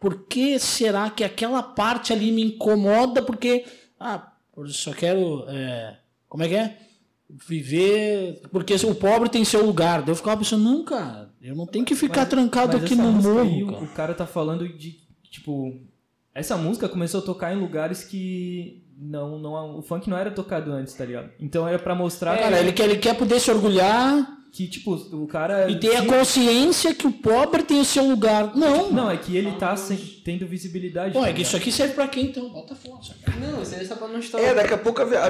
por 0.00 0.26
que 0.26 0.58
será 0.58 1.08
que 1.10 1.22
aquela 1.24 1.62
parte 1.62 2.12
ali 2.12 2.32
me 2.32 2.42
incomoda? 2.44 3.22
Porque, 3.22 3.64
ah, 3.98 4.32
eu 4.56 4.66
só 4.68 4.92
quero. 4.92 5.44
é, 5.48 5.96
como 6.28 6.42
é 6.44 6.48
que 6.48 6.54
é? 6.56 6.78
viver. 7.46 8.40
Porque 8.50 8.74
o 8.74 8.94
pobre 8.94 9.28
tem 9.28 9.44
seu 9.44 9.64
lugar. 9.64 10.02
Daí 10.02 10.10
eu 10.10 10.16
ficava 10.16 10.36
pensando, 10.36 10.64
não, 10.64 10.84
cara, 10.84 11.30
eu 11.40 11.54
não 11.54 11.66
tenho 11.66 11.84
que 11.84 11.94
ficar 11.94 12.20
Mas- 12.20 12.28
trancado 12.28 12.74
mas 12.74 12.84
aqui 12.84 12.94
no 12.94 13.12
morro. 13.12 13.62
o- 13.62 13.66
cara. 13.72 13.84
o 13.84 13.88
cara 13.88 14.14
tá 14.14 14.26
falando 14.26 14.68
de, 14.68 14.98
tipo... 15.30 15.80
Essa 16.34 16.56
música 16.56 16.88
começou 16.88 17.20
a 17.20 17.24
tocar 17.24 17.54
em 17.54 17.58
lugares 17.60 18.04
que 18.04 18.82
não, 18.96 19.38
não, 19.38 19.78
o 19.78 19.82
funk 19.82 20.08
não 20.08 20.16
era 20.16 20.30
tocado 20.30 20.72
antes, 20.72 20.94
tá 20.94 21.04
ligado? 21.04 21.30
Então 21.38 21.68
era 21.68 21.78
pra 21.78 21.94
mostrar 21.94 22.38
Cara, 22.38 22.58
ele 22.58 22.72
quer, 22.72 22.84
ele 22.88 22.98
quer 22.98 23.14
poder 23.16 23.38
se 23.38 23.50
orgulhar 23.50 24.26
que, 24.52 24.68
tipo, 24.68 24.94
o 24.94 25.26
cara... 25.26 25.70
e 25.70 25.80
ter 25.80 25.96
a 25.96 26.04
consciência 26.04 26.94
que 26.94 27.06
o 27.06 27.10
pobre 27.12 27.62
tem 27.62 27.80
o 27.80 27.84
seu 27.86 28.04
lugar. 28.06 28.54
Não. 28.54 28.92
Não, 28.92 29.10
é 29.10 29.16
que 29.16 29.34
ele 29.34 29.52
tá 29.52 29.74
sem- 29.76 29.96
tendo 30.22 30.46
visibilidade. 30.46 31.14
Pô, 31.14 31.24
é 31.24 31.32
que 31.32 31.40
isso 31.40 31.56
aqui 31.56 31.72
serve 31.72 31.94
pra 31.94 32.06
quem 32.06 32.26
então? 32.26 32.50
Bota 32.50 32.74
força. 32.74 33.14
Não, 33.40 33.62
isso 33.62 33.74
aí 33.74 33.80
é 33.80 33.84
só 33.84 33.96
pra 33.96 34.08
não 34.08 34.18
estar. 34.18 34.38
É, 34.38 34.54
daqui 34.54 34.74
a 34.74 34.78
pouco 34.78 35.00
a, 35.00 35.04
a- 35.04 35.26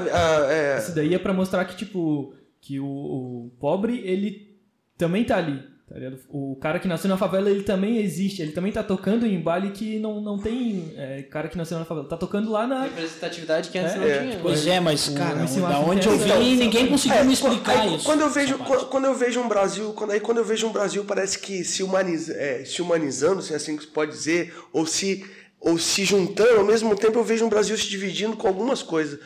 a- 0.48 0.52
é, 0.52 0.78
Isso 0.78 0.92
daí 0.94 1.14
é 1.14 1.18
pra 1.20 1.32
mostrar 1.32 1.64
que, 1.66 1.76
tipo, 1.76 2.34
que 2.60 2.80
o, 2.80 2.84
o 2.86 3.52
pobre, 3.60 4.00
ele 4.04 4.58
também 4.98 5.22
tá 5.24 5.36
ali, 5.36 5.62
tá 5.92 5.98
ligado? 5.98 6.18
O 6.30 6.56
cara 6.56 6.78
que 6.78 6.88
nasceu 6.88 7.08
na 7.10 7.18
favela, 7.18 7.50
ele 7.50 7.64
também 7.64 7.98
existe, 7.98 8.40
ele 8.40 8.52
também 8.52 8.72
tá 8.72 8.82
tocando 8.82 9.26
em 9.26 9.38
baile 9.38 9.70
que 9.72 9.98
não, 9.98 10.20
não 10.22 10.38
tem 10.38 10.94
é, 10.96 11.22
cara 11.22 11.48
que 11.48 11.56
nasceu 11.58 11.78
na 11.78 11.84
favela. 11.84 12.08
Tá 12.08 12.16
tocando 12.16 12.50
lá 12.50 12.66
na... 12.66 12.84
Representatividade 12.84 13.68
que 13.68 13.78
antes 13.78 13.94
É, 13.94 13.98
não 13.98 14.06
é. 14.06 14.18
tinha. 14.20 14.38
Pois 14.40 14.66
é, 14.66 14.80
mas, 14.80 15.08
cara, 15.10 15.40
MC 15.40 15.60
da 15.60 15.78
onde 15.80 16.08
eu 16.08 16.16
tem 16.18 16.26
essa- 16.30 16.38
vim, 16.38 16.56
ninguém 16.56 16.86
conseguiu 16.86 17.18
É, 17.18 17.24
me 17.24 17.34
explicar 17.34 17.80
aí, 17.80 17.96
isso. 17.96 18.04
Quando 18.06 18.20
eu 18.22 18.30
vejo, 18.30 18.58
quando, 18.58 18.86
quando 18.86 19.04
eu 19.04 19.14
vejo 19.14 19.40
um 19.40 19.48
Brasil, 19.48 19.92
quando, 19.92 20.10
aí 20.12 20.20
quando 20.20 20.38
eu 20.38 20.44
vejo 20.44 20.66
um 20.66 20.72
Brasil 20.72 21.04
parece 21.04 21.38
que 21.38 21.62
se, 21.62 21.82
humaniza, 21.82 22.32
é, 22.32 22.64
se 22.64 22.80
humanizando, 22.80 23.42
se 23.42 23.52
é 23.52 23.56
assim 23.56 23.76
que 23.76 23.82
se 23.84 23.88
pode 23.90 24.12
dizer, 24.12 24.54
ou 24.72 24.86
se 24.86 25.24
ou 25.60 25.78
se 25.78 26.04
juntando, 26.04 26.58
ao 26.58 26.64
mesmo 26.64 26.96
tempo 26.96 27.20
eu 27.20 27.22
vejo 27.24 27.44
um 27.44 27.48
Brasil 27.48 27.76
se 27.78 27.88
dividindo 27.88 28.36
com 28.36 28.48
algumas 28.48 28.82
coisas, 28.82 29.20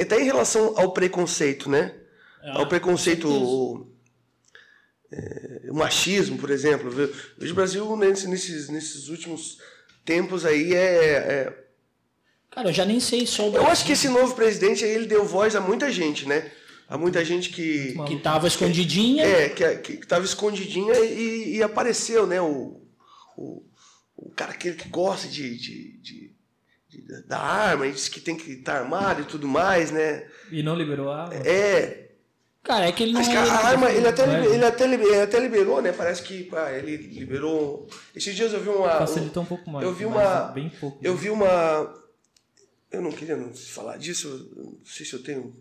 até 0.00 0.20
em 0.20 0.24
relação 0.24 0.74
ao 0.76 0.92
preconceito, 0.92 1.68
né? 1.68 1.94
Ah, 2.44 2.58
ao 2.60 2.68
preconceito, 2.68 3.26
o, 3.28 3.89
é, 5.12 5.60
o 5.70 5.74
machismo, 5.74 6.38
por 6.38 6.50
exemplo. 6.50 6.90
Vejo 7.38 7.52
o 7.52 7.56
Brasil 7.56 7.96
nesse- 7.96 8.28
nesses, 8.28 8.68
nesses 8.68 9.08
últimos 9.08 9.58
tempos 10.04 10.44
aí 10.44 10.74
é, 10.74 10.94
é 11.04 11.64
Cara, 12.50 12.68
eu 12.68 12.72
já 12.72 12.84
nem 12.84 12.98
sei 12.98 13.26
só 13.26 13.48
o 13.48 13.54
eu 13.56 13.66
acho 13.68 13.84
que 13.84 13.92
esse 13.92 14.08
novo 14.08 14.34
presidente 14.34 14.84
aí 14.84 14.90
ele 14.90 15.06
deu 15.06 15.24
voz 15.24 15.54
a 15.54 15.60
muita 15.60 15.90
gente, 15.90 16.26
né? 16.26 16.50
A 16.88 16.98
muita 16.98 17.24
gente 17.24 17.50
que 17.50 17.94
que 18.08 18.16
tava 18.18 18.48
escondidinha. 18.48 19.24
é, 19.24 19.48
que, 19.48 19.76
que, 19.76 19.96
que 19.98 20.06
tava 20.06 20.24
escondidinha 20.24 20.94
e, 20.98 21.56
e 21.58 21.62
apareceu, 21.62 22.26
né? 22.26 22.40
O, 22.40 22.80
o, 23.36 23.62
o 24.16 24.30
cara 24.34 24.50
aquele 24.50 24.74
que 24.74 24.88
gosta 24.88 25.28
de, 25.28 25.56
de, 25.56 25.98
de- 25.98 26.30
de- 26.88 27.22
da 27.28 27.38
arma, 27.38 27.86
e 27.86 27.92
diz 27.92 28.08
que 28.08 28.20
tem 28.20 28.36
que 28.36 28.50
estar 28.50 28.80
armado 28.80 29.22
e 29.22 29.24
tudo 29.26 29.46
mais, 29.46 29.92
né? 29.92 30.26
E 30.50 30.60
não 30.64 30.74
liberou 30.74 31.08
a 31.10 31.22
arma. 31.22 31.34
É. 31.46 32.09
Cara, 32.62 32.86
é 32.86 32.92
que 32.92 33.02
ele 33.02 33.12
não 33.12 33.20
Acho 33.20 33.30
que 33.30 33.36
é 33.36 33.40
a 33.40 33.66
arma, 33.66 33.90
ele 33.90 34.06
até, 34.06 34.22
ele, 34.44 34.64
até, 34.64 34.84
ele 34.84 35.20
até 35.20 35.38
liberou, 35.40 35.80
né? 35.80 35.92
Parece 35.92 36.22
que 36.22 36.44
pá, 36.44 36.70
ele 36.72 36.96
liberou. 36.96 37.88
Esses 38.14 38.34
dias 38.34 38.52
eu 38.52 38.60
vi 38.60 38.68
uma. 38.68 38.98
Facilitou 38.98 39.42
um 39.42 39.46
pouco 39.46 39.70
mais. 39.70 39.84
eu 39.86 39.94
vi 39.94 40.04
uma- 40.04 40.42
Bem 40.52 40.68
pouco. 40.68 40.98
Eu 41.02 41.16
vi 41.16 41.30
uma. 41.30 41.94
Eu 42.90 43.00
não 43.00 43.10
queria 43.12 43.36
não 43.36 43.52
falar 43.54 43.96
disso, 43.96 44.50
não 44.56 44.76
sei 44.84 45.06
se 45.06 45.14
eu 45.14 45.22
tenho. 45.22 45.56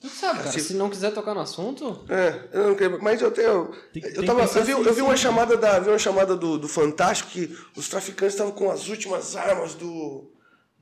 Tu 0.00 0.08
sabe, 0.08 0.38
cara, 0.38 0.50
Assim- 0.50 0.60
se 0.60 0.74
não 0.74 0.88
quiser 0.88 1.12
tocar 1.12 1.34
no 1.34 1.40
assunto, 1.40 2.04
É, 2.08 2.48
eu 2.52 2.68
não 2.68 2.74
queria, 2.76 2.98
mas 2.98 3.20
eu 3.20 3.32
tenho. 3.32 3.72
Tem- 3.92 4.02
eu, 4.14 4.24
tava, 4.24 4.42
eu, 4.42 4.64
vi, 4.64 4.70
eu 4.72 4.94
vi 4.94 5.02
uma 5.02 5.16
chamada 5.16 5.56
da, 5.56 5.80
vi 5.80 5.88
uma 5.88 5.98
chamada 5.98 6.36
do, 6.36 6.56
do 6.58 6.68
Fantástico 6.68 7.30
que 7.30 7.58
os 7.76 7.88
traficantes 7.88 8.34
estavam 8.34 8.52
com 8.52 8.70
as 8.70 8.86
últimas 8.88 9.34
armas 9.34 9.74
do. 9.74 10.30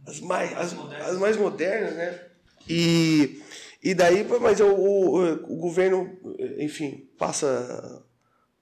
as 0.06 0.20
mais, 0.20 0.52
as, 0.58 0.74
as 1.08 1.16
mais 1.18 1.36
modernas, 1.38 1.94
né? 1.94 2.20
E, 2.68 3.40
e 3.82 3.94
daí, 3.94 4.26
mas 4.40 4.60
o, 4.60 4.66
o, 4.66 5.32
o 5.54 5.56
governo, 5.56 6.16
enfim, 6.58 7.08
passa 7.18 8.02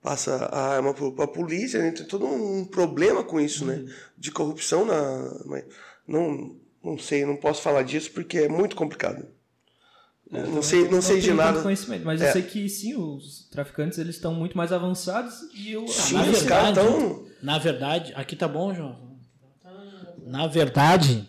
passa 0.02 0.34
a 0.52 0.74
arma 0.74 0.92
para 0.92 1.24
a 1.24 1.28
polícia, 1.28 1.80
né? 1.80 1.90
tem 1.90 2.04
todo 2.04 2.26
um 2.26 2.66
problema 2.66 3.24
com 3.24 3.40
isso, 3.40 3.64
né? 3.64 3.84
De 4.18 4.30
corrupção 4.30 4.84
na. 4.84 5.32
Não, 6.06 6.56
não 6.84 6.98
sei, 6.98 7.24
não 7.24 7.36
posso 7.36 7.62
falar 7.62 7.82
disso 7.82 8.10
porque 8.12 8.38
é 8.40 8.48
muito 8.48 8.76
complicado. 8.76 9.26
não 10.30 10.60
sei, 10.60 10.88
não 10.90 11.00
sei 11.00 11.20
de 11.20 11.32
nada. 11.32 11.62
conhecimento, 11.62 12.04
mas 12.04 12.20
É. 12.20 12.28
eu 12.28 12.32
sei 12.32 12.42
que 12.42 12.68
sim, 12.68 12.94
os 12.94 13.48
traficantes 13.50 13.98
eles 13.98 14.16
estão 14.16 14.34
muito 14.34 14.56
mais 14.58 14.72
avançados 14.72 15.34
e 15.54 15.72
eu 15.72 15.88
Sim, 15.88 16.16
Na 16.16 16.22
os 16.22 16.28
verdade, 16.40 16.74
tão. 16.74 17.26
Na 17.42 17.58
verdade, 17.58 18.12
aqui 18.14 18.36
tá 18.36 18.46
bom, 18.46 18.74
João? 18.74 19.14
Na 20.26 20.46
verdade, 20.46 21.26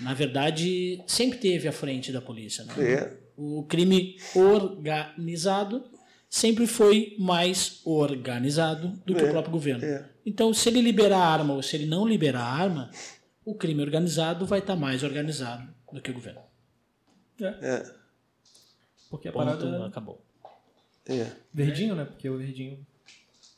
na 0.00 0.14
verdade, 0.14 1.02
sempre 1.06 1.38
teve 1.38 1.66
à 1.68 1.72
frente 1.72 2.12
da 2.12 2.20
polícia, 2.20 2.64
né? 2.64 2.74
É. 2.78 3.16
O 3.36 3.64
crime 3.64 4.16
organizado 4.34 5.84
sempre 6.28 6.66
foi 6.66 7.14
mais 7.18 7.80
organizado 7.84 8.88
do 9.04 9.14
que 9.14 9.22
É, 9.22 9.24
o 9.28 9.30
próprio 9.30 9.52
governo. 9.52 9.84
é. 9.84 10.08
Então, 10.24 10.52
se 10.52 10.68
ele 10.68 10.80
liberar 10.80 11.18
a 11.18 11.28
arma 11.28 11.54
ou 11.54 11.62
se 11.62 11.76
ele 11.76 11.86
não 11.86 12.06
liberar 12.06 12.42
a 12.42 12.52
arma, 12.52 12.90
o 13.44 13.54
crime 13.54 13.80
organizado 13.82 14.44
vai 14.44 14.58
estar 14.58 14.74
mais 14.74 15.02
organizado 15.04 15.72
do 15.92 16.00
que 16.02 16.10
o 16.10 16.14
governo. 16.14 16.40
É, 17.40 17.92
porque 19.10 19.28
a 19.28 19.32
Ponto, 19.32 19.44
parada 19.44 19.86
acabou. 19.86 20.20
é. 21.06 21.30
verdinho, 21.54 21.94
né? 21.94 22.04
Porque 22.04 22.28
o 22.28 22.38
verdinho 22.38 22.84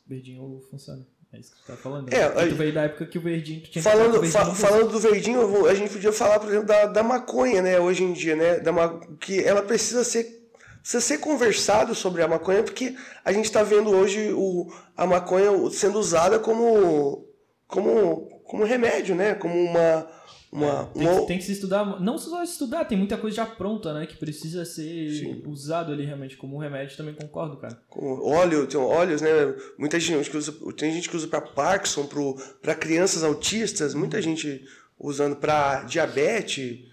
verdinho 0.07 0.61
funciona. 0.71 1.07
É 1.33 1.39
isso 1.39 1.53
que 1.53 1.59
tu 1.63 1.67
tá 1.67 1.77
falando. 1.77 2.13
É, 2.13 2.29
né? 2.35 2.47
tu 2.49 2.55
veio 2.55 2.73
da 2.73 2.83
época 2.85 3.05
que 3.07 3.19
o 3.19 3.21
verdinho 3.21 3.61
tinha 3.61 3.83
falar 3.83 3.97
que 3.97 4.01
Falando, 4.03 4.21
verdinho 4.21 4.33
fa- 4.33 4.55
falando 4.55 4.89
do 4.93 4.99
verdinho, 4.99 5.47
vou- 5.47 5.67
a 5.69 5.75
gente 5.75 5.93
podia 5.93 6.13
falar, 6.13 6.41
por 6.41 6.49
exemplo, 6.49 6.67
da, 6.67 6.87
da 6.87 7.03
maconha, 7.03 7.61
né, 7.61 7.79
hoje 7.79 8.03
em 8.03 8.13
dia, 8.15 8.35
né? 8.35 8.59
Da 8.61 8.73
que 9.21 9.43
ela 9.45 9.63
precisa 9.63 10.03
ser, 10.05 10.25
precisa 10.81 11.01
ser 11.03 11.19
conversado 11.19 11.95
sobre 11.95 12.23
a 12.23 12.29
maconha, 12.29 12.63
porque 12.63 12.97
a 13.25 13.31
gente 13.33 13.45
está 13.45 13.63
vendo 13.63 13.91
hoje 13.91 14.33
o, 14.33 14.73
a 14.97 15.07
maconha 15.07 15.51
sendo 15.71 15.99
usada 15.99 16.39
como, 16.39 17.27
como, 17.67 18.41
como 18.45 18.65
remédio, 18.65 19.15
né? 19.15 19.35
Como 19.35 19.55
uma. 19.55 20.09
Uma, 20.51 20.87
Tem 20.87 21.07
uma- 21.07 21.21
que, 21.21 21.27
tem 21.27 21.39
que 21.39 21.45
se 21.45 21.53
estudar, 21.53 22.01
não 22.01 22.17
só 22.19 22.43
estudar, 22.43 22.85
tem 22.87 22.97
muita 22.97 23.17
coisa 23.19 23.37
já 23.37 23.47
pronta, 23.47 23.93
né? 23.93 24.07
Que 24.07 24.17
precisa 24.17 24.65
ser 24.65 25.43
usado 25.47 25.93
ali 25.93 26.05
realmente 26.05 26.37
como 26.37 26.57
um 26.57 26.59
remédio, 26.59 26.97
também 26.97 27.15
concordo, 27.15 27.57
cara. 27.59 27.79
com 27.89 28.21
óleo, 28.27 28.67
tem 28.67 28.81
óleos, 28.81 29.21
né? 29.21 29.29
Muita 29.77 30.01
gente 30.01 30.31
que 30.31 30.37
usa, 30.37 30.53
tem 30.77 30.93
gente 30.93 31.09
que 31.09 31.17
usa 31.17 31.29
para 31.29 31.41
Parkinson, 31.43 32.09
para 32.63 32.75
crianças 32.75 33.23
autistas, 33.23 33.93
muita 33.95 34.23
gente 34.23 34.65
usando 34.99 35.37
para 35.37 35.83
diabetes. 35.85 36.87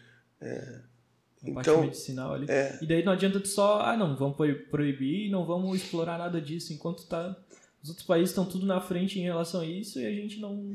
Parte 1.54 1.60
Então, 1.70 1.82
medicinal 1.82 2.34
ali. 2.34 2.48
é. 2.50 2.78
E 2.82 2.88
daí 2.88 3.04
não 3.06 3.14
adianta 3.14 3.40
tu 3.40 3.48
só, 3.48 3.80
ah 3.82 3.96
não, 3.96 4.16
vamos 4.16 4.36
pro- 4.36 4.66
proibir 4.72 5.28
e 5.28 5.30
não 5.30 5.46
vamos 5.46 5.76
explorar 5.82 6.18
nada 6.18 6.42
disso, 6.42 6.74
enquanto 6.74 7.06
tá. 7.08 7.36
Os 7.84 7.90
outros 7.90 8.08
países 8.08 8.32
estão 8.32 8.46
tudo 8.46 8.66
na 8.66 8.82
frente 8.82 9.20
em 9.20 9.24
relação 9.24 9.62
a 9.62 9.66
isso 9.66 10.00
e 10.00 10.06
a 10.08 10.12
gente 10.12 10.40
não. 10.40 10.74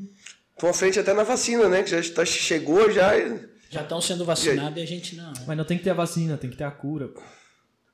Estão 0.54 0.70
à 0.70 0.72
frente 0.74 0.98
até 0.98 1.14
na 1.14 1.22
vacina, 1.24 1.68
né? 1.68 1.82
Que 1.82 1.90
já 2.02 2.14
tá- 2.14 2.24
chegou 2.24 2.90
já. 2.90 3.16
e- 3.18 3.48
Já 3.70 3.82
estão 3.82 4.00
sendo 4.00 4.24
vacinados 4.24 4.78
e 4.78 4.82
a 4.82 4.86
gente 4.86 5.14
não. 5.16 5.32
Mas 5.46 5.56
não 5.56 5.64
tem 5.64 5.78
que 5.78 5.84
ter 5.84 5.90
a 5.90 5.94
vacina, 5.94 6.36
tem 6.36 6.50
que 6.50 6.56
ter 6.56 6.64
a 6.64 6.70
cura, 6.70 7.08
pô. 7.08 7.22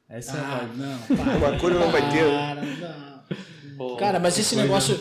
Essa 0.09 0.37
é 0.37 0.41
a 0.41 0.43
Ah, 0.43 0.59
vibe. 0.59 0.77
não. 0.78 0.99
Para, 1.16 1.37
Uma 1.37 1.59
cura 1.59 1.74
não 1.78 1.91
vai 1.91 2.11
ter, 2.11 2.24
né? 2.24 3.24
Para, 3.28 3.77
não. 3.77 3.97
Cara, 3.97 4.19
mas 4.19 4.39
esse 4.39 4.57
negócio 4.57 4.99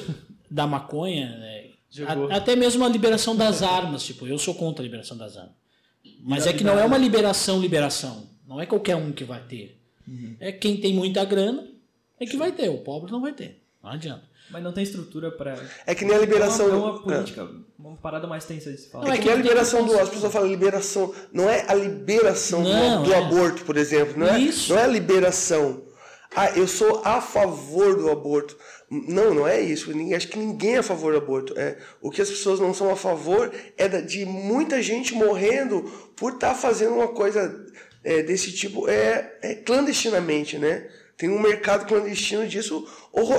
da 0.51 0.67
maconha, 0.67 1.37
né, 1.37 1.69
a- 2.05 2.35
até 2.37 2.55
mesmo 2.55 2.83
a 2.83 2.89
liberação 2.89 3.35
das 3.35 3.61
armas, 3.63 4.03
tipo, 4.03 4.27
eu 4.27 4.37
sou 4.37 4.53
contra 4.53 4.81
a 4.81 4.85
liberação 4.85 5.15
das 5.17 5.37
armas. 5.37 5.53
Mas 6.21 6.45
é 6.45 6.53
que 6.53 6.63
não 6.63 6.77
é 6.77 6.83
uma 6.85 6.97
liberação, 6.97 7.59
liberação. 7.61 8.29
Não 8.47 8.59
é 8.61 8.65
qualquer 8.65 8.95
um 8.95 9.11
que 9.11 9.23
vai 9.23 9.41
ter. 9.43 9.79
É 10.39 10.51
quem 10.51 10.77
tem 10.77 10.93
muita 10.93 11.23
grana 11.25 11.65
é 12.19 12.25
que 12.25 12.35
vai 12.37 12.51
ter. 12.51 12.69
O 12.69 12.79
pobre 12.79 13.11
não 13.11 13.21
vai 13.21 13.31
ter. 13.33 13.61
Não 13.81 13.89
adianta. 13.91 14.23
Mas 14.49 14.63
não 14.63 14.71
tem 14.71 14.83
estrutura 14.83 15.31
pra. 15.31 15.57
É 15.87 15.95
que 15.95 16.05
nem 16.05 16.15
a 16.15 16.19
liberação. 16.19 16.67
É 16.67 16.73
uma, 16.73 16.77
é 16.77 16.91
uma 16.91 16.99
é. 16.99 17.01
política, 17.15 17.49
uma 17.79 17.95
parada 17.97 18.27
mais 18.27 18.45
tensa 18.45 18.71
de 18.71 18.77
se 18.79 18.89
falar. 18.89 19.05
Não, 19.05 19.11
É 19.11 19.15
é 19.15 19.19
que 19.19 19.25
nem 19.25 19.33
a 19.33 19.37
liberação 19.37 19.83
do. 19.85 19.93
que- 19.93 19.99
As 19.99 20.09
pessoas 20.09 20.31
falam 20.31 20.47
liberação. 20.49 21.13
Não 21.33 21.49
é 21.49 21.65
a 21.67 21.73
liberação 21.73 22.61
do- 22.63 22.69
Não, 22.69 23.03
do, 23.03 23.11
é. 23.13 23.17
aborto, 23.17 23.63
por 23.65 23.75
exemplo. 23.75 24.13
Não 24.17 24.27
é, 24.27 24.39
Isso. 24.39 24.71
não 24.73 24.79
é 24.79 24.83
a 24.83 24.87
liberação. 24.87 25.83
Ah, 26.35 26.51
eu 26.51 26.67
sou 26.67 27.01
a 27.05 27.21
favor 27.21 27.95
do 27.97 28.11
aborto. 28.11 28.55
Não, 28.89 29.33
não 29.33 29.47
é 29.47 29.59
isso. 29.59 29.91
Ninguém- 29.91 30.13
Acho 30.15 30.27
que 30.27 30.37
ninguém 30.37 30.75
é 30.75 30.79
a 30.79 30.83
favor 30.83 31.11
do 31.13 31.17
aborto. 31.17 31.53
É, 31.57 31.77
o 32.01 32.11
que 32.11 32.21
as 32.21 32.29
pessoas 32.29 32.59
não 32.59 32.73
são 32.73 32.91
a 32.91 32.95
favor 32.95 33.51
é 33.77 33.87
da- 33.87 34.01
de 34.01 34.25
muita 34.25 34.81
gente 34.81 35.13
morrendo 35.15 35.83
por 36.15 36.33
estar 36.33 36.53
fazendo 36.53 36.93
uma 36.95 37.07
coisa 37.07 37.65
é, 38.03 38.21
desse 38.21 38.51
tipo 38.51 38.87
é, 38.87 39.37
é 39.41 39.55
clandestinamente, 39.55 40.59
né? 40.59 40.87
Tem 41.17 41.29
um 41.29 41.39
mercado 41.39 41.85
clandestino 41.85 42.47
disso. 42.47 42.87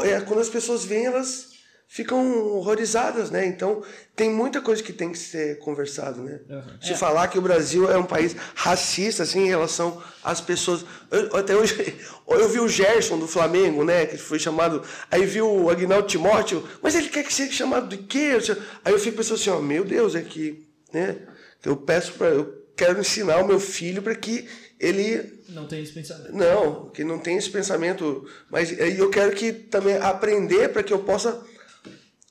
é, 0.05 0.21
quando 0.21 0.41
as 0.41 0.49
pessoas 0.49 0.85
veem, 0.85 1.07
elas 1.07 1.55
ficam 1.89 2.49
horrorizadas, 2.49 3.31
né? 3.31 3.47
Então, 3.47 3.83
tem 4.17 4.29
muita 4.29 4.61
coisa 4.61 4.83
que 4.83 4.93
tem 4.93 5.13
que 5.13 5.19
ser 5.19 5.59
conversado, 5.61 6.21
né? 6.21 6.41
Se 6.83 6.95
falar 6.95 7.29
que 7.29 7.39
o 7.39 7.43
Brasil 7.43 7.91
é 7.91 7.97
um 7.97 8.05
país 8.05 8.35
racista, 8.57 9.23
assim, 9.23 9.45
em 9.45 9.49
relação 9.49 10.03
às 10.25 10.41
pessoas... 10.41 10.85
Eu- 11.11 11.37
até 11.37 11.55
hoje, 11.55 11.97
eu 12.27 12.49
vi 12.49 12.59
o 12.59 12.69
Gerson 12.69 13.19
do 13.19 13.29
Flamengo, 13.29 13.85
né? 13.85 14.05
Que 14.07 14.17
foi 14.17 14.39
chamado... 14.39 14.83
Aí 15.11 15.25
vi 15.25 15.41
o 15.41 15.71
Agnaldo 15.71 16.09
Timóteo, 16.09 16.67
mas 16.83 16.95
ele 16.97 17.09
quer 17.09 17.23
que 17.25 17.33
seja 17.33 17.53
chamado 17.53 17.89
de 17.89 17.99
quê? 18.03 18.37
Aí 18.85 18.93
eu 18.93 18.99
fico 18.99 19.19
pensando 19.19 19.39
assim, 19.39 19.51
ó, 19.51 19.61
meu 19.61 19.85
Deus, 19.85 20.15
é 20.17 20.23
que... 20.23 20.67
Né? 20.93 21.19
Eu 21.65 21.77
peço 21.77 22.15
para... 22.15 22.29
Eu 22.29 22.67
quero 22.77 23.01
ensinar 23.01 23.39
o 23.39 23.47
meu 23.47 23.61
filho 23.61 24.03
para 24.03 24.15
que 24.15 24.49
ele 24.79 25.43
Não 25.49 25.67
tem 25.67 25.83
esse 25.83 25.93
pensamento. 25.93 26.33
não, 26.35 26.91
que 26.91 27.03
não 27.05 27.19
tem 27.19 27.37
esse 27.37 27.51
pensamento. 27.51 28.29
Mas 28.51 28.71
aí 28.79 28.99
eu 28.99 29.11
quero 29.11 29.35
que 29.35 29.53
também 29.53 29.97
aprender 29.97 30.69
para 30.71 30.83
que 30.83 30.93
eu 30.93 30.99
possa 31.05 31.45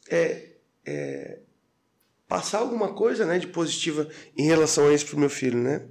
é, 0.10 0.50
é, 0.86 1.40
passar 2.28 2.60
alguma 2.60 2.94
coisa 2.94 3.26
né, 3.26 3.40
de 3.40 3.48
positiva 3.48 4.08
em 4.38 4.46
relação 4.46 4.88
a 4.88 4.94
isso 4.94 5.08
pro 5.08 5.18
meu 5.20 5.30
filho, 5.30 5.58
né? 5.58 5.84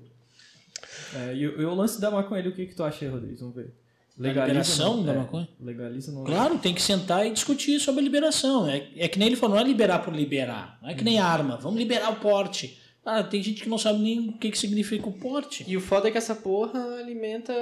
É, 1.14 1.34
e, 1.34 1.46
o- 1.46 1.74
lance 1.74 2.00
da 2.00 2.10
maconha, 2.10 2.48
o 2.48 2.52
que, 2.52 2.66
que 2.66 2.74
tu 2.74 2.82
acha 2.82 3.04
aí, 3.04 3.10
Rodrigues? 3.10 3.40
Vamos 3.40 3.54
ver. 3.56 3.72
liberação 4.18 4.96
não? 4.98 5.04
da 5.04 5.12
É, 5.12 5.16
maconha? 5.18 5.48
Legaliza 5.60 6.12
não? 6.12 6.24
Claro, 6.24 6.58
tem 6.58 6.74
que 6.74 6.82
sentar 6.82 7.26
e 7.26 7.30
discutir 7.32 7.78
sobre 7.80 8.00
a 8.00 8.04
liberação. 8.04 8.68
É, 8.68 8.88
é 8.96 9.08
que 9.08 9.18
nem 9.18 9.28
ele 9.28 9.36
falou, 9.36 9.56
não 9.56 9.62
é 9.64 9.66
liberar 9.66 10.00
por 10.04 10.14
liberar. 10.14 10.78
Não 10.82 10.88
é 10.90 10.94
que 10.94 11.04
nem 11.04 11.18
arma. 11.18 11.56
Vamos 11.56 11.78
liberar 11.78 12.10
o 12.12 12.16
porte. 12.16 12.80
Ah, 13.04 13.22
tem 13.22 13.42
gente 13.42 13.62
que 13.62 13.68
não 13.68 13.76
sabe 13.78 13.98
nem 13.98 14.30
o 14.30 14.32
que, 14.32 14.50
que 14.50 14.58
significa 14.58 15.06
o 15.08 15.12
porte. 15.12 15.64
E 15.68 15.76
o 15.76 15.80
foda 15.80 16.08
é 16.08 16.10
que 16.10 16.18
essa 16.18 16.34
porra 16.34 16.78
alimenta 16.98 17.52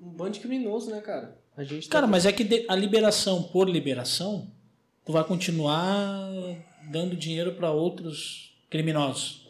um 0.00 0.08
bando 0.08 0.30
de 0.32 0.40
criminoso, 0.40 0.90
né, 0.90 1.00
cara? 1.00 1.36
A 1.56 1.62
gente 1.64 1.88
tá- 1.88 1.92
Cara, 1.92 2.06
mas 2.06 2.24
é 2.24 2.32
que 2.32 2.64
a 2.68 2.74
liberação 2.74 3.42
por 3.42 3.68
liberação, 3.68 4.50
tu 5.04 5.12
vai 5.12 5.24
continuar 5.24 6.30
dando 6.90 7.16
dinheiro 7.16 7.52
para 7.52 7.70
outros 7.70 8.54
criminosos. 8.70 9.46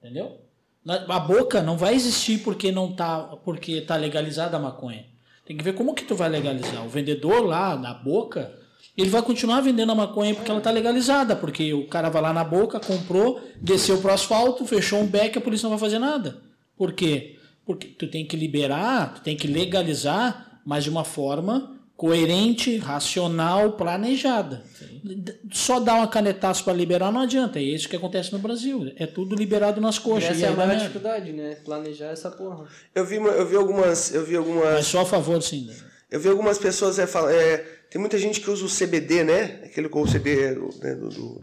Entendeu? 0.00 0.40
A 0.86 1.18
boca 1.18 1.62
não 1.62 1.76
vai 1.76 1.94
existir 1.94 2.38
porque 2.44 2.70
não 2.70 2.92
tá 2.94 3.36
porque 3.44 3.80
tá 3.80 3.96
legalizada 3.96 4.56
a 4.56 4.60
maconha. 4.60 5.04
Tem 5.44 5.56
que 5.56 5.64
ver 5.64 5.74
como 5.74 5.94
que 5.94 6.04
tu 6.04 6.14
vai 6.14 6.28
legalizar. 6.28 6.84
O 6.84 6.88
vendedor 6.88 7.44
lá 7.44 7.76
na 7.76 7.92
boca, 7.94 8.56
ele 8.96 9.10
vai 9.10 9.22
continuar 9.22 9.60
vendendo 9.60 9.92
a 9.92 9.94
maconha 9.94 10.34
porque 10.34 10.50
ela 10.50 10.60
tá 10.60 10.70
legalizada, 10.70 11.36
porque 11.36 11.72
o 11.74 11.86
cara 11.86 12.08
vai 12.08 12.22
lá 12.22 12.32
na 12.32 12.44
boca, 12.44 12.80
comprou, 12.80 13.40
desceu 13.60 13.98
pro 13.98 14.12
asfalto, 14.12 14.64
fechou 14.66 15.00
um 15.00 15.06
beck, 15.06 15.36
a 15.36 15.40
polícia 15.40 15.68
não 15.68 15.76
vai 15.76 15.88
fazer 15.88 15.98
nada. 15.98 16.38
Por 16.76 16.92
quê? 16.92 17.36
Porque 17.64 17.88
tu 17.88 18.06
tem 18.08 18.24
que 18.26 18.36
liberar, 18.36 19.14
tu 19.14 19.20
tem 19.22 19.36
que 19.36 19.46
legalizar, 19.46 20.60
mas 20.64 20.84
de 20.84 20.90
uma 20.90 21.04
forma 21.04 21.72
coerente, 21.96 22.76
racional, 22.76 23.72
planejada. 23.72 24.62
D- 25.02 25.34
Só 25.50 25.80
dar 25.80 25.94
uma 25.94 26.06
canetaço 26.06 26.62
para 26.62 26.74
liberar 26.74 27.10
não 27.10 27.22
adianta. 27.22 27.58
É 27.58 27.62
isso 27.62 27.88
que 27.88 27.96
acontece 27.96 28.32
no 28.32 28.38
Brasil. 28.38 28.92
É 28.96 29.06
tudo 29.06 29.34
liberado 29.34 29.80
nas 29.80 29.98
coxas. 29.98 30.32
Essa 30.32 30.40
e 30.40 30.44
é 30.44 30.48
a 30.48 30.52
maior 30.52 30.76
dificuldade, 30.76 31.32
né? 31.32 31.56
Planejar 31.64 32.08
essa 32.10 32.30
porra. 32.30 32.66
Eu 32.94 33.04
vi, 33.06 33.16
eu 33.16 33.46
vi 33.46 33.56
algumas, 33.56 34.14
eu 34.14 34.24
vi 34.26 34.36
algumas 34.36 34.74
Mas 34.74 34.86
só 34.86 35.00
a 35.00 35.06
favor, 35.06 35.42
sim. 35.42 35.66
né? 35.66 35.74
Eu 36.10 36.20
vi 36.20 36.28
algumas 36.28 36.58
pessoas 36.58 36.98
é, 36.98 37.06
falar, 37.06 37.32
é, 37.32 37.75
tem 37.96 38.00
muita 38.02 38.18
gente 38.18 38.42
que 38.42 38.50
usa 38.50 38.62
o 38.62 38.68
CBD, 38.68 39.24
né? 39.24 39.62
Aquele 39.64 39.88
com 39.88 40.02
o 40.02 40.06
CD 40.06 40.50
né, 40.82 40.94
do, 40.94 41.08
do- 41.08 41.42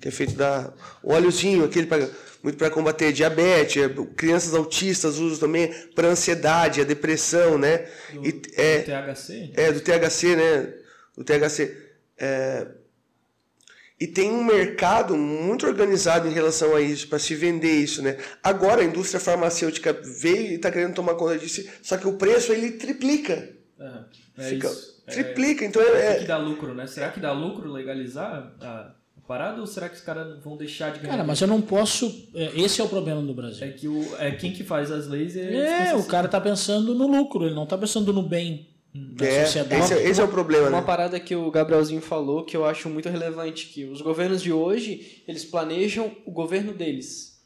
que 0.00 0.06
é 0.06 0.10
feito 0.12 0.34
da 0.34 0.72
o 1.02 1.12
óleozinho, 1.12 1.64
aquele 1.64 1.86
pra, 1.88 2.08
muito 2.40 2.56
para 2.56 2.70
combater 2.70 3.12
diabetes, 3.12 3.82
é, 3.82 3.88
crianças 4.16 4.54
autistas 4.54 5.18
usam 5.18 5.38
também 5.40 5.72
para 5.92 6.06
ansiedade, 6.06 6.80
a 6.80 6.84
depressão, 6.84 7.58
né? 7.58 7.88
E, 8.22 8.40
é, 8.54 8.78
THC? 8.82 9.50
é 9.54 9.72
do 9.72 9.80
THC, 9.80 10.36
né? 10.36 10.72
Do 11.16 11.24
THC. 11.24 11.76
É, 12.16 12.66
e 13.98 14.06
tem 14.06 14.30
um 14.30 14.44
mercado 14.44 15.16
muito 15.16 15.66
organizado 15.66 16.28
em 16.28 16.32
relação 16.32 16.76
a 16.76 16.80
isso, 16.80 17.08
para 17.08 17.18
se 17.18 17.34
vender 17.34 17.72
isso, 17.72 18.02
né? 18.02 18.18
Agora 18.40 18.82
a 18.82 18.84
indústria 18.84 19.18
farmacêutica 19.18 19.92
veio 19.92 20.52
e 20.52 20.54
está 20.54 20.70
querendo 20.70 20.94
tomar 20.94 21.14
conta 21.16 21.36
disso, 21.38 21.64
só 21.82 21.96
que 21.96 22.06
o 22.06 22.12
preço 22.12 22.52
ele 22.52 22.70
triplica. 22.72 23.48
É, 23.80 24.44
é 24.44 24.48
Fica- 24.50 24.68
isso. 24.68 24.91
É, 25.06 25.12
triplica, 25.12 25.64
então 25.64 25.82
o 25.82 25.84
é, 25.96 26.18
que 26.20 26.24
dá 26.26 26.36
lucro, 26.36 26.74
né? 26.74 26.86
Será 26.86 27.10
que 27.10 27.18
dá 27.20 27.32
lucro 27.32 27.70
legalizar 27.70 28.52
a 28.60 28.94
parada 29.26 29.60
ou 29.60 29.66
será 29.66 29.88
que 29.88 29.96
os 29.96 30.00
caras 30.00 30.38
vão 30.42 30.56
deixar 30.56 30.92
de 30.92 31.00
ganhar? 31.00 31.12
Cara, 31.12 31.24
mas 31.24 31.40
eu 31.40 31.48
não 31.48 31.60
posso. 31.60 32.28
é, 32.34 32.52
Esse 32.60 32.80
é 32.80 32.84
o 32.84 32.88
problema 32.88 33.20
do 33.22 33.30
É 33.30 33.34
Brasil. 33.34 33.72
que 33.74 33.88
o, 33.88 34.06
é 34.18 34.30
quem 34.32 34.52
que 34.52 34.62
faz 34.62 34.90
as 34.90 35.06
leis 35.08 35.36
é... 35.36 35.88
É, 35.90 35.94
o 35.96 36.04
cara 36.04 36.28
tá 36.28 36.40
pensando 36.40 36.94
no 36.94 37.06
lucro, 37.06 37.46
ele 37.46 37.54
não 37.54 37.66
tá 37.66 37.76
pensando 37.78 38.12
no 38.12 38.22
bem 38.22 38.68
da 38.94 39.24
é, 39.26 39.44
sociedade. 39.46 39.82
esse, 39.82 39.94
é- 39.94 40.08
esse 40.08 40.20
é 40.20 40.24
o 40.24 40.28
problema, 40.28 40.68
Uma 40.68 40.80
né? 40.80 40.86
parada 40.86 41.18
que 41.18 41.34
o 41.34 41.50
Gabrielzinho 41.50 42.00
falou 42.02 42.44
que 42.44 42.56
eu 42.56 42.64
acho 42.64 42.88
muito 42.90 43.08
relevante, 43.08 43.66
que 43.68 43.84
os 43.86 44.02
governos 44.02 44.42
de 44.42 44.52
hoje, 44.52 45.22
eles 45.26 45.44
planejam 45.44 46.14
o 46.26 46.30
governo 46.30 46.72
deles. 46.74 47.40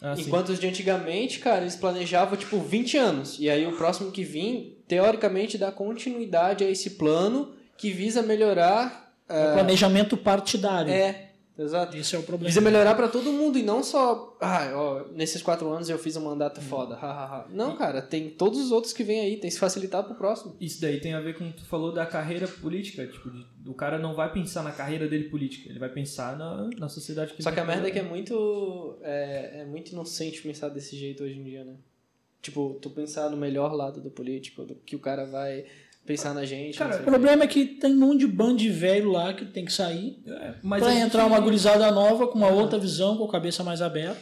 Ah, 0.00 0.14
sim. 0.14 0.22
Enquanto 0.22 0.50
os 0.50 0.60
de 0.60 0.66
antigamente, 0.68 1.40
cara, 1.40 1.62
eles 1.62 1.74
planejavam 1.74 2.36
tipo 2.38 2.60
20 2.60 2.96
anos. 2.98 3.38
E 3.40 3.48
aí 3.50 3.66
o 3.66 3.72
próximo 3.72 4.12
que 4.12 4.22
vir, 4.22 4.75
teoricamente, 4.88 5.58
dá 5.58 5.70
continuidade 5.72 6.64
a 6.64 6.70
esse 6.70 6.90
plano 6.90 7.52
que 7.76 7.90
visa 7.90 8.22
melhorar. 8.22 9.12
É 9.28 9.50
o 9.50 9.52
planejamento 9.54 10.16
partidário. 10.16 10.92
É, 10.92 11.30
exato. 11.58 11.96
Esse 11.96 12.14
é 12.14 12.18
o 12.18 12.22
problema. 12.22 12.48
Visa 12.48 12.60
melhorar 12.60 12.94
pra 12.94 13.08
todo 13.08 13.32
mundo 13.32 13.58
e 13.58 13.62
não 13.62 13.82
só. 13.82 14.36
Ah, 14.40 14.70
ó, 14.74 15.04
nesses 15.12 15.42
quatro 15.42 15.68
anos 15.72 15.88
eu 15.90 15.98
fiz 15.98 16.16
um 16.16 16.24
mandato 16.24 16.60
foda. 16.60 16.94
ha, 16.94 17.08
ha. 17.10 17.46
Não, 17.50 17.76
cara, 17.76 18.00
tem 18.00 18.30
todos 18.30 18.60
os 18.60 18.70
outros 18.70 18.92
que 18.92 19.02
vêm 19.02 19.20
aí, 19.20 19.32
tem 19.32 19.48
que 19.48 19.50
se 19.50 19.58
facilitar 19.58 20.04
pro 20.04 20.14
próximo. 20.14 20.56
Isso 20.60 20.80
daí 20.80 21.00
tem 21.00 21.12
a 21.12 21.20
ver 21.20 21.36
com 21.36 21.48
o 21.48 21.52
que 21.52 21.58
tu 21.58 21.64
falou 21.66 21.92
da 21.92 22.06
carreira 22.06 22.46
política, 22.46 23.04
tipo, 23.06 23.28
de- 23.30 23.44
o 23.68 23.74
cara 23.74 23.98
não 23.98 24.14
vai 24.14 24.32
pensar 24.32 24.62
na 24.62 24.70
carreira 24.70 25.08
dele 25.08 25.24
política, 25.28 25.68
ele 25.68 25.80
vai 25.80 25.88
pensar 25.88 26.36
na, 26.38 26.70
na 26.78 26.88
sociedade 26.88 27.34
que 27.34 27.42
Só 27.42 27.48
ele 27.48 27.56
que 27.56 27.60
a 27.60 27.64
merda 27.64 27.88
é 27.88 27.90
que 27.90 27.98
é 27.98 28.02
muito. 28.02 28.96
É, 29.02 29.62
é 29.62 29.64
muito 29.64 29.90
inocente 29.90 30.40
pensar 30.40 30.68
desse 30.68 30.96
jeito 30.96 31.24
hoje 31.24 31.36
em 31.36 31.42
dia, 31.42 31.64
né? 31.64 31.74
Tipo, 32.46 32.78
tu 32.80 32.90
pensar 32.90 33.28
no 33.28 33.36
melhor 33.36 33.72
lado 33.72 34.00
do 34.00 34.10
político, 34.10 34.64
do 34.64 34.74
que 34.76 34.94
o 34.94 35.00
cara 35.00 35.24
vai 35.26 35.64
pensar 36.04 36.32
na 36.32 36.44
gente. 36.44 36.78
Cara, 36.78 37.00
O 37.00 37.04
problema 37.04 37.42
é 37.42 37.46
que 37.48 37.64
tem 37.64 37.92
um 37.92 37.98
monte 37.98 38.20
de 38.20 38.26
bando 38.28 38.56
de 38.58 38.70
velho 38.70 39.10
lá 39.10 39.34
que 39.34 39.44
tem 39.46 39.64
que 39.64 39.72
sair 39.72 40.22
É, 40.24 40.54
mas 40.62 40.80
pra 40.80 40.90
a 40.92 40.94
gente- 40.94 41.06
entrar 41.06 41.26
uma 41.26 41.40
gurizada 41.40 41.90
nova 41.90 42.28
com 42.28 42.38
uma 42.38 42.48
outra 42.50 42.78
visão, 42.78 43.16
com 43.16 43.24
a 43.24 43.32
cabeça 43.32 43.64
mais 43.64 43.82
aberta, 43.82 44.16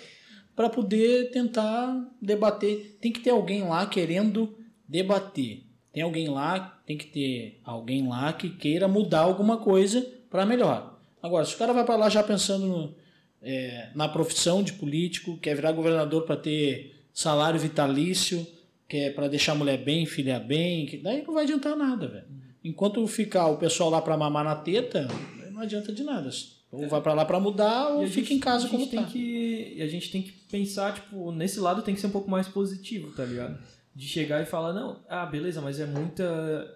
pra 0.57 0.71
poder 0.71 1.31
tentar 1.33 1.95
debater. 2.23 2.97
Tem 3.01 3.13
que 3.13 3.21
ter 3.21 3.31
alguém 3.31 3.63
lá 3.65 3.85
querendo 3.87 4.57
debater. 4.89 5.65
Tem 5.93 6.03
alguém 6.03 6.29
lá, 6.29 6.81
tem 6.87 6.97
que 6.97 7.07
ter 7.07 7.61
alguém 7.65 8.09
lá 8.09 8.33
que 8.33 8.49
queira 8.49 8.89
mudar 8.89 9.21
alguma 9.21 9.59
coisa 9.59 10.01
pra 10.31 10.47
melhor. 10.47 10.99
Agora, 11.23 11.45
se 11.45 11.55
o 11.55 11.59
cara 11.59 11.73
vai 11.75 11.85
pra 11.85 11.97
lá 11.97 12.09
já 12.09 12.23
pensando 12.23 12.67
no- 12.67 12.95
é, 13.43 13.91
na 13.95 14.09
profissão 14.09 14.63
de 14.63 14.73
político, 14.73 15.37
quer 15.37 15.55
virar 15.55 15.73
governador 15.73 16.23
pra 16.23 16.35
ter 16.37 16.94
salário 17.15 17.59
vitalício, 17.61 18.47
quer 18.89 19.15
pra 19.15 19.29
deixar 19.29 19.53
a 19.53 19.55
mulher 19.55 19.79
bem, 19.83 20.05
filha 20.05 20.39
bem, 20.39 20.85
que- 20.87 20.99
daí 20.99 21.23
não 21.27 21.33
vai 21.33 21.45
adiantar 21.45 21.77
nada, 21.77 22.09
velho. 22.09 22.27
Enquanto 22.63 23.07
ficar 23.07 23.47
o 23.47 23.57
pessoal 23.57 23.89
lá 23.91 24.03
pra 24.03 24.17
mamar 24.17 24.45
na 24.45 24.57
teta, 24.57 25.07
não 25.53 25.61
adianta 25.63 25.93
de 25.93 26.03
nada. 26.03 26.29
Ou 26.73 26.89
vai 26.89 27.01
pra 27.01 27.13
lá 27.15 27.25
pra 27.25 27.39
mudar, 27.39 27.91
ou 27.91 28.07
fica 28.09 28.21
gente- 28.29 28.35
em 28.35 28.41
casa 28.41 28.69
como 28.69 28.87
tem 28.89 29.01
tá. 29.01 29.07
que 29.07 29.75
E 29.77 29.81
a 29.83 29.87
gente 29.87 30.11
tem 30.11 30.23
que 30.23 30.33
pensar, 30.51 30.93
tipo, 30.95 31.31
nesse 31.31 31.61
lado 31.61 31.83
tem 31.83 31.95
que 31.95 32.01
ser 32.01 32.09
um 32.09 32.11
pouco 32.11 32.29
mais 32.31 32.49
positivo, 32.49 33.13
tá 33.15 33.25
ligado? 33.25 33.59
De 33.95 34.07
chegar 34.09 34.43
e 34.43 34.47
falar, 34.47 34.73
não, 34.73 35.01
ah, 35.09 35.25
beleza, 35.25 35.61
mas 35.61 35.79
é 35.79 35.87
muita. 35.87 36.25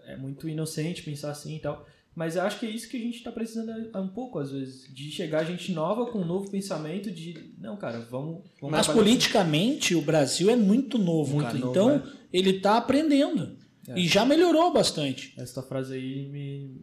É 0.07 0.17
muito 0.17 0.49
inocente 0.49 1.03
pensar 1.03 1.31
assim 1.33 1.57
e 1.57 1.59
tal. 1.59 1.85
Mas 2.19 2.35
eu 2.35 2.43
acho 2.43 2.59
que 2.59 2.67
é 2.67 2.71
isso 2.71 2.89
que 2.89 2.97
a 2.97 3.01
gente 3.01 3.23
tá 3.23 3.31
precisando 3.31 3.71
é- 3.71 3.99
um 4.01 4.09
pouco, 4.09 4.41
às 4.41 4.51
vezes. 4.51 4.93
De 4.93 5.09
chegar 5.09 5.45
gente 5.45 5.71
nova 5.71 6.07
com 6.07 6.19
um 6.19 6.25
novo 6.27 6.51
pensamento 6.51 7.13
de. 7.13 7.55
Não, 7.61 7.77
cara, 7.77 8.01
vamos. 8.11 8.43
vamos 8.61 8.77
Mas 8.77 8.89
politicamente 8.89 9.95
o 9.95 10.03
Brasil 10.03 10.51
é 10.51 10.57
muito 10.57 10.99
novo, 10.99 11.35
Muito 11.37 11.47
cara. 11.47 11.59
novo, 11.59 11.71
então 11.71 11.91
é. 11.93 12.03
ele 12.33 12.55
tá 12.55 12.77
aprendendo. 12.77 13.57
É. 13.87 14.01
E 14.01 14.09
já 14.09 14.25
melhorou 14.25 14.73
bastante. 14.73 15.33
Essa 15.39 15.63
frase 15.63 15.95
aí 15.95 16.29
me. 16.29 16.83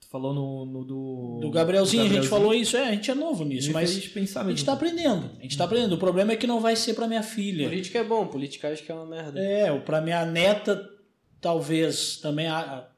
Tu 0.00 0.08
falou 0.08 0.34
no, 0.34 0.66
no 0.66 0.84
do. 0.84 1.38
Do 1.42 1.50
Gabrielzinho, 1.50 2.02
do 2.08 2.10
a 2.10 2.14
gente 2.14 2.26
falou 2.26 2.52
isso, 2.52 2.76
é, 2.76 2.88
a 2.88 2.90
gente 2.90 3.08
é 3.08 3.14
novo 3.14 3.44
nisso, 3.44 3.68
Me 3.68 3.74
mas 3.74 3.90
a 4.36 4.48
gente 4.50 4.64
tá 4.64 4.72
aprendendo. 4.72 5.30
A 5.38 5.42
gente 5.42 5.56
tá 5.56 5.62
aprendendo. 5.62 5.92
O 5.94 5.98
problema 5.98 6.32
é 6.32 6.36
que 6.36 6.46
não 6.48 6.58
vai 6.58 6.74
ser 6.74 6.94
pra 6.94 7.06
minha 7.06 7.22
filha. 7.22 7.68
Política 7.68 8.00
é 8.00 8.04
bom, 8.04 8.26
política 8.26 8.68
acho 8.72 8.82
que 8.82 8.90
é 8.90 8.94
uma 8.96 9.06
merda. 9.06 9.38
É, 9.38 9.72
pra 9.78 10.00
minha 10.00 10.26
neta, 10.26 10.84
talvez 11.40 12.16
também. 12.16 12.48
a- 12.48 12.88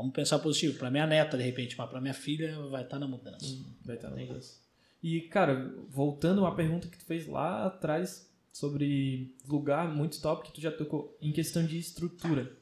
vamos 0.00 0.12
pensar 0.12 0.38
positivo. 0.38 0.78
Pra 0.78 0.90
minha 0.90 1.06
neta, 1.06 1.36
de 1.36 1.42
repente, 1.42 1.76
mas 1.78 1.88
pra 1.88 2.00
minha 2.00 2.14
filha 2.14 2.58
vai 2.68 2.82
estar 2.82 2.98
na 2.98 3.06
mudança. 3.08 3.46
Vai 3.84 3.96
estar 3.96 4.10
na 4.10 4.16
mudança. 4.16 4.56
E, 5.02 5.20
cara, 5.22 5.74
voltando 5.90 6.40
a 6.40 6.48
uma 6.48 6.54
pergunta 6.56 6.88
que 6.88 6.98
tu 6.98 7.04
fez 7.04 7.26
lá 7.26 7.66
atrás 7.66 8.28
sobre 8.52 9.34
lugar 9.46 9.88
muito 9.94 10.20
top 10.20 10.46
que 10.46 10.52
tu 10.52 10.60
já 10.60 10.70
tocou, 10.72 11.16
em 11.20 11.32
questão 11.32 11.64
de 11.64 11.78
estrutura. 11.78 12.56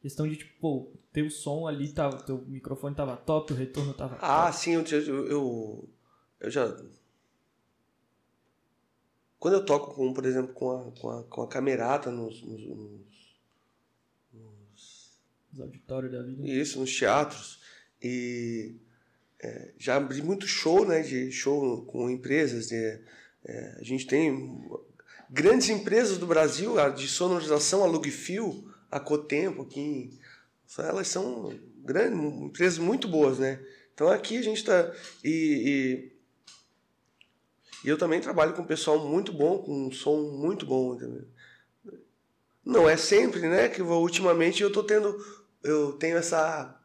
Questão 0.00 0.26
de, 0.28 0.36
tipo, 0.36 0.52
pô, 0.60 0.90
teu 1.12 1.30
som 1.30 1.66
ali 1.66 1.88
tava, 1.92 2.16
teu 2.22 2.38
microfone 2.48 2.94
tava 2.94 3.16
top, 3.16 3.52
o 3.52 3.56
retorno 3.56 3.94
tava 3.94 4.16
Ah, 4.20 4.46
top. 4.50 4.56
sim, 4.56 4.72
eu, 4.74 4.82
eu, 4.84 5.26
eu, 5.28 5.88
eu 6.40 6.50
já. 6.50 6.66
Quando 9.38 9.54
eu 9.54 9.64
toco, 9.64 9.94
com, 9.94 10.12
por 10.12 10.24
exemplo, 10.24 10.52
com 10.54 10.70
a, 10.70 10.90
com 11.00 11.10
a, 11.10 11.22
com 11.24 11.42
a 11.42 11.48
camerata 11.48 12.10
nos, 12.10 12.42
nos, 12.42 12.60
nos- 12.66 13.11
Os 15.52 15.60
auditórios 15.60 16.12
da 16.12 16.22
vida. 16.22 16.48
isso, 16.48 16.80
nos 16.80 16.96
teatros, 16.96 17.60
e 18.00 18.76
é, 19.40 19.72
já 19.78 19.96
abri 19.96 20.22
muito 20.22 20.46
show, 20.46 20.86
né, 20.86 21.02
de 21.02 21.30
show 21.30 21.84
com 21.86 22.08
empresas. 22.08 22.68
De, 22.68 23.00
é, 23.44 23.76
a 23.78 23.82
gente 23.82 24.06
tem 24.06 24.60
grandes 25.30 25.68
empresas 25.68 26.18
do 26.18 26.26
Brasil, 26.26 26.78
a 26.78 26.88
de 26.88 27.08
sonorização, 27.08 27.82
a 27.82 27.86
Lugfil, 27.86 28.68
a 28.90 28.98
Cotempo, 28.98 29.62
aqui, 29.62 30.18
elas 30.78 31.08
são 31.08 31.52
grandes, 31.84 32.18
empresas 32.18 32.78
muito 32.78 33.08
boas, 33.08 33.38
né? 33.38 33.60
Então 33.94 34.08
aqui 34.08 34.38
a 34.38 34.42
gente 34.42 34.58
está 34.58 34.90
e, 35.22 36.08
e 36.08 36.12
e 37.84 37.88
eu 37.88 37.98
também 37.98 38.20
trabalho 38.20 38.54
com 38.54 38.62
um 38.62 38.66
pessoal 38.66 38.98
muito 38.98 39.32
bom, 39.32 39.58
com 39.58 39.86
um 39.86 39.90
som 39.90 40.16
muito 40.30 40.64
bom. 40.64 40.96
Não 42.64 42.88
é 42.88 42.96
sempre, 42.96 43.48
né? 43.48 43.68
Que 43.68 43.82
ultimamente 43.82 44.62
eu 44.62 44.70
tô 44.70 44.84
tendo. 44.84 45.16
Eu 45.62 45.92
tenho 45.92 46.16
essa. 46.16 46.78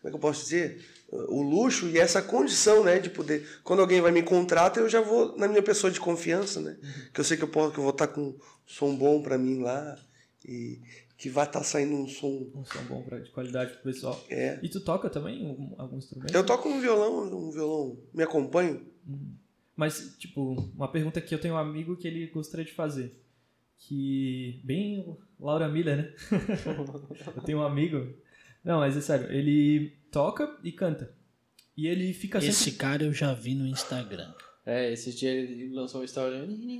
Como 0.00 0.08
é 0.08 0.10
que 0.10 0.16
eu 0.16 0.20
posso 0.20 0.44
dizer? 0.44 0.84
O 1.08 1.42
luxo 1.42 1.88
e 1.88 1.98
essa 1.98 2.22
condição, 2.22 2.84
né? 2.84 2.98
De 2.98 3.10
poder. 3.10 3.46
Quando 3.64 3.80
alguém 3.80 4.00
vai 4.00 4.12
me 4.12 4.22
contrata, 4.22 4.80
eu 4.80 4.88
já 4.88 5.00
vou 5.00 5.36
na 5.36 5.48
minha 5.48 5.62
pessoa 5.62 5.90
de 5.90 6.00
confiança, 6.00 6.60
né? 6.60 6.78
Que 7.12 7.20
eu 7.20 7.24
sei 7.24 7.36
que 7.36 7.42
eu, 7.42 7.48
posso, 7.48 7.72
que 7.72 7.78
eu 7.78 7.84
vou 7.84 7.92
estar 7.92 8.06
com 8.06 8.20
um 8.20 8.38
som 8.66 8.94
bom 8.94 9.20
pra 9.20 9.36
mim 9.36 9.60
lá. 9.60 9.98
E 10.44 10.80
que 11.20 11.28
vai 11.28 11.44
estar 11.44 11.62
saindo 11.62 11.94
um 11.94 12.08
som. 12.08 12.50
Um 12.54 12.64
som 12.64 12.82
bom 12.84 13.02
pra, 13.02 13.18
de 13.18 13.30
qualidade 13.30 13.74
pro 13.74 13.82
pessoal. 13.82 14.18
É. 14.30 14.58
E 14.62 14.68
tu 14.70 14.80
toca 14.80 15.10
também 15.10 15.46
algum, 15.46 15.74
algum 15.76 15.98
instrumento? 15.98 16.34
Eu 16.34 16.46
toco 16.46 16.66
um 16.66 16.80
violão, 16.80 17.24
um 17.24 17.50
violão. 17.50 17.98
Me 18.14 18.22
acompanho? 18.22 18.86
Mas, 19.76 20.14
tipo, 20.18 20.52
uma 20.74 20.90
pergunta 20.90 21.20
que 21.20 21.34
eu 21.34 21.38
tenho 21.38 21.54
um 21.54 21.58
amigo 21.58 21.94
que 21.94 22.08
ele 22.08 22.26
gostaria 22.28 22.64
de 22.64 22.72
fazer. 22.72 23.14
Que. 23.80 24.60
Bem 24.64 25.16
Laura 25.38 25.68
Miller, 25.68 25.96
né? 25.96 26.12
eu 27.36 27.42
tenho 27.42 27.58
um 27.58 27.62
amigo. 27.62 28.14
Não, 28.64 28.78
mas 28.80 28.96
é 28.96 29.00
sério, 29.00 29.32
ele 29.32 29.96
toca 30.12 30.58
e 30.62 30.70
canta. 30.70 31.12
E 31.76 31.86
ele 31.86 32.12
fica 32.12 32.38
sempre. 32.40 32.54
Esse 32.54 32.72
cara 32.72 33.02
eu 33.04 33.12
já 33.12 33.32
vi 33.32 33.54
no 33.54 33.66
Instagram. 33.66 34.32
É, 34.66 34.92
esse 34.92 35.12
dia 35.14 35.30
ele 35.30 35.72
lançou 35.72 36.02
um 36.02 36.04
story. 36.04 36.36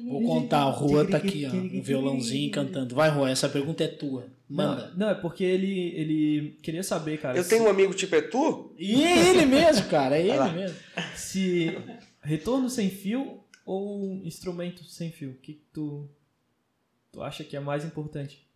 Vou 0.06 0.22
contar, 0.22 0.68
o 0.68 0.88
Juan 0.88 1.06
tá 1.06 1.16
aqui, 1.16 1.46
ó, 1.46 1.54
um 1.54 1.80
violãozinho 1.82 2.50
cantando. 2.52 2.94
Vai, 2.94 3.12
Juan, 3.12 3.30
essa 3.30 3.48
pergunta 3.48 3.82
é 3.82 3.88
tua. 3.88 4.28
Manda. 4.48 4.88
Não, 4.90 4.98
não, 4.98 5.08
é 5.10 5.14
porque 5.14 5.42
ele, 5.42 5.94
ele 5.96 6.58
queria 6.62 6.82
saber, 6.82 7.18
cara. 7.18 7.38
Eu 7.38 7.42
se- 7.42 7.48
tenho 7.48 7.64
um 7.64 7.68
amigo 7.68 7.94
tipo 7.94 8.14
é 8.14 8.20
tu? 8.20 8.74
E 8.78 9.02
é 9.02 9.30
ele 9.30 9.46
mesmo, 9.46 9.88
cara, 9.88 10.18
é 10.18 10.26
ele 10.26 10.52
mesmo. 10.52 10.76
se 11.16 11.70
retorno 12.22 12.68
sem 12.68 12.90
fio 12.90 13.40
ou 13.64 14.20
instrumento 14.26 14.84
sem 14.84 15.10
fio? 15.10 15.30
O 15.30 15.34
que 15.34 15.62
tu, 15.72 16.10
tu 17.12 17.22
acha 17.22 17.44
que 17.44 17.56
é 17.56 17.60
mais 17.60 17.84
importante? 17.84 18.46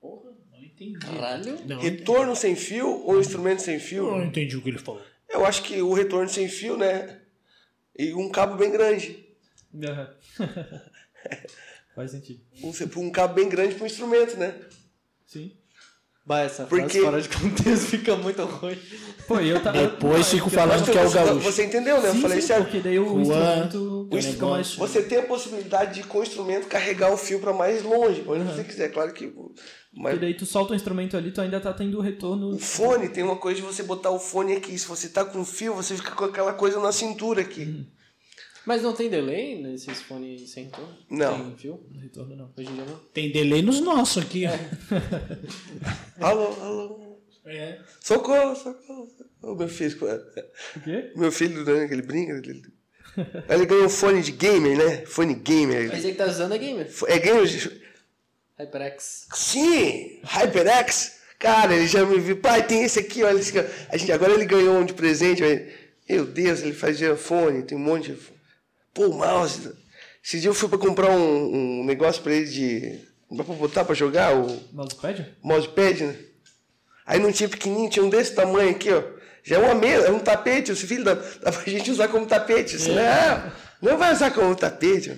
Porra, 0.00 0.30
não 0.50 0.62
entendi. 0.62 0.98
Caralho. 0.98 1.66
Não, 1.66 1.80
Retorno 1.80 2.36
sem 2.36 2.54
fio 2.56 2.88
ou 3.04 3.20
instrumento 3.20 3.60
sem 3.62 3.78
fio? 3.78 4.06
eu 4.06 4.18
não 4.18 4.24
entendi 4.24 4.56
o 4.56 4.62
que 4.62 4.68
ele 4.70 4.78
falou. 4.78 5.02
Eu 5.28 5.44
acho 5.44 5.62
que 5.62 5.80
o 5.80 5.92
retorno 5.92 6.28
sem 6.28 6.48
fio, 6.48 6.76
né? 6.76 7.20
E 7.98 8.12
um 8.14 8.28
cabo 8.30 8.56
bem 8.56 8.70
grande. 8.70 9.24
Aham. 9.82 10.14
Faz 11.94 12.10
sentido. 12.10 12.40
Um, 12.62 13.00
um 13.00 13.10
cabo 13.10 13.34
bem 13.34 13.48
grande 13.48 13.74
para 13.74 13.84
um 13.84 13.86
instrumento, 13.86 14.36
né? 14.36 14.60
Sim. 15.26 15.56
Bah, 16.26 16.40
essa 16.40 16.64
Porque- 16.64 17.00
frase 17.00 17.00
fora 17.04 17.20
de 17.20 17.28
contexto 17.28 17.84
fica 17.86 18.16
muito 18.16 18.42
ruim. 18.44 18.78
Pô, 19.28 19.40
eu 19.40 19.62
tava. 19.62 19.76
Depois 19.78 20.26
fico 20.30 20.48
falando 20.48 20.80
Mas 20.80 20.88
que 20.88 20.96
é 20.98 21.04
o 21.04 21.08
você- 21.08 21.18
gaúcho. 21.18 21.40
Você 21.52 21.64
entendeu, 21.66 22.00
né? 22.00 22.10
Sim, 22.10 22.16
eu 22.16 22.22
falei 22.22 22.40
sim, 22.40 22.46
certo. 22.46 22.62
porque 22.64 22.80
daí 22.80 22.98
o 22.98 23.24
Juan, 23.24 23.64
instrumento 23.66 24.08
o 24.10 24.22
fica 24.22 24.46
mais. 24.46 24.74
Você 24.74 25.02
tem 25.02 25.18
a 25.18 25.22
possibilidade 25.22 25.94
de, 26.00 26.06
com 26.08 26.18
o 26.20 26.22
instrumento, 26.22 26.66
carregar 26.66 27.12
o 27.12 27.16
fio 27.18 27.40
para 27.40 27.52
mais 27.52 27.82
longe, 27.82 28.24
onde 28.26 28.42
você 28.44 28.64
quiser. 28.64 28.88
Claro 28.90 29.12
que. 29.12 29.28
Porque 29.28 29.60
Mas 29.94 30.18
daí 30.18 30.32
tu 30.34 30.46
solta 30.46 30.72
o 30.72 30.76
instrumento 30.76 31.14
ali, 31.16 31.30
tu 31.30 31.42
ainda 31.42 31.60
tá 31.60 31.72
tendo 31.74 31.98
o 31.98 32.00
retorno. 32.00 32.54
o 32.54 32.58
fone 32.58 33.08
tem 33.10 33.22
uma 33.22 33.36
coisa 33.36 33.60
de 33.60 33.66
você 33.66 33.82
botar 33.82 34.10
o 34.10 34.18
fone 34.18 34.54
aqui. 34.54 34.78
Se 34.78 34.88
você 34.88 35.08
tá 35.10 35.24
com 35.26 35.44
fio, 35.44 35.74
você 35.74 35.94
fica 35.94 36.12
com 36.12 36.24
aquela 36.24 36.54
coisa 36.54 36.80
na 36.80 36.90
cintura 36.90 37.42
aqui. 37.42 37.86
Mas 38.66 38.82
não 38.82 38.94
tem 38.94 39.10
delay 39.10 39.60
nesses 39.60 40.00
fones 40.02 40.48
sem 40.50 40.64
retorno? 40.64 40.96
Não. 41.10 41.50
Tem 41.50 41.56
fio? 41.58 41.86
No 41.92 42.00
retorno 42.00 42.34
não. 42.36 42.50
Hoje 42.56 42.70
em 42.70 42.74
dia 42.74 42.84
não. 42.84 42.96
Tem 43.12 43.30
delay 43.30 43.60
nos 43.62 43.80
nossos 43.80 44.22
aqui, 44.24 44.44
ó. 44.46 44.50
Alô, 46.26 46.46
alô. 46.62 47.20
É. 47.46 47.78
Socorro, 48.00 48.56
socorro. 48.56 49.08
Ô, 49.42 49.54
meu 49.54 49.68
filho. 49.68 49.96
O 50.76 50.80
quê? 50.80 51.12
Meu 51.14 51.30
filho, 51.30 51.62
né, 51.64 51.86
que 51.86 51.92
ele 51.92 52.02
brinca. 52.02 52.32
Ele, 52.32 52.62
ele 53.50 53.66
ganhou 53.66 53.84
um 53.84 53.88
fone 53.90 54.22
de 54.22 54.32
gamer, 54.32 54.78
né? 54.78 55.04
Fone 55.04 55.34
gamer. 55.34 55.88
Mas 55.88 56.02
ele 56.04 56.12
que 56.12 56.18
tá 56.18 56.26
usando 56.26 56.54
é 56.54 56.58
gamer. 56.58 56.90
É 57.06 57.18
gamer. 57.18 57.80
HyperX. 58.58 59.26
Sim, 59.34 60.20
HyperX. 60.24 61.18
Cara, 61.38 61.74
ele 61.76 61.86
já 61.86 62.04
me 62.06 62.18
viu. 62.18 62.38
Pai, 62.38 62.66
tem 62.66 62.82
esse 62.84 62.98
aqui, 62.98 63.22
olha. 63.22 63.38
Esse 63.38 63.58
aqui. 63.58 63.70
A 63.90 63.96
gente, 63.98 64.10
agora 64.12 64.32
ele 64.32 64.46
ganhou 64.46 64.78
um 64.78 64.84
de 64.86 64.94
presente. 64.94 65.42
mas- 65.42 65.62
Meu 66.08 66.24
Deus, 66.24 66.62
ele 66.62 66.72
fazia 66.72 67.14
fone, 67.16 67.62
tem 67.62 67.76
um 67.76 67.80
monte 67.82 68.12
de. 68.12 68.33
Pô, 68.94 69.08
o 69.08 69.18
mouse. 69.18 69.72
Esse 70.24 70.40
dia 70.40 70.48
eu 70.48 70.54
fui 70.54 70.68
pra 70.68 70.78
comprar 70.78 71.10
um, 71.10 71.80
um 71.80 71.84
negócio 71.84 72.22
pra 72.22 72.32
ele 72.32 72.46
de. 72.46 73.00
Dá 73.30 73.42
pra 73.42 73.54
botar 73.54 73.84
pra 73.84 73.94
jogar? 73.94 74.34
O 74.34 74.60
Mousepad? 74.72 75.26
mousepad, 75.42 76.04
né? 76.04 76.16
Aí 77.04 77.18
não 77.20 77.32
tinha 77.32 77.48
pequenininho, 77.48 77.90
tinha 77.90 78.04
um 78.04 78.08
desse 78.08 78.34
tamanho 78.34 78.70
aqui, 78.70 78.90
ó. 78.90 79.02
Já 79.42 79.56
é 79.56 79.58
uma 79.58 79.74
mesa, 79.74 80.06
é 80.06 80.10
um 80.10 80.18
tapete. 80.20 80.72
Esse 80.72 80.86
filho 80.86 81.04
dá, 81.04 81.14
dá 81.14 81.52
pra 81.52 81.62
gente 81.64 81.90
usar 81.90 82.08
como 82.08 82.24
tapete. 82.24 82.76
Assim, 82.76 82.92
não, 82.94 83.52
não 83.90 83.98
vai 83.98 84.12
usar 84.14 84.30
como 84.30 84.54
tapete. 84.56 85.10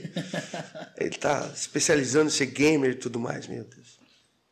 Ele 0.99 1.11
tá 1.11 1.49
especializando 1.55 2.27
em 2.27 2.31
ser 2.31 2.47
gamer 2.47 2.93
e 2.93 2.97
tudo 2.97 3.21
mais, 3.21 3.47
meu 3.47 3.63
Deus. 3.63 3.97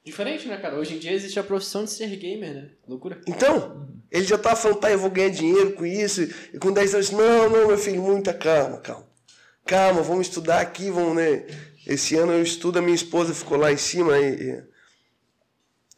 Diferente, 0.05 0.47
né, 0.47 0.59
cara? 0.59 0.77
Hoje 0.79 0.95
em 0.95 0.99
dia 0.99 1.13
existe 1.13 1.41
a 1.41 1.43
profissão 1.43 1.85
de 1.85 1.91
ser 1.91 2.15
gamer, 2.17 2.55
né? 2.55 2.71
Loucura. 2.87 3.21
Então, 3.27 3.89
ele 4.13 4.25
já 4.25 4.39
tava 4.39 4.55
falando, 4.55 4.79
tá, 4.79 4.91
eu 4.93 4.99
vou 4.99 5.11
ganhar 5.11 5.31
dinheiro 5.31 5.73
com 5.73 5.85
isso. 5.85 6.23
E 6.53 6.59
com 6.59 6.71
10 6.71 6.95
anos, 6.95 7.11
não, 7.11 7.51
não, 7.51 7.67
meu 7.67 7.79
filho, 7.79 8.01
muita 8.03 8.33
calma, 8.33 8.79
calma. 8.79 9.14
Calma, 9.67 10.03
vamos 10.03 10.29
estudar 10.29 10.61
aqui, 10.61 10.91
vamos, 10.91 11.17
né? 11.17 11.47
Esse 11.87 12.17
ano 12.17 12.33
eu 12.33 12.43
estudo, 12.43 12.79
a 12.79 12.83
minha 12.83 12.95
esposa 12.95 13.35
ficou 13.35 13.57
lá 13.57 13.73
em 13.73 13.77
cima, 13.77 14.19
e, 14.19 14.63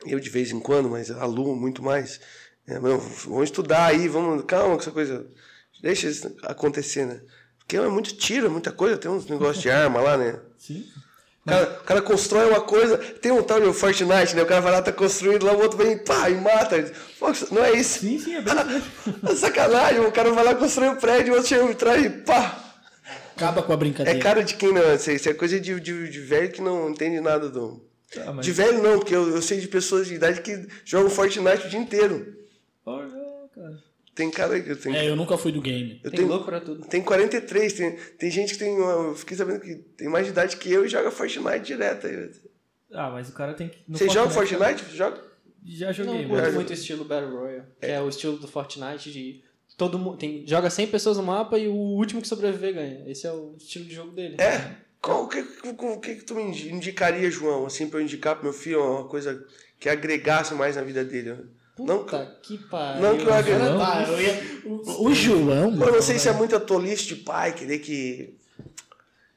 eu 0.04 0.20
de 0.20 0.30
vez 0.30 0.50
em 0.52 0.60
quando, 0.60 0.88
mas 0.88 1.10
a 1.10 1.24
Lu 1.24 1.56
muito 1.56 1.82
mais. 1.82 2.20
É, 2.66 2.78
não, 2.78 2.98
vamos 2.98 3.44
estudar 3.44 3.86
aí, 3.86 4.08
vamos, 4.08 4.44
calma 4.44 4.74
com 4.74 4.80
essa 4.80 4.90
coisa. 4.90 5.26
Deixa 5.82 6.08
isso 6.08 6.34
acontecer, 6.42 7.06
né? 7.06 7.20
Porque 7.58 7.76
é 7.76 7.88
muito 7.88 8.16
tiro, 8.16 8.46
é 8.46 8.48
muita 8.48 8.70
coisa, 8.70 8.96
tem 8.96 9.10
uns 9.10 9.26
negócios 9.26 9.62
de 9.62 9.70
arma 9.70 10.00
lá, 10.00 10.16
né? 10.16 10.38
Sim. 10.58 10.84
O 11.44 11.48
cara, 11.48 11.78
o 11.80 11.84
cara 11.84 12.02
constrói 12.02 12.48
uma 12.48 12.60
coisa, 12.60 12.98
tem 12.98 13.30
um 13.30 13.42
tal 13.42 13.60
de 13.60 13.72
Fortnite, 13.72 14.34
né? 14.34 14.42
O 14.42 14.46
cara 14.46 14.60
vai 14.60 14.72
lá, 14.72 14.82
tá 14.82 14.92
construindo 14.92 15.46
lá, 15.46 15.52
o 15.52 15.60
outro 15.60 15.78
vem, 15.78 15.98
pá, 15.98 16.28
e 16.30 16.34
mata. 16.34 16.92
Pô, 17.18 17.26
não 17.52 17.64
é 17.64 17.72
isso? 17.72 18.00
Sim, 18.00 18.18
sim, 18.18 18.34
é 18.34 18.42
bem 18.42 18.54
É 19.30 19.34
sacanagem, 19.34 20.00
o 20.00 20.12
cara 20.12 20.30
vai 20.32 20.44
lá 20.44 20.54
construir 20.54 20.88
um 20.88 20.96
prédio, 20.96 21.32
o 21.32 21.36
outro 21.36 21.48
chega 21.48 21.70
atrás 21.70 22.04
e 22.04 22.10
pá. 22.10 22.65
Acaba 23.36 23.62
com 23.62 23.70
a 23.72 23.74
É 23.74 23.78
brincadeira. 23.78 24.18
cara 24.18 24.42
de 24.42 24.54
quem 24.54 24.72
não, 24.72 24.94
isso 24.94 25.10
é 25.28 25.34
coisa 25.34 25.60
de, 25.60 25.78
de, 25.78 26.08
de 26.10 26.20
velho 26.20 26.50
que 26.50 26.60
não 26.62 26.90
entende 26.90 27.20
nada 27.20 27.48
do... 27.50 27.84
Ah, 28.18 28.32
mas- 28.32 28.46
De 28.46 28.52
velho 28.52 28.82
não, 28.82 28.98
porque 28.98 29.14
eu, 29.14 29.28
eu 29.28 29.42
sei 29.42 29.60
de 29.60 29.68
pessoas 29.68 30.06
de 30.06 30.14
idade 30.14 30.40
que 30.40 30.66
jogam 30.84 31.10
Fortnite 31.10 31.66
o 31.66 31.70
dia 31.70 31.78
inteiro. 31.78 32.34
Olha, 32.84 33.10
cara. 33.54 33.78
Tem 34.14 34.30
cara 34.30 34.58
que 34.60 34.70
eu 34.70 34.76
tenho... 34.80 34.96
É, 34.96 35.08
eu 35.08 35.14
nunca 35.16 35.36
fui 35.36 35.52
do 35.52 35.60
game. 35.60 36.00
eu 36.02 36.10
Tem 36.10 36.20
tenho, 36.20 36.28
louco 36.30 36.46
pra 36.46 36.60
tudo. 36.60 36.86
tem 36.86 37.02
43, 37.02 37.72
tem, 37.72 37.92
tem 38.18 38.30
gente 38.30 38.54
que 38.54 38.58
tem... 38.58 38.74
Eu 38.78 39.14
fiquei 39.14 39.36
sabendo 39.36 39.60
que 39.60 39.74
tem 39.74 40.08
mais 40.08 40.24
de 40.24 40.32
idade 40.32 40.56
que 40.56 40.72
eu 40.72 40.86
e 40.86 40.88
joga 40.88 41.10
Fortnite 41.10 41.60
direto. 41.66 42.06
aí. 42.06 42.30
Ah, 42.92 43.10
mas 43.10 43.28
o 43.28 43.32
cara 43.32 43.52
tem 43.52 43.68
que. 43.68 43.78
Você 43.88 44.08
joga 44.08 44.30
Fortnite? 44.30 44.84
Joga? 44.96 45.20
Já 45.64 45.86
Não 45.88 45.92
joguei, 45.92 46.26
curto 46.28 46.42
mas. 46.42 46.54
muito 46.54 46.70
o 46.70 46.72
estilo 46.72 47.04
Battle 47.04 47.36
Royale, 47.36 47.64
que 47.80 47.86
é 47.86 48.00
o 48.00 48.08
estilo 48.08 48.38
do 48.38 48.46
Fortnite 48.46 49.10
de 49.10 49.42
todo 49.76 49.98
mundo 49.98 50.16
tem 50.16 50.46
joga 50.46 50.70
100 50.70 50.86
pessoas 50.88 51.16
no 51.16 51.22
mapa 51.22 51.58
e 51.58 51.68
o 51.68 51.74
último 51.74 52.22
que 52.22 52.28
sobreviver 52.28 52.74
ganha. 52.74 53.02
Esse 53.10 53.26
é 53.26 53.32
o 53.32 53.54
estilo 53.58 53.84
de 53.84 53.94
jogo 53.94 54.12
dele. 54.12 54.36
É? 54.40 54.76
Qual, 55.00 55.24
o 55.24 55.28
que, 55.28 55.38
o, 55.40 56.00
que 56.00 56.14
que 56.16 56.24
tu 56.24 56.34
me 56.34 56.42
indi- 56.42 56.70
indicaria, 56.72 57.30
João, 57.30 57.66
assim, 57.66 57.88
pra 57.88 58.00
eu 58.00 58.04
indicar 58.04 58.34
pro 58.34 58.44
meu 58.44 58.52
filho 58.52 58.82
uma 58.82 59.04
coisa 59.04 59.44
que 59.78 59.88
agregasse 59.88 60.54
mais 60.54 60.74
na 60.76 60.82
vida 60.82 61.04
dele? 61.04 61.36
Não, 61.78 61.98
Puta 61.98 62.38
que 62.42 62.56
pariu. 62.56 63.02
não 63.02 63.18
que 63.18 63.24
eu 63.24 63.32
agre- 63.34 63.52
Agora 63.52 64.06
não. 64.06 64.12
eu 64.14 64.20
ia- 64.22 64.62
O, 64.64 65.08
o 65.08 65.14
João, 65.14 65.70
eu 65.78 65.92
não 65.92 66.02
sei 66.02 66.18
se 66.18 66.28
é 66.28 66.32
muita 66.32 66.58
tolice 66.58 67.04
de 67.06 67.16
pai 67.16 67.54
querer 67.54 67.78
que. 67.80 68.34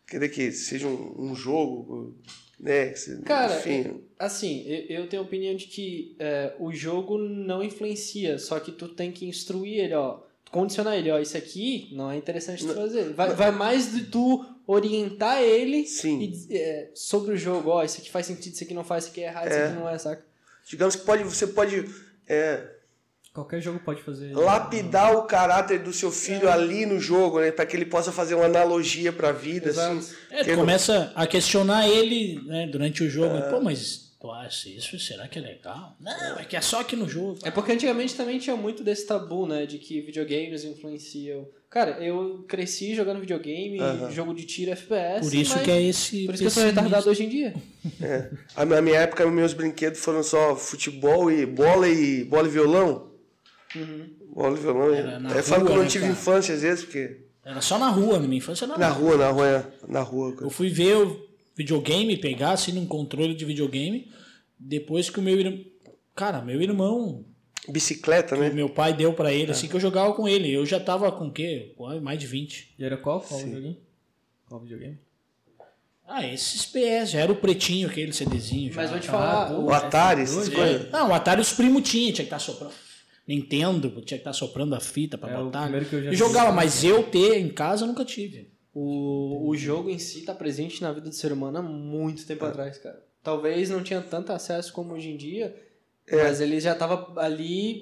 querer 0.07 0.29
que 0.29 0.51
seja 0.51 0.87
um, 0.87 1.15
um 1.31 1.35
jogo, 1.35 2.15
né? 2.59 2.93
Cara, 3.25 3.57
enfim. 3.59 4.01
Assim, 4.17 4.63
eu, 4.67 5.01
eu 5.01 5.07
tenho 5.09 5.21
a 5.21 5.25
opinião 5.25 5.53
de 5.55 5.65
que 5.67 6.15
é, 6.17 6.55
o 6.59 6.71
jogo 6.73 7.17
não 7.17 7.61
influencia, 7.61 8.39
só 8.39 8.59
que 8.59 8.71
tu 8.71 8.87
tem 8.87 9.11
que 9.11 9.25
instruir 9.27 9.79
ele, 9.83 9.93
ó. 9.93 10.21
Condicionar 10.51 10.95
ele, 10.97 11.11
ó, 11.11 11.19
isso 11.19 11.37
aqui 11.37 11.89
não 11.91 12.09
é 12.11 12.17
interessante 12.17 12.65
tu 12.65 12.73
fazer. 12.73 13.13
Vai, 13.13 13.33
vai 13.35 13.51
mais 13.51 13.91
de 13.93 14.05
tu 14.05 14.43
orientar 14.65 15.41
ele 15.41 15.85
Sim. 15.85 16.19
e 16.49 16.57
é, 16.57 16.89
sobre 16.95 17.33
o 17.33 17.37
jogo, 17.37 17.69
ó, 17.69 17.83
isso 17.83 17.99
aqui 17.99 18.09
faz 18.09 18.25
sentido, 18.25 18.53
isso 18.53 18.63
aqui 18.63 18.73
não 18.73 18.83
faz, 18.83 19.03
isso 19.03 19.11
aqui 19.11 19.21
é 19.21 19.27
errado, 19.27 19.47
isso 19.47 19.55
É. 19.57 19.65
aqui 19.67 19.75
não 19.79 19.89
é, 19.89 19.97
saca? 19.97 20.23
Digamos 20.67 20.95
que 20.95 21.03
pode, 21.05 21.23
você 21.23 21.47
pode 21.47 21.85
é, 22.27 22.63
Qualquer 23.33 23.61
jogo 23.61 23.79
pode 23.79 24.01
fazer. 24.01 24.33
lapidar 24.35 25.15
o 25.15 25.23
caráter 25.23 25.79
do 25.79 25.93
seu 25.93 26.11
filho 26.11 26.49
ali 26.49 26.85
no 26.85 26.99
jogo, 26.99 27.39
né? 27.39 27.51
Pra 27.51 27.65
que 27.65 27.75
ele 27.77 27.85
possa 27.85 28.11
fazer 28.11 28.33
uma 28.35 28.45
analogia 28.45 29.13
pra 29.13 29.31
vida, 29.31 29.69
assim. 29.69 30.11
é, 30.31 30.43
não- 30.47 30.55
começa 30.55 31.11
a 31.15 31.27
questionar 31.27 31.87
ele 31.87 32.41
né, 32.45 32.67
durante 32.67 33.03
o 33.03 33.09
jogo. 33.09 33.35
Pô, 33.51 33.61
mas 33.61 34.08
tu 34.19 34.29
acha 34.31 34.69
isso? 34.69 34.99
Será 34.99 35.27
que 35.27 35.39
é 35.39 35.41
legal? 35.41 35.95
Não, 35.99 36.37
é 36.39 36.43
que 36.45 36.55
é 36.57 36.61
só 36.61 36.81
aqui 36.81 36.95
no 36.95 37.07
jogo. 37.07 37.39
É 37.43 37.51
porque 37.51 37.71
antigamente 37.71 38.15
também 38.15 38.37
tinha 38.39 38.55
muito 38.55 38.83
desse 38.83 39.05
tabu, 39.07 39.45
né? 39.47 39.65
De 39.65 39.77
que 39.77 40.01
videogames 40.01 40.63
influenciam. 40.63 41.47
Cara, 41.69 42.03
eu 42.03 42.43
cresci 42.47 42.95
jogando 42.95 43.19
videogame, 43.19 43.79
Aham. 43.79 44.11
jogo 44.11 44.33
de 44.33 44.43
tiro 44.43 44.71
FPS. 44.71 45.21
Por 45.29 45.33
isso 45.35 45.53
mas- 45.55 45.63
que 45.63 45.71
é 45.71 45.81
esse. 45.83 46.25
Por 46.25 46.33
isso 46.33 46.43
que 46.43 46.47
eu 46.47 46.51
sou 46.51 46.63
retardado 46.63 47.09
hoje 47.09 47.23
em 47.23 47.29
dia. 47.29 47.53
É. 48.01 48.29
A, 48.55 48.65
na 48.65 48.81
minha 48.81 48.99
época, 48.99 49.25
meus 49.31 49.53
brinquedos 49.53 49.99
foram 50.01 50.21
só 50.21 50.53
futebol 50.55 51.31
e 51.31 51.45
bola 51.45 51.87
e 51.87 52.23
bola 52.25 52.47
e 52.47 52.51
violão. 52.51 53.09
Bola 54.33 54.57
e 54.57 54.61
violão. 54.61 54.93
Era 54.93 55.19
na 55.19 55.31
Eu 55.31 55.43
falo 55.43 55.61
que 55.61 55.67
eu 55.67 55.73
rua, 55.73 55.75
não 55.77 55.83
né, 55.83 55.89
tive 55.89 56.03
cara? 56.05 56.13
infância 56.13 56.55
às 56.55 56.61
vezes, 56.61 56.83
porque. 56.83 57.17
Era 57.45 57.61
só 57.61 57.77
na 57.79 57.89
rua, 57.89 58.19
na 58.19 58.27
minha 58.27 58.37
infância 58.39 58.65
era 58.65 58.73
na, 58.73 58.79
Na 58.79 58.89
rua. 58.89 59.11
rua, 59.11 59.17
na 59.17 59.29
rua, 59.31 59.73
na 59.87 60.01
rua. 60.01 60.35
Eu 60.41 60.49
fui 60.49 60.69
ver, 60.69 60.91
eu 60.91 61.28
videogame, 61.63 62.15
pegar 62.17 62.51
assim 62.51 62.71
num 62.71 62.85
controle 62.85 63.35
de 63.35 63.43
videogame, 63.43 64.09
depois 64.57 65.09
que 65.09 65.19
o 65.19 65.21
meu 65.21 65.37
irmão. 65.37 65.59
Cara, 66.15 66.41
meu 66.41 66.61
irmão, 66.61 67.25
Bicicleta, 67.67 68.35
que 68.35 68.41
né? 68.41 68.49
meu 68.49 68.69
pai 68.69 68.93
deu 68.93 69.13
pra 69.13 69.31
ele, 69.33 69.51
assim 69.51 69.67
que 69.67 69.75
eu 69.75 69.79
jogava 69.79 70.13
com 70.13 70.27
ele. 70.27 70.49
Eu 70.51 70.65
já 70.65 70.79
tava 70.79 71.11
com 71.11 71.27
o 71.27 71.31
quê? 71.31 71.75
Mais 72.01 72.17
de 72.17 72.25
20. 72.27 72.75
E 72.79 72.83
era 72.83 72.97
qual? 72.97 73.21
Qual 73.21 73.39
videogame? 73.39 73.77
Qual 74.47 74.61
videogame? 74.61 74.97
Ah, 76.07 76.25
esses 76.25 76.65
PS, 76.65 77.11
já 77.11 77.19
era 77.19 77.31
o 77.31 77.35
pretinho, 77.35 77.87
aquele 77.87 78.11
CDzinho. 78.11 78.71
Já. 78.73 78.81
Mas 78.81 78.89
vou 78.89 78.99
te 78.99 79.07
Ah, 79.09 79.11
falar, 79.11 79.49
pô. 79.49 79.61
O 79.61 79.71
Atari, 79.71 80.21
essas 80.23 80.49
coisas. 80.49 80.89
Não, 80.89 81.09
o 81.09 81.13
Atari 81.13 81.39
os 81.41 81.53
primos 81.53 81.87
tinham, 81.87 82.05
tinha 82.13 82.25
que 82.25 82.33
estar 82.33 82.39
soprando. 82.39 82.73
Nintendo, 83.27 83.89
tinha 84.01 84.17
que 84.17 84.21
estar 84.21 84.33
soprando 84.33 84.73
a 84.73 84.79
fita 84.79 85.15
pra 85.17 85.29
É, 85.31 85.37
o 85.37 85.45
botar. 85.45 85.61
primeiro 85.63 85.85
que 85.85 85.93
eu 85.95 86.01
já 86.01 86.07
e 86.07 86.11
vi. 86.11 86.15
jogava, 86.17 86.51
mas 86.51 86.83
eu 86.83 87.03
ter 87.03 87.37
em 87.39 87.49
casa 87.49 87.83
eu 87.83 87.87
nunca 87.87 88.03
tive. 88.03 88.49
O, 88.73 89.49
o 89.49 89.57
jogo 89.57 89.89
em 89.89 89.97
si 89.97 90.21
tá 90.21 90.33
presente 90.33 90.81
na 90.81 90.91
vida 90.91 91.09
do 91.09 91.15
ser 91.15 91.31
humano 91.31 91.57
há 91.57 91.61
muito 91.61 92.25
tempo 92.25 92.45
atrás, 92.45 92.77
cara. 92.77 93.03
Talvez 93.23 93.69
não 93.69 93.83
tinha 93.83 94.01
tanto 94.01 94.31
acesso 94.31 94.71
como 94.71 94.93
hoje 94.93 95.09
em 95.09 95.17
dia, 95.17 95.55
mas 96.11 96.39
ele 96.39 96.59
já 96.59 96.73
tava 96.75 97.19
ali 97.19 97.81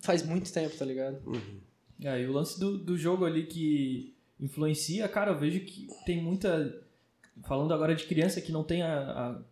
faz 0.00 0.22
muito 0.22 0.52
tempo, 0.52 0.76
tá 0.76 0.84
ligado? 0.84 1.22
É, 2.02 2.20
e 2.20 2.26
o 2.26 2.32
lance 2.32 2.58
do, 2.58 2.76
do 2.76 2.96
jogo 2.96 3.24
ali 3.24 3.46
que 3.46 4.14
influencia, 4.40 5.08
cara, 5.08 5.30
eu 5.30 5.38
vejo 5.38 5.60
que 5.60 5.86
tem 6.04 6.20
muita. 6.20 6.82
Falando 7.44 7.72
agora 7.72 7.94
de 7.94 8.04
criança 8.04 8.40
que 8.40 8.52
não 8.52 8.64
tem 8.64 8.82
a, 8.82 8.98
a 8.98 9.42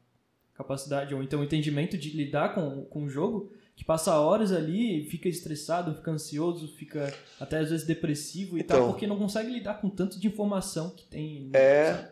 capacidade 0.55 1.15
ou 1.15 1.23
então 1.23 1.41
o 1.41 1.45
entendimento 1.45 1.97
de 1.97 2.11
lidar 2.11 2.55
com, 2.55 2.85
com 2.85 3.05
o 3.05 3.09
jogo, 3.09 3.53
que 3.81 3.85
passa 3.87 4.15
horas 4.21 4.53
ali, 4.53 5.07
fica 5.11 5.27
estressado, 5.27 5.95
fica 5.95 6.11
ansioso, 6.11 6.69
fica 6.77 7.15
até 7.41 7.61
às 7.61 7.71
vezes 7.71 7.87
depressivo 7.87 8.59
e 8.59 8.61
Então. 8.61 8.77
tal, 8.79 8.89
porque 8.91 9.07
não 9.07 9.17
consegue 9.17 9.51
lidar 9.51 9.81
com 9.81 9.89
tanto 9.89 10.21
de 10.21 10.27
informação 10.27 10.91
que 10.91 11.05
tem. 11.05 11.45
no- 11.45 11.57
É, 11.57 12.11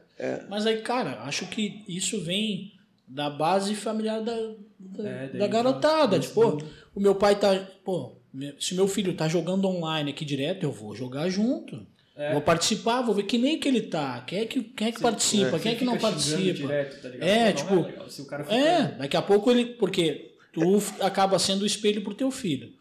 Mas 0.48 0.64
aí, 0.64 0.80
cara, 0.80 1.20
acho 1.24 1.44
que 1.46 1.84
isso 1.86 2.22
vem 2.22 2.72
da 3.06 3.28
base 3.28 3.74
familiar 3.74 4.22
da, 4.22 4.34
da, 4.78 5.08
É, 5.08 5.26
da 5.28 5.46
garotada. 5.46 6.16
já- 6.16 6.22
Tipo, 6.22 6.52
pô, 6.56 6.62
o 6.94 7.00
meu 7.00 7.14
pai 7.14 7.38
tá. 7.38 7.54
Pô, 7.84 8.12
se 8.58 8.74
meu 8.74 8.88
filho 8.88 9.12
tá 9.14 9.28
jogando 9.28 9.68
online 9.68 10.10
aqui 10.10 10.24
direto, 10.24 10.62
eu 10.64 10.72
vou 10.72 10.96
jogar 10.96 11.28
junto. 11.28 11.86
É. 12.16 12.32
Vou 12.32 12.40
participar, 12.40 13.02
vou 13.02 13.14
ver 13.14 13.24
que 13.24 13.36
nem 13.36 13.60
que 13.60 13.68
ele 13.68 13.82
tá. 13.82 14.22
Quem 14.22 14.40
é 14.40 14.46
que, 14.46 14.62
quem 14.62 14.88
é 14.88 14.92
que 14.92 15.00
participa, 15.02 15.50
Você 15.50 15.58
quem 15.62 15.72
é 15.72 15.74
que 15.76 15.84
não 15.84 15.98
participa. 15.98 16.52
Direto, 16.52 17.02
tá? 17.02 17.08
É, 17.24 17.44
Não 17.44 17.52
tipo, 17.52 17.74
legal. 17.82 18.08
Se 18.08 18.22
o 18.22 18.24
cara 18.26 18.42
fica- 18.42 18.56
É, 18.56 18.88
daqui 18.96 19.16
a 19.18 19.22
pouco 19.22 19.50
ele. 19.50 19.66
Porque 19.66 20.34
tu 20.52 20.82
acaba 21.00 21.38
sendo 21.38 21.62
o 21.62 21.66
espelho 21.66 22.02
pro 22.02 22.14
teu 22.14 22.30
filho. 22.30 22.72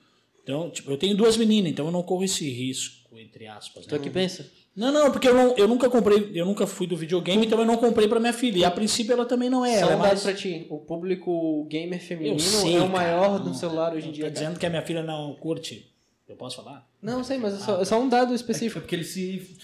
Então, 0.44 0.69
tipo, 0.69 0.89
eu 0.91 0.98
tenho 0.98 1.15
duas 1.15 1.35
meninas, 1.38 1.72
então 1.72 1.85
eu 1.88 1.91
não 1.91 2.02
corro 2.03 2.23
esse 2.23 2.49
risco, 2.49 3.18
entre 3.18 3.48
aspas. 3.48 3.85
Tu 3.85 3.91
né? 3.91 3.98
aqui 3.98 4.10
pensa? 4.10 4.49
Não, 4.76 4.91
não, 4.91 5.11
porque 5.11 5.27
eu, 5.27 5.34
não, 5.34 5.56
eu 5.57 5.68
nunca 5.68 5.89
comprei, 5.89 6.31
eu 6.35 6.45
nunca 6.45 6.68
fui 6.68 6.85
do 6.85 6.95
videogame, 6.95 7.45
então 7.45 7.60
eu 7.60 7.65
não 7.65 7.77
comprei 7.77 8.07
pra 8.07 8.19
minha 8.19 8.31
filha. 8.31 8.60
E 8.60 8.64
a 8.64 8.69
princípio 8.72 9.11
ela 9.11 9.26
também 9.26 9.49
não 9.49 9.65
é. 9.65 9.80
Só 9.80 9.85
Ela 9.85 9.91
é 9.91 9.95
um 9.95 9.99
dado 9.99 10.07
mais... 10.10 10.22
pra 10.22 10.34
ti, 10.35 10.68
o 10.69 10.77
público 10.77 11.65
gamer 11.69 11.99
feminino 11.99 12.39
sei, 12.39 12.76
é 12.76 12.77
o 12.77 12.81
cara. 12.81 12.89
maior 12.91 13.39
do 13.39 13.48
Não, 13.48 13.53
celular 13.56 13.94
hoje 13.94 14.06
em 14.07 14.11
Tá 14.11 14.15
dia. 14.15 14.23
cara. 14.26 14.34
dizendo 14.34 14.60
que 14.60 14.65
a 14.65 14.69
minha 14.69 14.81
filha 14.84 15.02
não 15.03 15.34
curte. 15.34 15.91
Eu 16.30 16.35
posso 16.35 16.57
falar? 16.57 16.88
Não, 17.02 17.23
sei, 17.23 17.38
mas 17.39 17.56
é 17.56 17.57
só, 17.57 17.81
é 17.81 17.85
só 17.85 17.99
um 17.99 18.07
dado 18.07 18.34
É 18.34 18.35
específico. 18.35 18.81
porque 18.81 18.95
ele 18.95 19.03
se. 19.03 19.57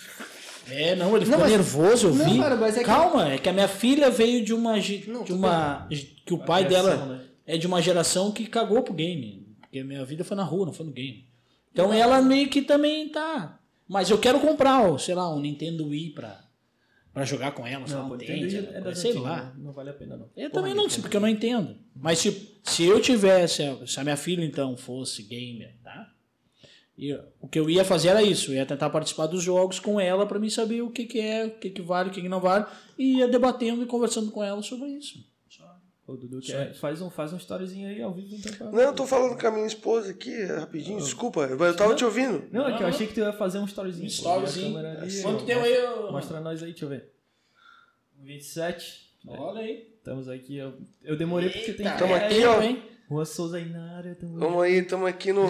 É, 0.70 0.96
não, 0.96 1.16
ele 1.16 1.26
ficou 1.26 1.42
mas- 1.42 1.52
nervoso, 1.52 2.08
eu 2.08 2.16
Não, 2.16 2.26
vi. 2.26 2.40
cara, 2.40 2.56
mas 2.56 2.76
é 2.76 2.80
que- 2.80 2.86
Calma, 2.86 3.34
é 3.34 3.38
que 3.38 3.50
a 3.50 3.54
minha 3.54 3.68
filha 3.68 4.10
veio 4.10 4.44
de 4.44 4.54
uma. 4.54 4.74
Não, 5.08 5.24
de 5.24 5.34
uma 5.34 5.88
que 6.26 6.34
o 6.34 6.38
pai 6.40 6.66
dela 6.66 6.96
né? 7.06 7.22
É 7.46 7.58
de 7.58 7.68
uma 7.68 7.82
geração 7.82 8.32
que 8.32 8.46
cagou 8.48 8.82
pro 8.84 8.94
game. 8.94 9.48
Porque 9.62 9.80
a 9.80 9.84
minha 9.84 10.06
vida 10.06 10.24
foi 10.24 10.38
na 10.38 10.44
rua, 10.44 10.66
não 10.66 10.74
foi 10.74 10.86
no 10.86 10.92
game. 10.92 11.28
Então 11.72 11.92
ela 11.92 12.22
meio 12.22 12.50
que 12.50 12.62
também 12.62 13.10
tá. 13.10 13.60
Mas 13.88 14.10
eu 14.10 14.18
quero 14.18 14.40
comprar, 14.40 14.82
ó, 14.90 14.98
sei 14.98 15.16
lá, 15.16 15.34
um 15.34 15.40
Nintendo 15.40 15.88
Wii 15.88 16.12
pra, 16.12 16.44
pra 17.14 17.26
jogar 17.26 17.52
com 17.52 17.66
ela, 17.66 17.86
sei 17.86 17.98
lá, 17.98 18.04
Não, 18.04 18.16
Nintendo 18.16 18.68
é 18.74 18.82
das 18.82 19.00
sei 19.00 19.14
lá. 19.14 19.46
né? 19.46 19.54
Não 19.58 19.72
vale 19.74 19.90
a 19.90 19.94
pena, 19.94 20.16
não. 20.16 20.30
Eu 20.38 20.50
também 20.50 20.74
não 20.74 20.90
sei, 20.90 21.02
porque 21.02 21.18
eu 21.18 21.22
não 21.22 21.28
entendo. 21.28 21.76
Mas 21.96 22.20
se, 22.20 22.60
se 22.64 22.84
eu 22.84 23.02
tivesse, 23.02 23.64
se 23.88 24.00
a 24.00 24.04
minha 24.04 24.16
filha 24.18 24.46
então 24.46 24.78
fosse 24.78 25.24
gamer, 25.24 25.76
tá? 25.84 26.12
E 26.98 27.12
o 27.42 27.48
que 27.48 27.60
eu 27.60 27.70
ia 27.70 27.84
fazer 27.84 28.10
era 28.10 28.22
isso, 28.22 28.52
eu 28.52 28.56
ia 28.56 28.66
tentar 28.68 28.90
participar 28.92 29.26
dos 29.26 29.42
jogos 29.42 29.80
com 29.80 30.00
ela 30.00 30.28
pra 30.28 30.38
mim 30.40 30.50
saber 30.50 30.82
o 30.84 30.92
que, 30.92 31.06
que 31.06 31.20
é, 31.20 31.46
o 31.46 31.52
que, 31.52 31.72
que 31.72 31.82
vale, 31.82 32.10
o 32.10 32.14
que, 32.14 32.22
que 32.22 32.30
não 32.30 32.40
vale, 32.40 32.66
e 32.98 33.18
ia 33.18 33.28
debatendo 33.28 33.82
e 33.82 33.88
conversando 33.88 34.32
com 34.32 34.44
ela 34.44 34.62
sobre 34.62 34.90
isso. 34.90 35.26
Ô, 36.06 36.18
Dudu, 36.18 36.42
quer- 36.42 36.74
faz, 36.76 37.02
um, 37.02 37.10
faz 37.10 37.32
um 37.32 37.38
storyzinho 37.38 37.88
aí 37.88 38.02
ao 38.02 38.14
vivo 38.14 38.36
então. 38.36 38.52
Pra... 38.54 38.72
Não, 38.72 38.80
eu 38.82 38.94
tô 38.94 39.08
falando 39.08 39.40
com 39.40 39.48
a 39.48 39.52
minha 39.52 39.66
esposa 39.66 40.12
aqui, 40.12 40.44
rapidinho, 40.44 40.98
desculpa, 41.00 41.42
eu 41.42 41.76
tava 41.78 41.96
te 41.96 42.04
ouvindo. 42.04 42.44
Não, 42.52 42.68
é 42.68 42.76
que 42.76 42.84
eu 42.84 42.88
achei 42.88 43.08
que 43.08 43.14
tu 43.14 43.22
ia 43.22 43.32
fazer 43.32 43.60
um 43.60 43.66
storyzinho. 43.66 44.04
Um 44.04 44.08
storyzinho. 44.08 44.78
ali, 44.78 45.22
Quanto 45.22 45.46
deu 45.46 45.62
aí? 45.62 46.12
Mostra 46.12 46.42
nós 46.42 46.62
aí, 46.62 46.72
deixa 46.72 46.84
eu 46.86 46.90
ver. 46.90 47.10
27. 48.20 49.14
Olha 49.28 49.62
aí. 49.62 49.94
Estamos 49.98 50.28
aqui. 50.28 50.58
Eu, 50.58 50.74
eu 51.02 51.16
demorei 51.16 51.50
porque 51.50 51.72
tem 51.74 51.86
Eita, 51.86 51.98
Tamo 51.98 52.14
é 52.14 52.26
aqui, 52.26 52.42
eu, 52.42 52.52
ó. 52.52 52.62
hein? 52.62 52.84
Rua 53.10 53.26
Souza 53.26 53.56
aí 53.58 53.70
na 53.70 53.96
área. 53.98 54.16
Tamo 54.16 54.38
Vamos 54.38 54.62
aí, 54.64 54.74
estamos 54.80 55.08
aqui 55.08 55.32
no. 55.32 55.46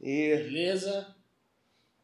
E, 0.00 0.36
Beleza. 0.36 1.06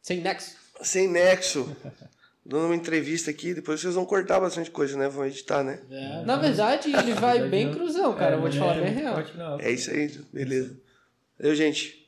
Sem 0.01 0.21
nexo. 0.21 0.57
sem 0.83 1.09
nexo. 1.09 1.77
Dando 2.47 2.67
uma 2.67 2.77
entrevista 2.77 3.31
aqui, 3.31 3.55
depois 3.55 3.81
vocês 3.81 3.95
vão 3.95 4.05
cortar 4.05 4.39
bastante 4.39 4.71
coisa, 4.71 4.99
né? 4.99 5.09
Vão 5.09 5.25
editar, 5.25 5.65
né? 5.65 5.81
É. 5.91 6.23
Na 6.27 6.37
verdade, 6.37 6.89
ele 6.91 7.15
vai 7.15 7.33
verdade, 7.41 7.49
bem 7.51 7.67
não. 7.67 7.73
cruzão, 7.75 8.15
cara. 8.15 8.37
eu 8.37 8.41
vou 8.43 8.51
te 8.51 8.57
É, 8.59 8.61
falar 8.61 8.77
é 8.77 8.81
bem 8.83 8.93
real. 8.95 9.17
não. 9.35 9.61
É 9.61 9.71
isso 9.71 9.91
aí, 9.91 10.09
beleza. 10.33 10.79
Eu, 11.39 11.55
gente, 11.55 12.07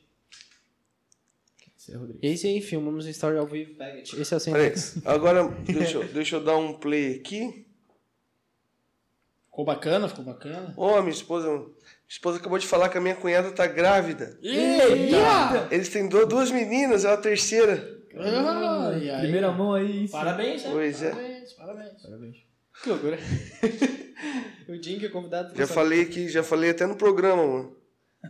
Esse 2.21 2.47
é 2.47 2.51
aí, 2.51 2.61
filmamos 2.61 3.05
o 3.05 3.09
Story 3.09 3.37
ao 3.37 3.47
vivo. 3.47 3.71
Esse 4.15 4.33
é 4.33 4.37
o 4.37 4.39
sem. 4.39 4.53
Agora, 5.05 5.47
deixa, 5.65 5.97
eu- 5.97 6.07
deixa 6.07 6.35
eu 6.35 6.43
dar 6.43 6.55
um 6.57 6.73
play 6.73 7.15
aqui. 7.15 7.65
Ficou 9.49 9.65
bacana, 9.65 10.07
ficou 10.07 10.23
bacana. 10.23 10.71
Ó, 10.77 11.01
minha 11.01 11.13
esposa. 11.13 11.49
Minha 11.49 11.71
esposa 12.07 12.37
acabou 12.37 12.59
de 12.59 12.67
falar 12.67 12.89
que 12.89 12.97
a 12.99 13.01
minha 13.01 13.15
cunhada 13.15 13.49
tá 13.51 13.65
grávida. 13.65 14.37
Eita! 14.43 15.67
Eles 15.71 15.89
têm 15.89 16.07
du- 16.07 16.27
duas 16.27 16.51
meninas, 16.51 17.05
é 17.05 17.11
a 17.11 17.17
terceira. 17.17 17.96
Ai. 18.23 19.19
Primeira 19.21 19.51
mão 19.51 19.73
aí. 19.73 20.07
sim. 20.07 20.11
Parabéns, 20.11 20.63
né? 20.63 20.69
Pois 20.71 21.03
é. 21.03 21.09
Parabéns, 21.11 21.53
parabéns. 21.53 22.01
Parabéns. 22.01 22.35
Que 22.83 22.89
loucura. 22.89 23.17
o 24.69 24.75
Jim 24.83 24.99
que 24.99 25.05
é 25.05 25.09
convidado. 25.09 25.55
Já 25.55 25.67
falei 25.67 26.01
aqui, 26.01 26.27
já 26.29 26.43
falei 26.43 26.69
até 26.71 26.85
no 26.85 26.95
programa, 26.95 27.45
mano. 27.45 27.77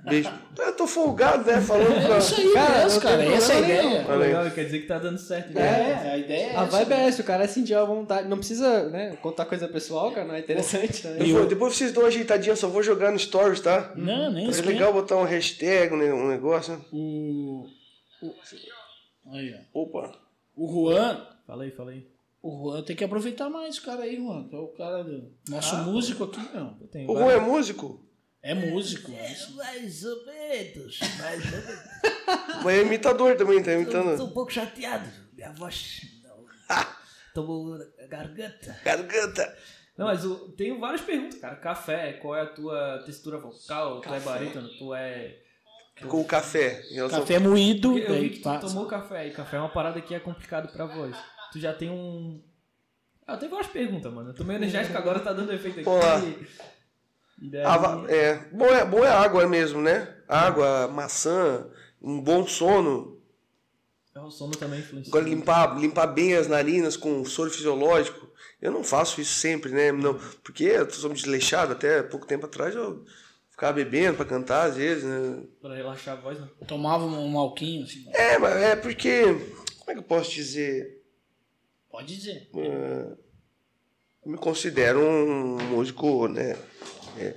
Beijo. 0.04 0.30
Eu 0.60 0.74
tô 0.76 0.86
folgado, 0.86 1.50
né? 1.50 1.60
Falando 1.62 2.06
pra. 2.06 2.16
É 2.16 2.18
isso 2.20 2.36
aí 2.36 2.54
Cara, 2.54 3.00
cara. 3.00 3.24
Essa 3.26 3.54
é 3.54 3.56
a 3.56 3.60
ideia. 3.62 4.06
Aí. 4.08 4.18
legal, 4.18 4.52
quer 4.52 4.66
dizer 4.66 4.80
que 4.82 4.88
tá 4.88 5.00
dando 5.00 5.18
certo. 5.18 5.54
né? 5.54 5.62
É, 6.06 6.12
a 6.12 6.18
ideia 6.18 6.46
é 6.48 6.56
A 6.58 6.64
essa. 6.64 6.72
vibe 6.72 6.92
é 6.94 7.08
essa, 7.08 7.22
o 7.22 7.26
cara 7.26 7.48
sentiu 7.48 7.80
a 7.80 7.86
vontade. 7.86 8.28
Não 8.28 8.38
precisa, 8.38 8.90
né, 8.90 9.18
contar 9.22 9.46
coisa 9.46 9.68
pessoal, 9.68 10.12
cara, 10.12 10.28
não 10.28 10.36
é 10.36 10.40
interessante, 10.40 11.08
né? 11.08 11.26
Vou- 11.32 11.46
depois 11.48 11.76
vocês 11.76 11.92
dão 11.94 12.04
uma 12.04 12.10
ajeitadinha, 12.10 12.52
eu 12.52 12.58
só 12.58 12.68
vou 12.68 12.84
jogar 12.84 13.12
no 13.12 13.18
Stories, 13.18 13.62
tá? 13.62 13.92
Não, 13.96 14.32
nem 14.32 14.46
É 14.46 14.50
esquenta. 14.50 14.70
legal 14.70 14.94
botar 14.94 15.16
um 15.16 15.24
hashtag, 15.24 15.94
um 15.94 15.98
um 16.26 16.28
negócio. 16.28 16.74
né? 16.74 16.80
O... 16.92 17.66
o... 18.22 18.28
Aí, 19.32 19.56
ó. 19.74 19.82
Opa. 19.82 20.20
O 20.56 20.68
Juan... 20.68 21.28
Fala 21.46 21.64
aí, 21.64 21.72
fala 21.72 21.92
aí. 21.92 22.08
O 22.42 22.72
Juan 22.72 22.84
tem 22.84 22.96
que 22.96 23.04
aproveitar 23.04 23.50
mais 23.50 23.78
o 23.78 23.84
cara 23.84 24.04
aí, 24.04 24.16
Juan. 24.18 24.48
É 24.52 24.56
o 24.56 24.68
cara 24.70 25.04
do... 25.04 25.32
Nosso 25.50 25.76
músico 25.78 26.26
aqui, 26.26 26.42
tenho 26.92 27.10
O 27.12 27.18
Juan 27.18 27.32
é 27.32 27.40
músico? 27.40 28.08
É 28.42 28.54
músico. 28.54 29.12
é 29.12 29.32
isso. 29.32 29.56
Mais 29.56 30.06
ou 30.06 30.26
menos, 30.26 31.00
mais 31.20 31.46
ou 31.46 31.52
menos. 31.52 32.64
Mas 32.64 32.78
é 32.78 32.82
imitador 32.82 33.36
também, 33.36 33.60
tá 33.60 33.72
Tô, 33.72 33.78
imitando. 33.78 34.18
tô 34.18 34.26
um 34.26 34.32
pouco 34.32 34.52
chateado. 34.52 35.10
Minha 35.34 35.52
voz 35.54 36.02
não. 36.24 36.46
Tomou 37.34 37.78
garganta. 38.08 38.80
Garganta. 38.84 39.58
Não, 39.98 40.06
mas 40.06 40.24
eu 40.24 40.52
tenho 40.52 40.80
várias 40.80 41.02
perguntas, 41.02 41.40
cara. 41.40 41.56
Café, 41.56 42.14
qual 42.14 42.36
é 42.36 42.42
a 42.42 42.46
tua 42.46 43.02
textura 43.04 43.40
vocal? 43.40 44.00
Tu 44.02 44.14
é 44.14 44.20
barítono? 44.20 44.70
Tu 44.78 44.94
é. 44.94 45.40
Com 46.06 46.22
o 46.22 46.26
café. 46.26 46.84
Café 47.10 47.40
moído. 47.40 47.94
Porque 47.94 48.12
eu 48.12 48.20
vi 48.20 48.30
que 48.30 48.40
tu 48.40 48.44
passa. 48.44 48.68
tomou 48.68 48.86
café 48.86 49.28
e 49.28 49.32
café 49.32 49.58
é 49.58 49.60
uma 49.60 49.70
parada 49.70 50.00
que 50.00 50.14
é 50.14 50.20
complicado 50.20 50.72
pra 50.72 50.86
voz. 50.86 51.16
Tu 51.52 51.60
já 51.60 51.74
tem 51.74 51.90
um. 51.90 52.42
Ah, 53.26 53.34
eu 53.34 53.40
tenho 53.40 53.52
várias 53.52 53.72
perguntas, 53.72 54.14
mano. 54.14 54.30
Eu 54.30 54.34
tô 54.34 54.44
meio 54.44 54.58
energético 54.58 54.98
agora, 54.98 55.20
tá 55.20 55.34
dando 55.34 55.52
efeito 55.54 55.80
aqui. 55.80 55.90
Olá. 55.90 56.22
E 57.42 57.50
daí... 57.50 57.64
Ah, 57.64 58.06
é. 58.08 58.36
Bom, 58.52 58.66
é. 58.66 58.86
Bom 58.86 59.04
é 59.04 59.10
água 59.10 59.48
mesmo, 59.48 59.82
né? 59.82 60.16
Água, 60.28 60.88
maçã, 60.88 61.68
um 62.02 62.22
bom 62.22 62.46
sono. 62.48 63.20
É, 64.16 64.20
o 64.20 64.32
sono 64.32 64.56
também 64.56 64.80
influencia. 64.80 65.12
Agora 65.12 65.26
limpar, 65.28 65.80
limpar 65.80 66.08
bem 66.08 66.36
as 66.36 66.48
narinas 66.48 66.96
com 66.96 67.26
soro 67.26 67.50
fisiológico. 67.50 68.28
Eu 68.62 68.72
não 68.72 68.84
faço 68.84 69.20
isso 69.22 69.34
sempre, 69.34 69.72
né? 69.72 69.92
Não, 69.92 70.16
porque 70.44 70.64
eu 70.64 70.90
sou 70.90 71.12
desleixado, 71.12 71.74
até 71.74 72.02
pouco 72.02 72.26
tempo 72.26 72.46
atrás 72.46 72.76
eu 72.76 73.06
ficava 73.58 73.74
bebendo 73.74 74.16
pra 74.18 74.26
cantar 74.26 74.68
às 74.70 74.76
vezes, 74.78 75.04
né? 75.04 75.44
Pra 75.60 75.74
relaxar 75.76 76.16
a 76.16 76.22
voz, 76.22 76.40
né? 76.40 76.48
Tomava 76.68 77.04
um 77.06 77.28
malquinho, 77.30 77.84
assim. 77.84 78.06
É, 78.14 78.38
mas 78.38 78.56
é 78.56 78.76
porque. 78.76 79.24
Como 79.80 79.90
é 79.90 79.94
que 79.94 80.00
eu 80.00 80.04
posso 80.04 80.30
dizer? 80.32 81.04
Pode 81.90 82.16
dizer. 82.16 82.50
Eu 82.54 84.32
me 84.32 84.38
considero 84.38 85.00
um 85.00 85.58
músico, 85.70 86.28
né? 86.28 86.56
é, 87.18 87.34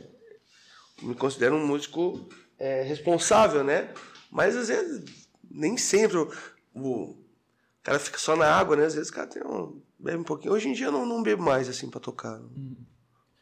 me 1.03 1.15
considero 1.15 1.55
um 1.55 1.67
músico 1.67 2.29
é, 2.59 2.83
responsável, 2.83 3.65
né? 3.65 3.95
Mas 4.31 4.55
às 4.57 4.69
vezes 4.69 5.27
nem 5.51 5.77
sempre 5.79 6.19
o, 6.19 6.31
o- 6.75 7.17
cara 7.83 7.99
fica 7.99 8.19
só 8.19 8.37
na 8.37 8.47
água, 8.47 8.77
né? 8.77 8.85
Às 8.85 8.95
vezes 8.95 9.09
o 9.09 9.15
cara 9.15 9.27
tem 9.27 9.43
um, 9.43 9.81
bebe 9.99 10.19
um 10.19 10.25
pouquinho. 10.25 10.53
Hoje 10.53 10.69
em 10.69 10.73
dia 10.75 10.87
eu 10.87 10.93
não, 10.93 11.07
não 11.07 11.23
bebo 11.23 11.43
mais, 11.43 11.69
assim, 11.69 11.89
pra 11.89 11.99
tocar. 12.01 12.39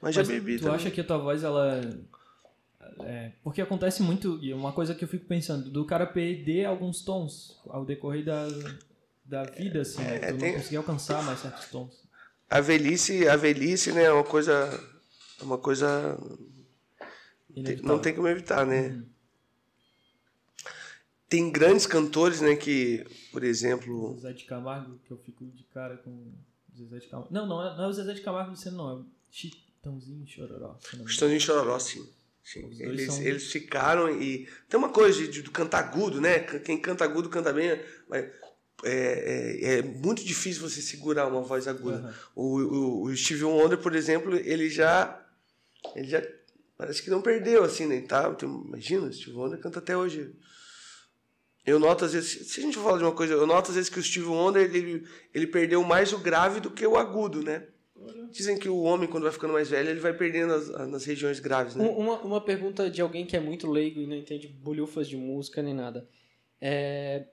Mas 0.00 0.14
já 0.14 0.20
Mas 0.20 0.28
bebi 0.28 0.56
tu 0.59 0.64
também. 0.64 0.76
acha 0.76 0.90
que 0.92 1.00
a 1.00 1.05
tua 1.05 1.18
voz, 1.18 1.42
ela. 1.42 1.80
É, 3.05 3.33
porque 3.43 3.61
acontece 3.61 4.03
muito, 4.03 4.39
e 4.43 4.51
é 4.51 4.55
uma 4.55 4.73
coisa 4.73 4.95
que 4.95 5.05
eu 5.05 5.09
fico 5.09 5.25
pensando, 5.27 5.70
do 5.70 5.85
cara 5.85 6.07
perder 6.07 6.65
alguns 6.65 7.03
tons 7.03 7.61
ao 7.69 7.85
decorrer 7.85 8.25
da, 8.25 8.47
da 9.25 9.43
vida, 9.45 9.83
assim, 9.83 10.03
né? 10.03 10.19
Tu 10.19 10.39
tem- 10.39 10.53
não 10.53 10.59
conseguir 10.59 10.77
alcançar 10.77 11.23
mais 11.23 11.41
certos 11.41 11.66
tons. 11.66 12.09
A 12.51 12.61
velhice, 12.61 13.29
a 13.29 13.37
velhice, 13.37 13.93
né, 13.93 14.05
é 14.05 14.12
uma 14.12 14.25
coisa. 14.25 14.53
É 15.41 15.45
uma 15.45 15.59
coisa. 15.59 16.19
Inevitável. 17.55 17.89
não 17.89 17.99
tem 18.01 18.15
como 18.15 18.27
evitar, 18.29 18.65
né? 18.66 19.03
Tem 21.29 21.51
grandes 21.51 21.87
cantores, 21.87 22.41
né, 22.41 22.57
que, 22.57 23.05
por 23.33 23.45
exemplo. 23.45 24.15
Zezé 24.15 24.33
de 24.33 24.45
Camargo, 24.45 24.99
que 25.05 25.11
eu 25.11 25.19
fico 25.19 25.45
de 25.45 25.62
cara 25.65 25.99
com 25.99 26.33
Zezé 26.77 26.99
de 27.01 27.07
Camargo. 27.09 27.33
Não, 27.35 27.47
não 27.47 27.62
é, 27.62 27.77
não 27.77 27.85
é 27.85 27.89
o 27.89 27.93
Zezé 27.93 28.15
de 28.15 28.23
Camargo 28.23 28.53
dizendo, 28.53 28.79
não, 28.79 28.91
é 28.91 28.95
o 28.95 29.07
Chitãozinho 29.31 30.27
Chororó. 30.27 30.79
Estãozinho 31.07 31.41
Chororó, 31.41 31.79
sim. 31.79 32.09
Eles, 32.89 33.07
são- 33.07 33.23
eles 33.23 33.53
ficaram 33.53 34.11
e. 34.11 34.49
Tem 34.69 34.79
uma 34.79 34.89
coisa 34.91 35.19
de, 35.19 35.29
de- 35.29 35.43
do 35.43 35.51
cantar 35.51 35.81
agudo, 35.85 36.20
né? 36.20 36.41
Quem 36.41 36.81
canta 36.81 37.05
agudo 37.05 37.29
canta 37.29 37.53
bem, 37.53 37.81
mas 38.09 38.25
é, 38.85 39.59
é, 39.62 39.75
é 39.79 39.83
muito 39.83 40.25
difícil 40.25 40.62
você 40.69 40.81
segurar 40.81 41.27
uma 41.27 41.43
voz 41.43 41.66
aguda. 41.69 41.99
Aham. 41.99 42.15
O, 42.35 42.59
o, 42.61 43.03
o 43.05 43.16
Steve 43.16 43.45
Wonder, 43.45 43.79
por 43.79 43.95
exemplo, 43.95 44.35
ele 44.37 44.70
já. 44.70 45.20
Ele 45.95 46.09
já. 46.09 46.23
Parece 46.77 47.03
que 47.03 47.11
não 47.11 47.20
perdeu, 47.20 47.65
assim, 47.65 47.87
né? 47.87 48.01
Tá, 48.03 48.35
imagina, 48.43 49.07
o 49.09 49.12
Steve 49.12 49.37
Wonder 49.37 49.59
canta 49.61 49.81
até 49.81 49.97
hoje. 49.97 50.33
Eu 51.66 51.79
noto 51.79 52.05
às 52.07 52.12
vezes, 52.15 52.51
se 52.51 52.61
a 52.61 52.62
gente 52.62 52.79
falar 52.79 52.97
de 52.97 53.05
uma 53.05 53.12
coisa, 53.12 53.35
eu 53.35 53.47
noto 53.47 53.69
às 53.70 53.75
vezes 53.75 53.91
que 53.91 53.99
o 53.99 54.03
Steve 54.03 54.25
Wonder 54.27 54.75
ele, 54.75 55.07
ele 55.35 55.47
perdeu 55.47 55.83
mais 55.85 56.12
o 56.15 56.19
grave 56.19 56.61
do 56.61 56.70
que 56.70 56.87
o 56.87 56.97
agudo, 56.97 57.43
né? 57.43 57.66
Dizem 58.31 58.59
que 58.59 58.69
o 58.69 58.81
homem, 58.83 59.09
quando 59.09 59.25
vai 59.25 59.33
ficando 59.33 59.53
mais 59.53 59.69
velho, 59.70 59.89
ele 59.91 60.01
vai 60.01 60.12
perdendo 60.12 60.53
as, 60.55 60.69
nas 60.89 61.05
regiões 61.05 61.41
graves, 61.41 61.75
né? 61.75 61.85
Um- 61.85 61.97
Uma, 61.99 62.19
uma 62.20 62.41
pergunta 62.41 62.89
de 62.91 63.01
alguém 63.01 63.25
que 63.27 63.37
é 63.37 63.41
muito 63.41 63.70
leigo 63.70 64.01
e 64.01 64.07
não 64.07 64.16
entende 64.16 64.47
bolhufas 64.49 65.09
de 65.09 65.16
música 65.16 65.62
nem 65.62 65.75
nada. 65.75 66.09
É, 66.61 67.25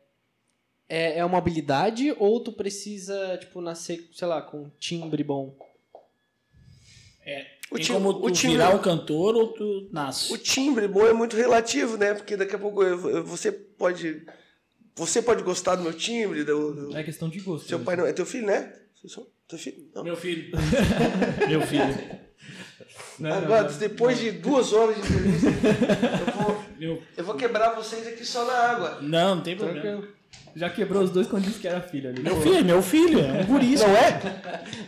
é, 0.90 1.20
é 1.20 1.26
uma 1.26 1.38
habilidade 1.38 2.16
ou 2.18 2.40
tu 2.40 2.52
precisa, 2.52 3.38
tipo, 3.40 3.62
nascer, 3.62 4.10
sei 4.14 4.28
lá, 4.28 4.42
com 4.42 4.64
um 4.64 4.72
timbre 4.80 5.24
bom? 5.24 5.56
O 7.72 7.76
Tem 7.76 7.86
tim- 7.86 7.94
como 7.94 8.10
o 8.10 8.14
tu 8.22 8.32
timbre- 8.32 8.52
virar 8.58 8.76
um 8.76 8.80
cantor 8.82 9.36
ou 9.36 9.48
tu 9.54 9.90
nasce. 9.92 10.32
O 10.32 10.38
timbre 10.38 10.88
bom 10.88 11.06
é 11.08 11.14
muito 11.14 11.36
relativo, 11.36 11.98
né? 11.98 12.14
Porque 12.14 12.38
daqui 12.38 12.56
a 12.56 12.60
pouco 12.60 12.84
eu- 12.84 13.10
eu- 13.10 13.24
você 13.26 13.52
pode. 13.52 14.24
Você 14.96 15.22
pode 15.22 15.44
gostar 15.44 15.76
do 15.76 15.82
meu 15.84 15.92
timbre, 15.94 16.44
do, 16.44 16.74
do- 16.90 16.96
É 16.98 17.04
questão 17.04 17.28
de 17.28 17.40
gosto. 17.40 17.68
seu 17.68 17.80
mesmo. 17.80 17.86
pai 17.86 17.96
não. 17.96 18.06
É 18.06 18.14
teu 18.14 18.26
filho, 18.26 18.46
né? 18.46 18.72
Seu 19.02 19.10
som- 19.10 19.28
Teu 19.48 19.60
filho? 19.60 19.78
Não. 19.94 20.04
Meu 20.04 20.16
filho. 20.18 20.52
Meu 21.48 21.62
filho. 21.62 21.96
Não, 23.20 23.30
não, 23.30 23.38
Agora, 23.38 23.70
não. 23.70 23.78
depois 23.78 24.20
de 24.20 24.32
duas 24.32 24.74
horas 24.74 24.96
de 24.96 25.02
entrevista, 25.02 25.48
eu 25.48 26.34
vou, 26.44 26.64
Meu... 26.78 27.02
eu 27.16 27.24
vou 27.24 27.36
quebrar 27.36 27.70
vocês 27.76 28.06
aqui 28.08 28.26
só 28.26 28.46
na 28.46 28.54
água. 28.54 28.98
Não, 29.02 29.36
não 29.36 29.44
tem 29.44 29.56
problema. 29.56 29.82
Tranquilo. 29.82 30.14
Já 30.56 30.70
quebrou 30.70 31.04
os 31.04 31.10
dois 31.12 31.28
quando 31.28 31.44
disse 31.44 31.60
que 31.60 31.68
era 31.68 31.82
filho 31.82 32.10
ali. 32.10 32.22
Meu 32.22 32.42
filho, 32.42 32.66
meu 32.66 32.82
filho, 32.82 33.20
é 33.20 33.42
um 33.42 33.46
guri. 33.46 33.76
Não 33.76 33.90
é? 33.96 34.22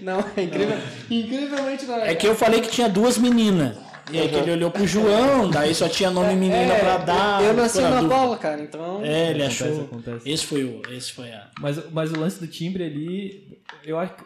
Não, 0.02 0.20
é 0.36 0.42
incrível. 0.44 0.78
Incrivelmente 1.10 1.86
não 1.86 1.96
É 1.98 2.16
que 2.16 2.28
eu 2.28 2.36
falei 2.36 2.62
que 2.62 2.70
tinha 2.70 2.88
duas 2.90 3.18
meninas. 3.18 3.78
E 4.12 4.18
aí 4.18 4.30
que 4.30 4.36
ele 4.36 4.52
olhou 4.52 4.72
pro 4.72 4.88
João, 4.88 5.50
daí 5.50 5.76
só 5.76 5.90
tinha 5.90 6.10
nome 6.10 6.34
menina 6.36 6.74
É, 6.74 6.80
pra 6.80 6.98
dar. 6.98 7.44
Eu 7.44 7.54
nasci 7.54 7.80
pra 7.80 8.02
na. 8.02 8.08
Paula, 8.08 8.38
cara, 8.38 8.62
então. 8.62 9.04
É, 9.04 9.32
ele 9.32 9.44
Acontece, 9.44 9.64
achou. 9.64 9.84
acontece. 9.84 10.30
Esse 10.30 10.46
foi 10.46 10.64
o. 10.64 10.82
Esse 10.90 11.12
foi 11.12 11.30
a. 11.32 11.50
Mas, 11.60 11.92
mas 11.92 12.12
o 12.14 12.20
lance 12.20 12.40
do 12.40 12.48
timbre 12.48 12.86
ali, 12.86 13.62
eu, 13.84 14.00
ac- 14.00 14.24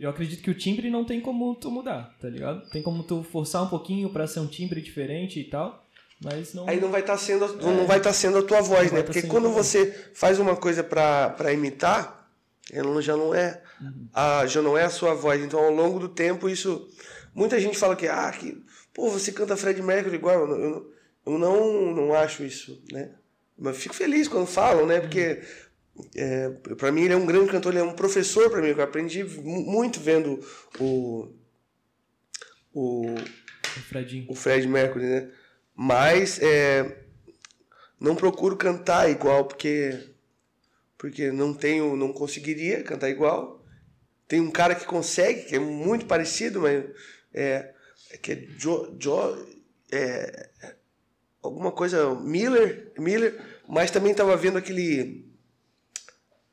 eu 0.00 0.10
acredito 0.10 0.42
que 0.42 0.50
o 0.50 0.54
timbre 0.58 0.90
não 0.90 1.04
tem 1.04 1.20
como 1.20 1.54
tu 1.54 1.70
mudar, 1.70 2.16
tá 2.20 2.28
ligado? 2.28 2.68
Tem 2.70 2.82
como 2.82 3.02
tu 3.04 3.22
forçar 3.22 3.62
um 3.62 3.68
pouquinho 3.68 4.10
pra 4.10 4.26
ser 4.26 4.40
um 4.40 4.46
timbre 4.46 4.80
diferente 4.80 5.38
e 5.38 5.44
tal, 5.44 5.86
mas 6.22 6.52
não... 6.54 6.68
Aí 6.68 6.80
não 6.80 6.90
vai 6.90 7.00
estar 7.02 7.16
sendo, 7.18 7.46
não 7.62 7.86
vai 7.86 8.00
tá 8.00 8.12
sendo 8.12 8.38
a 8.38 8.42
tua 8.42 8.60
voz, 8.60 8.90
Não 8.90 8.98
né? 8.98 9.02
tá 9.04 9.12
Porque 9.12 9.22
quando 9.28 9.50
você 9.50 10.10
faz 10.14 10.38
uma 10.38 10.56
coisa 10.56 10.82
pra 10.82 11.30
pra 11.30 11.52
imitar, 11.52 12.28
ela 12.72 13.00
já 13.02 13.16
não 13.16 13.34
é 13.34 13.62
a, 14.12 14.46
já 14.46 14.62
não 14.62 14.76
é 14.76 14.84
a 14.84 14.90
sua 14.90 15.14
voz. 15.14 15.42
Então, 15.42 15.60
ao 15.60 15.70
longo 15.72 15.98
do 15.98 16.08
tempo, 16.08 16.48
isso 16.48 16.88
muita 17.34 17.58
gente 17.60 17.76
fala 17.78 17.96
que 17.96 18.06
ah, 18.06 18.30
que 18.30 18.62
pô, 18.94 19.08
você 19.10 19.32
canta 19.32 19.56
Fred 19.56 19.80
Mercury 19.82 20.16
igual. 20.16 20.40
Eu, 20.40 20.46
não- 20.46 20.56
eu, 20.56 20.70
não- 20.70 20.86
eu 21.26 21.38
não 21.38 21.94
não 21.94 22.14
acho 22.14 22.42
isso, 22.44 22.82
né? 22.92 23.10
Mas 23.58 23.76
fico 23.76 23.94
feliz 23.94 24.26
quando 24.28 24.46
falam, 24.46 24.86
né? 24.86 25.00
Porque 25.00 25.42
é, 26.14 26.48
para 26.76 26.90
mim 26.92 27.02
ele 27.02 27.14
é 27.14 27.16
um 27.16 27.26
grande 27.26 27.50
cantor, 27.50 27.72
ele 27.72 27.80
é 27.80 27.84
um 27.84 27.94
professor 27.94 28.50
para 28.50 28.60
mim. 28.62 28.68
Eu 28.68 28.82
aprendi 28.82 29.22
mu- 29.24 29.62
muito 29.64 30.00
vendo 30.00 30.38
o 30.78 31.32
o 32.72 33.14
O 33.14 33.80
Fredinho. 33.88 34.26
o 34.28 34.34
Fred 34.34 34.66
Mercury, 34.68 35.04
né? 35.06 35.30
Mas 35.74 36.38
é, 36.42 37.04
não 37.98 38.14
procuro 38.14 38.56
cantar 38.56 39.10
igual 39.10 39.44
porque 39.46 40.08
porque 40.98 41.32
não 41.32 41.54
tenho, 41.54 41.96
não 41.96 42.12
conseguiria 42.12 42.82
cantar 42.82 43.08
igual. 43.08 43.64
Tem 44.28 44.38
um 44.40 44.50
cara 44.50 44.74
que 44.74 44.84
consegue, 44.84 45.44
que 45.44 45.56
é 45.56 45.58
muito 45.58 46.04
parecido, 46.06 46.60
mas 46.60 46.84
é 47.32 47.72
que 48.20 48.32
é 48.32 48.36
Jo, 48.58 48.94
Jo 49.00 49.46
é, 49.90 50.50
alguma 51.42 51.72
coisa 51.72 52.14
Miller, 52.14 52.92
Miller, 52.98 53.40
mas 53.66 53.90
também 53.90 54.12
estava 54.12 54.36
vendo 54.36 54.58
aquele 54.58 55.26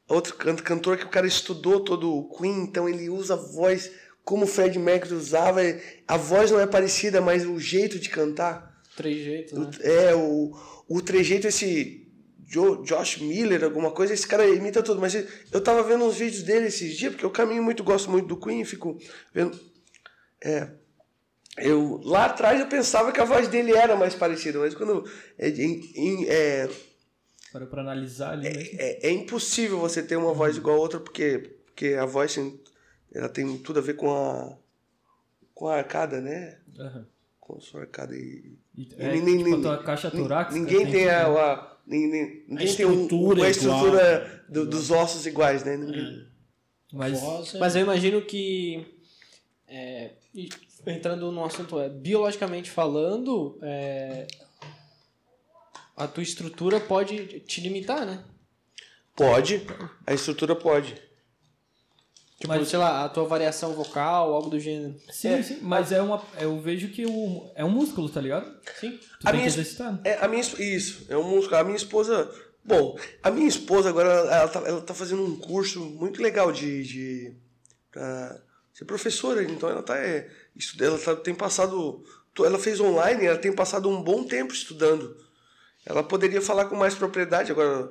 outro 0.07 0.35
can- 0.35 0.55
cantor 0.55 0.97
que 0.97 1.05
o 1.05 1.09
cara 1.09 1.27
estudou 1.27 1.79
todo 1.83 2.13
o 2.15 2.29
Queen, 2.37 2.61
então 2.63 2.87
ele 2.87 3.09
usa 3.09 3.33
a 3.33 3.37
voz 3.37 3.91
como 4.23 4.43
o 4.43 4.47
Fred 4.47 4.77
Mercury 4.79 5.13
usava. 5.15 5.61
A 6.07 6.17
voz 6.17 6.51
não 6.51 6.59
é 6.59 6.67
parecida, 6.67 7.21
mas 7.21 7.45
o 7.45 7.59
jeito 7.59 7.97
de 7.99 8.09
cantar 8.09 8.75
Trejeito, 8.95 9.59
né? 9.59 9.69
é 9.81 10.15
o, 10.15 10.51
o 10.89 11.01
trejeito, 11.01 11.47
esse 11.47 12.07
Jo- 12.45 12.81
Josh 12.83 13.17
Miller, 13.17 13.63
alguma 13.63 13.91
coisa, 13.91 14.13
esse 14.13 14.25
cara 14.25 14.47
imita 14.47 14.81
tudo. 14.81 14.99
Mas 14.99 15.13
eu 15.51 15.61
tava 15.61 15.83
vendo 15.83 16.05
uns 16.05 16.17
vídeos 16.17 16.43
dele 16.43 16.67
esses 16.67 16.95
dias, 16.97 17.11
porque 17.11 17.25
eu 17.25 17.29
caminho 17.29 17.61
muito, 17.61 17.83
gosto 17.83 18.09
muito 18.09 18.27
do 18.27 18.37
Queen, 18.39 18.63
fico 18.65 18.97
vendo. 19.33 19.59
É, 20.43 20.67
eu, 21.57 21.99
lá 22.03 22.25
atrás 22.25 22.59
eu 22.59 22.67
pensava 22.67 23.11
que 23.11 23.19
a 23.19 23.25
voz 23.25 23.47
dele 23.47 23.73
era 23.75 23.95
mais 23.95 24.13
parecida, 24.15 24.59
mas 24.59 24.73
quando. 24.75 25.03
É, 25.37 25.49
em- 25.49 25.91
em- 25.95 26.25
é, 26.27 26.69
Para 27.57 27.65
pra 27.67 27.81
analisar 27.81 28.33
ali 28.33 28.49
mesmo. 28.49 28.79
é, 28.79 29.07
é 29.07 29.11
impossível 29.11 29.79
você 29.79 30.03
ter 30.03 30.15
uma 30.15 30.33
voz 30.33 30.57
igual 30.57 30.77
a 30.77 30.79
outra, 30.79 30.99
porque, 30.99 31.57
porque 31.65 31.87
a 31.95 32.05
voz 32.05 32.33
tem- 32.35 32.59
ela 33.13 33.29
tem 33.29 33.57
tudo 33.57 33.79
a 33.79 33.81
ver 33.81 33.95
com 33.95 34.11
a. 34.13 34.57
com 35.53 35.67
a 35.67 35.77
arcada, 35.77 36.21
né? 36.21 36.59
Aham. 36.79 37.05
Com 37.39 37.57
a 37.57 37.61
sua 37.61 37.81
arcada 37.81 38.15
e. 38.15 38.57
E, 38.77 38.87
é, 38.97 39.11
nem- 39.11 39.25
tipo, 39.37 39.43
nem- 39.49 39.53
a 39.55 39.61
tua 39.61 39.83
caixa 39.83 40.11
torácica. 40.11 40.53
Ninguém 40.59 40.85
tem 40.91 41.09
a, 41.09 41.29
né? 41.29 41.39
a- 41.39 41.77
nem- 41.87 42.07
nem- 42.11 42.43
ninguém 42.47 42.75
tem 42.75 42.85
um- 42.85 43.01
estrutura 43.03 43.45
a 43.45 43.49
igual. 43.49 43.49
estrutura 43.49 44.45
do- 44.49 44.65
dos 44.67 44.91
ossos 44.91 45.25
iguais, 45.25 45.63
né? 45.63 45.77
Ninguém- 45.77 46.27
Mas, 46.93 47.19
Voz 47.19 47.55
é- 47.55 47.59
Mas 47.59 47.75
eu 47.75 47.81
imagino 47.81 48.21
que. 48.21 48.85
é, 49.67 50.11
entrando 50.85 51.31
no 51.31 51.43
assunto, 51.43 51.79
é, 51.79 51.89
biologicamente 51.89 52.69
falando, 52.69 53.57
é, 53.61 54.27
a 55.97 56.07
tua 56.07 56.23
estrutura 56.23 56.79
pode 56.79 57.39
te 57.41 57.59
limitar, 57.59 58.05
né? 58.05 58.23
Pode, 59.15 59.65
a 60.05 60.13
estrutura 60.13 60.55
pode. 60.55 60.93
Tipo, 62.39 62.49
Mas- 62.49 62.67
sei 62.67 62.77
lá, 62.77 63.03
a 63.03 63.09
tua 63.09 63.25
variação 63.25 63.73
vocal, 63.73 64.31
algo 64.31 64.47
do 64.51 64.59
gênero. 64.59 64.95
sim, 65.11 65.41
sim, 65.41 65.57
mas 65.59 65.91
é 65.91 65.99
uma, 65.99 66.23
eu 66.39 66.59
vejo 66.61 66.89
que 66.89 67.03
o, 67.03 67.49
é 67.55 67.65
um 67.65 67.69
músculo, 67.71 68.07
tá 68.09 68.21
ligado? 68.21 68.45
Sim. 68.79 68.91
Tu 68.91 69.27
A 69.27 69.31
tem 69.31 69.39
minha 69.39 69.51
que 69.51 69.59
exercitar. 69.59 69.91
né? 69.93 69.99
É, 70.03 70.23
a 70.23 70.27
minha, 70.27 70.41
isso, 70.41 71.07
é 71.09 71.17
um 71.17 71.23
músculo. 71.27 71.57
A 71.57 71.63
minha 71.63 71.75
esposa. 71.75 72.31
Bom, 72.63 72.95
a 73.23 73.31
minha 73.31 73.47
esposa 73.47 73.89
agora 73.89 74.09
ela 74.11 74.47
tá, 74.49 74.59
ela 74.59 74.81
tá 74.81 74.93
fazendo 74.93 75.23
um 75.25 75.35
curso 75.39 75.79
muito 75.79 76.21
legal 76.21 76.51
de. 76.51 76.83
de 76.83 77.33
pra 77.91 78.39
ser 78.71 78.85
professora, 78.85 79.41
então 79.43 79.67
ela 79.67 79.81
tá. 79.81 79.97
É, 79.97 80.29
ela 80.79 80.99
tá, 80.99 81.15
tem 81.15 81.33
passado. 81.33 82.03
Ela 82.37 82.59
fez 82.59 82.79
online, 82.79 83.25
ela 83.25 83.39
tem 83.39 83.51
passado 83.51 83.89
um 83.89 83.99
bom 84.03 84.23
tempo 84.23 84.53
estudando. 84.53 85.17
Ela 85.87 86.03
poderia 86.03 86.41
falar 86.41 86.65
com 86.65 86.75
mais 86.75 86.93
propriedade, 86.95 87.51
agora. 87.51 87.89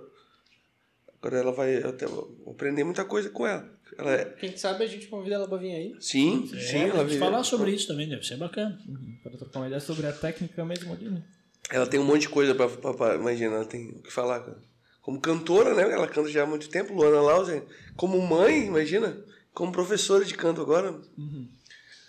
Agora 1.19 1.39
ela 1.39 1.53
vai. 1.53 1.77
Até 1.83 2.07
aprender 2.49 2.85
muita 2.85 3.05
coisa 3.05 3.31
com 3.31 3.47
ela. 3.47 3.69
ela 3.99 4.13
é, 4.13 4.25
Quem 4.39 4.57
sabe 4.57 4.85
a 4.85 4.87
gente 4.87 5.07
convida 5.07 5.37
ela 5.37 5.49
pra 5.49 5.57
vir 5.59 5.73
aí. 5.73 5.97
sim, 6.01 6.49
É, 6.55 6.59
sim, 6.61 6.79
ela 6.91 7.05
vive- 7.05 7.19
falar 7.19 7.43
sobre 7.43 7.71
isso 7.71 7.87
também, 7.87 8.09
deve 8.09 8.23
ser 8.25 8.37
bacana. 8.37 8.79
Para 9.23 9.37
trocar 9.39 9.61
uma 9.61 9.67
ideia 9.67 9.81
sobre 9.81 10.07
a 10.07 10.13
técnica 10.13 10.65
mesmo 10.65 10.93
ali, 10.93 11.09
né? 11.09 11.23
Ela 11.71 11.87
tem 11.87 11.99
um 11.99 12.05
monte 12.05 12.23
de 12.23 12.29
coisa 12.29 12.55
pra- 12.55 13.15
imagina, 13.15 13.57
ela 13.57 13.65
tem 13.65 13.89
o 13.91 14.03
que 14.03 14.13
falar. 14.13 14.41
cara. 14.41 14.59
Como 15.01 15.21
cantora, 15.21 15.73
né? 15.75 15.83
Ela 15.91 16.07
canta 16.09 16.29
já 16.29 16.43
há 16.43 16.47
muito 16.47 16.69
tempo, 16.69 16.93
Luana 16.93 17.21
Lauser. 17.21 17.65
Como 17.97 18.21
mãe, 18.21 18.67
imagina. 18.67 19.17
Como 19.55 19.73
professora 19.73 20.25
de 20.25 20.35
canto 20.35 20.61
agora. 20.61 21.01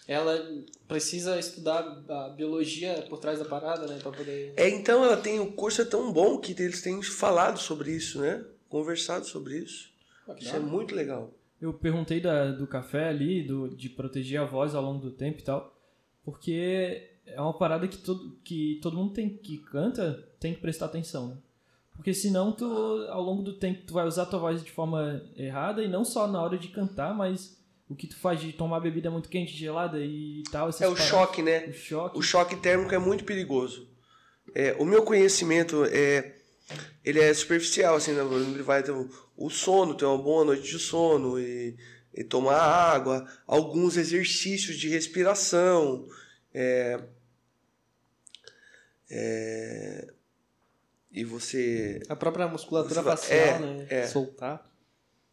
Ela 0.07 0.63
precisa 0.87 1.37
estudar 1.37 2.03
a 2.07 2.29
biologia 2.29 3.05
por 3.09 3.19
trás 3.19 3.39
da 3.39 3.45
parada, 3.45 3.85
né? 3.87 3.99
Pra 4.01 4.11
poder. 4.11 4.53
É, 4.55 4.69
então 4.69 5.03
ela 5.03 5.17
tem, 5.17 5.39
o 5.39 5.51
curso 5.51 5.81
é 5.81 5.85
tão 5.85 6.13
bom 6.13 6.37
que 6.39 6.53
eles 6.53 6.81
têm 6.81 7.01
falado 7.03 7.59
sobre 7.59 7.91
isso, 7.91 8.21
né? 8.21 8.45
Conversado 8.69 9.25
sobre 9.25 9.57
isso. 9.57 9.91
Isso 10.39 10.55
é 10.55 10.59
muito 10.59 10.95
legal. 10.95 11.33
Eu 11.61 11.73
perguntei 11.73 12.21
da, 12.21 12.51
do 12.51 12.67
café 12.67 13.09
ali, 13.09 13.43
do, 13.43 13.69
de 13.69 13.89
proteger 13.89 14.39
a 14.39 14.45
voz 14.45 14.75
ao 14.75 14.83
longo 14.83 15.01
do 15.01 15.11
tempo 15.11 15.39
e 15.39 15.43
tal, 15.43 15.75
porque 16.23 17.09
é 17.25 17.41
uma 17.41 17.57
parada 17.57 17.87
que 17.87 17.97
todo, 17.97 18.37
que 18.43 18.79
todo 18.81 18.95
mundo 18.95 19.13
tem 19.13 19.29
que 19.29 19.57
canta 19.57 20.23
tem 20.39 20.53
que 20.53 20.61
prestar 20.61 20.85
atenção, 20.85 21.29
né? 21.29 21.37
Porque 21.95 22.13
senão 22.13 22.51
tu, 22.51 22.65
ao 23.09 23.23
longo 23.23 23.41
do 23.41 23.53
tempo, 23.53 23.81
tu 23.87 23.93
vai 23.93 24.05
usar 24.05 24.23
a 24.23 24.25
tua 24.27 24.39
voz 24.39 24.63
de 24.63 24.71
forma 24.71 25.23
errada 25.35 25.83
e 25.83 25.87
não 25.87 26.05
só 26.05 26.27
na 26.27 26.41
hora 26.41 26.55
de 26.55 26.67
cantar, 26.67 27.15
mas 27.15 27.56
o 27.89 27.95
que 27.95 28.07
tu 28.07 28.17
faz 28.17 28.39
de 28.41 28.51
tomar 28.53 28.79
bebida 28.79 29.09
muito 29.09 29.29
quente, 29.29 29.53
gelada 29.55 29.97
e 29.99 30.43
tal. 30.51 30.69
essas 30.69 30.81
É 30.81 30.87
o 30.87 30.91
paradas. 30.91 31.09
choque, 31.09 31.41
né? 31.41 31.65
O 31.67 31.73
choque. 31.73 32.17
O 32.17 32.21
choque 32.21 32.55
térmico 32.57 32.93
é 32.93 32.97
muito 32.99 33.23
perigoso. 33.23 33.87
É, 34.55 34.73
o 34.79 34.85
meu 34.85 35.03
conhecimento 35.03 35.83
é 35.85 36.33
ele 37.03 37.19
é 37.21 37.33
superficial, 37.33 37.95
assim, 37.95 38.11
né? 38.11 38.21
ele 38.23 38.61
vai 38.61 38.83
ter 38.83 38.91
o, 38.91 39.09
o 39.37 39.49
sono, 39.49 39.95
ter 39.95 40.03
uma 40.05 40.17
boa 40.17 40.43
noite 40.43 40.63
de 40.69 40.77
sono 40.79 41.39
e, 41.39 41.77
e 42.13 42.23
tomar 42.25 42.57
água, 42.59 43.25
alguns 43.45 43.95
exercícios 43.95 44.77
de 44.77 44.89
respiração, 44.89 46.05
é, 46.53 46.99
é, 49.09 50.07
e 51.11 51.23
você 51.23 52.01
A 52.09 52.15
própria 52.15 52.47
musculatura 52.47 52.95
Você 52.95 53.01
vai- 53.01 53.17
facial, 53.17 53.37
é, 53.37 53.59
né? 53.59 53.87
é. 53.89 54.07
Soltar. 54.07 54.69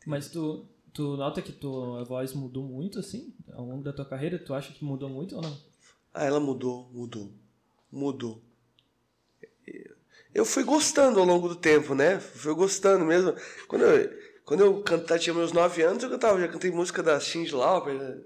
Mas 0.07 0.29
tu, 0.29 0.69
tu 0.95 1.17
nota 1.17 1.43
que 1.43 1.53
tua 1.53 2.05
voz 2.05 2.33
mudou 2.33 2.63
muito, 2.63 2.99
assim, 3.01 3.35
ao 3.53 3.65
longo 3.67 3.83
da 3.83 3.93
tua 3.93 4.05
carreira? 4.07 4.39
Tu 4.39 4.55
acha 4.55 4.73
que 4.73 4.85
mudou 4.85 5.09
muito 5.11 5.37
ou 5.37 5.43
não? 5.43 5.59
Ah, 6.15 6.25
ela 6.25 6.41
mudou, 6.41 6.89
mudou, 6.93 7.31
mudou. 7.93 8.41
Eu 10.35 10.45
fui 10.45 10.65
gostando 10.65 11.21
ao 11.21 11.27
longo 11.27 11.49
do 11.49 11.57
tempo, 11.57 11.95
né? 11.95 12.19
Fui 12.19 12.55
gostando 12.55 13.05
mesmo. 13.05 13.35
Quando 13.69 13.83
eu, 13.85 14.11
quando 14.45 14.61
eu 14.61 14.83
cantava, 14.83 15.19
tinha 15.21 15.33
meus 15.35 15.53
nove 15.53 15.83
anos, 15.83 16.03
eu 16.03 16.11
cantava, 16.11 16.41
já 16.41 16.49
cantei 16.49 16.71
música 16.71 17.03
da 17.03 17.21
Cindy 17.21 17.55
Lauper. 17.55 17.95
né? 17.95 18.19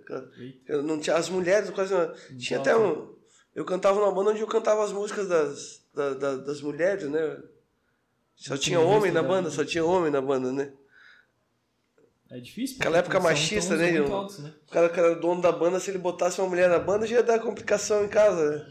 Eu 0.67 0.83
não 0.83 0.99
tinha, 0.99 1.17
as 1.17 1.29
mulheres 1.29 1.69
quase 1.71 1.93
não, 1.93 2.13
tinha 2.39 2.59
até 2.61 2.77
um. 2.77 3.15
Eu 3.55 3.65
cantava 3.65 4.01
numa 4.01 4.13
banda 4.13 4.31
onde 4.31 4.41
eu 4.41 4.47
cantava 4.47 4.83
as 4.85 4.93
músicas 4.93 5.29
das, 5.29 5.83
da- 5.95 6.15
da- 6.15 6.37
das 6.37 6.61
mulheres, 6.63 7.09
né? 7.11 7.43
Só 8.37 8.57
tinha 8.57 8.81
homem 8.81 9.11
na 9.13 9.23
banda, 9.23 9.51
só 9.51 9.65
tinha 9.65 9.85
homem 9.85 10.11
na 10.13 10.21
banda, 10.21 10.53
né? 10.53 10.73
É 12.31 12.39
difícil. 12.39 12.77
Aquela 12.79 12.99
época 12.99 13.19
são 13.21 13.31
machista, 13.31 13.77
né, 13.77 13.99
altos, 13.99 14.39
né? 14.41 14.53
O 14.67 14.71
cara 14.71 14.89
que 14.89 15.01
era 15.01 15.15
dono 15.15 15.41
da 15.41 15.51
banda, 15.51 15.81
se 15.81 15.91
ele 15.91 15.99
botasse 15.99 16.41
uma 16.41 16.49
mulher 16.49 16.69
na 16.69 16.79
banda, 16.79 17.07
já 17.07 17.17
ia 17.17 17.23
dar 17.23 17.39
complicação 17.39 18.05
em 18.05 18.09
casa, 18.09 18.51
né? 18.51 18.67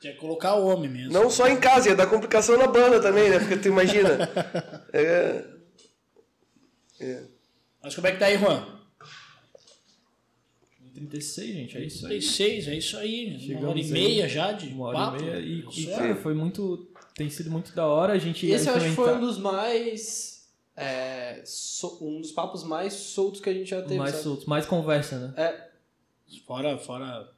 Tinha 0.00 0.12
que 0.12 0.18
colocar 0.18 0.54
o 0.56 0.66
homem 0.66 0.90
mesmo. 0.90 1.12
Não 1.12 1.30
só 1.30 1.48
em 1.48 1.58
casa, 1.58 1.88
ia 1.88 1.94
dar 1.94 2.06
complicação 2.06 2.58
na 2.58 2.66
banda 2.66 3.00
também, 3.00 3.30
né? 3.30 3.38
Porque 3.38 3.56
tu 3.56 3.68
imagina. 3.68 4.18
É, 7.04 7.24
Mas 7.82 7.96
como 7.96 8.06
é 8.06 8.12
que 8.12 8.18
tá 8.20 8.26
aí, 8.26 8.38
Juan? 8.38 8.64
36, 10.94 11.54
gente, 11.54 11.76
é 11.76 11.84
isso 11.84 12.06
aí. 12.06 12.10
36, 12.10 12.68
é 12.68 12.74
isso 12.76 12.96
aí. 12.96 13.30
uma 13.30 13.38
Chegamos 13.40 13.68
hora 13.68 13.78
e 13.78 13.82
aí. 13.82 13.90
meia 13.90 14.28
já 14.28 14.52
de 14.52 14.68
Uma 14.68 14.86
hora 14.86 14.98
papo. 14.98 15.16
e 15.16 15.22
meia. 15.22 15.40
E, 15.40 15.64
e, 15.76 15.90
é. 15.90 15.96
cara, 15.96 16.16
foi 16.16 16.34
muito. 16.34 16.88
Tem 17.14 17.28
sido 17.28 17.50
muito 17.50 17.74
da 17.74 17.86
hora 17.86 18.12
a 18.12 18.18
gente. 18.18 18.46
Esse 18.46 18.68
eu 18.68 18.74
acho 18.74 18.88
que 18.90 18.94
foi 18.94 19.14
um 19.14 19.20
dos 19.20 19.38
mais. 19.38 20.31
É, 20.76 21.42
so- 21.44 21.98
um 22.00 22.20
dos 22.20 22.32
papos 22.32 22.64
mais 22.64 22.92
soltos 22.92 23.40
que 23.40 23.50
a 23.50 23.54
gente 23.54 23.70
já 23.70 23.82
teve. 23.82 23.96
mais 23.96 24.12
sabe? 24.12 24.22
soltos, 24.24 24.46
mais 24.46 24.66
conversa, 24.66 25.18
né? 25.18 25.34
Fora, 26.46 26.78
fora 26.78 27.28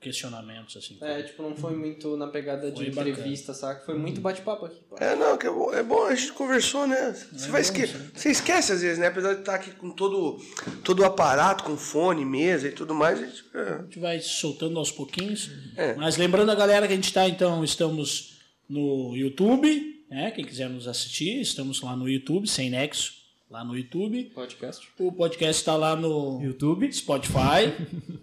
questionamentos, 0.00 0.76
assim. 0.76 0.98
É, 1.00 1.22
tipo, 1.22 1.42
não 1.42 1.56
foi 1.56 1.74
muito 1.74 2.14
na 2.14 2.26
pegada 2.26 2.70
de 2.70 2.76
Foi 2.76 2.90
bacana. 2.90 3.08
entrevista, 3.08 3.54
saca? 3.54 3.84
Foi 3.86 3.96
muito 3.96 4.20
bate-papo 4.20 4.66
aqui. 4.66 4.78
pá. 4.88 4.96
é, 5.00 5.16
não, 5.16 5.38
que 5.38 5.46
é 5.46 5.50
bom, 5.50 5.72
é 5.72 5.82
bom, 5.82 6.04
a 6.04 6.14
gente 6.14 6.32
conversou, 6.34 6.86
né? 6.86 7.12
Você, 7.32 7.48
vai 7.48 7.62
bom 7.62 7.66
esque... 7.66 7.84
isso, 7.84 7.96
né? 7.96 8.10
Você 8.14 8.30
esquece 8.30 8.72
às 8.72 8.82
vezes, 8.82 8.98
né? 8.98 9.06
Apesar 9.06 9.32
de 9.32 9.40
estar 9.40 9.54
aqui 9.54 9.70
com 9.70 9.90
todo, 9.90 10.38
todo 10.84 11.00
o 11.00 11.04
aparato, 11.06 11.64
com 11.64 11.74
fone, 11.76 12.22
mesa 12.22 12.68
e 12.68 12.72
tudo 12.72 12.94
mais, 12.94 13.18
a 13.18 13.24
gente, 13.26 13.44
é, 13.54 13.60
A 13.60 13.82
gente 13.82 13.98
vai 13.98 14.20
soltando 14.20 14.78
aos 14.78 14.90
pouquinhos. 14.92 15.50
É. 15.74 15.94
Mas 15.94 16.18
lembrando 16.18 16.50
a 16.50 16.54
galera 16.54 16.86
que 16.86 16.92
a 16.92 16.96
gente 16.96 17.06
está, 17.08 17.26
então, 17.26 17.64
estamos 17.64 18.38
no 18.68 19.16
YouTube, 19.16 19.93
né? 20.14 20.30
Quem 20.30 20.44
quiser 20.44 20.70
nos 20.70 20.86
assistir, 20.86 21.40
estamos 21.40 21.82
lá 21.82 21.96
no 21.96 22.08
YouTube, 22.08 22.46
sem 22.46 22.70
nexo, 22.70 23.14
lá 23.50 23.64
no 23.64 23.76
YouTube. 23.76 24.30
Podcast. 24.32 24.88
O 24.96 25.10
podcast 25.10 25.60
está 25.60 25.76
lá 25.76 25.96
no 25.96 26.40
YouTube. 26.40 26.90
Spotify. 26.92 27.74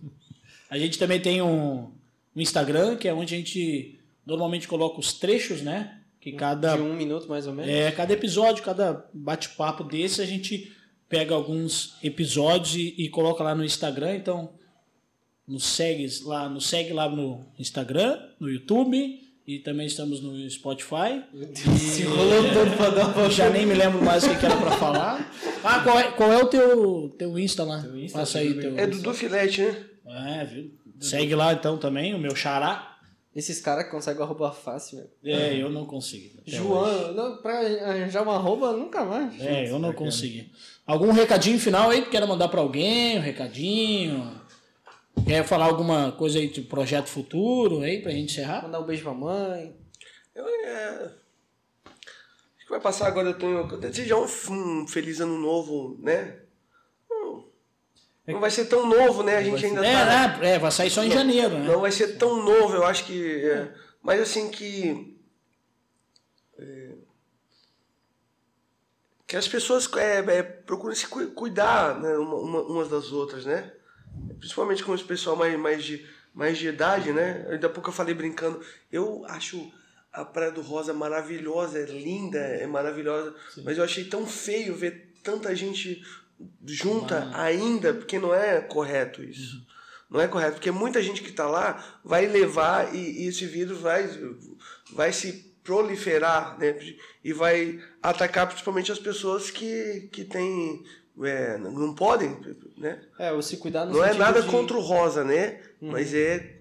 a 0.72 0.78
gente 0.80 0.98
também 0.98 1.20
tem 1.20 1.42
um, 1.42 1.92
um 2.34 2.42
Instagram, 2.42 2.96
que 2.96 3.10
é 3.10 3.14
onde 3.14 3.36
a 3.36 3.38
gente 3.38 4.00
normalmente 4.26 4.70
coloca 4.70 5.02
os 5.02 5.12
trechos, 5.12 5.62
né? 5.62 6.00
Que 6.22 6.32
cada 6.32 6.78
De 6.78 6.82
um 6.82 6.96
minuto 6.96 7.28
mais 7.28 7.46
ou 7.46 7.54
menos. 7.54 7.70
É, 7.70 7.92
cada 7.92 8.14
episódio, 8.14 8.64
cada 8.64 9.06
bate-papo 9.14 9.84
desse, 9.84 10.22
a 10.22 10.26
gente 10.26 10.72
pega 11.10 11.36
alguns 11.36 11.98
episódios 12.02 12.76
e, 12.76 12.96
e 12.98 13.10
coloca 13.10 13.44
lá 13.44 13.54
no 13.54 13.66
Instagram. 13.66 14.16
Então, 14.16 14.54
nos 15.46 15.66
segue 15.66 16.08
lá, 16.24 16.48
nos 16.48 16.68
segue 16.68 16.94
lá 16.94 17.10
no 17.10 17.46
Instagram, 17.60 18.18
no 18.40 18.50
YouTube 18.50 19.20
e 19.48 19.60
também 19.60 19.88
estamos 19.88 20.22
no 20.22 20.50
Spotify. 20.50 21.24
Se 21.78 22.04
rolando 22.04 22.54
todo 22.54 22.78
pra 22.78 22.90
dar 22.90 23.08
uma 23.08 23.30
Já 23.30 23.50
nem 23.50 23.66
me 23.66 23.74
lembro 23.74 24.04
mais 24.04 24.24
o 24.24 24.30
que 24.30 24.38
que 24.40 24.46
era 24.46 24.58
pra 24.58 24.72
falar. 24.72 25.32
Ah, 25.64 25.80
qual 25.84 26.00
é, 26.00 26.12
qual 26.14 26.32
é 26.32 26.44
o 26.44 26.48
teu, 26.48 27.16
teu 27.20 27.38
Insta 27.38 27.64
lá? 27.64 27.80
Teu 27.84 27.96
Insta, 27.96 28.18
Passa 28.18 28.40
aí 28.40 28.52
teu. 28.56 28.76
é 28.80 28.88
Dudu 28.88 29.14
Filete, 29.14 29.62
né? 29.62 29.86
É, 30.40 30.44
viu? 30.44 30.72
Segue 31.00 31.36
lá 31.36 31.54
então 31.54 31.78
também, 31.78 32.16
o 32.16 32.18
meu 32.18 32.36
xará. 32.36 32.98
Esses 33.36 33.62
caras 33.62 33.86
que 33.86 33.92
conseguem 33.92 34.24
arroba 34.24 34.52
fácil, 34.52 34.98
velho. 34.98 35.10
É, 35.24 35.56
eu 35.62 35.70
não 35.70 35.86
consegui. 35.86 36.34
João, 36.48 37.14
não, 37.14 37.38
pra 37.38 37.60
arranjar 37.60 38.24
uma 38.24 38.36
arroba, 38.36 38.74
nunca 38.74 39.06
mais. 39.06 39.40
É, 39.40 39.70
eu 39.70 39.78
não 39.78 39.94
consegui. 39.94 40.52
Algum 40.86 41.12
recadinho 41.12 41.60
final 41.60 41.92
aí 41.92 42.02
que 42.02 42.10
queira 42.10 42.26
mandar 42.28 42.50
pra 42.50 42.60
alguém, 42.60 43.20
um 43.20 43.22
recadinho? 43.22 44.41
Quer 45.26 45.44
falar 45.46 45.66
alguma 45.66 46.12
coisa 46.14 46.40
aí 46.40 46.48
de 46.48 46.62
projeto 46.62 47.08
futuro 47.08 47.82
aí 47.82 48.02
pra 48.02 48.12
gente 48.12 48.32
encerrar? 48.32 48.64
Mandar 48.64 48.80
um 48.80 48.86
beijo 48.86 49.04
pra 49.04 49.14
mãe. 49.14 49.76
Eu, 50.34 50.48
é... 50.48 51.12
Acho 51.86 52.66
que 52.66 52.70
vai 52.70 52.80
passar 52.80 53.08
agora, 53.08 53.30
eu 53.30 53.38
tenho. 53.38 53.66
Desejar 53.78 54.18
um, 54.18 54.26
um 54.50 54.88
feliz 54.88 55.20
ano 55.20 55.38
novo, 55.38 55.98
né? 56.02 56.40
Não, 57.10 57.46
não 58.28 58.40
vai 58.40 58.50
ser 58.52 58.66
tão 58.66 58.86
novo, 58.88 59.24
né? 59.24 59.38
A 59.38 59.44
gente 59.44 59.66
ainda 59.66 59.86
É, 59.86 59.94
tá. 59.94 60.38
né? 60.38 60.54
é, 60.56 60.60
vai 60.60 60.72
sair 60.72 60.90
só 60.90 61.04
em 61.04 61.12
janeiro, 61.12 61.60
né? 61.60 61.68
Não 61.68 61.82
vai 61.82 61.92
ser 61.92 62.18
tão 62.18 62.42
novo, 62.44 62.76
eu 62.76 62.86
acho 62.86 63.06
que. 63.06 63.42
é, 63.46 63.74
mas 64.02 64.22
assim 64.22 64.50
que. 64.50 65.18
é, 66.58 66.92
que 69.28 69.36
as 69.38 69.48
pessoas 69.48 69.90
é, 69.96 70.20
é, 70.20 70.44
procurem 70.44 70.96
se 70.96 71.08
cu- 71.08 71.32
cuidar 71.32 72.00
né, 72.00 72.18
uma, 72.18 72.36
uma- 72.36 72.62
umas 72.64 72.90
das 72.90 73.12
outras, 73.12 73.46
né? 73.46 73.72
Principalmente 74.40 74.84
com 74.84 74.94
esse 74.94 75.04
pessoal 75.04 75.36
mais, 75.36 75.58
mais, 75.60 75.84
de, 75.84 76.06
mais 76.34 76.58
de 76.58 76.68
idade, 76.68 77.12
né? 77.12 77.46
Ainda 77.50 77.68
há 77.68 77.70
pouco 77.70 77.90
eu 77.90 77.94
falei 77.94 78.14
brincando. 78.14 78.62
Eu 78.92 79.24
acho 79.28 79.72
a 80.12 80.26
Praia 80.26 80.52
do 80.52 80.62
Rosa 80.62 80.94
maravilhosa, 80.94 81.80
é 81.80 81.86
linda, 81.86 82.40
é 82.40 82.68
maravilhosa. 82.68 83.34
Mas 83.64 83.78
eu 83.78 83.84
achei 83.84 84.06
tão 84.06 84.26
feio 84.26 84.76
ver 84.76 85.14
tanta 85.24 85.56
gente 85.56 86.04
junta 86.66 87.30
ainda, 87.34 87.94
porque 87.94 88.20
não 88.20 88.34
é 88.34 88.62
correto 88.62 89.24
isso. 89.24 89.66
Não 90.10 90.20
é 90.20 90.28
correto, 90.28 90.54
porque 90.54 90.72
muita 90.72 91.02
gente 91.02 91.22
que 91.22 91.30
está 91.30 91.48
lá 91.48 92.02
vai 92.04 92.26
levar 92.26 92.94
e, 92.94 93.24
e 93.24 93.28
esse 93.28 93.46
vírus 93.46 93.80
vai, 93.80 94.10
vai 94.92 95.14
se 95.14 95.52
proliferar 95.64 96.58
né? 96.60 96.76
e 97.24 97.32
vai 97.32 97.80
atacar 98.02 98.48
principalmente 98.48 98.92
as 98.92 99.00
pessoas 99.00 99.50
que, 99.50 100.10
que 100.12 100.26
têm. 100.26 100.84
É, 101.24 101.58
não 101.58 101.94
podem, 101.94 102.38
né? 102.78 103.02
É, 103.20 103.32
ou 103.32 103.42
se 103.42 103.58
cuidar 103.58 103.86
no 103.86 103.94
Não 103.94 104.04
é 104.04 104.14
nada 104.14 104.42
de 104.42 104.48
contra 104.48 104.78
o 104.78 104.82
rosa, 104.82 105.24
né? 105.24 105.62
Mas 105.80 106.14
é 106.14 106.60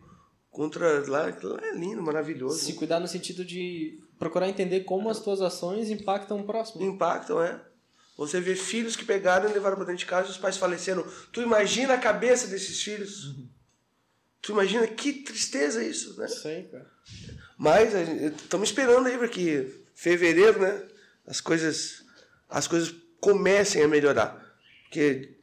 contra. 0.51 1.09
Lá, 1.09 1.29
é 1.29 1.75
lindo, 1.75 2.03
maravilhoso. 2.03 2.59
Se 2.59 2.73
cuidar 2.75 3.01
no 3.01 3.09
sentido 3.09 3.45
de 3.45 4.01
procurar 4.19 4.49
entender 4.49 4.81
como 4.81 5.09
as 5.09 5.21
tuas 5.21 5.41
ações 5.41 5.91
impactam 5.91 6.41
o 6.41 6.45
próximo. 6.45 6.83
Impactam, 6.83 7.43
é. 7.43 7.61
Você 8.17 8.41
vê 8.41 8.55
filhos 8.55 8.97
que 8.97 9.05
pegaram 9.05 9.49
e 9.49 9.53
levaram 9.53 9.77
para 9.77 9.87
dentro 9.87 10.01
de 10.01 10.07
casa 10.07 10.29
e 10.29 10.31
os 10.31 10.37
pais 10.37 10.59
faleceram. 10.59 11.07
Tu 11.33 11.41
imagina 11.41 11.95
a 11.95 11.99
cabeça 11.99 12.49
desses 12.49 12.83
filhos? 12.83 13.35
Tu 14.43 14.53
imagina 14.53 14.87
que 14.87 15.13
tristeza 15.13 15.83
isso, 15.83 16.19
né? 16.19 16.27
Aí, 16.45 16.65
cara. 16.65 16.91
Mas 17.57 17.95
estamos 17.95 18.69
esperando 18.69 19.07
aí 19.07 19.17
para 19.17 19.29
que 19.29 19.85
fevereiro, 19.95 20.61
né, 20.61 20.83
as 21.27 21.41
coisas 21.41 22.05
as 22.49 22.67
coisas 22.67 22.95
comecem 23.21 23.83
a 23.83 23.89
melhorar, 23.89 24.41
porque 24.85 25.37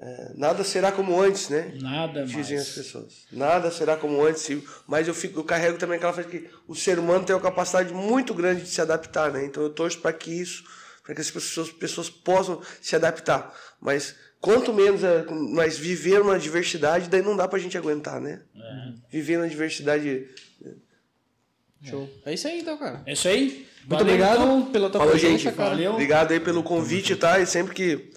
é, 0.00 0.32
nada 0.36 0.62
será 0.62 0.92
como 0.92 1.20
antes, 1.20 1.48
né? 1.48 1.72
Nada 1.80 2.24
Dizem 2.24 2.56
as 2.56 2.64
mais. 2.64 2.68
pessoas. 2.74 3.26
Nada 3.32 3.70
será 3.70 3.96
como 3.96 4.24
antes. 4.24 4.48
Mas 4.86 5.08
eu 5.08 5.14
fico, 5.14 5.40
eu 5.40 5.44
carrego 5.44 5.76
também 5.76 5.96
aquela 5.96 6.12
frase 6.12 6.28
que 6.28 6.48
o 6.68 6.74
ser 6.74 6.98
humano 7.00 7.24
tem 7.24 7.34
uma 7.34 7.42
capacidade 7.42 7.92
muito 7.92 8.32
grande 8.32 8.62
de 8.62 8.68
se 8.68 8.80
adaptar, 8.80 9.32
né? 9.32 9.44
Então 9.44 9.62
eu 9.62 9.70
torço 9.70 9.98
para 10.00 10.12
que 10.12 10.30
isso, 10.30 10.62
para 11.02 11.16
que 11.16 11.20
as 11.20 11.30
pessoas, 11.30 11.70
pessoas 11.72 12.08
possam 12.08 12.62
se 12.80 12.94
adaptar. 12.94 13.52
Mas 13.80 14.14
quanto 14.40 14.72
menos 14.72 15.02
é, 15.02 15.24
nós 15.30 15.76
viver 15.76 16.20
uma 16.22 16.38
diversidade, 16.38 17.08
daí 17.08 17.22
não 17.22 17.36
dá 17.36 17.48
pra 17.48 17.58
gente 17.58 17.76
aguentar, 17.76 18.20
né? 18.20 18.42
Viver 19.10 19.38
na 19.38 19.48
diversidade. 19.48 20.28
Show. 21.82 22.08
É 22.24 22.34
isso 22.34 22.46
aí 22.46 22.60
então, 22.60 22.76
cara. 22.78 23.02
É 23.06 23.12
isso 23.12 23.26
aí? 23.28 23.67
Muito 23.88 24.00
Valeu, 24.00 24.14
obrigado 24.14 24.42
então, 24.42 24.66
pela 24.70 24.90
tua 24.90 24.98
Falou, 25.00 25.12
presença, 25.12 25.44
gente. 25.44 25.56
cara. 25.56 25.70
Valeu. 25.70 25.92
Obrigado 25.92 26.32
aí 26.32 26.38
pelo 26.40 26.62
convite, 26.62 27.16
tá? 27.16 27.40
E 27.40 27.46
sempre 27.46 27.74
que 27.74 28.10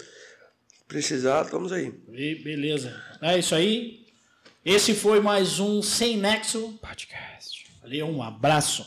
precisar, 0.86 1.46
estamos 1.46 1.72
aí. 1.72 1.94
E 2.12 2.34
beleza. 2.34 2.94
É 3.22 3.38
isso 3.38 3.54
aí. 3.54 4.04
Esse 4.62 4.94
foi 4.94 5.18
mais 5.18 5.58
um 5.60 5.80
Sem 5.80 6.18
Nexo 6.18 6.78
Podcast. 6.82 7.64
Valeu, 7.80 8.06
um 8.06 8.22
abraço. 8.22 8.86